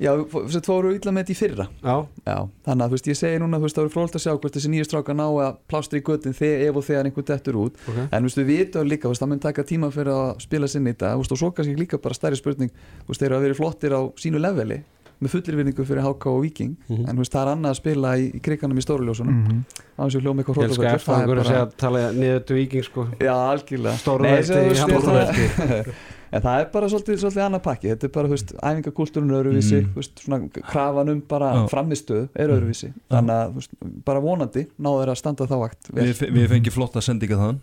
Já, 0.01 0.11
þessi 0.17 0.61
fóru 0.65 0.91
illa 0.95 1.11
með 1.13 1.21
þetta 1.27 1.33
í 1.33 1.37
fyrra 1.37 1.65
Já, 1.85 1.95
Já, 2.25 2.37
þannig 2.65 2.83
að 2.83 2.87
þú 2.89 2.95
veist, 2.97 3.09
ég 3.11 3.17
segi 3.19 3.41
núna, 3.43 3.59
þú 3.61 3.67
veist, 3.67 3.75
það 3.77 3.83
eru 3.85 3.93
frólt 3.93 4.15
að 4.17 4.23
sjá 4.25 4.31
hvort 4.33 4.55
þessi 4.57 4.71
nýju 4.73 4.87
stráka 4.89 5.13
ná 5.13 5.25
að 5.29 5.59
plástra 5.69 5.99
í 5.99 6.05
göttin 6.07 6.33
þegar 6.37 6.63
ef 6.71 6.79
og 6.81 6.87
þegar 6.87 7.05
einhvern 7.11 7.27
dettur 7.29 7.59
út 7.61 7.77
ok 7.85 7.99
en 8.01 8.17
þú 8.17 8.25
veist, 8.31 8.39
við 8.41 8.49
vitum 8.51 8.89
líka, 8.89 9.05
þú 9.05 9.13
veist, 9.13 9.21
það 9.21 9.31
mun 9.35 9.43
taka 9.45 9.63
tíma 9.69 9.91
fyrir 9.93 10.13
að 10.15 10.31
spila 10.41 10.67
sinni 10.73 10.89
í 10.89 10.93
þetta, 10.97 11.13
þú 11.13 11.21
veist, 11.21 11.31
og 11.31 11.41
svo 11.43 11.51
kannski 11.53 11.77
líka 11.77 12.01
bara 12.01 12.17
stærri 12.17 12.39
spurning, 12.41 12.71
þú 13.05 13.13
veist, 13.13 13.21
þeir 13.21 13.29
eru 13.31 13.37
að 13.37 13.45
vera 13.45 13.59
flottir 13.61 13.93
á 13.93 14.01
sínu 14.17 14.41
leveli, 14.41 14.81
með 15.21 15.29
fullir 15.35 15.53
vinningu 15.59 15.83
fyrir 15.85 16.01
HK 16.01 16.25
og 16.33 16.39
Viking, 16.41 16.71
Mhm. 16.89 17.03
en 17.05 17.13
þú 17.13 17.21
veist, 17.21 17.31
það 17.35 17.41
er 17.45 17.49
annað 17.53 17.69
að 17.69 17.77
spila 17.77 18.13
í, 18.17 18.23
í 18.33 18.39
kriganum 18.41 18.79
í 18.81 18.81
stóruljósunum 18.81 19.35
mm. 19.37 19.43
Mhm. 19.45 19.59
á 19.93 20.01
þessu 20.07 20.21
hljómi 20.23 20.41
eitthvað 20.41 20.57
Ég 20.57 20.71
elska 20.71 20.81
hrótaföllur, 20.81 20.97
eftir 20.97 21.13
að 21.13 21.21
einhverju 21.21 21.45
segja 21.45 21.61
að 21.61 21.75
tala 21.77 21.99
niður 22.17 22.41
til 22.49 22.55
viking 22.57 22.83
sko 22.87 23.05
Já, 23.21 23.35
algjörlega 23.53 24.17
Nei, 24.25 24.41
þú 24.41 24.57
handboltaveldi. 24.81 25.45
það- 25.61 25.93
En 26.31 26.39
það 26.45 26.61
er 26.61 26.67
bara 26.71 26.87
svolítið, 26.87 27.17
svolítið 27.19 27.43
annað 27.43 27.63
pakki 27.65 27.89
Þetta 27.91 28.07
er 28.07 28.11
bara, 28.15 28.27
þú 28.31 28.35
veist, 28.37 28.53
æfingakultúrun 28.63 29.33
er 29.35 29.39
öðruvísi 29.41 29.81
Mm. 29.81 29.89
þú 29.91 29.99
veist, 29.99 30.21
svona 30.23 30.39
krafan 30.71 31.09
um 31.11 31.19
bara 31.27 31.49
Já. 31.57 31.65
framistöð 31.73 32.29
er 32.39 32.53
öðruvísi 32.55 32.93
Þannig 33.11 33.35
að, 33.35 33.51
þú 33.51 33.59
veist, 33.59 33.75
bara 34.07 34.21
vonandi 34.23 34.63
náður 34.79 35.11
að 35.11 35.19
standa 35.19 35.47
þá 35.51 35.57
vakt 35.65 35.91
vel. 35.91 36.05
Við, 36.07 36.23
við 36.39 36.49
fengið 36.55 36.77
flotta 36.77 37.01
sendinga 37.03 37.35
þann 37.41 37.59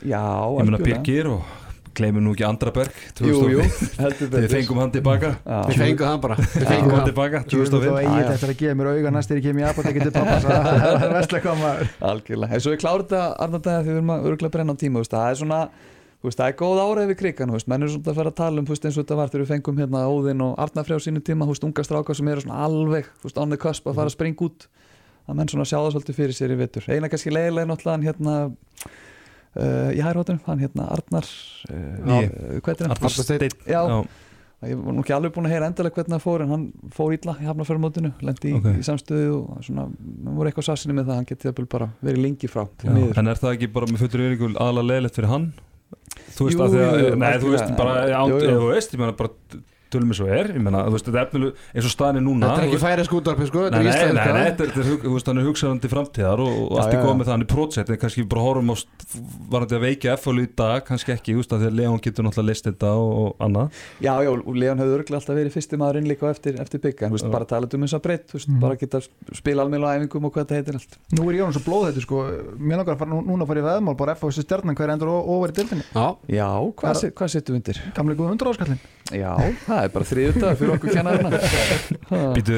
Já, 0.00 0.22
Ég 0.24 0.64
meina 0.64 0.78
algjörlega. 0.78 0.84
Birgir 1.04 1.28
og 1.34 1.42
gleymum 1.96 2.24
nú 2.26 2.32
ekki 2.36 2.44
Andraberg 2.44 2.92
Jú, 3.24 3.36
jú, 3.48 3.60
2005. 3.64 3.96
heldur 4.04 4.40
Við 4.42 4.50
fengum 4.52 4.80
hann 4.82 4.90
tilbaka. 4.92 5.30
Við 5.70 5.78
fengum 5.80 6.06
það 6.10 6.18
bara 6.26 6.36
Við 6.42 6.66
Fengum 6.68 6.92
hann 6.96 7.06
tilbaka 7.08 7.40
Þú 7.48 7.60
veist 7.62 7.72
þá 7.72 7.76
2005 7.76 8.00
eigið 8.00 8.16
Já, 8.16 8.24
já. 8.26 8.32
eftir 8.36 8.52
að 8.52 8.58
gefa 8.60 8.76
mér 8.80 8.90
auga 8.92 9.12
næst 9.16 9.30
er 9.32 9.40
ég 9.40 9.46
kem 9.46 9.60
í 9.60 9.64
apotekki 9.70 10.00
til 10.04 10.12
pappa 10.12 10.36
það 10.44 11.04
er 11.06 11.14
vestlega 11.16 11.44
hvað 11.46 11.62
maður 11.64 11.92
Algjörlega, 12.10 12.52
en 12.52 12.64
svo 12.66 12.74
ég 12.76 12.82
klára 12.84 13.04
þetta 13.06 13.22
Arnardæða 13.46 13.80
því 13.80 13.88
við 13.92 13.96
erum 14.00 14.12
að 14.16 14.28
örgulega 14.32 14.54
brenna 14.58 14.76
á 14.76 14.80
tíma 14.84 14.96
þú 15.00 15.04
veist, 15.06 15.16
það 15.16 15.30
er 15.32 15.40
svona, 15.40 15.60
veist, 16.24 16.38
það 16.40 16.48
er 16.48 16.56
góð 16.60 16.80
áreið 16.82 17.10
við 17.12 17.18
krigan 17.20 17.52
menn 17.52 17.86
er 17.86 17.92
svona 17.92 18.12
að 18.12 18.18
fara 18.20 18.32
að 18.32 18.38
tala 18.40 18.62
um 18.62 18.68
veist, 18.68 18.86
eins 18.86 18.96
og 18.96 19.04
þetta 19.04 19.18
var 19.20 19.32
þegar 19.32 19.44
við 19.44 19.52
fengum 19.52 19.80
hérna 19.82 20.02
Óðinn 20.10 20.44
og 20.46 20.54
Arnarfrjá 20.64 20.98
sínu 21.04 21.22
tíma, 21.24 21.48
veist, 21.48 21.66
unga 21.66 21.84
strákar 21.86 22.18
sem 22.18 22.28
eru 22.32 22.44
svona 22.44 22.62
alveg, 22.66 23.10
the 23.22 23.60
cusp 23.60 23.86
að 23.86 24.00
fara 24.00 24.10
að 24.10 24.16
springa 24.16 24.46
út. 24.48 24.68
Að 25.26 25.40
menn 25.40 25.50
svona 25.50 25.66
sjá 25.66 25.78
það 25.80 25.90
svolítið 25.96 26.20
fyrir 26.20 26.36
sér 26.38 26.54
í 26.54 26.58
vittur 26.60 26.84
eina 26.86 27.10
kannski 27.10 27.32
leiðilega 27.34 27.66
náttúrulega 27.66 27.96
hann 27.96 28.06
hérna 28.06 28.34
uh, 28.76 29.90
í 29.90 30.04
hærhóttunum, 30.04 30.44
hann 30.46 30.62
hérna 30.62 30.86
Arnar 30.94 31.26
uh, 31.70 31.80
hann? 32.06 32.94
Arnar 32.94 33.16
Steinn. 33.16 34.06
Ég 34.64 34.78
var 34.80 34.94
nú 34.96 35.02
ekki 35.02 35.12
alveg 35.12 35.34
búin 35.34 35.46
að 35.46 35.52
heyra 35.52 35.66
endilega 35.68 35.98
hvernig 35.98 36.14
það 36.14 36.22
fór 36.24 36.42
en 36.42 36.52
hann 36.54 36.62
fór 36.96 37.12
illa 37.12 37.34
í 37.36 37.44
hafnafjörumótinu 37.44 38.10
lendi 38.24 38.54
Ok. 38.56 38.68
í, 38.70 38.78
í 38.80 38.84
samstöðu 38.86 39.34
og 39.36 39.66
svona, 39.66 39.84
það 39.92 40.38
voru 40.38 40.50
eitthvað 40.50 40.66
sassinni 40.70 40.96
með 40.96 41.10
það, 41.10 41.18
hann 41.20 41.28
getið 41.28 41.60
bara 41.74 41.88
verið 42.00 42.22
lengi 42.24 42.48
frá 42.48 42.62
En 42.86 43.28
er 43.28 43.42
það 43.42 43.52
ekki 43.52 43.68
bara 43.74 43.90
með 43.90 44.06
fullur 44.06 44.24
yfiringu 44.24 44.48
aðalega 44.54 44.88
leðilegt 44.88 45.18
fyrir 45.18 45.32
hann? 45.34 45.46
Þú 46.36 46.46
veist 46.48 46.58
Jú, 46.58 46.64
að 46.66 46.74
því 46.74 46.80
að, 46.86 47.16
nei 47.22 47.32
þú 47.40 47.52
veist 47.54 47.70
bara, 47.78 47.94
Jú, 48.12 48.38
jú. 48.42 48.56
þú 48.60 48.66
veist, 48.72 48.92
ég 48.92 49.00
meina 49.00 49.14
bara 49.16 49.30
tölum 49.92 50.10
eins 50.12 50.20
og 50.24 50.28
er, 50.32 50.46
ég 50.56 50.62
meina, 50.62 50.82
þú 50.86 50.94
veist, 50.96 51.06
þetta 51.08 51.18
er 51.20 51.26
efnileg 51.26 51.50
eins 51.76 51.86
og 51.86 51.92
staðin 51.94 52.18
er 52.20 52.24
núna 52.26 52.48
Þetta 52.50 52.62
er 52.62 52.66
ekki 52.70 52.80
færi 52.82 53.04
skútarpi 53.06 53.46
sko 53.50 53.58
Þetta 53.66 53.76
er 53.76 53.82
nei, 53.86 53.90
nei, 53.92 54.32
nei, 54.36 54.44
þetta 54.50 54.62
er, 54.66 54.70
þú 55.04 55.12
veist, 55.14 55.26
hann 55.30 55.38
er 55.40 55.46
hugsaðandi 55.46 55.88
framtíðar 55.92 56.38
og, 56.42 56.52
og 56.56 56.72
Já, 56.72 56.80
allt 56.82 56.92
er 56.96 57.00
góð 57.06 57.14
með 57.16 57.24
það, 57.26 57.34
hann 57.36 57.44
er 57.46 57.50
prótsett 57.52 57.88
en 57.92 58.00
kannski 58.02 58.20
við 58.24 58.30
bara 58.34 58.44
horfum 58.46 58.72
á 58.72 58.76
varandi 59.56 59.74
að 59.78 59.84
veikja 59.86 60.16
FHL 60.18 60.40
í 60.42 60.48
dag, 60.58 60.80
kannski 60.86 61.14
ekki, 61.14 61.30
þú 61.36 61.40
veist, 61.42 61.52
að 61.56 61.60
því 61.62 61.68
að 61.70 61.76
Leon 61.80 62.00
getur 62.06 62.26
náttúrulega 62.26 62.50
list 62.50 62.66
þetta 62.66 62.90
og, 62.98 63.10
og 63.22 63.30
annað. 63.46 63.66
Já, 64.02 64.12
já, 64.26 64.30
og 64.34 64.54
Leon 64.56 64.80
hefði 64.82 64.96
örgulega 64.98 65.20
alltaf 65.20 65.38
verið 65.38 65.54
fyrsti 65.56 65.80
maður 65.80 66.00
inn 66.02 66.10
líka 66.10 66.30
eftir, 66.32 66.58
eftir 66.62 66.82
byggja, 66.82 67.06
en 67.06 67.12
þú 67.14 67.18
veist, 67.20 67.30
bara 67.36 67.48
talað 67.48 67.76
um 67.78 67.86
þess 67.86 67.96
að 68.00 68.04
breytt, 68.06 68.26
þú 68.30 68.34
veist, 68.40 68.48
Mhm. 68.50 68.60
bara 68.66 68.76
geta 68.80 68.98
spila 69.36 69.62
almennilega 69.62 69.92
á 69.92 69.96
æfingum 69.96 70.24
er 79.10 79.16
Mér 79.16 79.20
Já, 79.20 79.32
Það- 79.36 79.58
það 79.66 79.82
er 79.86 79.90
bara 79.94 80.08
þriðudag 80.10 80.56
fyrir 80.60 80.72
okkur 80.76 80.94
kennarina 80.96 81.30
Býtu, 82.36 82.56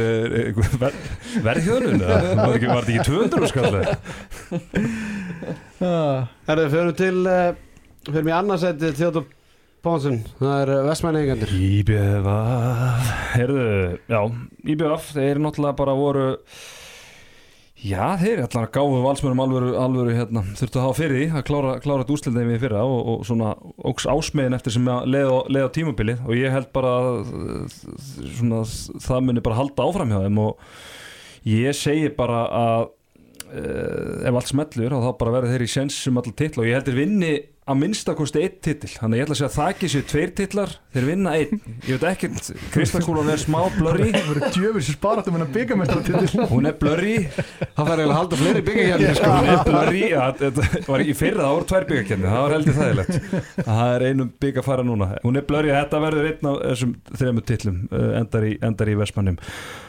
ver, 0.83 0.93
verðhjóðunum, 1.49 2.01
var 2.05 2.23
þetta 2.27 2.55
ekki, 2.59 2.69
ekki 2.95 3.03
200 3.09 3.51
skallega? 3.53 3.91
Herðu, 6.49 6.69
fyrir 6.73 6.95
til 6.99 7.19
Fyrir 8.09 8.25
mig 8.25 8.35
annarsætti 8.39 8.93
Theodor 8.97 9.27
Pónsson 9.85 10.17
Það 10.41 10.57
er 10.63 10.73
vestmæningandir 10.89 11.53
já, 14.11 14.21
IBF 14.75 15.13
þeir 15.15 15.39
náttúrulega 15.45 15.77
bara 15.79 15.95
voru 15.99 16.27
Já, 17.79 18.17
þeir 18.19 18.41
allan 18.43 18.65
að 18.65 18.73
gáfu 18.75 19.01
valsmörum 19.05 19.41
alvöru, 19.45 19.69
alvöru 19.79 20.15
hérna, 20.17 20.41
þurftu 20.59 20.81
að 20.81 20.85
hafa 20.89 20.97
fyrir 20.99 21.21
því 21.21 21.27
að 21.39 21.45
klára, 21.47 21.75
klára 21.85 22.03
þetta 22.03 22.15
úsliðið 22.17 22.49
við 22.51 22.63
fyrra 22.65 22.81
og, 22.83 23.11
og 23.13 23.21
svona 23.29 23.53
óks 23.87 24.07
ásmegin 24.11 24.57
eftir 24.57 24.75
sem 24.75 24.89
leið 25.07 25.31
á, 25.31 25.71
tímabilið. 25.77 26.25
Og 26.27 26.35
ég 26.35 26.55
held 26.57 26.73
bara 26.75 26.95
svona, 28.35 28.65
það 29.05 29.29
muni 29.29 29.45
bara 29.47 29.61
halda 29.61 29.87
áfram 29.87 30.11
hjá 30.11 30.25
þeim. 30.25 30.41
Og 30.43 31.53
ég 31.53 31.79
segi 31.79 32.11
bara 32.19 32.41
að 32.59 32.89
uh, 32.89 34.27
ef 34.27 34.41
allt 34.41 34.51
smellur 34.51 34.99
þá 34.99 35.11
bara 35.23 35.37
verður 35.37 35.55
þeir 35.55 35.67
í 35.69 35.73
sens 35.79 36.01
um 36.11 36.19
allar 36.19 36.35
titla. 36.43 36.65
Og 36.65 36.71
ég 36.73 36.81
held 36.81 36.91
þeir 36.91 36.99
vinni 36.99 37.33
að 37.69 37.81
minnstakosti 37.83 38.43
einn 38.45 38.59
titill 38.65 38.91
þannig 38.95 39.21
ég 39.21 39.27
ætla 39.27 39.35
að 39.35 39.41
segja 39.41 39.51
að 39.51 39.57
það 39.59 39.73
ekki 39.75 39.91
séu 39.93 40.05
tveir 40.09 40.31
titlar 40.39 40.75
þeir 40.95 41.07
vinna 41.09 41.35
einn, 41.37 41.61
ég 41.85 41.99
veit 41.99 42.07
ekkert 42.13 42.51
Kristakúlan 42.73 43.31
er 43.33 43.41
smá 43.43 43.59
blurry. 43.77 44.09
Það 44.15 44.29
verður 44.31 44.55
djöfur 44.57 44.85
sem 44.87 44.97
sparat 44.97 45.29
um 45.29 45.37
hennar 45.37 45.51
byggamestar 45.55 46.03
til 46.07 46.45
hún 46.53 46.69
er 46.69 46.77
blurry. 46.81 47.17
Það 47.29 47.91
fær 47.91 47.93
eiginlega 47.93 48.07
að 48.09 48.19
halda 48.19 48.41
fleiri 48.43 48.63
byggjarkjarnir 48.69 49.19
sko. 49.19 49.33
Hún 49.35 49.51
er 49.53 49.65
blurry. 49.69 50.05
Ja, 50.13 50.29
þetta 50.39 50.85
var 50.89 51.05
í 51.05 51.17
fyrra, 51.19 51.43
það 51.45 51.57
voru 51.57 51.69
tvær 51.73 51.89
byggakenni 51.91 52.33
það 52.33 52.45
var 52.45 52.57
heldur 52.57 52.79
þægilegt. 52.79 53.19
Það 53.59 53.93
er 53.97 54.07
einum 54.09 54.33
bygg 54.45 54.63
að 54.63 54.69
fara 54.69 54.87
núna. 54.87 55.11
Hún 55.25 55.41
er 55.41 55.49
blurry, 55.49 55.75
þetta 55.75 56.03
verður 56.07 56.31
einn 56.31 56.51
af 56.53 56.63
þessum 56.65 56.97
þrejum 57.13 57.45
titlum 57.53 57.83
uh, 57.91 58.09
endar 58.23 58.49
í, 58.49 58.55
endar 58.71 58.93
í 58.93 58.97
Vestmannum 58.99 59.39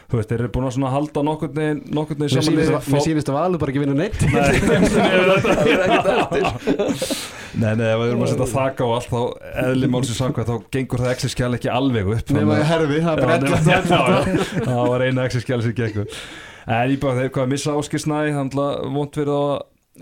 þú 0.10 0.18
veist, 0.18 0.30
þeir 0.32 0.42
eru 0.42 0.52
búin 0.56 0.66
að 0.90 0.94
halda 0.96 1.22
nokkurn 1.28 1.54
veginn 1.60 1.82
nokkurn 1.94 2.24
veginn 2.24 2.36
Mér 2.40 2.46
sýnist 2.48 2.70
að- 2.74 2.90
að 3.30 3.38
valur 3.38 3.60
bara 3.62 3.72
ekki 3.74 3.84
vinna 3.84 3.98
neitt. 4.00 4.20
Nei, 7.60 7.74
nei, 7.80 7.88
ef 7.90 8.00
við 8.00 8.10
erum 8.12 8.24
að 8.26 8.32
setja 8.34 8.48
þaka 8.54 8.86
á 8.86 8.90
allt 8.96 9.10
þá 9.10 9.22
eðli 9.66 9.90
málsins 9.92 10.20
samkvæmt 10.22 10.50
þá 10.50 10.56
gengur 10.76 11.04
það 11.04 11.14
exi-skjál 11.16 11.54
ekki 11.58 11.72
alveg 11.74 12.06
upp 12.14 12.30
að 12.30 12.38
þannig 12.40 12.70
herfi, 12.70 13.00
það 13.06 13.16
já, 13.74 13.80
það 14.68 14.86
var 14.94 15.06
eina 15.08 15.26
exi-skjál 15.30 15.62
sem 15.66 15.76
gengur 15.78 16.08
En 16.70 16.92
ég 16.94 17.00
bara 17.02 17.18
þeir 17.18 17.32
hvað 17.34 17.46
að 17.48 17.52
missa 17.56 17.74
áskisnæ 17.80 18.18
þannig 18.36 18.60
að 18.62 18.74
vont 18.94 19.16
verið 19.18 19.36
að 19.40 19.54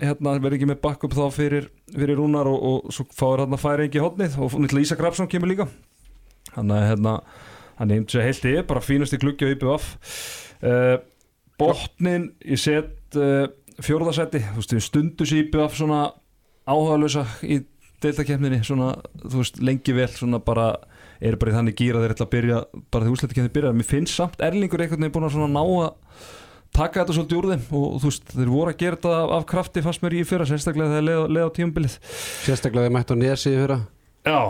hérna, 0.04 0.34
verið 0.44 0.56
ekki 0.58 0.68
með 0.68 0.80
backup 0.84 1.14
þá 1.16 1.22
fyrir, 1.32 1.68
fyrir 1.94 2.18
rúnar 2.20 2.46
og, 2.50 2.58
og 2.70 2.92
svo 2.92 3.06
fáir 3.16 3.40
hérna 3.44 3.58
færi 3.60 3.86
ekki 3.88 4.02
hodnið 4.04 4.36
og 4.36 4.52
nýttilega 4.60 4.84
Ísa 4.84 4.98
Grafsson 5.00 5.30
kemur 5.32 5.48
líka. 5.48 5.66
Þannig 6.52 6.76
að 6.76 6.86
hérna 6.90 7.14
er 7.86 7.96
einhvers 7.98 8.18
að 8.18 8.26
heilt 8.26 8.48
yfir, 8.50 8.66
bara 8.68 8.84
fínasti 8.84 9.20
gluggi 9.22 9.48
á 9.48 9.52
IPVF 9.54 9.88
uh, 10.66 10.96
botnin 11.58 12.30
ég 12.46 12.60
set 12.62 13.18
uh, 13.18 13.46
fjórðasetti 13.82 14.42
þú 14.50 14.60
veist, 14.60 14.76
við 14.76 14.86
stundu 14.86 15.28
sér 15.28 15.44
IPVF 15.44 15.78
svona 15.78 16.00
áhugaðlösa 16.68 17.24
í 17.46 17.62
deildakefninni 18.02 18.60
svona, 18.66 18.92
þú 19.24 19.42
veist, 19.42 19.62
lengi 19.64 19.94
vel 19.96 20.10
svona 20.12 20.42
bara, 20.42 20.72
er 21.22 21.38
bara 21.38 21.54
í 21.54 21.56
þannig 21.56 21.78
gýra 21.78 22.02
þeir 22.02 22.14
ætla 22.14 22.28
að 22.28 22.34
byrja, 22.34 22.60
bara 22.92 23.06
þegar 23.06 23.16
úsleitakefni 23.16 23.54
byrja 23.54 23.72
mér 23.78 23.88
finnst 23.88 24.18
samt 24.18 24.44
Erlingur 24.44 24.84
einhvern 24.84 25.02
veginn 25.02 25.16
búin 25.16 25.28
að 25.28 25.34
svona 25.34 25.50
ná 25.54 25.62
að 25.64 26.28
taka 26.74 27.02
þetta 27.02 27.16
svolítið 27.16 27.40
úr 27.40 27.50
þeim 27.52 27.66
og 27.80 27.98
þú 28.02 28.12
veist, 28.12 28.32
þeir 28.34 28.52
voru 28.52 28.74
að 28.74 28.80
gera 28.82 28.98
þetta 28.98 29.16
af, 29.16 29.34
af 29.38 29.48
krafti 29.50 29.84
fannst 29.84 30.04
mér 30.04 30.18
í 30.18 30.24
fyrra, 30.28 30.48
sérstaklega 30.48 30.94
þegar 30.94 31.08
leið, 31.08 31.24
leið 31.36 31.48
á 31.48 31.56
tímabilið. 31.58 31.98
Sérstaklega 32.44 32.88
þeir 32.88 32.96
mættu 32.98 33.18
á 33.18 33.22
nesi 33.24 33.54
í 33.54 33.58
fyrra. 33.58 33.80
Já, 34.28 34.40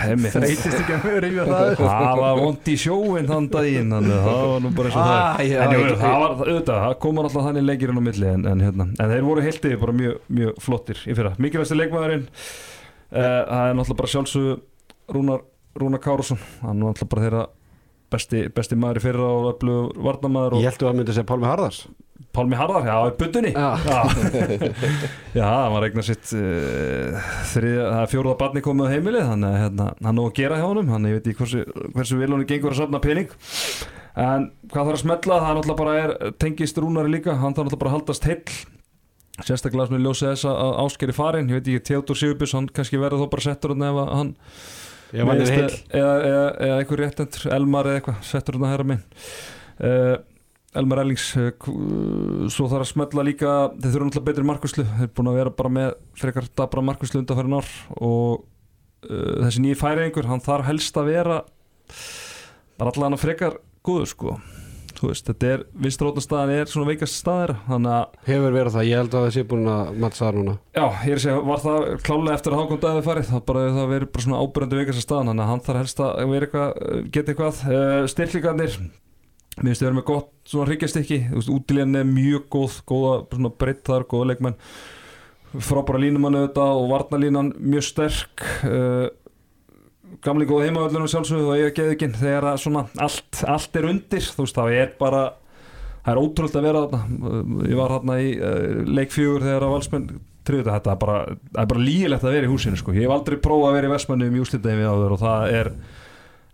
Þreytist 0.00 0.78
ekki 0.80 0.96
að 0.96 1.18
reyfja 1.24 1.44
það 1.50 1.70
Það 1.80 2.20
var 2.20 2.40
vond 2.40 2.70
í 2.72 2.76
sjóin 2.80 3.28
þann 3.30 3.48
daginn 3.52 3.94
þannig 3.94 4.16
að 4.16 4.24
það 4.30 4.40
var 4.50 4.64
nú 4.64 4.72
bara 4.78 4.90
eins 4.90 4.96
og 4.96 5.06
það. 5.06 5.20
Ah, 5.20 5.42
já, 5.44 5.56
En 5.64 5.74
ég- 5.76 5.94
það 6.00 6.16
var 6.24 6.34
auðvitað, 6.40 6.80
það 6.86 6.96
komur 7.04 7.28
alltaf 7.28 7.46
þannig 7.48 7.66
leikirinn 7.68 8.00
á 8.00 8.04
milli 8.08 8.28
en, 8.32 8.44
en, 8.54 8.64
hérna, 8.66 8.88
en 8.96 9.14
þeir 9.14 9.24
voru 9.28 9.44
heiltið 9.46 9.76
bara 9.84 9.96
mjög, 10.00 10.18
mjög 10.40 10.60
flottir 10.66 11.02
í 11.06 11.16
fyrra. 11.18 11.32
Mikilvægsti 11.40 11.78
leikmaðurinn 11.80 12.26
uh, 12.26 13.16
það 13.20 13.64
er 13.70 13.78
náttúrulega 13.80 14.00
bara 14.02 14.12
sjálfsögðu 14.16 14.58
Rúnar, 15.10 15.40
Rúnar 15.80 16.02
Kárusson 16.04 16.38
hann 16.64 16.84
var 16.84 16.92
náttúrulega 16.94 17.10
bara 17.14 17.24
þeirra 17.26 17.44
besti, 18.10 18.44
besti 18.54 18.78
maður 18.78 19.00
í 19.00 19.04
fyrra 19.08 19.26
og 19.36 19.48
öflugur 19.54 20.00
varnamaður 20.06 20.56
og 20.58 20.62
Ég 20.64 20.70
held 20.72 20.82
að 20.84 20.88
það 20.90 20.98
myndi 21.00 21.16
segja 21.18 21.28
Pálmi 21.30 21.50
Harðars 21.50 21.80
Pálmi 22.34 22.58
Harðar, 22.58 22.84
já, 22.86 22.96
í 23.08 23.14
buttunni 23.18 23.50
Já. 23.54 23.68
Já, 25.34 25.44
hann 25.46 25.72
var 25.74 25.86
eignar 25.86 26.06
sitt 26.06 26.32
uh, 26.36 27.30
þriða, 27.50 27.86
það 27.86 28.02
er 28.02 28.10
fjóruða 28.12 28.36
barni 28.40 28.62
komið 28.64 28.90
á 28.90 28.92
heimilið 28.94 29.30
þannig 29.30 29.48
að 29.50 29.62
hérna, 29.64 29.86
hann 30.06 30.18
nú 30.18 30.26
að 30.28 30.34
gera 30.40 30.58
hjá 30.60 30.66
honum. 30.66 30.90
Hann 30.94 31.08
ég 31.08 31.16
veit 31.18 31.30
ekki 31.30 31.40
hversu, 31.42 31.64
hversu 31.94 32.18
vil 32.20 32.30
hann 32.34 32.44
gengur 32.50 32.74
að 32.74 32.82
safna 32.82 33.00
pening. 33.02 33.32
En 34.20 34.50
hvað 34.70 34.90
þarf 34.90 34.98
að 34.98 35.02
smetla 35.04 35.38
það 35.40 35.50
er 35.50 35.58
náttúrulega 35.60 35.80
bara 35.80 35.96
er, 36.02 36.14
tengist 36.42 36.82
rúnari 36.82 37.14
líka. 37.14 37.38
Hann 37.40 37.56
þarf 37.56 37.70
náttúrulega 37.70 37.82
bara 37.84 37.92
að 37.92 37.96
haldast 37.98 38.28
heill. 38.28 38.58
Sérstaklega 39.40 39.88
sem 39.88 39.96
við 39.96 40.04
ljósið 40.04 40.32
þess 40.34 40.48
að 40.50 40.72
áskeri 40.84 41.16
farin 41.16 41.48
ég 41.48 41.60
veit 41.60 41.68
ekki, 41.70 41.84
Theodor 41.88 42.18
Sigurbjörns, 42.18 42.56
hann 42.58 42.66
kannski 42.76 43.00
verður 43.00 43.22
þó 43.22 43.30
bara 43.32 43.46
settur 43.46 43.72
hann 43.72 43.86
ef 43.86 44.00
að 44.02 44.10
hann 44.18 44.32
eða 45.96 46.74
einhver 46.76 47.00
réttendur, 47.00 47.46
Elmar 47.54 47.88
eða 47.88 48.00
eitthvað 48.00 48.20
settur 48.28 48.58
hann 48.58 48.66
að 48.68 48.74
herra 48.74 48.88
minn. 48.90 49.00
Uh, 49.80 50.16
Elmar 50.78 51.02
Ellings 51.02 51.24
uh, 51.34 51.50
svo 52.52 52.68
þarf 52.70 52.84
að 52.84 52.90
smetla 52.92 53.24
líka 53.26 53.54
þeir 53.74 53.90
þurfa 53.90 54.06
náttúrulega 54.06 54.28
betri 54.28 54.46
markvæslu 54.46 54.84
þeir 54.86 55.08
er 55.08 55.12
búin 55.16 55.30
að 55.32 55.40
vera 55.40 55.54
bara 55.58 55.72
með 55.74 55.90
frekar 56.20 56.46
dabra 56.60 56.84
markvæslu 56.86 57.24
undanfærin 57.24 57.58
ár 57.58 57.72
og 57.98 58.44
uh, 59.08 59.34
þessi 59.42 59.64
nýji 59.64 59.80
færiðingur, 59.80 60.30
hann 60.30 60.44
þarf 60.44 60.70
helst 60.70 61.00
að 61.00 61.10
vera 61.10 61.42
bara 62.78 62.94
allan 62.94 63.18
að 63.18 63.24
frekar 63.24 63.58
góður 63.86 64.10
sko. 64.12 64.38
Þú 65.00 65.08
veist, 65.08 65.28
þetta 65.30 65.48
er, 65.48 65.62
vinstrótnastaðan 65.80 66.50
er 66.52 66.68
svona 66.68 66.90
veikast 66.90 67.16
staðir, 67.16 67.54
að 67.72 68.16
Hefur 68.26 68.52
verið 68.52 68.74
það, 68.74 68.88
ég 68.90 68.98
held 69.00 69.14
að 69.14 69.22
það 69.24 69.30
sé 69.36 69.44
búin 69.48 69.70
að 69.72 69.92
mattsa 70.02 70.26
það 70.26 70.36
núna. 70.36 70.56
Já, 70.76 70.82
ég 70.84 71.14
er 71.14 71.20
að 71.20 71.22
segja, 71.24 71.36
var 71.46 71.62
það 71.64 71.86
klálega 72.04 72.34
eftir 72.36 72.52
að 72.56 72.60
Hákon 72.60 72.82
Dæði 72.82 73.04
farið, 73.06 73.30
það 73.30 73.44
bara 73.48 73.62
það 73.78 73.94
verið 73.94 74.10
bara 74.12 74.24
svona 74.26 74.40
ábyrjandi 74.44 74.80
veikast 74.80 75.00
að 75.00 75.06
staðan, 75.06 75.30
þannig 75.30 75.44
að 75.46 75.50
hann 75.54 75.64
þarf 75.68 75.80
helst 75.80 76.02
að 76.04 76.34
vera 76.34 76.48
eitthvað, 76.50 76.84
geta 77.16 77.32
eitthvað 77.32 77.62
uh, 77.70 78.02
styrklingarnir, 78.12 78.76
mér 79.60 79.70
finnst 79.70 79.82
þau 79.82 79.86
verið 79.88 79.98
með 79.98 80.08
gott 80.08 80.30
svona 80.50 80.66
veist, 80.70 81.52
útilíðan 81.52 82.00
er 82.00 82.08
mjög 82.08 82.46
góð, 82.52 82.76
góða, 82.88 83.50
breyttar 83.60 84.06
góða 84.08 84.30
leikmenn, 84.32 84.56
frábæra 85.50 86.00
línumann 86.00 86.38
auðvitað 86.38 86.80
og 86.80 86.88
varnalínan 86.94 87.52
mjög 87.58 87.86
sterk. 87.88 88.46
Uh, 88.64 89.08
gamli 90.24 90.46
góða 90.48 90.68
heimavöllunum 90.68 91.10
sjálfsögðu 91.10 91.52
og 91.52 91.60
eiga 91.60 91.74
geðuginn 91.76 92.16
þegar 92.18 92.48
að 92.50 92.64
svona 92.64 92.86
allt, 92.98 93.44
allt 93.46 93.78
er 93.78 93.86
undir, 93.92 94.24
þú 94.26 94.46
veist, 94.46 94.58
það 94.58 94.78
er 94.80 94.96
bara 94.98 95.22
það 96.00 96.10
er 96.14 96.22
ótrúld 96.24 96.56
að 96.56 96.66
vera 96.66 96.82
þarna. 96.86 97.30
Ég 97.68 97.78
var 97.78 97.94
þarna 97.96 98.18
í 98.24 98.34
uh, 98.40 98.82
leik 98.88 99.14
fjögur 99.14 99.46
þegar 99.46 99.66
að 99.66 99.74
valsmenn 99.76 100.10
þriðuta 100.48 100.76
þetta. 100.78 100.98
Bara, 101.00 101.16
það 101.52 101.62
er 101.62 101.70
bara 101.72 101.86
lígilegt 101.86 102.26
að 102.26 102.36
vera 102.36 102.48
í 102.48 102.52
húsinu 102.52 102.80
sko. 102.80 102.94
ég 102.96 103.06
hef 103.06 103.14
aldrei 103.14 103.40
prófað 103.42 103.70
að 103.70 103.76
vera 103.78 103.90
í 103.90 103.94
Vestmannum 103.94 104.38
í 104.38 104.44
úslitaðin 104.44 104.80
við 104.80 104.90
áður 104.90 105.16
og 105.16 105.22
það 105.22 105.56
er 105.58 105.72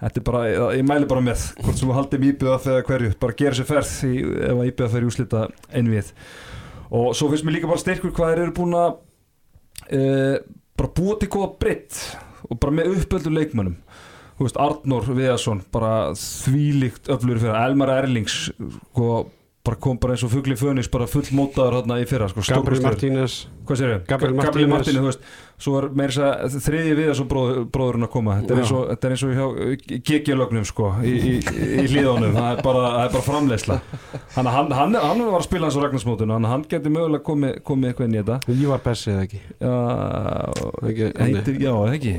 þetta 0.00 0.20
er 0.20 0.26
bara, 0.26 0.42
ég 0.76 0.84
mæli 0.86 1.08
bara 1.08 1.24
með 1.24 1.46
hvort 1.62 1.78
sem 1.78 1.88
þú 1.88 1.96
haldið 1.96 2.28
íbjöða 2.30 2.58
þegar 2.66 2.86
hverju 2.90 3.14
bara 3.22 3.38
gera 3.40 3.58
sér 3.58 3.68
ferð 3.70 3.94
í, 4.08 4.14
ef 4.50 4.60
að 4.60 4.68
íbjöða 4.70 4.92
fer 4.92 5.06
í 5.06 5.10
úslita 5.10 5.42
einvið 5.72 6.12
og 6.96 7.16
svo 7.18 7.30
finnst 7.30 7.46
mér 7.46 7.58
líka 7.58 7.70
bara 7.70 7.82
styrkur 7.82 8.14
hvað 8.14 8.32
þeir 8.32 8.42
eru 8.44 8.56
búin 8.56 8.76
að 8.78 8.90
e, 9.90 10.02
bara 10.76 10.92
búa 11.00 11.16
til 11.20 11.30
góða 11.32 11.50
breytt 11.60 12.02
og 12.46 12.60
bara 12.62 12.74
með 12.78 12.92
uppöldu 13.00 13.32
leikmönnum. 13.32 13.78
Arnór 14.36 15.06
Viðarsson 15.08 15.62
bara 15.72 16.12
þvílíkt 16.20 17.08
öflur 17.10 17.40
fyrir 17.40 17.56
Elmar 17.56 17.94
Erlings 17.94 18.50
sko, 18.52 19.24
bara 19.66 19.80
kom 19.86 19.98
bara 20.02 20.16
eins 20.16 20.24
og 20.26 20.32
fugli 20.32 20.56
fönis 20.58 20.90
bara 20.92 21.08
full 21.10 21.26
mótaður 21.36 21.80
hérna 21.80 21.98
í 22.02 22.06
fyrra 22.08 22.30
sko, 22.30 22.44
Gabriel. 22.46 22.84
Martínez. 22.86 23.40
Gabriel 23.66 24.36
Martínez. 24.38 24.70
Martínez, 24.70 25.20
Svo 25.56 25.78
er 25.80 25.86
meira 25.96 26.12
þess 26.12 26.56
að 26.58 26.64
þriði 26.66 26.94
við 26.98 27.06
þessu 27.08 27.24
bróður, 27.30 27.58
bróðurinn 27.72 28.04
að 28.04 28.10
koma. 28.12 28.34
Þetta 28.42 28.52
er 28.52 28.58
eins 28.60 28.72
og, 28.76 28.80
þetta 28.90 29.06
er 29.08 29.12
eins 29.14 29.22
og 29.24 29.30
hjá 29.32 30.00
GG-lögnum 30.08 30.66
sko 30.68 30.88
í, 31.00 31.12
í, 31.16 31.30
í 31.80 31.84
hlíðunum. 31.88 32.34
Það 32.36 32.48
er 32.50 32.60
bara, 32.66 32.82
það 32.92 33.04
er 33.06 33.14
bara 33.14 33.24
framleiðsla. 33.24 33.78
Þannig 34.34 34.50
að 34.50 34.56
hann, 34.58 34.74
hann, 34.76 34.98
hann 35.00 35.22
var 35.30 35.38
að 35.38 35.46
spila 35.46 35.70
hans 35.70 35.78
á 35.78 36.12
að 36.26 36.48
hann 36.50 36.66
geti 36.68 36.92
mögulega 36.92 37.24
komið, 37.30 37.56
komið 37.70 37.88
eitthvað 37.88 38.10
inn 38.10 38.18
í 38.18 38.20
þetta. 38.20 38.56
Ívar 38.66 38.84
Bessi 38.84 39.14
eða 39.14 39.24
ekki? 39.24 39.40
Já, 39.56 39.72
Ekki, 40.90 41.08
heitir, 41.22 41.58
já, 41.64 41.72
ekki? 41.96 42.14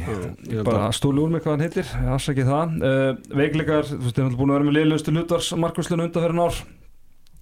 Ég 0.56 0.66
bara 0.66 0.90
stóli 0.98 1.22
úr 1.22 1.36
mig 1.36 1.46
hvað 1.46 1.60
hann 1.60 1.66
heitir 1.68 1.94
afsakið 2.18 2.50
það. 2.50 2.76
Uh, 2.82 3.38
veikleikar, 3.38 3.86
þú 3.94 4.02
veist, 4.02 4.18
þeir 4.18 4.26
eru 4.26 4.42
búin 4.42 4.56
að 4.56 4.58
vera 4.58 4.70
með 4.72 4.80
liðlustu 4.80 5.14
hlutars 5.14 5.54
markvæslinu 5.62 6.10
undanferðin 6.10 6.46
ár 6.48 6.62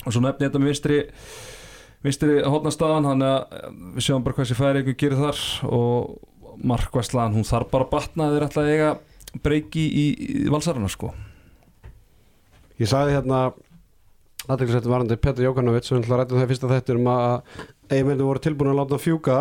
og 0.06 0.14
svo 0.14 0.22
nefni 0.24 0.48
þetta 0.48 0.62
með 0.62 0.72
vinstri 0.72 1.02
vinstri 2.06 2.40
hotnastaðan 2.46 3.10
þannig 3.10 3.34
að 3.34 3.58
eh, 3.58 3.68
við 3.98 4.08
sjáum 4.08 4.26
bara 4.26 4.38
hvað 4.38 4.50
sér 4.50 4.60
færi 4.60 4.82
ykkur 4.84 4.98
gerir 5.02 5.22
þar. 5.24 5.44
Og 5.76 6.16
markvæslan, 6.66 7.36
hún 7.36 7.48
þarf 7.48 7.72
bara 7.74 7.84
að 7.88 7.92
batna 7.92 8.30
ætla 8.40 8.64
að 8.64 8.72
eiga 8.72 8.92
breyki 9.44 9.84
í, 9.84 10.06
í 10.46 10.52
valsarana 10.52 10.88
sko. 10.92 11.12
Ég 12.80 12.88
sagði 12.92 13.16
hérna 13.18 13.40
aðeinsvættu 14.46 14.92
varandi 14.92 15.18
Petri 15.20 15.48
Jókanovic 15.48 15.88
sem 15.88 16.00
ætla 16.00 16.18
að 16.18 16.22
ræta 16.22 16.38
það 16.38 16.50
fyrsta 16.52 16.72
þetta 16.72 16.96
um 16.96 17.10
að 17.12 17.36
eiginmennu 17.90 18.28
voru 18.28 18.44
tilbúin 18.44 18.72
að 18.72 18.80
láta 18.82 18.96
hann 18.96 19.04
fjúka. 19.04 19.38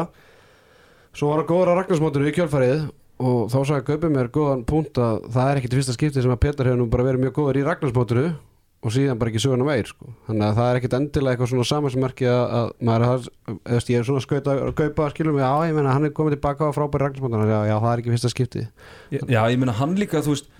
Svo 1.15 1.31
var 1.31 1.43
hann 1.43 1.51
góður 1.51 1.73
á 1.74 1.78
Ragnarsmótinu 1.78 2.31
í 2.31 2.35
kjölfarið 2.35 2.86
og 3.24 3.53
þá 3.53 3.59
sagði 3.61 3.86
Gaupi 3.93 4.11
mér 4.11 4.31
góðan 4.35 4.65
punkt 4.66 4.99
að 4.99 5.28
það 5.35 5.51
er 5.51 5.61
ekkit 5.61 5.77
fyrsta 5.78 5.95
skipti 5.95 6.24
sem 6.24 6.35
að 6.35 6.43
Petri 6.43 6.66
hefur 6.66 6.81
nú 6.81 6.89
bara 6.91 7.07
verið 7.07 7.27
mjög 7.27 7.36
góður 7.39 7.61
í 7.61 7.66
Ragnarsmótinu 7.69 8.27
og 8.85 8.93
síðan 8.93 9.20
bara 9.20 9.32
ekki 9.32 9.40
söguna 9.43 9.66
meir 9.66 9.89
sko. 9.89 10.11
þannig 10.28 10.47
að 10.47 10.59
það 10.59 10.70
er 10.70 10.78
ekkit 10.81 10.97
endilega 10.98 11.35
eitthvað 11.35 11.51
svona 11.52 11.69
samansmerki 11.70 12.27
að, 12.28 12.43
að 12.59 12.66
maður 12.89 13.06
er, 13.09 13.28
eða 13.65 13.81
ég 13.94 14.01
er 14.01 14.09
svona 14.09 14.20
að 14.20 14.27
skauta 14.27 14.56
Gaupa 14.81 15.09
skilum 15.15 15.40
já 15.40 15.48
ég 15.70 15.78
meina 15.78 15.94
hann 15.94 16.09
er 16.09 16.12
komið 16.19 16.36
tilbaka 16.36 16.69
á 16.69 16.77
frábæri 16.77 17.06
Ragnarsmótinu 17.06 17.48
já, 17.48 17.61
já 17.70 17.77
það 17.78 17.90
er 17.93 18.02
ekki 18.02 18.15
fyrsta 18.15 18.32
skipti 18.35 18.66
Já, 19.15 19.40
ég 19.48 19.59
meina 19.62 19.77
hann 19.81 19.97
líka, 20.01 20.20
þú 20.24 20.36
veist 20.36 20.52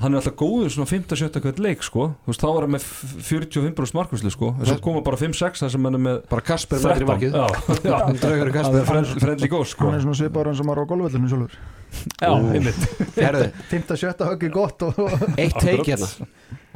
hann 0.00 0.14
er 0.14 0.20
alltaf 0.20 0.34
góður 0.40 0.70
svona 0.72 0.88
5-7 0.88 1.40
hvert 1.44 1.58
leik 1.60 1.82
sko, 1.84 2.06
þú 2.24 2.30
veist, 2.32 2.42
þá 2.42 2.48
er 2.50 2.64
hann 2.64 2.72
með 2.74 2.86
45% 3.28 3.96
markvæslu 3.98 4.32
sko, 4.32 4.50
þess 4.60 4.74
að 4.74 4.82
koma 4.86 5.02
bara 5.06 5.18
5-6 5.20 5.62
þar 5.64 5.72
sem 5.74 5.88
hann 5.88 5.98
er 5.98 6.02
með 6.06 6.18
bara 6.30 6.44
Kasper 6.48 6.82
mætir 6.84 7.04
í 7.04 7.08
markið. 7.10 7.38
Hann 8.04 8.20
draugur 8.22 8.50
í 8.50 8.54
Kasper. 8.54 8.86
Friend- 8.88 9.22
friendly 9.24 9.50
ghost 9.52 9.74
sko. 9.76 9.88
Hann 9.88 9.98
er 9.98 10.04
svona 10.06 10.18
svipaður 10.20 10.52
eins 10.52 10.62
og 10.64 10.68
maður 10.70 10.84
á 10.84 10.90
golfvellinu 10.92 11.32
sjálfur 11.32 11.56
Já, 12.18 12.30
einmitt. 12.34 12.86
Herðu, 13.24 13.48
5-7 13.70 14.28
höggi 14.30 14.52
gott 14.54 14.86
og 14.88 15.02
eitt 15.38 15.58
teik 15.62 15.84
hérna. 15.86 16.08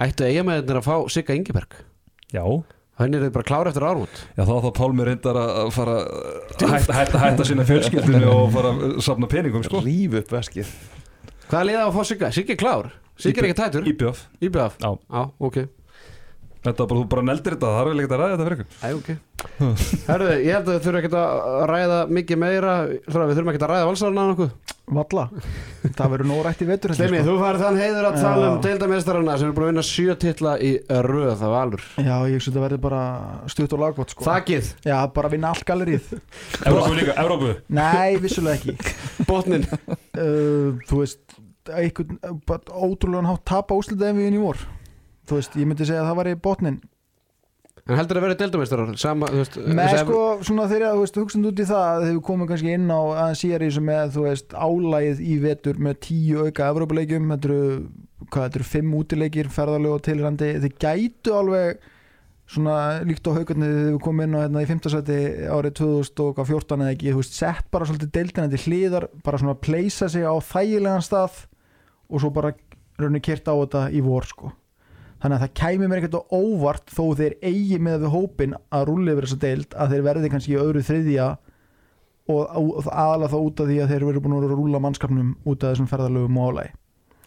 Ættu 0.04 0.28
eigamæðinir 0.28 0.82
að 0.82 0.86
fá 0.90 0.94
Sigga 1.12 1.38
Ingeberg? 1.38 1.80
Já, 2.34 2.44
Hann 2.98 3.14
er 3.14 3.28
bara 3.30 3.46
klára 3.46 3.70
eftir 3.70 3.84
ármót 3.86 4.10
já 4.34 4.42
þá 4.42 4.56
þá 4.58 4.70
Pálmi 4.74 5.04
reyndar 5.06 5.36
að 5.38 5.68
fara 5.70 5.92
að 6.02 6.64
hætta, 6.72 6.96
hætta, 6.96 7.20
hætta 7.22 7.44
sína 7.46 7.66
fjölskyldinu 7.68 8.26
og 8.34 8.48
fara 8.56 8.72
að 8.74 8.96
safna 9.06 9.28
peningum 9.30 9.62
sko. 9.62 9.78
Ríf 9.86 10.16
upp 10.18 10.32
veskið 10.34 10.72
Hvað 11.48 11.60
er 11.62 11.68
liðað 11.70 11.86
að 11.86 11.94
fá 11.96 12.02
Sigga? 12.04 12.28
Sigga 12.36 12.52
er 12.52 12.60
klár. 12.60 12.88
Sigga 13.18 13.40
er 13.40 13.46
ekki 13.48 13.56
tætur 13.58 13.86
Íbjöf 13.88 14.18
Íbjöf. 14.44 14.74
Já, 14.84 15.22
ok 15.40 15.56
Þetta 16.68 16.86
bara, 16.90 17.00
þú 17.00 17.08
bara 17.14 17.26
neldir 17.28 17.54
þetta, 17.56 17.68
það 17.74 17.80
er 17.80 17.88
vel 17.88 17.98
ekkert 18.02 18.14
að 18.14 18.20
ræða 18.22 18.32
þetta 18.36 18.46
fyrir 18.48 18.58
ykkur 18.58 18.68
Æ, 18.78 18.88
ok. 18.98 19.08
Herðu, 20.08 20.32
ég 20.44 20.52
held 20.54 20.68
að 20.68 20.72
þau 20.74 20.82
þurfum 20.84 20.98
ekki 20.98 21.10
að 21.18 21.62
ræða 21.70 21.98
mikið 22.18 22.40
meira. 22.42 22.72
Við 22.88 23.14
þurfum 23.38 23.50
ekki 23.52 23.62
að 23.62 23.70
ræða 23.72 23.86
valsarana 23.88 24.24
nokkuð. 24.32 24.74
Valla. 24.88 25.24
Það 25.98 26.12
verður 26.14 26.28
nóg 26.30 26.38
rætt 26.46 26.62
í 26.64 26.66
vetur 26.68 26.94
Steimi, 26.96 27.18
sko. 27.20 27.28
þú 27.28 27.34
farið 27.42 27.64
þann 27.66 27.80
heiður 27.82 28.06
að 28.08 28.14
tala 28.22 28.46
um 28.48 28.54
Já. 28.56 28.62
deildamestarana 28.64 29.34
sem 29.36 29.50
er 29.50 29.52
búin 29.58 29.66
að 29.66 29.70
vinna 29.72 29.84
sjö 29.84 30.14
titla 30.22 30.54
í 30.64 30.70
röð 30.88 31.42
af 31.44 31.56
alur 31.58 31.84
já 32.00 32.14
ég 32.24 32.38
hugsa 32.38 32.48
þetta 32.48 32.62
verður 32.64 32.80
bara 32.86 33.02
stutt 33.52 33.74
og 33.76 33.82
lagvott 33.84 34.14
sko. 34.14 34.24
Þakið, 34.24 34.70
já 34.88 34.96
bara 35.12 35.28
vinna 35.34 35.52
allt 35.52 35.66
gallerið. 35.68 36.08
Evrópu 36.64 36.96
líka, 36.96 37.18
Evrópu. 37.20 37.50
Nei 37.68 38.16
vissulega 38.22 38.56
ekki. 38.56 38.72
Botnin 39.28 39.68
uh, 39.68 40.72
þú 45.28 45.40
veist 45.40 45.56
við 45.56 45.64
ég 45.64 45.68
myndi 45.70 45.88
segja 45.88 46.04
að 46.04 46.10
það 46.10 46.22
var 46.22 46.30
í 46.30 46.38
botnin 46.48 46.80
En 47.88 47.96
heldur 47.96 48.18
að 48.20 48.24
vera 48.26 48.36
deildamestarar 48.36 48.96
Sama, 49.00 49.28
þú 49.32 49.38
veist 49.40 49.54
með 49.78 49.94
sko 50.02 50.22
svona 50.44 50.66
þegar 50.68 50.96
þú 50.96 51.04
veist 51.04 51.20
hugsaðum 51.22 51.46
út 51.48 51.60
í 51.62 51.68
það 51.68 51.86
að 51.88 52.08
þau 52.08 52.18
komum 52.26 52.48
kannski 52.50 52.74
inn 52.76 52.90
á 52.92 53.00
aðeins 53.00 53.44
í 53.46 53.52
þessu 53.54 53.84
með 53.86 54.10
þú 54.16 54.24
veist 54.26 54.56
álægið 54.56 55.22
í 55.24 55.36
vetur 55.44 55.80
með 55.86 56.00
tíu 56.04 56.42
auka 56.44 56.68
Evrópuleikjum 56.74 57.30
þetta 57.32 57.48
eru, 57.48 57.78
hvað 58.28 58.44
þetta 58.44 58.60
eru 58.60 58.68
fimm 58.74 58.98
útileikir 58.98 59.48
ferðarlegu 59.54 59.96
og 59.96 60.04
tilrandi 60.04 60.50
þið 60.66 60.76
gætu 60.84 61.38
alveg 61.38 61.88
svona 62.48 62.76
líkt 63.04 63.28
á 63.28 63.36
haugarnir 63.36 63.72
þegar 63.72 63.90
við 63.94 63.98
komum 64.04 64.24
inn 64.24 64.36
á 64.36 64.42
hérna 64.44 64.64
í 64.64 64.68
5. 64.68 64.92
seti 64.92 65.18
árið 65.52 65.74
2014 65.80 66.84
eða 66.84 66.94
ekki, 66.94 67.10
þú 67.12 67.22
veist, 67.22 67.36
sett 67.36 67.66
bara 67.72 67.88
svolítið 67.88 68.14
deildina 68.16 68.48
til 68.52 68.62
hliðar, 68.64 69.08
bara 69.24 69.40
svona 69.40 69.58
pleysa 69.60 70.08
sig 70.12 70.24
á 70.24 70.32
þægilegan 70.48 71.04
stað 71.04 71.42
og 72.08 72.22
svo 72.22 72.32
bara 72.32 72.54
raunni 72.98 73.20
kert 73.24 73.48
á 73.48 73.52
þetta 73.52 73.88
í 73.92 74.00
vor 74.04 74.28
sko 74.28 74.52
þannig 75.22 75.36
að 75.36 75.44
það 75.44 75.54
kæmi 75.60 75.88
mér 75.90 76.00
ekkert 76.02 76.18
á 76.18 76.22
óvart 76.38 76.92
þó 76.94 77.04
þeir 77.18 77.36
eigi 77.42 77.78
með 77.82 78.02
við 78.04 78.12
hópin 78.14 78.56
að 78.70 78.88
rúli 78.90 79.12
yfir 79.14 79.28
þessa 79.28 79.40
deild 79.44 79.78
að 79.78 79.94
þeir 79.94 80.04
verði 80.08 80.32
kannski 80.34 80.58
öðru 80.58 80.84
þriðja 80.88 81.28
og, 82.28 82.42
aðalega 82.92 83.32
þá 83.32 83.38
út 83.40 83.62
af 83.64 83.70
því 83.70 83.80
að 83.82 83.94
þeir 83.94 84.06
verður 84.10 84.24
búin 84.26 84.36
að 84.38 84.52
rúla 84.52 84.82
mannskapnum 84.84 85.32
út 85.48 85.64
af 85.64 85.72
þessum 85.74 85.90
ferðalögum 85.90 86.38
og 86.42 86.52
álægi 86.52 86.76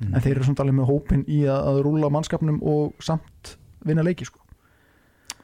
Mm. 0.01 0.15
en 0.15 0.23
þeir 0.23 0.37
eru 0.39 0.45
samt 0.47 0.61
alveg 0.63 0.77
með 0.79 0.87
hópin 0.89 1.23
í 1.29 1.43
að, 1.45 1.59
að 1.69 1.79
rúla 1.85 2.09
mannskapnum 2.09 2.55
og 2.65 3.03
samt 3.05 3.51
vinna 3.85 4.01
leiki 4.01 4.25
sko. 4.25 4.39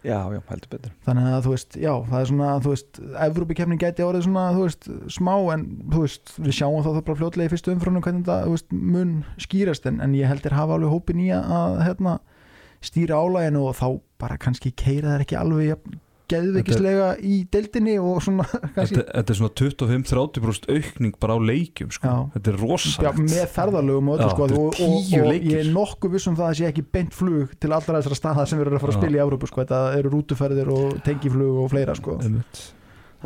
Já, 0.06 0.18
já, 0.32 0.40
heldur 0.48 0.70
betur. 0.72 0.92
Þannig 1.06 1.28
að 1.34 1.44
þú 1.46 1.52
veist, 1.52 1.76
já, 1.82 1.92
það 2.08 2.20
er 2.20 2.28
svona 2.30 2.50
þú 2.64 2.72
veist, 2.72 3.00
Evrópikefnin 3.26 3.82
gæti 3.82 4.06
árið 4.06 4.26
svona 4.28 4.46
þú 4.56 4.64
veist, 4.64 4.88
smá 5.14 5.34
en 5.54 5.66
þú 5.92 6.04
veist 6.06 6.34
við 6.38 6.56
sjáum 6.58 6.82
þá 6.86 6.90
það 6.90 7.00
bara 7.10 7.20
fljótlega 7.22 7.50
í 7.50 7.54
fyrstu 7.54 7.74
umfrunum 7.74 8.06
hvernig 8.06 8.24
þetta 8.24 8.38
þú 8.48 8.56
veist, 8.56 8.74
mun 8.96 9.14
skýrast 9.46 9.90
en, 9.92 10.00
en 10.06 10.16
ég 10.18 10.32
heldur 10.32 10.56
hafa 10.58 10.78
alveg 10.78 10.94
hópin 10.96 11.22
í 11.26 11.30
að 11.36 11.78
hérna, 11.84 12.16
stýra 12.88 13.22
álæginu 13.22 13.64
og 13.70 13.78
þá 13.78 13.88
bara 14.22 14.38
kannski 14.42 14.74
keira 14.78 15.16
þær 15.16 15.26
ekki 15.26 15.40
alveg 15.40 15.98
geðveikislega 16.28 17.08
í 17.24 17.38
deildinni 17.52 17.96
og 18.04 18.20
svona 18.26 18.46
kannski, 18.76 19.00
Þetta, 19.00 19.06
þetta 19.14 19.34
er 19.34 19.40
svona 19.40 19.54
25-30% 19.62 20.72
aukning 20.76 21.20
bara 21.24 21.38
á 21.38 21.40
leikjum 21.40 21.92
sko. 21.96 22.12
Já. 22.12 22.32
Þetta 22.36 22.52
er 22.52 22.58
já, 22.58 22.62
rosalegt 22.64 23.22
með 23.24 23.44
ferðalögum 23.56 24.12
og 24.12 24.18
öllu 24.18 24.28
Já, 24.28 24.34
sko 24.34 24.48
og, 24.48 24.82
og, 24.88 25.12
og 25.22 25.38
ég 25.38 25.62
er 25.62 25.70
nokkuð 25.76 26.18
viss 26.18 26.30
um 26.30 26.36
það 26.40 26.48
að 26.48 26.52
það 26.52 26.60
sé 26.62 26.72
ekki 26.72 26.88
beint 26.98 27.16
flug 27.16 27.54
til 27.56 27.72
allra 27.72 28.02
þessara 28.02 28.20
staða 28.20 28.48
sem 28.50 28.60
við 28.60 28.68
erum 28.68 28.80
að 28.80 28.84
fara 28.86 28.96
að 28.96 28.98
Já. 28.98 29.04
spila 29.06 29.20
í 29.20 29.24
Evrópu 29.24 29.52
sko, 29.52 29.64
þetta 29.64 29.84
eru 30.02 30.14
rútuferðir 30.16 30.74
og 30.76 30.98
tengiflug 31.08 31.62
og 31.64 31.72
fleira 31.72 31.96
sko 31.98 32.18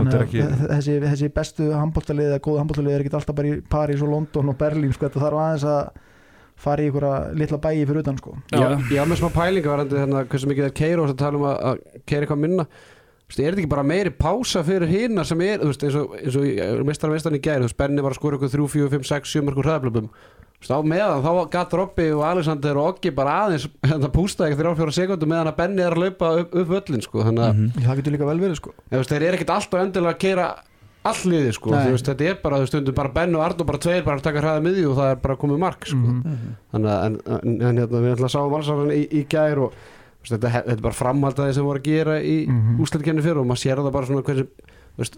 að 0.02 0.22
ekki 0.24 0.46
þessi, 0.70 0.94
þessi 1.04 1.28
bestu 1.36 1.66
handbóltalið 1.76 2.30
eða 2.30 2.44
góða 2.46 2.62
handbóltalið 2.62 2.94
er 2.96 3.04
ekki 3.04 3.18
alltaf 3.18 3.36
bara 3.36 3.50
í 3.50 3.58
París 3.74 4.04
og 4.06 4.14
London 4.14 4.54
og 4.54 4.58
Berlín 4.60 4.94
sko, 4.96 5.10
þetta 5.10 5.24
þarf 5.26 5.42
aðeins 5.42 5.66
að 5.68 5.82
fara 6.62 6.84
í 6.86 6.90
einhverja 6.90 7.34
litla 7.42 7.58
bæi 7.64 7.84
fyrir 7.90 8.02
utan 8.04 8.18
sko. 8.22 8.36
Já. 8.54 8.70
Já, 8.94 9.04
með 9.10 9.20
smá 9.22 9.30
pælinga 9.36 9.72
varandi 9.74 9.98
hérna 10.02 10.26
hversu 10.30 10.50
mikið 10.52 10.68
er 10.70 10.76
keira 10.78 11.02
og 11.06 11.10
að 11.14 11.20
tala 11.24 11.40
um 11.42 11.46
að, 11.50 11.62
að 11.72 12.02
keira 12.06 12.26
eitthvað 12.28 12.44
minna 12.46 12.68
Þú 13.32 13.38
veist, 13.38 13.40
er 13.48 13.54
þetta 13.56 13.62
ekki 13.62 13.70
bara 13.72 13.84
meiri 13.88 14.10
pása 14.12 14.60
fyrir 14.68 14.90
hina 14.92 15.24
sem 15.24 15.40
er, 15.46 15.62
þú 15.62 15.70
veist, 15.70 15.84
eins 15.88 15.96
og, 15.96 16.16
eins 16.20 16.36
og 16.36 16.82
mestar 16.90 17.12
mestarni 17.14 17.40
í 17.40 17.44
gæri, 17.46 17.62
þú 17.64 17.68
veist, 17.70 17.78
Benni 17.80 18.04
var 18.04 18.12
að 18.12 18.18
skora 18.20 18.36
ykkur 18.36 18.50
3, 18.52 18.66
4, 18.74 18.90
5, 18.92 19.06
6, 19.08 19.32
7 19.40 19.46
mörgur 19.48 19.68
hraðablöfum 19.70 20.10
Þú 20.12 20.66
veist, 20.66 20.74
á 20.76 20.80
meðan, 20.92 21.24
þá 21.24 21.32
gatt 21.56 21.76
Robby 21.80 22.10
og 22.12 22.26
Alexander 22.28 22.80
og 22.82 22.90
Oggi 22.92 23.14
bara 23.16 23.38
aðeins 23.46 23.70
hérna 23.88 24.10
pústa 24.12 24.50
ekki 24.50 24.60
3-4 24.60 24.94
sekundum 25.00 25.32
meðan 25.32 25.48
að 25.54 25.56
Benni 25.62 25.86
er 25.86 25.96
að 25.96 26.04
laupa 26.04 26.34
upp, 26.44 26.52
upp 26.60 26.74
völlin, 26.76 27.06
sko, 27.08 27.24
þannig 27.30 27.46
að 27.48 27.56
Mhm. 27.56 27.86
það 27.88 28.02
getur 28.02 28.16
líka 28.18 28.28
vel 28.34 28.42
verið 28.44 28.60
sko. 28.60 28.76
Þú 28.92 29.00
veist, 29.00 29.14
þeir 29.16 29.26
eru 29.30 29.40
ekkert 29.40 29.56
alltaf 29.56 29.80
endilega 29.86 30.12
að 30.12 30.22
keira 30.26 30.50
alliði 31.04 31.54
sko, 31.56 31.72
veist, 31.74 32.06
þetta 32.06 32.28
er 32.30 32.36
bara 32.44 32.60
þú 32.62 32.68
stundum 32.70 32.94
bara 32.98 33.10
Benn 33.16 33.36
og 33.36 33.42
Arnó 33.46 33.66
bara 33.66 33.80
tveir 33.82 34.04
bara 34.06 34.18
að 34.22 34.28
taka 34.28 34.44
hraða 34.44 34.62
miðju 34.68 34.92
og 34.92 35.00
það 35.00 35.10
er 35.16 35.16
bara 35.24 35.36
komið 35.42 35.58
mark 35.64 35.88
sko. 35.90 35.98
Mhm. 35.98 36.52
þannig 36.76 36.92
að 36.94 37.06
en, 37.08 37.18
en, 37.26 37.56
en 37.70 37.82
hérna, 37.82 38.04
við 38.06 38.14
ætla 38.16 38.30
að 38.30 38.36
sáum 38.36 38.52
valsarann 38.54 38.94
í, 38.94 39.02
í 39.10 39.24
gær 39.32 39.64
og 39.66 39.74
veist, 40.22 40.36
þetta, 40.36 40.52
þetta 40.60 40.78
er 40.78 40.86
bara 40.86 41.00
framhaldaði 41.02 41.54
sem 41.58 41.66
voru 41.66 41.80
að 41.82 41.90
gera 41.90 42.20
í 42.22 42.38
mm 42.48 42.62
Mhm. 42.62 42.80
úslætkenni 42.86 43.22
fyrir 43.26 43.42
og 43.42 43.50
maður 43.50 43.64
sér 43.66 43.82
það 43.82 43.92
bara 43.98 44.06
svona 44.12 44.22
hversu, 44.30 44.48
veist, 44.98 45.18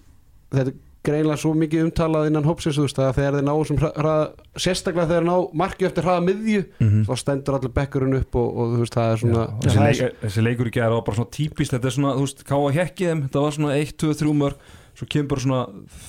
þetta 0.53 0.72
er 0.72 0.80
greinlega 1.03 1.35
svo 1.35 1.51
mikið 1.60 1.81
umtalað 1.89 2.27
innan 2.30 2.45
hópsins 2.47 2.77
þú 2.80 2.85
veist, 2.88 2.99
að 3.03 3.15
þegar 3.18 3.35
þeir 3.35 3.43
ná 3.43 3.53
hraða, 3.99 4.27
sérstaklega 4.55 5.07
þegar 5.10 5.19
þeir 5.19 5.27
ná 5.27 5.35
marki 5.60 5.84
eftir 5.89 6.03
hraða 6.07 6.23
miðju 6.30 6.61
Mhm. 6.80 7.01
þá 7.10 7.14
stendur 7.19 7.57
allir 7.60 7.73
bekkurinn 7.76 8.15
upp 8.22 8.35
og, 8.39 8.47
og 8.55 8.72
þú 8.72 8.80
veist, 8.85 8.95
það 8.95 9.11
er 9.11 9.18
svona 9.19 9.43
Já, 9.43 9.68
þessi, 9.68 9.84
leik, 9.84 10.15
þessi 10.23 10.43
leikur 10.47 10.68
í 10.72 10.72
gæra 10.72 10.93
var 10.95 11.01
bara 11.03 11.18
svona 11.19 11.31
típist 11.35 11.72
þetta 11.76 11.91
er 11.91 11.95
svona, 11.97 12.14
þú 12.15 12.23
veist, 12.23 12.43
ká 12.47 12.55
að 12.55 12.77
hekkið 12.80 13.10
þeim 13.11 13.23
þetta 13.27 13.41
var 13.43 13.51
svona 13.51 13.76
1, 13.84 13.93
2, 13.99 14.14
3 14.23 14.34
mörg 14.39 14.55
svo 14.94 15.07
kemur 15.10 15.28
bara 15.34 15.41
svona 15.41 15.61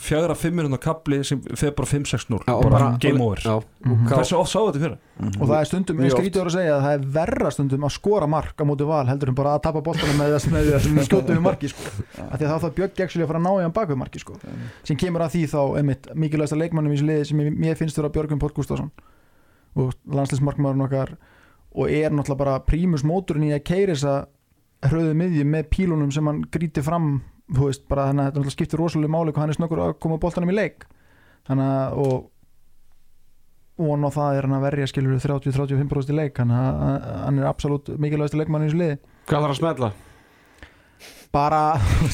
fjagra 0.05 0.35
fimm 0.36 0.59
minúna 0.61 0.77
kapli 0.78 1.23
sem 1.24 1.40
fer 1.56 1.70
bara 1.73 1.89
5-6-0 1.89 2.43
Já, 2.44 2.52
og 2.52 2.62
bara, 2.66 2.70
bara- 2.70 2.98
game 3.01 3.20
over 3.24 3.40
Já, 3.40 3.55
Mhm. 3.85 4.06
hversu 4.09 4.36
oft 4.36 4.52
sáu 4.52 4.66
þetta 4.73 4.81
fyrir? 4.82 4.98
og 5.40 5.48
það 5.48 5.61
er 5.61 5.65
stundum, 5.65 5.97
ég 6.05 6.12
skrítið 6.12 6.40
voru 6.43 6.51
að 6.51 6.56
segja 6.59 6.74
að 6.77 6.82
það 6.85 6.94
er 6.94 7.06
verra 7.16 7.51
stundum 7.51 7.81
að 7.89 7.93
skora 7.97 8.27
mark 8.28 8.56
á 8.61 8.65
móti 8.65 8.86
val 8.86 9.06
heldur 9.06 9.28
en 9.28 9.35
bara 9.35 9.55
að 9.56 9.62
tapa 9.62 9.81
boltanum 9.81 10.16
með 10.20 10.35
þess 10.36 10.48
með 10.52 10.70
þess 10.73 10.86
að 10.86 11.06
skjóta 11.09 11.32
við 11.32 11.40
marki 11.40 11.69
sko. 11.69 11.82
af 12.31 12.39
því 12.39 12.44
að 12.44 12.52
þá 12.52 12.61
þá 12.61 12.74
Björn 12.74 12.94
Gegnsli 12.97 13.23
að 13.24 13.27
fara 13.27 13.39
að 13.39 13.47
ná 13.47 13.52
í 13.56 13.62
hann 13.62 13.73
bak 13.73 13.89
við 13.89 13.97
marki 13.97 14.19
sko. 14.20 14.35
sem 14.85 14.97
kemur 14.97 15.20
að 15.24 15.31
því 15.32 15.43
þá 15.48 15.61
einmitt 15.78 16.05
mikilvægsta 16.15 16.56
leikmannum 16.61 16.93
í 16.93 16.97
þessu 16.97 17.06
liði 17.09 17.27
sem 17.27 17.39
ég- 17.39 17.56
mér 17.59 17.77
finnst 17.77 17.97
vera 17.97 18.09
Björgum 18.11 18.39
Póll 18.39 18.52
Gustafsson 18.52 18.90
og 19.77 19.94
landslismarkmaðurinn 20.11 20.85
okkar 20.86 21.16
og 21.74 21.89
er 21.90 22.11
náttúrulega 22.11 22.36
bara 22.39 22.61
prímus 22.61 23.02
móturinn 23.02 23.48
í 23.48 23.55
að 23.56 23.65
keiri 23.65 23.93
þessa 23.97 24.27
hröðu 24.85 25.15
miðju 25.16 25.44
með 25.48 25.69
pílunum 25.73 26.12
sem 26.12 26.27
hann 26.27 26.44
gríti 26.52 26.82
fram 26.85 27.23
þú 27.53 27.66
veist, 27.69 27.85
bara 27.91 28.07
þannig 28.11 28.29
að 28.31 28.39
þetta 28.39 28.55
skiptir 28.55 28.81
rosalega 28.81 29.12
máli 29.12 29.35
hvað 29.35 29.45
hann 29.45 29.53
er 29.55 29.59
snöggur 29.59 29.83
að 29.85 29.99
koma 30.01 30.21
boltanum 30.23 30.53
í 30.55 30.57
leik. 30.57 30.87
Þannig 31.49 31.75
að 31.75 31.99
og 32.05 32.31
og 33.75 34.07
á 34.07 34.11
það 34.15 34.37
er 34.39 34.47
hann 34.47 34.55
að 34.55 34.65
verja 34.69 34.87
skilur 34.87 35.19
30-35% 35.19 36.15
í 36.15 36.16
leik. 36.16 36.41
Að 36.41 36.57
að 36.57 37.07
hann 37.27 37.39
er 37.43 37.49
absolutt 37.51 37.91
mikilvægstu 37.99 38.39
leikmann 38.39 38.62
í 38.65 38.69
þessu 38.71 38.81
liði. 38.81 38.99
Hvað 39.29 39.47
þarf 39.47 39.57
að 39.57 39.62
smetla? 39.62 39.93
bara 41.35 41.61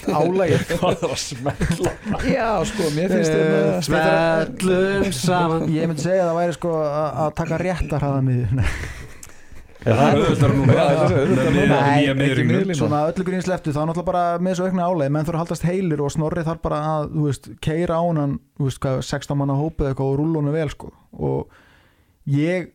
álægir 0.09 0.62
Hvað 0.81 0.94
það 1.02 1.11
var 1.11 1.20
smekla? 1.20 1.90
Já, 2.24 2.47
sko, 2.70 2.86
mér 2.97 3.12
finnst 3.12 3.35
Eh, 3.35 3.51
þetta 3.85 3.85
Smellum 3.85 5.12
saman. 5.12 5.66
Ég 5.74 5.90
myndi 5.90 6.05
segja 6.07 6.24
að 6.24 6.31
það 6.31 6.39
væri 6.40 6.57
sko 6.57 6.73
að 6.81 7.20
að 7.27 7.35
taka 7.43 7.59
réttar 7.61 8.05
hraða 8.07 8.23
miður 8.24 8.55
svona 12.77 13.05
öllu 13.09 13.24
grín 13.24 13.44
sleftu 13.44 13.73
þá 13.73 13.81
er 13.81 13.89
náttúrulega 13.89 14.09
bara 14.11 14.24
með 14.43 14.52
þessu 14.52 14.66
aukna 14.69 14.89
álægi 14.90 15.15
menn 15.15 15.28
þurfa 15.28 15.39
að 15.39 15.44
haldast 15.44 15.69
heilir 15.69 16.02
og 16.05 16.12
snorri 16.12 16.44
þarf 16.44 16.61
bara 16.66 16.81
að 16.90 17.07
þú 17.15 17.24
veist, 17.28 17.48
keira 17.65 17.97
á 17.97 18.02
hann 18.05 18.35
þú 18.59 18.66
veist, 18.69 18.82
hvað, 18.85 19.01
16 19.09 19.40
manna 19.40 19.57
hópið 19.57 19.90
eitthvað 19.90 20.11
og 20.11 20.20
rúlunum 20.20 20.57
vel 20.57 20.69
sko. 20.73 20.93
og 21.16 21.40
ég 22.28 22.74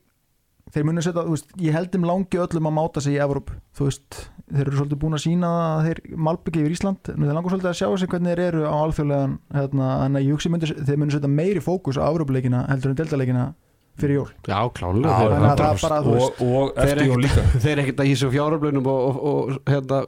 þeir 0.74 0.88
munu 0.90 1.04
setja, 1.06 1.26
þú 1.28 1.36
veist, 1.36 1.54
ég 1.62 1.78
held 1.78 2.00
um 2.00 2.08
langi 2.10 2.42
öllum 2.42 2.72
að 2.72 2.78
máta 2.80 3.04
sig 3.06 3.20
í 3.20 3.22
Evróp 3.22 3.54
þú 3.78 3.90
veist, 3.90 4.22
þeir 4.50 4.64
eru 4.66 4.80
svolítið 4.80 5.02
búin 5.04 5.18
að 5.20 5.24
sína 5.28 5.52
að 5.60 5.90
þeir 5.90 6.02
malbyggi 6.26 6.64
yfir 6.64 6.74
Ísland, 6.74 7.12
en 7.14 7.22
þeir 7.22 7.38
langar 7.38 7.54
svolítið 7.54 7.70
að 7.70 7.78
sjá 7.84 7.88
sig 8.02 8.12
hvernig 8.12 8.34
þeir 8.34 8.44
eru 8.48 8.66
á 8.66 8.76
alþjóðlegan 8.82 9.38
hérna, 9.54 9.92
en 10.08 10.18
þeir 10.18 11.00
munu 11.00 11.14
setja 11.14 11.32
meiri 11.32 11.62
fókus 11.62 12.02
á 12.02 12.10
Evrópuleikina 12.10 12.66
heldur 12.72 12.96
en 12.96 13.00
deltaleikina 13.00 13.46
fyrir 14.02 14.18
jól 14.20 14.30
Já, 14.50 14.58
klálega 14.76 15.16
að 15.16 15.62
er 15.66 16.08
Og, 16.12 16.40
og 16.46 16.80
eftir 16.84 17.04
jól 17.10 17.20
líka 17.24 17.44
þeir 17.64 17.72
er 17.76 17.82
ekkert 17.86 18.02
að 18.04 18.10
hýsa 18.12 18.30
fjáröflunum 18.34 18.90
og, 18.92 19.06
og, 19.06 19.20
og 19.32 19.70
hérna, 19.72 20.00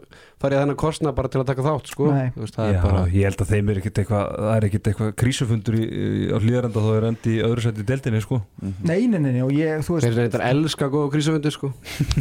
farið 0.42 0.62
þennan 0.62 0.78
kostna 0.82 1.14
bara 1.18 1.32
til 1.34 1.40
að 1.42 1.48
taka 1.50 1.64
þátt 1.66 1.92
sko. 1.92 2.10
Veist, 2.36 2.58
það 2.58 2.68
Já, 2.70 2.78
er 2.78 2.84
bara 2.86 3.04
ég 3.10 3.28
held 3.30 3.44
að 3.46 3.52
þeim 3.54 3.72
er 3.74 3.80
ekkert 3.82 4.02
eitthvað 4.04 4.26
það 4.38 4.52
er 4.58 4.68
ekkert 4.68 4.90
eitthvað 4.92 5.14
krísufundur 5.24 5.78
í, 5.80 5.84
í- 5.88 6.28
á 6.30 6.38
hlýðarenda 6.44 6.84
þá 6.84 6.90
er 6.98 7.08
endi 7.12 7.36
í 7.38 7.44
öðru 7.48 7.66
sæti 7.66 7.84
í 7.86 7.88
deildinni 7.92 8.22
sko. 8.26 8.42
nei, 8.62 9.00
nei, 9.08 9.18
nei, 9.24 9.32
nei, 9.38 9.42
og 9.48 9.54
ég, 9.56 9.82
veist 9.88 10.06
þeir 10.08 10.18
reyndar 10.22 10.46
elska 10.52 10.90
góða 10.94 11.14
krísufundir 11.16 11.56
sko. 11.56 11.72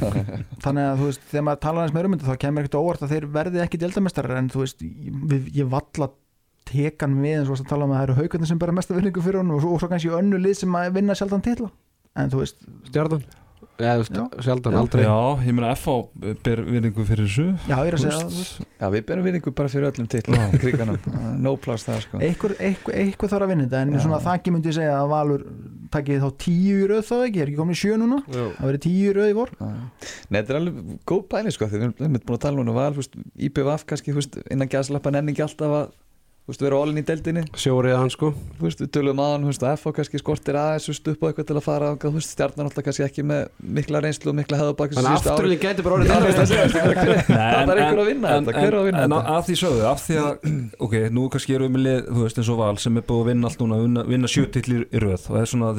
þannig 0.64 0.84
að 0.86 1.02
þú 1.02 1.10
veist, 1.10 1.26
þegar 1.32 1.47
maður 1.51 1.62
talar 1.66 1.82
eins 1.88 1.97
meira 1.97 2.09
um 2.10 2.16
þetta 2.16 2.30
þá 2.32 2.40
kemur 2.47 2.64
ekkert 2.66 2.78
óvart 2.80 3.05
að 3.06 3.12
þeir 3.16 3.28
verði 3.36 3.64
ekki 3.66 3.82
deildamestarar 3.82 4.40
en 4.40 4.52
þú 4.55 4.62
veist, 4.64 4.86
ég, 4.86 5.51
ég 5.60 5.68
valla 5.76 6.09
tekan 6.66 7.16
við 7.22 7.40
eins 7.40 7.51
og 7.51 7.60
að 7.60 7.70
tala 7.72 7.86
um 7.86 7.94
að 7.94 8.01
það 8.01 8.06
eru 8.09 8.18
haugarnir 8.20 8.51
sem 8.52 8.60
bera 8.62 8.76
mesta 8.76 8.97
vinningu 8.97 9.24
fyrir 9.24 9.40
honum 9.43 9.56
og 9.59 9.64
svo, 9.64 9.74
og 9.76 9.82
svo 9.82 9.90
kannski 9.93 10.14
önnu 10.18 10.40
lið 10.43 10.60
sem 10.62 10.78
að 10.78 10.93
vinna 10.98 11.16
sjaldan 11.18 11.44
titla. 11.44 11.72
En 12.16 12.32
þú 12.32 12.43
veist, 12.43 12.62
stjarnan? 12.90 13.26
Já, 13.76 13.93
sjaldan, 14.40 14.72
Já. 14.72 14.78
aldrei. 14.80 15.02
Já, 15.05 15.36
ég 15.44 15.52
meina 15.52 15.74
FH 15.76 15.97
ber 16.44 16.62
vinningu 16.64 17.05
fyrir 17.05 17.26
þessu. 17.28 17.44
Já, 17.68 17.76
ég 17.84 17.90
er 17.90 17.97
að 17.98 18.05
segja 18.06 18.20
það, 18.22 18.62
Já, 18.80 18.86
við 18.94 19.02
berum 19.10 19.26
vinningu 19.26 19.52
bara 19.52 19.68
fyrir 19.68 19.90
öllum 19.90 20.06
til 20.09 20.22
no 21.44 21.52
plus 21.60 21.84
það 21.84 22.01
sko. 22.06 22.20
Einhver 22.24 22.55
þarf 22.56 23.44
að 23.44 23.52
vinna 23.52 23.66
þetta 23.66 23.82
en 23.84 23.93
Já. 23.93 24.01
svona 24.06 24.22
þakki 24.24 24.55
myndi 24.55 24.72
ég 24.72 24.78
segja 24.78 24.97
að 24.97 25.10
Valur 25.12 25.44
takkið 25.93 26.24
þá 26.24 26.30
tíu 26.40 26.78
í 26.80 26.88
röð 26.88 27.05
þá 27.05 27.14
ekki, 27.18 27.43
er 27.43 27.52
ekki 27.52 27.60
komin 27.60 27.76
í 27.76 27.80
sjö 27.82 28.01
núna? 28.01 28.22
Já. 28.32 28.47
það 28.56 28.70
verið 28.70 28.84
tíu 28.86 29.05
í 29.10 29.14
röð 29.18 29.28
í 29.28 29.36
vor. 29.36 29.52
Nei, 29.60 30.40
þetta 30.40 30.55
er 30.55 30.60
alveg 30.62 30.80
góð 31.12 31.22
pæling 31.36 31.56
sko 31.56 31.68
því 31.68 31.76
við 31.82 31.86
erum 31.90 32.16
búin 32.16 32.38
að 32.38 32.43
tala 32.47 32.64
um 32.64 32.74
val, 32.80 32.90
þú 32.97 33.05
veist, 33.05 33.20
IPVF 33.51 33.86
kannski, 33.93 34.16
innan 34.56 34.72
gæðslappa 34.72 35.12
nenni 35.12 35.36
ekki 35.36 35.44
alltaf 35.44 35.76
að 35.82 35.86
þú 36.47 36.52
veist, 36.52 36.62
vera 36.62 36.77
all-in 36.78 37.01
í 37.01 37.02
deildinni. 37.02 37.43
Sjórið 37.59 37.97
hann 37.98 38.10
sko. 38.14 38.28
Þú 38.60 38.62
veist, 38.68 38.78
við 38.85 38.90
tölum 38.94 39.18
aðan, 39.18 39.43
þú 39.43 39.51
veist, 39.51 39.64
að 39.66 39.73
FH 39.81 39.90
kannski 39.97 40.20
skortir 40.23 40.55
aðeins 40.60 40.85
þú 40.86 40.93
veist, 40.93 41.09
upp 41.10 41.18
á 41.18 41.27
eitthvað 41.27 41.48
til 41.48 41.56
að 41.59 41.64
fara 41.66 41.89
þú 41.98 42.12
veist, 42.14 42.31
stjarnan 42.36 42.68
alltaf 42.68 42.86
kannski 42.86 43.02
ekki 43.06 43.23
með 43.27 43.43
mikla 43.77 43.98
reynslu 44.05 44.31
og 44.31 44.36
mikla 44.39 44.60
hefðabak 44.60 44.94
Þannig 44.94 45.10
að 45.10 45.27
afturlík 45.32 45.60
gæti 45.66 45.82
bara 45.82 45.94
orðið 45.97 46.09
deildamestari. 46.14 46.70
það 47.27 47.73
er 47.74 47.81
einhver 47.82 47.98
að 48.05 48.10
vinna 48.12 48.28
en, 48.31 48.47
þetta, 48.47 48.55
hver 48.62 48.70
er 48.70 48.78
að 48.78 48.86
vinna 48.86 49.02
en, 49.02 49.10
en 49.10 49.18
þetta? 49.18 49.35
að 49.35 49.43
því 49.48 49.56
sögðu, 49.62 49.82
af 49.90 49.98
því 50.06 50.14
að 50.23 50.32
ok, 50.86 50.94
nú 51.18 51.23
kannski 51.35 51.56
erum 51.59 51.66
við 51.66 51.74
með 51.74 51.82
lið, 51.89 52.01
þú 52.06 52.20
veist 52.23 52.39
eins 52.39 52.52
og 52.55 52.60
val 52.62 52.78
sem 52.78 52.94
er 52.94 53.05
búið 53.10 53.23
að 53.24 53.28
vinna 53.32 53.44
allt 53.51 53.60
núna, 53.64 53.74
vinna, 53.82 54.06
vinna 54.06 54.28
sjötillir 54.31 54.82
í 54.86 55.02
röð. 55.02 55.23
Og 55.27 55.32
það 55.35 55.43
er 55.43 55.51
svona 55.51 55.74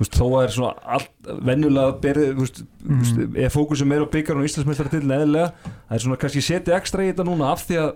veist, 0.00 0.16
sem 0.16 0.24
ekki 0.24 0.24
er 0.24 0.24
að 0.24 0.24
þó 0.24 0.26
að 0.30 0.46
er 0.46 0.54
svona 0.54 0.94
allt, 0.96 1.12
venjulega 1.50 1.98
berið, 2.02 2.32
þú 2.32 2.46
veist, 2.46 2.64
mm. 2.84 3.04
veist 3.04 3.38
er 3.44 3.54
fókusum 3.54 3.92
meira 3.92 4.08
á 4.08 4.14
byggar 4.14 4.40
og 4.40 4.48
Íslandsmeistar 4.48 4.90
til 4.92 5.04
eðlilega, 5.04 5.52
það 5.74 5.94
er 5.98 6.04
svona 6.06 6.18
kannski 6.24 6.42
setja 6.44 6.80
ekstra 6.80 7.04
í 7.04 7.12
þetta 7.12 7.28
núna 7.28 7.52
af 7.54 7.64
því 7.68 7.80
að 7.84 7.94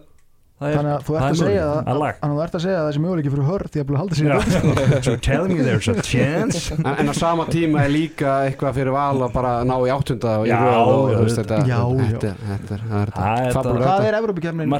það 0.58 0.68
er, 0.68 0.78
þannig 0.78 0.92
að 0.92 1.02
þú 1.06 1.14
ert 1.14 1.22
það 1.22 1.28
að 1.28 1.34
er 1.34 1.38
segja 1.38 1.66
að, 1.66 1.90
að 1.94 2.32
þú 2.32 2.40
ert 2.44 2.56
að 2.58 2.62
segja 2.64 2.78
að 2.78 2.86
þessi 2.88 3.02
möguleiki 3.04 3.32
fyrir 3.34 3.48
hörð 3.48 3.68
því 3.74 3.82
að 3.82 3.88
búið 3.88 3.98
að 3.98 4.02
halda 4.02 4.18
sér 4.18 5.04
so 5.06 5.14
tell 5.28 5.50
me 5.50 5.58
there's 5.62 5.90
a 5.90 5.94
chance. 6.02 6.62
En, 6.74 6.88
en 6.94 7.12
á 7.12 7.14
sama 7.14 7.46
tíma 7.50 7.84
er 7.84 7.92
líka 7.94 8.32
eitthvað 8.48 8.80
fyrir 8.80 8.94
val 8.96 9.22
að 9.28 9.36
bara 9.36 9.52
ná 9.68 9.76
í 9.78 9.92
áttunda 9.94 10.34
og 10.42 10.48
í 10.48 10.50
Já, 10.50 10.58
já, 10.58 10.80
já, 11.14 11.20
Það 13.14 14.08
er 14.08 14.08
er 14.08 14.18
Evrópikefnin, 14.18 14.74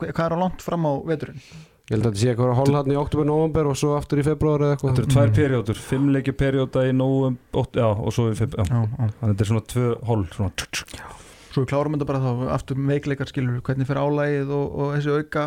hvað 0.00 0.24
er 0.24 0.36
á 0.36 0.38
langt 0.40 0.64
fram 0.64 0.88
á 0.88 0.92
veturinn 1.12 1.44
Ég 1.90 1.96
held 1.96 2.04
að 2.06 2.12
þetta 2.12 2.20
sé 2.22 2.28
eitthvað 2.30 2.52
hól 2.60 2.76
hann 2.76 2.92
í 2.92 2.98
oktober, 3.00 3.26
november 3.26 3.68
og 3.72 3.78
svo 3.78 3.96
aftur 3.96 4.20
í 4.22 4.24
februar 4.26 4.62
eða 4.62 4.76
eitthvað. 4.76 4.92
Þetta 4.92 5.02
eru 5.02 5.14
tvær 5.16 5.32
periódur, 5.38 5.80
fimm 5.82 6.12
leikja 6.14 6.34
perióda 6.38 6.84
í 6.86 6.92
nóum, 6.94 7.40
ótt, 7.58 7.74
já, 7.80 7.88
og 7.90 8.14
svo 8.14 8.28
í 8.30 8.36
að 8.38 8.70
þetta 9.18 9.34
er 9.34 9.50
svona 9.50 9.64
tvö 9.72 9.88
tsk. 10.62 10.94
Svo 11.52 11.64
við 11.64 11.68
klárum 11.68 11.96
þetta 11.98 12.08
bara 12.08 12.20
þá 12.22 12.44
aftur 12.54 12.78
með 12.80 12.94
veikleikar 12.94 13.28
skilur 13.28 13.58
hvernig 13.66 13.88
fyrir 13.90 14.00
álægið 14.06 14.54
og, 14.56 14.78
og 14.78 14.94
þessi 14.94 15.16
auka 15.18 15.42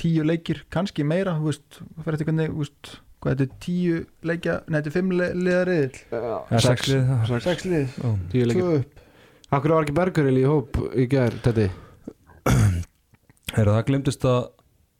tíu 0.00 0.24
leikir, 0.26 0.64
kannski 0.74 1.06
meira 1.06 1.36
þú 1.36 1.50
veist, 1.52 1.78
það 1.78 2.08
fyrir 2.08 2.16
eftir 2.18 2.30
hvernig 2.32 2.50
þú 2.50 2.64
veist, 2.64 2.90
hvað 3.22 3.36
þetta 3.36 3.46
er 3.46 3.62
tíu 3.68 4.00
leikja, 4.32 4.56
nei 4.66 4.78
þetta 4.80 4.90
er 4.90 4.96
fimm 4.96 5.14
le, 5.20 5.28
liðariðil, 5.38 6.02
Ja, 6.16 6.62
sex 6.64 6.90
lið, 6.90 7.14
sex. 7.44 7.68
Lið, 7.70 7.94
Já. 8.02 8.10
Tíu 8.32 8.66
upp. 8.80 9.04
Akkur 9.54 9.76
var 9.76 9.86
ekki 9.86 9.94
Bergeril 10.00 10.40
í 10.42 10.48
hóp 10.48 10.80
í 10.98 11.06
gær, 11.12 11.38
þetta 11.44 11.68
Heyrðu, 13.54 13.72
það 13.78 13.84
glemdist 13.92 14.26
að 14.28 14.42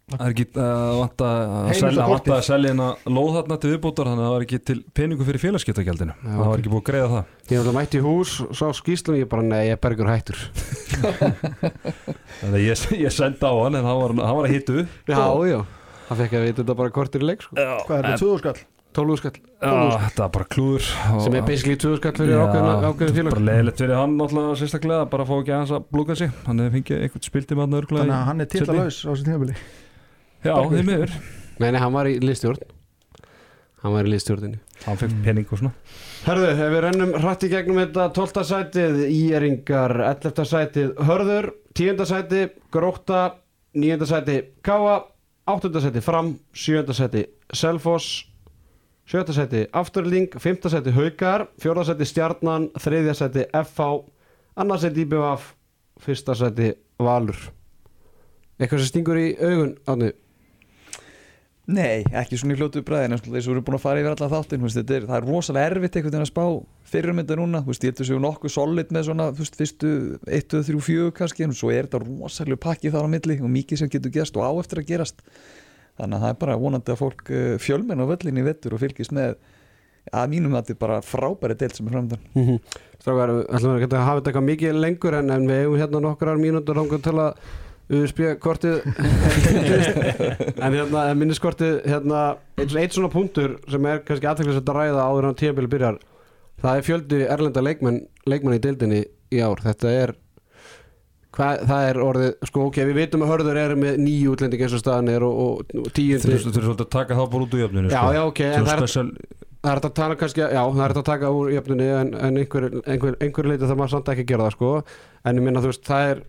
það 0.09 0.23
er 0.25 0.33
ekki 0.33 0.45
að 0.65 0.99
vanta 0.99 1.27
að 1.29 1.73
selja, 1.79 2.03
að 2.05 2.13
vanta 2.15 2.35
að 2.39 2.45
selja 2.47 2.71
hérna 2.73 2.87
lóð 3.13 3.31
þarna 3.37 3.59
til 3.61 3.73
viðbútar 3.75 4.09
þannig 4.09 4.23
að 4.23 4.29
það 4.29 4.35
var 4.37 4.47
ekki 4.47 4.61
til 4.71 4.77
peningu 4.97 5.27
fyrir 5.29 5.43
félagskiptagjaldinu. 5.43 6.15
Já, 6.23 6.31
það 6.33 6.49
var 6.49 6.63
ekki 6.63 6.73
búið 6.73 6.81
að 6.83 6.89
greiða 6.89 7.11
það. 7.13 7.35
Ég 7.49 7.53
er 7.53 7.61
alltaf 7.63 7.77
mætti 7.79 7.99
í 8.01 8.05
hús, 8.07 8.33
sá 8.57 8.65
skýslum 8.79 9.19
ég 9.19 9.29
bara, 9.29 9.45
nei, 9.45 9.61
ég 9.69 9.77
er 9.77 9.83
Berger 9.85 10.09
hættur. 10.09 10.39
Þannig 12.41 12.57
að 12.57 12.65
ég, 12.65 12.87
ég 13.05 13.13
sendi 13.15 13.45
á 13.45 13.53
hann 13.53 13.77
en 13.79 13.85
hann 13.87 14.01
var, 14.01 14.17
hann 14.17 14.39
var 14.41 14.49
að 14.49 14.55
hitu 14.57 14.79
Já, 15.09 15.21
já. 15.49 15.61
Það 16.09 16.21
fekk 16.23 16.33
að 16.39 16.45
vita 16.49 16.61
þetta 16.63 16.77
bara 16.81 16.95
kortir 16.97 17.21
í 17.25 17.29
leik 17.29 17.45
sko. 17.45 17.53
hvað 17.59 17.97
er 17.99 18.05
þetta, 18.09 18.21
tvöðu 18.23 18.39
skall? 18.43 18.61
12 18.99 19.19
skall, 19.21 19.35
þetta 19.61 20.23
var 20.25 20.31
bara 20.33 20.47
klúður 20.49 20.87
og- 21.13 21.21
sem 21.23 21.35
er 21.37 21.43
basically 21.47 21.77
2 21.77 21.99
skall 22.01 22.17
fyrir 22.17 22.33
Já, 22.33 22.41
ákveðin, 22.89 23.15
félag 23.19 23.35
bara 23.37 23.45
leiðilegt 23.45 23.83
fyrir 23.83 23.95
hann 24.01 24.17
náttúrulega 24.17 24.57
sérstaklega 24.63 25.05
að 25.05 25.11
bara 25.13 25.27
fá 25.29 25.35
ekki 25.37 25.53
aðeins 25.55 25.75
að 25.77 25.85
blúka 25.93 26.17
sig. 26.17 26.33
Hann 26.49 26.65
já, 30.45 30.55
því 30.55 30.85
miður 30.87 31.15
Nei, 31.59 31.73
nei, 31.73 31.81
hann 31.83 31.95
var 31.95 32.07
í 32.11 32.19
liðstjórn 32.23 32.63
Hann 33.83 33.95
var 33.95 34.07
í 34.07 34.13
liðstjórninni 34.13 34.61
hann 34.85 34.99
fekk 34.99 35.19
pening 35.25 35.51
og 35.51 35.61
svona 35.61 35.73
Hörðu, 36.27 36.49
ef 36.51 36.73
við 36.75 36.81
rennum 36.85 37.13
hratt 37.23 37.45
í 37.47 37.51
gegnum 37.53 37.79
þetta 37.81 38.09
12. 38.17 38.43
sætið, 38.49 38.97
Íeringar 39.15 39.95
11. 40.03 40.47
sætið, 40.51 40.89
Hörður 41.09 41.51
10. 41.79 42.03
sætið, 42.11 42.57
Gróta 42.75 43.21
9. 43.79 44.09
sætið, 44.11 44.49
Káa 44.67 44.97
8. 45.49 45.71
sætið, 45.85 46.03
Fram 46.05 46.33
7. 46.53 46.95
sætið, 46.99 47.29
Selfoss 47.55 48.27
7. 49.09 49.33
sætið, 49.39 49.69
Afturling 49.79 50.35
5. 50.35 50.69
sætið, 50.75 50.99
Haukar 50.99 51.47
4. 51.63 51.87
sætið, 51.89 52.11
Stjarnan 52.13 52.69
3. 52.77 53.15
sætið, 53.23 53.47
FH 53.63 53.89
2. 54.59 54.81
sætið, 54.85 55.03
IBVF 55.07 55.53
1. 56.05 56.35
sætið, 56.43 56.75
Valur 56.99 57.39
Eitthvað 58.59 58.83
sem 58.83 58.91
stingur 58.91 59.23
í 59.23 59.29
augun, 59.39 59.77
Átni 59.87 60.11
Nei, 61.69 62.01
ekki 62.17 62.39
svona 62.41 62.55
í 62.55 62.59
fljótu 62.59 62.81
bræðin 62.87 63.13
eins 63.13 63.27
og 63.27 63.35
við 63.35 63.49
erum 63.53 63.65
búin 63.67 63.77
að 63.77 63.83
fara 63.83 64.01
yfir 64.01 64.15
alla 64.15 64.29
þáttin 64.33 64.63
veist, 64.65 64.79
er, 64.81 65.05
það 65.05 65.17
er 65.19 65.27
rosalega 65.29 65.69
erfitt 65.69 65.99
einhvern 65.99 66.15
veginn 66.15 66.25
að 66.25 66.31
spá 66.31 66.45
fyrirum 66.89 67.21
þetta 67.21 67.37
núna, 67.37 67.61
veist, 67.67 67.85
ég 67.85 67.93
heldur 67.93 68.09
séu 68.09 68.21
nokkuð 68.25 68.55
solid 68.55 68.95
með 68.97 69.05
svona, 69.11 69.27
veist, 69.37 69.59
fyrstu 69.61 69.91
1, 70.25 70.47
2, 70.55 70.63
3, 70.71 70.81
4 70.87 71.11
kannski, 71.19 71.45
en 71.45 71.53
svo 71.59 71.69
er 71.75 71.85
þetta 71.91 72.01
rosalega 72.07 72.63
pakki 72.65 72.95
þar 72.95 73.05
á 73.05 73.13
milli 73.13 73.37
og 73.45 73.53
mikið 73.53 73.83
sem 73.83 73.93
getur 73.93 74.15
gerst 74.17 74.41
og 74.41 74.49
á 74.49 74.53
eftir 74.65 74.81
að 74.81 74.89
gerast 74.95 75.21
þannig 75.99 76.17
að 76.17 76.25
það 76.25 76.33
er 76.33 76.41
bara 76.47 76.57
vonandi 76.65 76.95
að 76.95 77.01
fólk 77.05 77.31
fjölmenn 77.61 78.01
á 78.01 78.11
völlinni 78.15 78.47
vettur 78.49 78.79
og 78.79 78.81
fylgist 78.87 79.13
með 79.13 79.37
að 80.09 80.29
mínum 80.33 80.55
að 80.57 80.63
þetta 80.71 80.73
er 80.79 80.83
bara 80.87 80.99
frábæri 81.05 81.59
deild 81.61 81.77
sem 81.77 81.89
er 81.91 81.93
framöndan 81.99 82.23
Mhm. 82.33 82.61
Strákar, 82.99 83.31
við 83.31 83.45
ætlum 83.55 83.75
að 83.77 83.83
geta 83.85 83.97
að 83.99 84.07
hafa 84.09 84.21
þetta 84.23 84.31
eitthvað 84.33 84.49
mikið 84.49 84.79
lengur 84.81 85.15
en, 85.21 85.29
en 85.37 85.45
við 85.47 85.61
hefum 85.63 85.77
hérna 85.83 86.01
nokkrar 87.89 87.97
mínútur 87.97 87.97
langar 87.97 87.97
til 87.97 88.03
að 88.03 88.13
spjöða 88.13 88.39
kortið 88.45 88.77
en 90.65 90.77
hérna 90.77 91.15
minniskortið 91.17 91.81
hérna, 91.89 92.23
eitt, 92.59 92.77
eitt 92.77 92.95
svona 92.95 93.11
punktur 93.13 93.59
sem 93.69 93.89
er 93.89 94.03
kannski 94.05 94.29
aðteklis 94.29 94.61
að 94.61 94.73
ræða 94.77 95.09
áður 95.09 95.29
en 95.31 95.39
tíðanbili 95.39 95.73
byrjar. 95.73 96.01
Það 96.59 96.77
er 96.77 96.87
fjöldi 96.87 97.21
erlenda 97.31 97.63
leikmenn 97.63 98.01
leikmenn 98.27 98.59
í 98.59 98.63
deildinni 98.63 99.05
í 99.33 99.41
ár. 99.41 99.63
Þetta 99.63 99.93
er 99.95 100.15
hvað, 101.39 101.65
það 101.71 101.89
er 101.89 102.01
orðið, 102.03 102.31
sko 102.51 102.69
ok, 102.69 102.79
við 102.89 102.97
vitum 103.03 103.25
að 103.25 103.33
hörður 103.33 103.61
er 103.63 103.75
með 103.79 103.99
nýju 104.03 104.33
útlending 104.35 104.63
eins 104.65 104.77
og 104.77 104.83
staðan 104.83 105.11
er 105.13 105.27
og, 105.27 105.43
og, 105.45 105.75
og 105.85 105.91
tíundi 105.95 106.33
eru 106.33 106.39
þeir 106.49 106.49
eru 106.51 106.71
svolítið 106.71 106.87
að 106.87 106.95
taka 106.97 107.19
þá 107.19 107.25
bara 107.25 107.45
út 107.45 107.55
úr 107.55 107.63
jöfninu 107.63 107.93
já, 107.93 108.01
já, 108.17 108.23
ok, 108.25 108.41
en 108.49 108.67
það 108.67 108.73
er 108.75 108.83
special, 108.83 109.13
Það 109.59 109.73
er 109.73 109.79
hægt 109.81 109.87
að 109.89 109.95
tala 109.99 110.17
kannski, 110.19 110.41
já, 110.41 110.61
það 110.63 110.83
er 110.85 110.93
að 110.95 111.07
taka 111.09 111.31
úr 111.35 111.49
jöfnunni 111.51 111.87
en, 111.91 112.11
en 112.15 112.37
einhver, 112.39 112.67
einhver, 112.87 113.17
einhver 113.19 113.49
leiti 113.51 113.67
það 113.67 113.81
maður 113.81 113.93
samt 113.97 114.11
ekki 114.13 114.23
að 114.23 114.29
gera 114.31 114.45
það 114.47 114.55
sko. 114.55 114.69
En 115.27 115.41
ég 115.41 115.45
minna 115.45 115.63
þú 115.65 115.73
veist, 115.73 115.83
það 115.89 116.11
er 116.13 116.21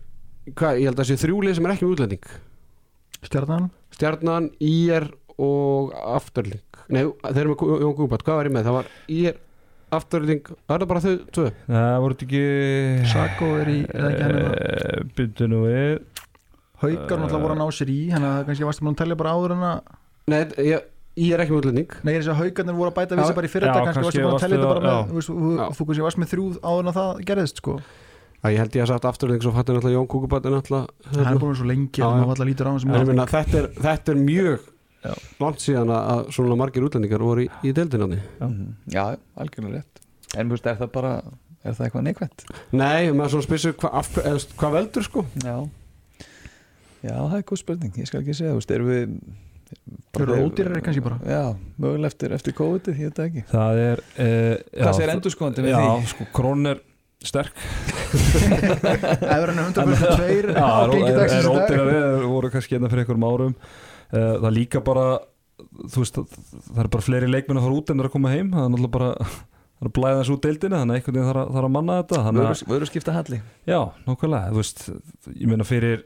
hvað, 0.58 0.80
ég 0.80 0.88
held 0.90 0.96
að 0.96 1.02
það 1.02 1.10
sé 1.10 1.20
þrjúlið 1.24 1.56
sem 1.58 1.66
er 1.68 1.74
ekki 1.74 1.86
með 1.86 1.94
útlending 1.96 2.30
Stjarnan 3.20 3.68
Stjarnan, 3.96 4.50
IR 4.64 5.08
og 5.40 5.94
Afturling 6.16 6.64
Nei, 6.90 7.04
þeir 7.06 7.40
eru 7.44 7.54
með 7.54 7.84
Jón 7.84 7.96
Guðbart, 7.98 8.26
hvað 8.26 8.40
var 8.40 8.48
ég 8.50 8.54
með? 8.56 8.66
Það 8.66 8.76
var 8.78 8.88
IR, 9.14 9.40
Afturling, 10.00 10.52
það 10.70 10.84
er 10.84 10.90
bara 10.90 11.02
þau 11.04 11.12
tvö 11.36 11.46
það 11.66 11.98
voru 12.04 12.18
ekki 12.18 12.44
Sago 13.10 13.50
er 13.60 13.72
í, 13.72 13.78
eða 13.90 14.10
ekki 14.10 14.24
hann 14.26 14.38
er 14.40 15.04
byrju 15.18 15.50
nú 15.50 15.64
við 15.66 15.92
Haukar 16.80 17.20
náttúrulega 17.20 17.42
voru 17.44 17.56
að 17.56 17.60
ná 17.60 17.76
sér 17.76 17.90
í 17.92 17.98
Þannig 18.08 18.30
að 18.30 18.46
kannski 18.48 18.66
varstu 18.70 18.86
maður 18.86 18.96
að 18.96 19.02
telja 19.02 19.20
bara 19.20 19.34
áður 19.36 19.54
en 19.56 19.64
að 19.68 19.80
Nei, 20.30 20.40
ég, 20.70 20.86
IR 21.20 21.34
er 21.36 21.42
ekki 21.44 21.52
með 21.54 21.60
útlending 21.60 21.96
Nei, 22.06 22.12
þess 22.14 22.30
að 22.32 22.38
haugarnir 22.40 22.78
voru 22.78 22.92
að 22.92 22.96
bæta 23.00 23.18
við 23.18 23.26
sig 23.28 23.36
bara 23.36 23.48
í 23.48 23.52
fyrir 23.52 23.68
já, 23.68 23.72
þetta 23.74 23.84
kannski 23.90 24.00
kannski 24.00 24.22
varstu 24.22 24.30
bara 24.30 24.38
að 24.38 24.44
telja 24.46 24.60
þetta 24.60 24.70
bara 24.70 24.84
með 24.86 25.10
þú 25.10 25.18
veist, 25.18 25.32
þú-. 25.34 25.74
Þú 25.76 25.86
kannski 25.90 26.06
varst 26.06 26.20
með 26.22 26.30
þrjú 26.32 26.46
áður 26.62 26.80
en 26.80 26.90
að 26.92 26.98
það 27.00 27.20
gerðist 27.30 27.60
sko 27.60 27.74
Það 28.40 28.54
ég 28.54 28.60
held 28.62 28.76
ég 28.78 28.82
að 28.86 28.90
sagt 28.94 29.04
Afturling 29.10 29.42
svo 29.44 29.50
fattir 29.52 29.76
náttúrulega 29.76 29.98
Jón 29.98 30.06
Guðbart 30.08 30.46
er 30.48 30.54
náttúrulega 30.54 31.16
Hann 31.16 31.32
er 31.34 31.40
búin 31.42 31.56
svo 31.58 31.66
lengi 31.68 32.00
Já, 32.00 32.06
að 32.06 32.14
já. 32.14 32.20
maður 32.20 32.30
alltaf 32.34 32.48
lítur 32.48 32.66
á 32.66 32.70
hann 32.70 33.24
þetta 33.34 33.58
er, 33.60 33.66
þetta 33.84 34.12
er 34.14 34.20
mjög 34.24 34.68
Já. 35.00 35.12
langt 35.40 35.60
síðan 35.64 35.92
að, 35.96 36.08
að 36.14 36.22
svona 36.36 36.56
margir 36.60 36.84
útlendingar 36.88 37.22
voru 37.24 37.44
í, 37.44 37.50
í 37.64 37.72
deildinni 37.76 38.18
Mhm. 38.40 38.70
Já, 38.92 39.04
algjörlega 39.36 39.80
rétt 39.80 40.00
En 40.38 40.46
þú 40.48 40.56
veist, 40.56 40.66
er 40.70 40.76
það 40.80 40.90
bara, 40.94 41.12
er 41.64 41.74
það 41.74 41.86
eitthvað 41.86 42.04
neikvætt? 42.06 42.44
Nei, 42.72 43.10
maður 43.12 43.32
svona 43.34 43.46
spyrsir 43.48 43.76
hvað 43.80 44.50
hva, 44.60 44.72
veldur 44.76 45.06
sko 45.08 45.24
Já 45.44 45.56
Já, 47.00 47.14
það 47.16 47.38
er 47.40 47.46
góð 47.48 47.60
spurning, 47.62 47.94
ég 47.96 48.08
skal 48.10 48.20
ekki 48.20 48.34
segja, 48.36 48.52
þú 48.52 48.60
veist, 48.60 48.74
erum 48.76 48.90
við 48.90 49.14
eru 50.20 50.36
ódýrari 50.44 50.82
kannski 50.84 51.02
bara. 51.04 51.16
Já, 51.24 51.42
mögulega 51.80 52.10
eftir, 52.10 52.32
eftir 52.36 52.54
COVID, 52.58 52.88
ég 52.92 53.08
veit 53.08 53.16
það 53.20 53.28
ekki 53.30 53.44
það 53.52 53.80
er 53.84 54.02
uh, 54.02 54.54
Hvað 54.82 54.96
segir 54.98 55.12
endurskóðandi 55.14 55.64
með 55.64 55.72
já, 55.72 55.80
því? 55.80 56.08
sko, 56.12 56.26
krón 56.36 56.66
er 56.72 56.80
sterk. 57.26 57.52
Hann 59.20 59.44
er 59.44 59.52
142 59.52 60.54
Já, 60.54 60.64
á 60.64 60.88
gengi 60.88 61.12
dagsins 61.16 61.44
í 61.44 61.50
dag. 61.50 61.66
ódýrari, 61.66 61.98
þeir 62.00 62.26
voru 62.32 62.52
kannski 62.54 62.76
hérna 62.76 62.90
fyrir 62.92 63.04
einhverjum 63.04 63.28
árum. 63.28 63.54
Uh, 64.10 64.34
það 64.40 64.48
er 64.50 64.56
líka 64.56 64.82
bara 64.84 65.06
veist, 65.94 66.16
það 66.16 66.82
er 66.84 66.90
bara 66.96 67.06
fleiri 67.06 67.30
leikmenn 67.30 67.60
að 67.60 67.68
fara 67.68 67.78
út 67.80 67.92
en 67.92 68.00
það 68.00 68.04
er 68.04 68.10
að 68.10 68.16
koma 68.16 68.34
heim. 68.34 68.52
Það 68.54 68.66
er 68.66 68.72
náttúrulega 68.74 68.96
bara 68.96 69.10
það 69.80 69.86
er 69.86 69.88
að 69.88 69.96
blæða 69.96 70.20
þessu 70.20 70.34
út 70.36 70.44
deildinu, 70.44 70.76
þannig 70.76 70.92
að 70.92 70.98
einhvern 70.98 71.16
veginn 71.16 71.30
þarf 71.30 71.60
að, 71.64 71.70
manna 71.72 71.94
þetta 72.02 72.68
vöru 72.68 72.88
skipta 72.88 73.14
halli 73.16 73.38
já, 73.64 73.78
nákvæmlega 74.04 74.50
þú 74.50 74.58
veist, 74.60 74.82
ég 75.32 75.48
meina 75.48 75.64
fyrir 75.64 76.02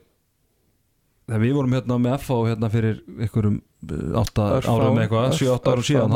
þegar 1.25 1.41
við 1.45 1.55
vorum 1.57 1.75
hérna 1.79 1.99
með 2.05 2.17
FH 2.21 2.39
hérna 2.51 2.71
fyrir 2.75 2.99
einhverjum 3.25 3.57
uh, 3.61 4.21
átta 4.23 4.49
Örfá- 4.59 4.75
árum 4.75 5.01
eitthvað, 5.03 5.27
örf- 5.31 5.43
7-8 5.43 5.73
árum 5.75 5.87
síðan 5.89 6.15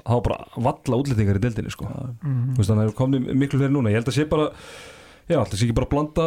það 0.00 0.14
var 0.14 0.22
bara 0.26 0.38
valla 0.68 0.98
útlendingar 1.02 1.36
í 1.40 1.42
deildinu 1.44 1.72
sko. 1.74 1.88
Þú 1.90 2.56
veist, 2.60 2.70
þannig 2.70 2.84
að 2.84 2.88
það 2.90 2.96
komni 3.00 3.20
miklu 3.44 3.60
fyrir 3.60 3.72
núna. 3.74 3.92
Ég 3.92 4.00
held 4.00 4.08
að 4.12 4.16
sé 4.16 4.24
bara 4.30 4.46
já, 5.30 5.38
það 5.46 5.54
sé 5.60 5.64
ekki 5.66 5.74
bara 5.78 5.86
að 5.86 5.92
blanda 5.94 6.24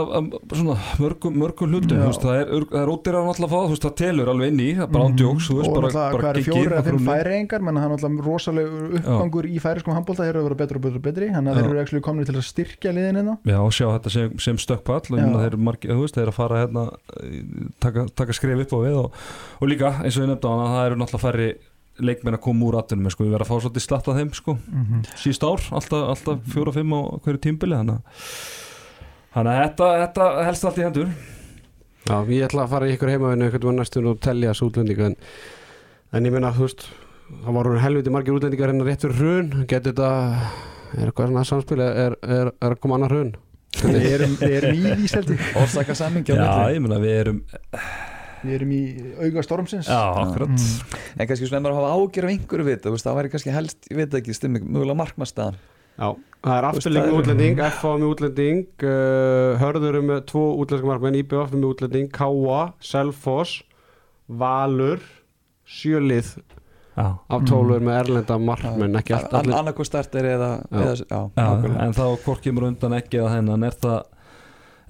svona 0.55 0.75
mörgum, 1.03 1.35
mörgum 1.41 1.73
hlutum 1.73 1.97
Já. 1.97 2.03
þú 2.03 2.07
veist, 2.09 2.23
það 2.23 2.37
er, 2.39 2.47
er 2.81 2.91
ódýrar 2.93 3.25
náttúrulega 3.27 3.47
að 3.47 3.53
fá 3.53 3.59
þú 3.63 3.73
veist, 3.73 3.85
það 3.87 3.95
telur 4.01 4.31
alveg 4.33 4.47
inn 4.53 4.61
í, 4.63 4.67
það 4.77 4.85
er 4.87 4.91
bara 4.93 5.07
ándjóks 5.09 5.47
þú 5.49 5.57
veist, 5.59 5.69
Mhm. 5.69 5.77
og 5.77 5.83
náttúrulega 5.83 6.21
hvað 6.23 6.37
giggið 6.39 6.47
fjóri 6.53 6.73
á 6.73 6.81
fimm 6.83 6.97
grunni. 6.97 7.09
færingar 7.11 7.61
menn 7.67 7.75
það 7.75 7.83
er 7.83 7.93
náttúrulega 7.93 8.25
rosalegur 8.29 8.95
uppgangur 8.99 9.45
í 9.49 9.57
færiskum 9.63 9.93
handbólta 9.97 10.23
þeir 10.23 10.29
eru 10.33 10.39
að 10.39 10.47
vera 10.49 10.59
betur 10.63 10.75
og 10.75 10.83
betur 10.87 10.95
og 10.95 11.05
betri 11.09 11.27
þannig 11.33 11.51
að 11.51 11.55
Já. 11.55 11.61
þeir 11.63 11.69
eru 11.73 11.83
ekki 11.83 12.01
komni 12.07 12.25
til 12.25 12.35
að 12.39 12.47
styrkja 12.47 12.93
liðin 12.97 13.19
hérna 13.19 13.37
já, 13.43 13.57
og 13.59 13.71
sjá 13.75 13.87
þetta 13.93 14.09
sem, 14.17 14.39
sem 14.39 14.57
stökkpall 14.57 15.01
Já. 15.03 15.09
þeir 15.11 15.57
þeir 16.13 16.23
eru 16.23 16.31
að 16.31 16.39
fara 16.39 16.63
hérna 16.63 16.83
taka, 17.79 18.05
taka 18.15 18.33
skrif 18.33 18.59
upp 18.63 18.73
á 18.73 18.79
við 18.83 18.95
og, 19.03 19.13
og 19.61 19.67
líka, 19.69 19.93
eins 20.03 20.17
og 20.17 20.23
ég 20.25 20.29
nefndi 20.33 20.47
á 20.47 20.51
hana, 20.53 20.73
það 20.73 20.85
eru 20.87 20.95
náttúrulega 21.01 21.25
færri 21.27 21.49
leikmenn 22.03 22.33
að 22.37 22.41
koma 22.41 22.65
úr 22.65 22.77
atvinnum 22.79 23.11
sko, 23.13 23.23
við 23.23 23.35
verðum 23.35 23.45
að 23.45 23.51
fá 23.51 23.57
svolítið 23.61 23.83
slatt 23.85 24.07
af 24.09 24.15
þeim 24.17 24.31
sko, 24.33 24.55
Mhm. 24.73 25.03
síst 25.13 25.43
ár, 25.45 25.61
alltaf, 25.77 26.09
alltaf 26.09 26.39
fjóra-fimm 26.49 26.89
á 26.89 27.01
hverju 27.21 27.37
tímbili 27.43 27.77
þannig 27.77 27.99
að 28.01 28.03
þannig 29.33 29.53
að 29.53 29.63
þetta, 29.63 29.87
þetta 30.03 30.27
helst 30.47 30.67
allt 30.67 30.79
í 30.79 30.85
hendur. 30.87 31.13
Já, 32.03 32.17
ég 32.27 32.45
ætla 32.49 32.65
að 32.65 32.73
fara 32.73 32.89
í 32.89 32.93
ykkur 32.97 33.13
heimavinnu 33.13 33.47
einhvern 33.47 33.63
veginn 33.63 33.79
næstun 33.79 34.09
og 34.11 34.19
telja 34.23 34.51
þessu 34.51 34.67
útlendinga 34.67 35.07
en, 35.07 35.17
en 36.11 36.27
ég 36.27 36.35
meina, 36.35 36.51
þú 36.55 36.67
veist 36.67 36.85
það 37.31 37.57
voru 37.57 37.77
helviti 37.79 38.13
margir 38.13 38.35
útlendingar 38.37 38.73
hérna 38.73 38.87
rétt 38.87 39.05
fyrir 39.05 39.21
hrun. 39.21 39.65
Getur 39.71 39.93
þetta, 39.93 40.09
er 40.97 41.07
eitthvað 41.07 41.31
svona 41.31 41.45
samspil? 41.47 41.79
Er, 41.85 42.17
er, 42.21 42.51
er 42.51 42.75
að 42.75 42.81
koma 42.83 42.99
annar 42.99 43.15
hrun? 43.15 43.35
Við 43.83 44.09
erum, 44.11 44.33
við 44.37 44.57
erum 44.59 44.75
í 44.75 44.97
því 44.99 45.07
seldi 45.09 45.37
Orsaka 45.57 45.95
samingja 45.97 46.35
já, 46.37 46.49
ég 46.75 46.83
meina, 46.83 46.99
við 47.01 47.15
erum 47.23 47.39
við 48.43 48.57
erum 48.59 48.73
í 48.75 48.81
auga 49.23 49.43
stormsins. 49.47 49.87
Já, 49.87 50.01
akkurat. 50.19 50.51
Mm. 50.51 50.97
En 51.15 51.29
kannski 51.29 51.47
svona 51.47 51.61
ef 51.61 51.65
maður 51.65 51.79
hafa 51.79 51.93
ágjör 51.95 52.27
af 52.27 52.33
einhverju 52.35 52.67
við 52.67 52.89
það 52.91 53.17
væri 53.17 53.31
kannski 53.33 53.55
helst, 53.55 53.87
ég 53.89 54.01
veit 54.01 54.17
ekki, 54.19 54.35
stimmi 54.35 54.61
Mögulega 54.61 54.99
markmannstaðan 54.99 55.57
Já, 55.99 56.07
það 56.43 56.55
er 56.57 56.67
það 56.67 56.95
með 56.97 57.17
útlending 57.19 57.59
FH 57.69 57.91
með 58.01 58.07
útlending 58.13 58.63
uh, 58.83 59.59
Hörður 59.61 59.99
er 59.99 60.05
með 60.09 60.23
tvo 60.31 60.45
útlendingar 60.63 60.89
markmenn 60.95 61.19
IBF 61.21 61.53
með 61.53 61.67
útlending 61.69 62.09
Káa, 62.15 62.61
Selfoss 62.83 63.59
Valur 64.27 65.03
Sjölið 65.63 66.33
já, 66.97 67.05
af 67.29 67.45
tólur 67.49 67.81
með 67.83 67.99
erlenda 68.01 68.37
markmenn 68.41 68.97
ekki 68.99 69.15
allt 69.17 69.33
allir 69.39 69.55
Annarko 69.59 69.85
starter 69.87 70.27
eða 70.33 70.49
Já. 70.71 70.81
eða- 70.81 70.97
Já, 70.97 71.19
já, 71.37 71.43
nákvæmlega. 71.43 71.85
en 71.87 71.93
þá 71.93 72.03
hvort 72.25 72.41
kemur 72.43 72.67
undan 72.67 72.97
ekki 72.99 73.21
eða 73.21 73.31
hennan 73.37 73.63
er 73.69 73.77
það 73.81 74.01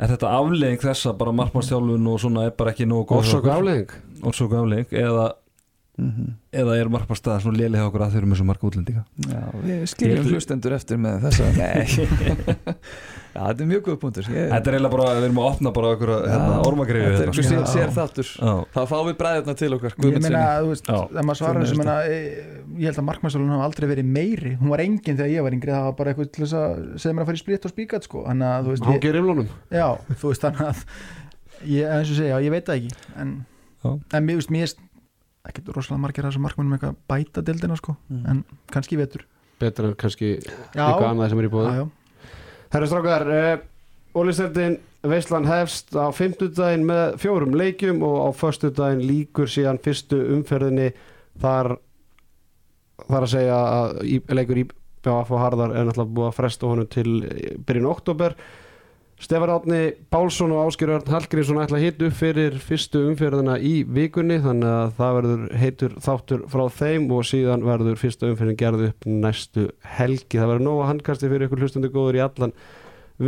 er 0.04 0.08
þetta 0.16 0.32
aflegging 0.40 0.82
þessa 0.82 1.14
bara 1.18 1.32
markmannstjálfun 1.38 2.08
og 2.10 2.20
svona 2.20 2.46
er 2.48 2.52
bara 2.58 2.72
ekki 2.74 2.88
nógu 2.90 3.06
góð 3.12 3.52
aflegging 4.58 4.98
eða, 5.04 5.28
Mhm. 5.94 6.30
eða 6.58 6.76
er 6.82 6.90
markmannstæða 6.90 7.42
svona 7.44 7.68
hjá 7.70 7.84
okkur 7.86 8.02
að 8.02 8.14
þau 8.14 8.18
eru 8.18 8.30
með 8.32 8.38
svo 8.40 8.46
marka 8.50 8.66
útlendinga? 8.66 9.04
Já, 9.30 9.42
við 9.62 9.82
skiljum 9.92 10.24
Ég- 10.24 10.32
hlustendur 10.34 10.74
eftir 10.74 10.98
með 10.98 11.20
þessa. 11.28 11.50
Nei. 11.60 11.86
Já, 13.34 13.42
þetta 13.50 13.62
er 13.64 13.70
mjög 13.70 13.84
góð 13.88 13.98
punktur. 14.02 14.28
Ég, 14.30 14.48
þetta 14.50 14.70
er 14.72 14.76
eiginlega 14.78 14.94
bara, 14.94 15.14
við 15.18 15.28
erum 15.28 15.40
að 15.42 15.48
opna 15.52 15.72
bara 15.74 15.92
okkur 15.94 16.12
hérna, 16.14 16.50
Já, 16.54 16.58
ormagrifi 16.70 17.04
Þetta 17.04 17.14
er 17.14 17.22
hérna. 17.22 17.34
einhver 17.34 17.48
sér, 17.50 17.64
sér 17.74 17.94
þáttur 17.94 18.28
Já. 18.34 18.52
Þá 18.74 18.82
fáum 18.90 19.08
við 19.10 19.18
bræðirna 19.22 19.56
til 19.62 19.70
okkar 19.78 19.96
ég 19.98 20.20
meina, 20.26 20.44
þú 20.64 20.70
veist, 20.74 20.92
ef 20.94 21.26
maður 21.30 21.40
svarar 21.42 21.66
er 21.70 21.80
meina, 21.82 21.96
e, 22.10 22.20
ég 22.78 22.86
held 22.90 23.02
að 23.02 23.08
markmannstólun 23.10 23.54
hafa 23.54 23.68
aldrei 23.70 23.90
verið 23.94 24.12
meiri. 24.18 24.54
Hún 24.62 24.74
var 24.74 24.86
engin 24.86 25.18
þegar 25.18 25.34
ég 25.34 25.46
var 25.46 25.58
yngri 25.58 25.74
það 25.74 25.88
var 25.90 25.98
bara 26.02 26.14
eitthvað 26.14 26.32
til 26.34 26.46
þess 26.46 26.58
að 26.62 26.86
segja 27.06 27.14
mér 27.18 27.26
að 27.26 27.30
fara 27.32 27.38
í 27.40 27.44
splitt 27.44 27.66
og 27.70 27.74
spíkat 27.74 28.10
sko. 28.10 28.26
Hann 28.30 28.42
ég, 28.42 29.02
gerir 29.02 29.22
riflunum. 29.22 29.50
Já, 29.74 29.88
þú 30.18 30.34
veist 30.34 30.46
þannig 30.46 30.66
að 30.70 30.86
ég, 31.70 31.90
eins 31.90 32.10
og 32.14 32.18
segja, 32.18 32.34
já, 32.34 32.46
ég 32.50 32.54
veit 32.54 32.66
það 32.70 32.82
ekki 32.82 32.96
en, 33.24 33.34
Já. 33.84 33.90
en 34.18 34.26
mér 34.28 34.40
veist, 34.42 34.54
mér 34.54 34.68
ekkert 35.50 35.74
rosalega 35.76 36.02
margir 36.06 36.26
af 36.26 36.32
þessum 36.34 36.46
markmannum 36.48 36.78
eitthvað 36.78 36.96
bæta 37.12 37.44
deildina 37.46 37.76
sko, 37.80 37.96
Mm. 38.10 38.26
en 38.30 38.44
kannski 38.72 38.98
vetur 38.98 39.26
betur 39.60 39.86
en 39.90 39.96
kannski 39.96 40.38
eitthvað 40.40 41.10
annað 41.10 41.30
sem 41.30 41.40
er 41.40 41.48
í 41.48 41.52
já. 41.52 41.90
Herra 42.74 42.88
strákar, 42.90 43.28
uh, 43.28 43.58
Ólisteldin 44.16 44.80
Veislan 45.04 45.46
hefst 45.46 45.92
á 46.00 46.08
fimmtudaginn 46.16 46.86
með 46.88 47.18
fjórum 47.20 47.56
leikjum 47.60 48.04
og 48.08 48.18
á 48.24 48.30
föstudaginn 48.40 49.04
líkur 49.04 49.50
síðan 49.52 49.82
fyrstu 49.84 50.16
umferðinni 50.38 50.94
þar 51.42 51.78
þar 53.10 53.26
að 53.26 53.32
segja 53.34 53.58
að 53.58 53.98
í, 54.08 54.20
leikur 54.32 54.62
í 54.62 54.66
BF 55.04 55.34
og 55.36 55.42
Harðar 55.42 55.74
er 55.76 55.90
náttúrulega 55.90 56.16
búið 56.16 56.30
að 56.30 56.38
fresta 56.38 56.70
honum 56.70 56.88
til 56.94 57.10
eh, 57.28 57.58
byrjun 57.68 57.90
oktober 57.92 58.36
Stefán 59.24 59.50
Átni 59.54 59.94
Pálsson 60.12 60.52
og 60.52 60.66
Áskir 60.68 60.90
Örn 60.92 61.08
Hallgrímsson 61.08 61.62
ætla 61.64 61.78
að 61.80 61.84
hita 61.86 62.08
upp 62.10 62.16
fyrir 62.20 62.56
fyrstu 62.60 63.06
umferðina 63.08 63.54
í 63.56 63.86
vikunni 63.88 64.36
þannig 64.44 64.68
að 64.68 64.90
það 64.98 65.14
verður 65.18 65.46
heitur 65.62 65.94
þáttur 66.04 66.42
frá 66.52 66.64
þeim 66.76 67.06
og 67.16 67.24
síðan 67.30 67.64
verður 67.64 68.02
fyrsta 68.02 68.28
umferðin 68.28 68.60
gerð 68.60 68.84
upp 68.90 69.08
næstu 69.08 69.70
helgi. 69.96 70.42
Það 70.42 70.52
verður 70.52 70.66
nóga 70.68 70.90
handkasti 70.90 71.30
fyrir 71.32 71.48
ykkur 71.48 71.64
hlustundu 71.64 71.92
góður 71.94 72.20
í 72.20 72.24
allan 72.26 72.56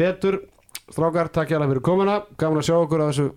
vetur. 0.01 0.41
Strákar, 0.89 1.31
takk 1.31 1.55
hjá 1.55 1.61
fyrir 1.63 1.85
komuna. 1.87 2.17
Gaman 2.43 2.59
að 2.59 2.67
sjá 2.67 2.75
okkur 2.81 3.05
að 3.05 3.13
þessu 3.13 3.29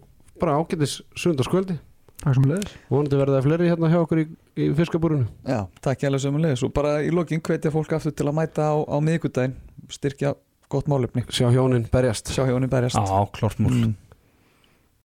bara 0.43 0.59
ágætis 0.59 0.97
sundarskvöldi. 1.15 1.79
Það 2.25 2.33
er 2.33 2.41
sem 2.41 2.51
leiðis 2.51 2.75
vonandi 2.91 3.23
verða 3.23 3.39
það 3.39 3.47
fleiri 3.47 3.71
hérna 3.71 3.93
hjá 3.93 4.01
okkur 4.01 4.19
í, 4.19 4.27
í 4.59 4.65
fiskabúrunu 4.75 5.29
Já, 5.47 5.61
takk 5.79 6.01
hjá 6.03 6.09
alveg 6.09 6.25
sömulegis 6.25 6.65
og 6.67 6.73
bara 6.75 6.97
í 7.07 7.13
lokin 7.15 7.39
hvetja 7.39 7.71
fólk 7.71 7.95
aftur 7.95 8.11
til 8.19 8.27
að 8.27 8.35
mæta 8.41 8.73
á, 8.75 8.83
á 8.83 8.99
miðvikudaginn. 8.99 9.55
Styrkja 9.95 10.35
gott 10.69 10.86
málefni. 10.86 11.24
Sjá 11.28 11.49
hjónin 11.51 11.86
berjast. 11.90 12.28
Sjá 12.32 12.45
henni 12.45 12.66
berjast. 12.66 12.97
Já, 12.97 13.28
klart 13.31 13.59
múl 13.59 13.70
Mm. 13.73 13.97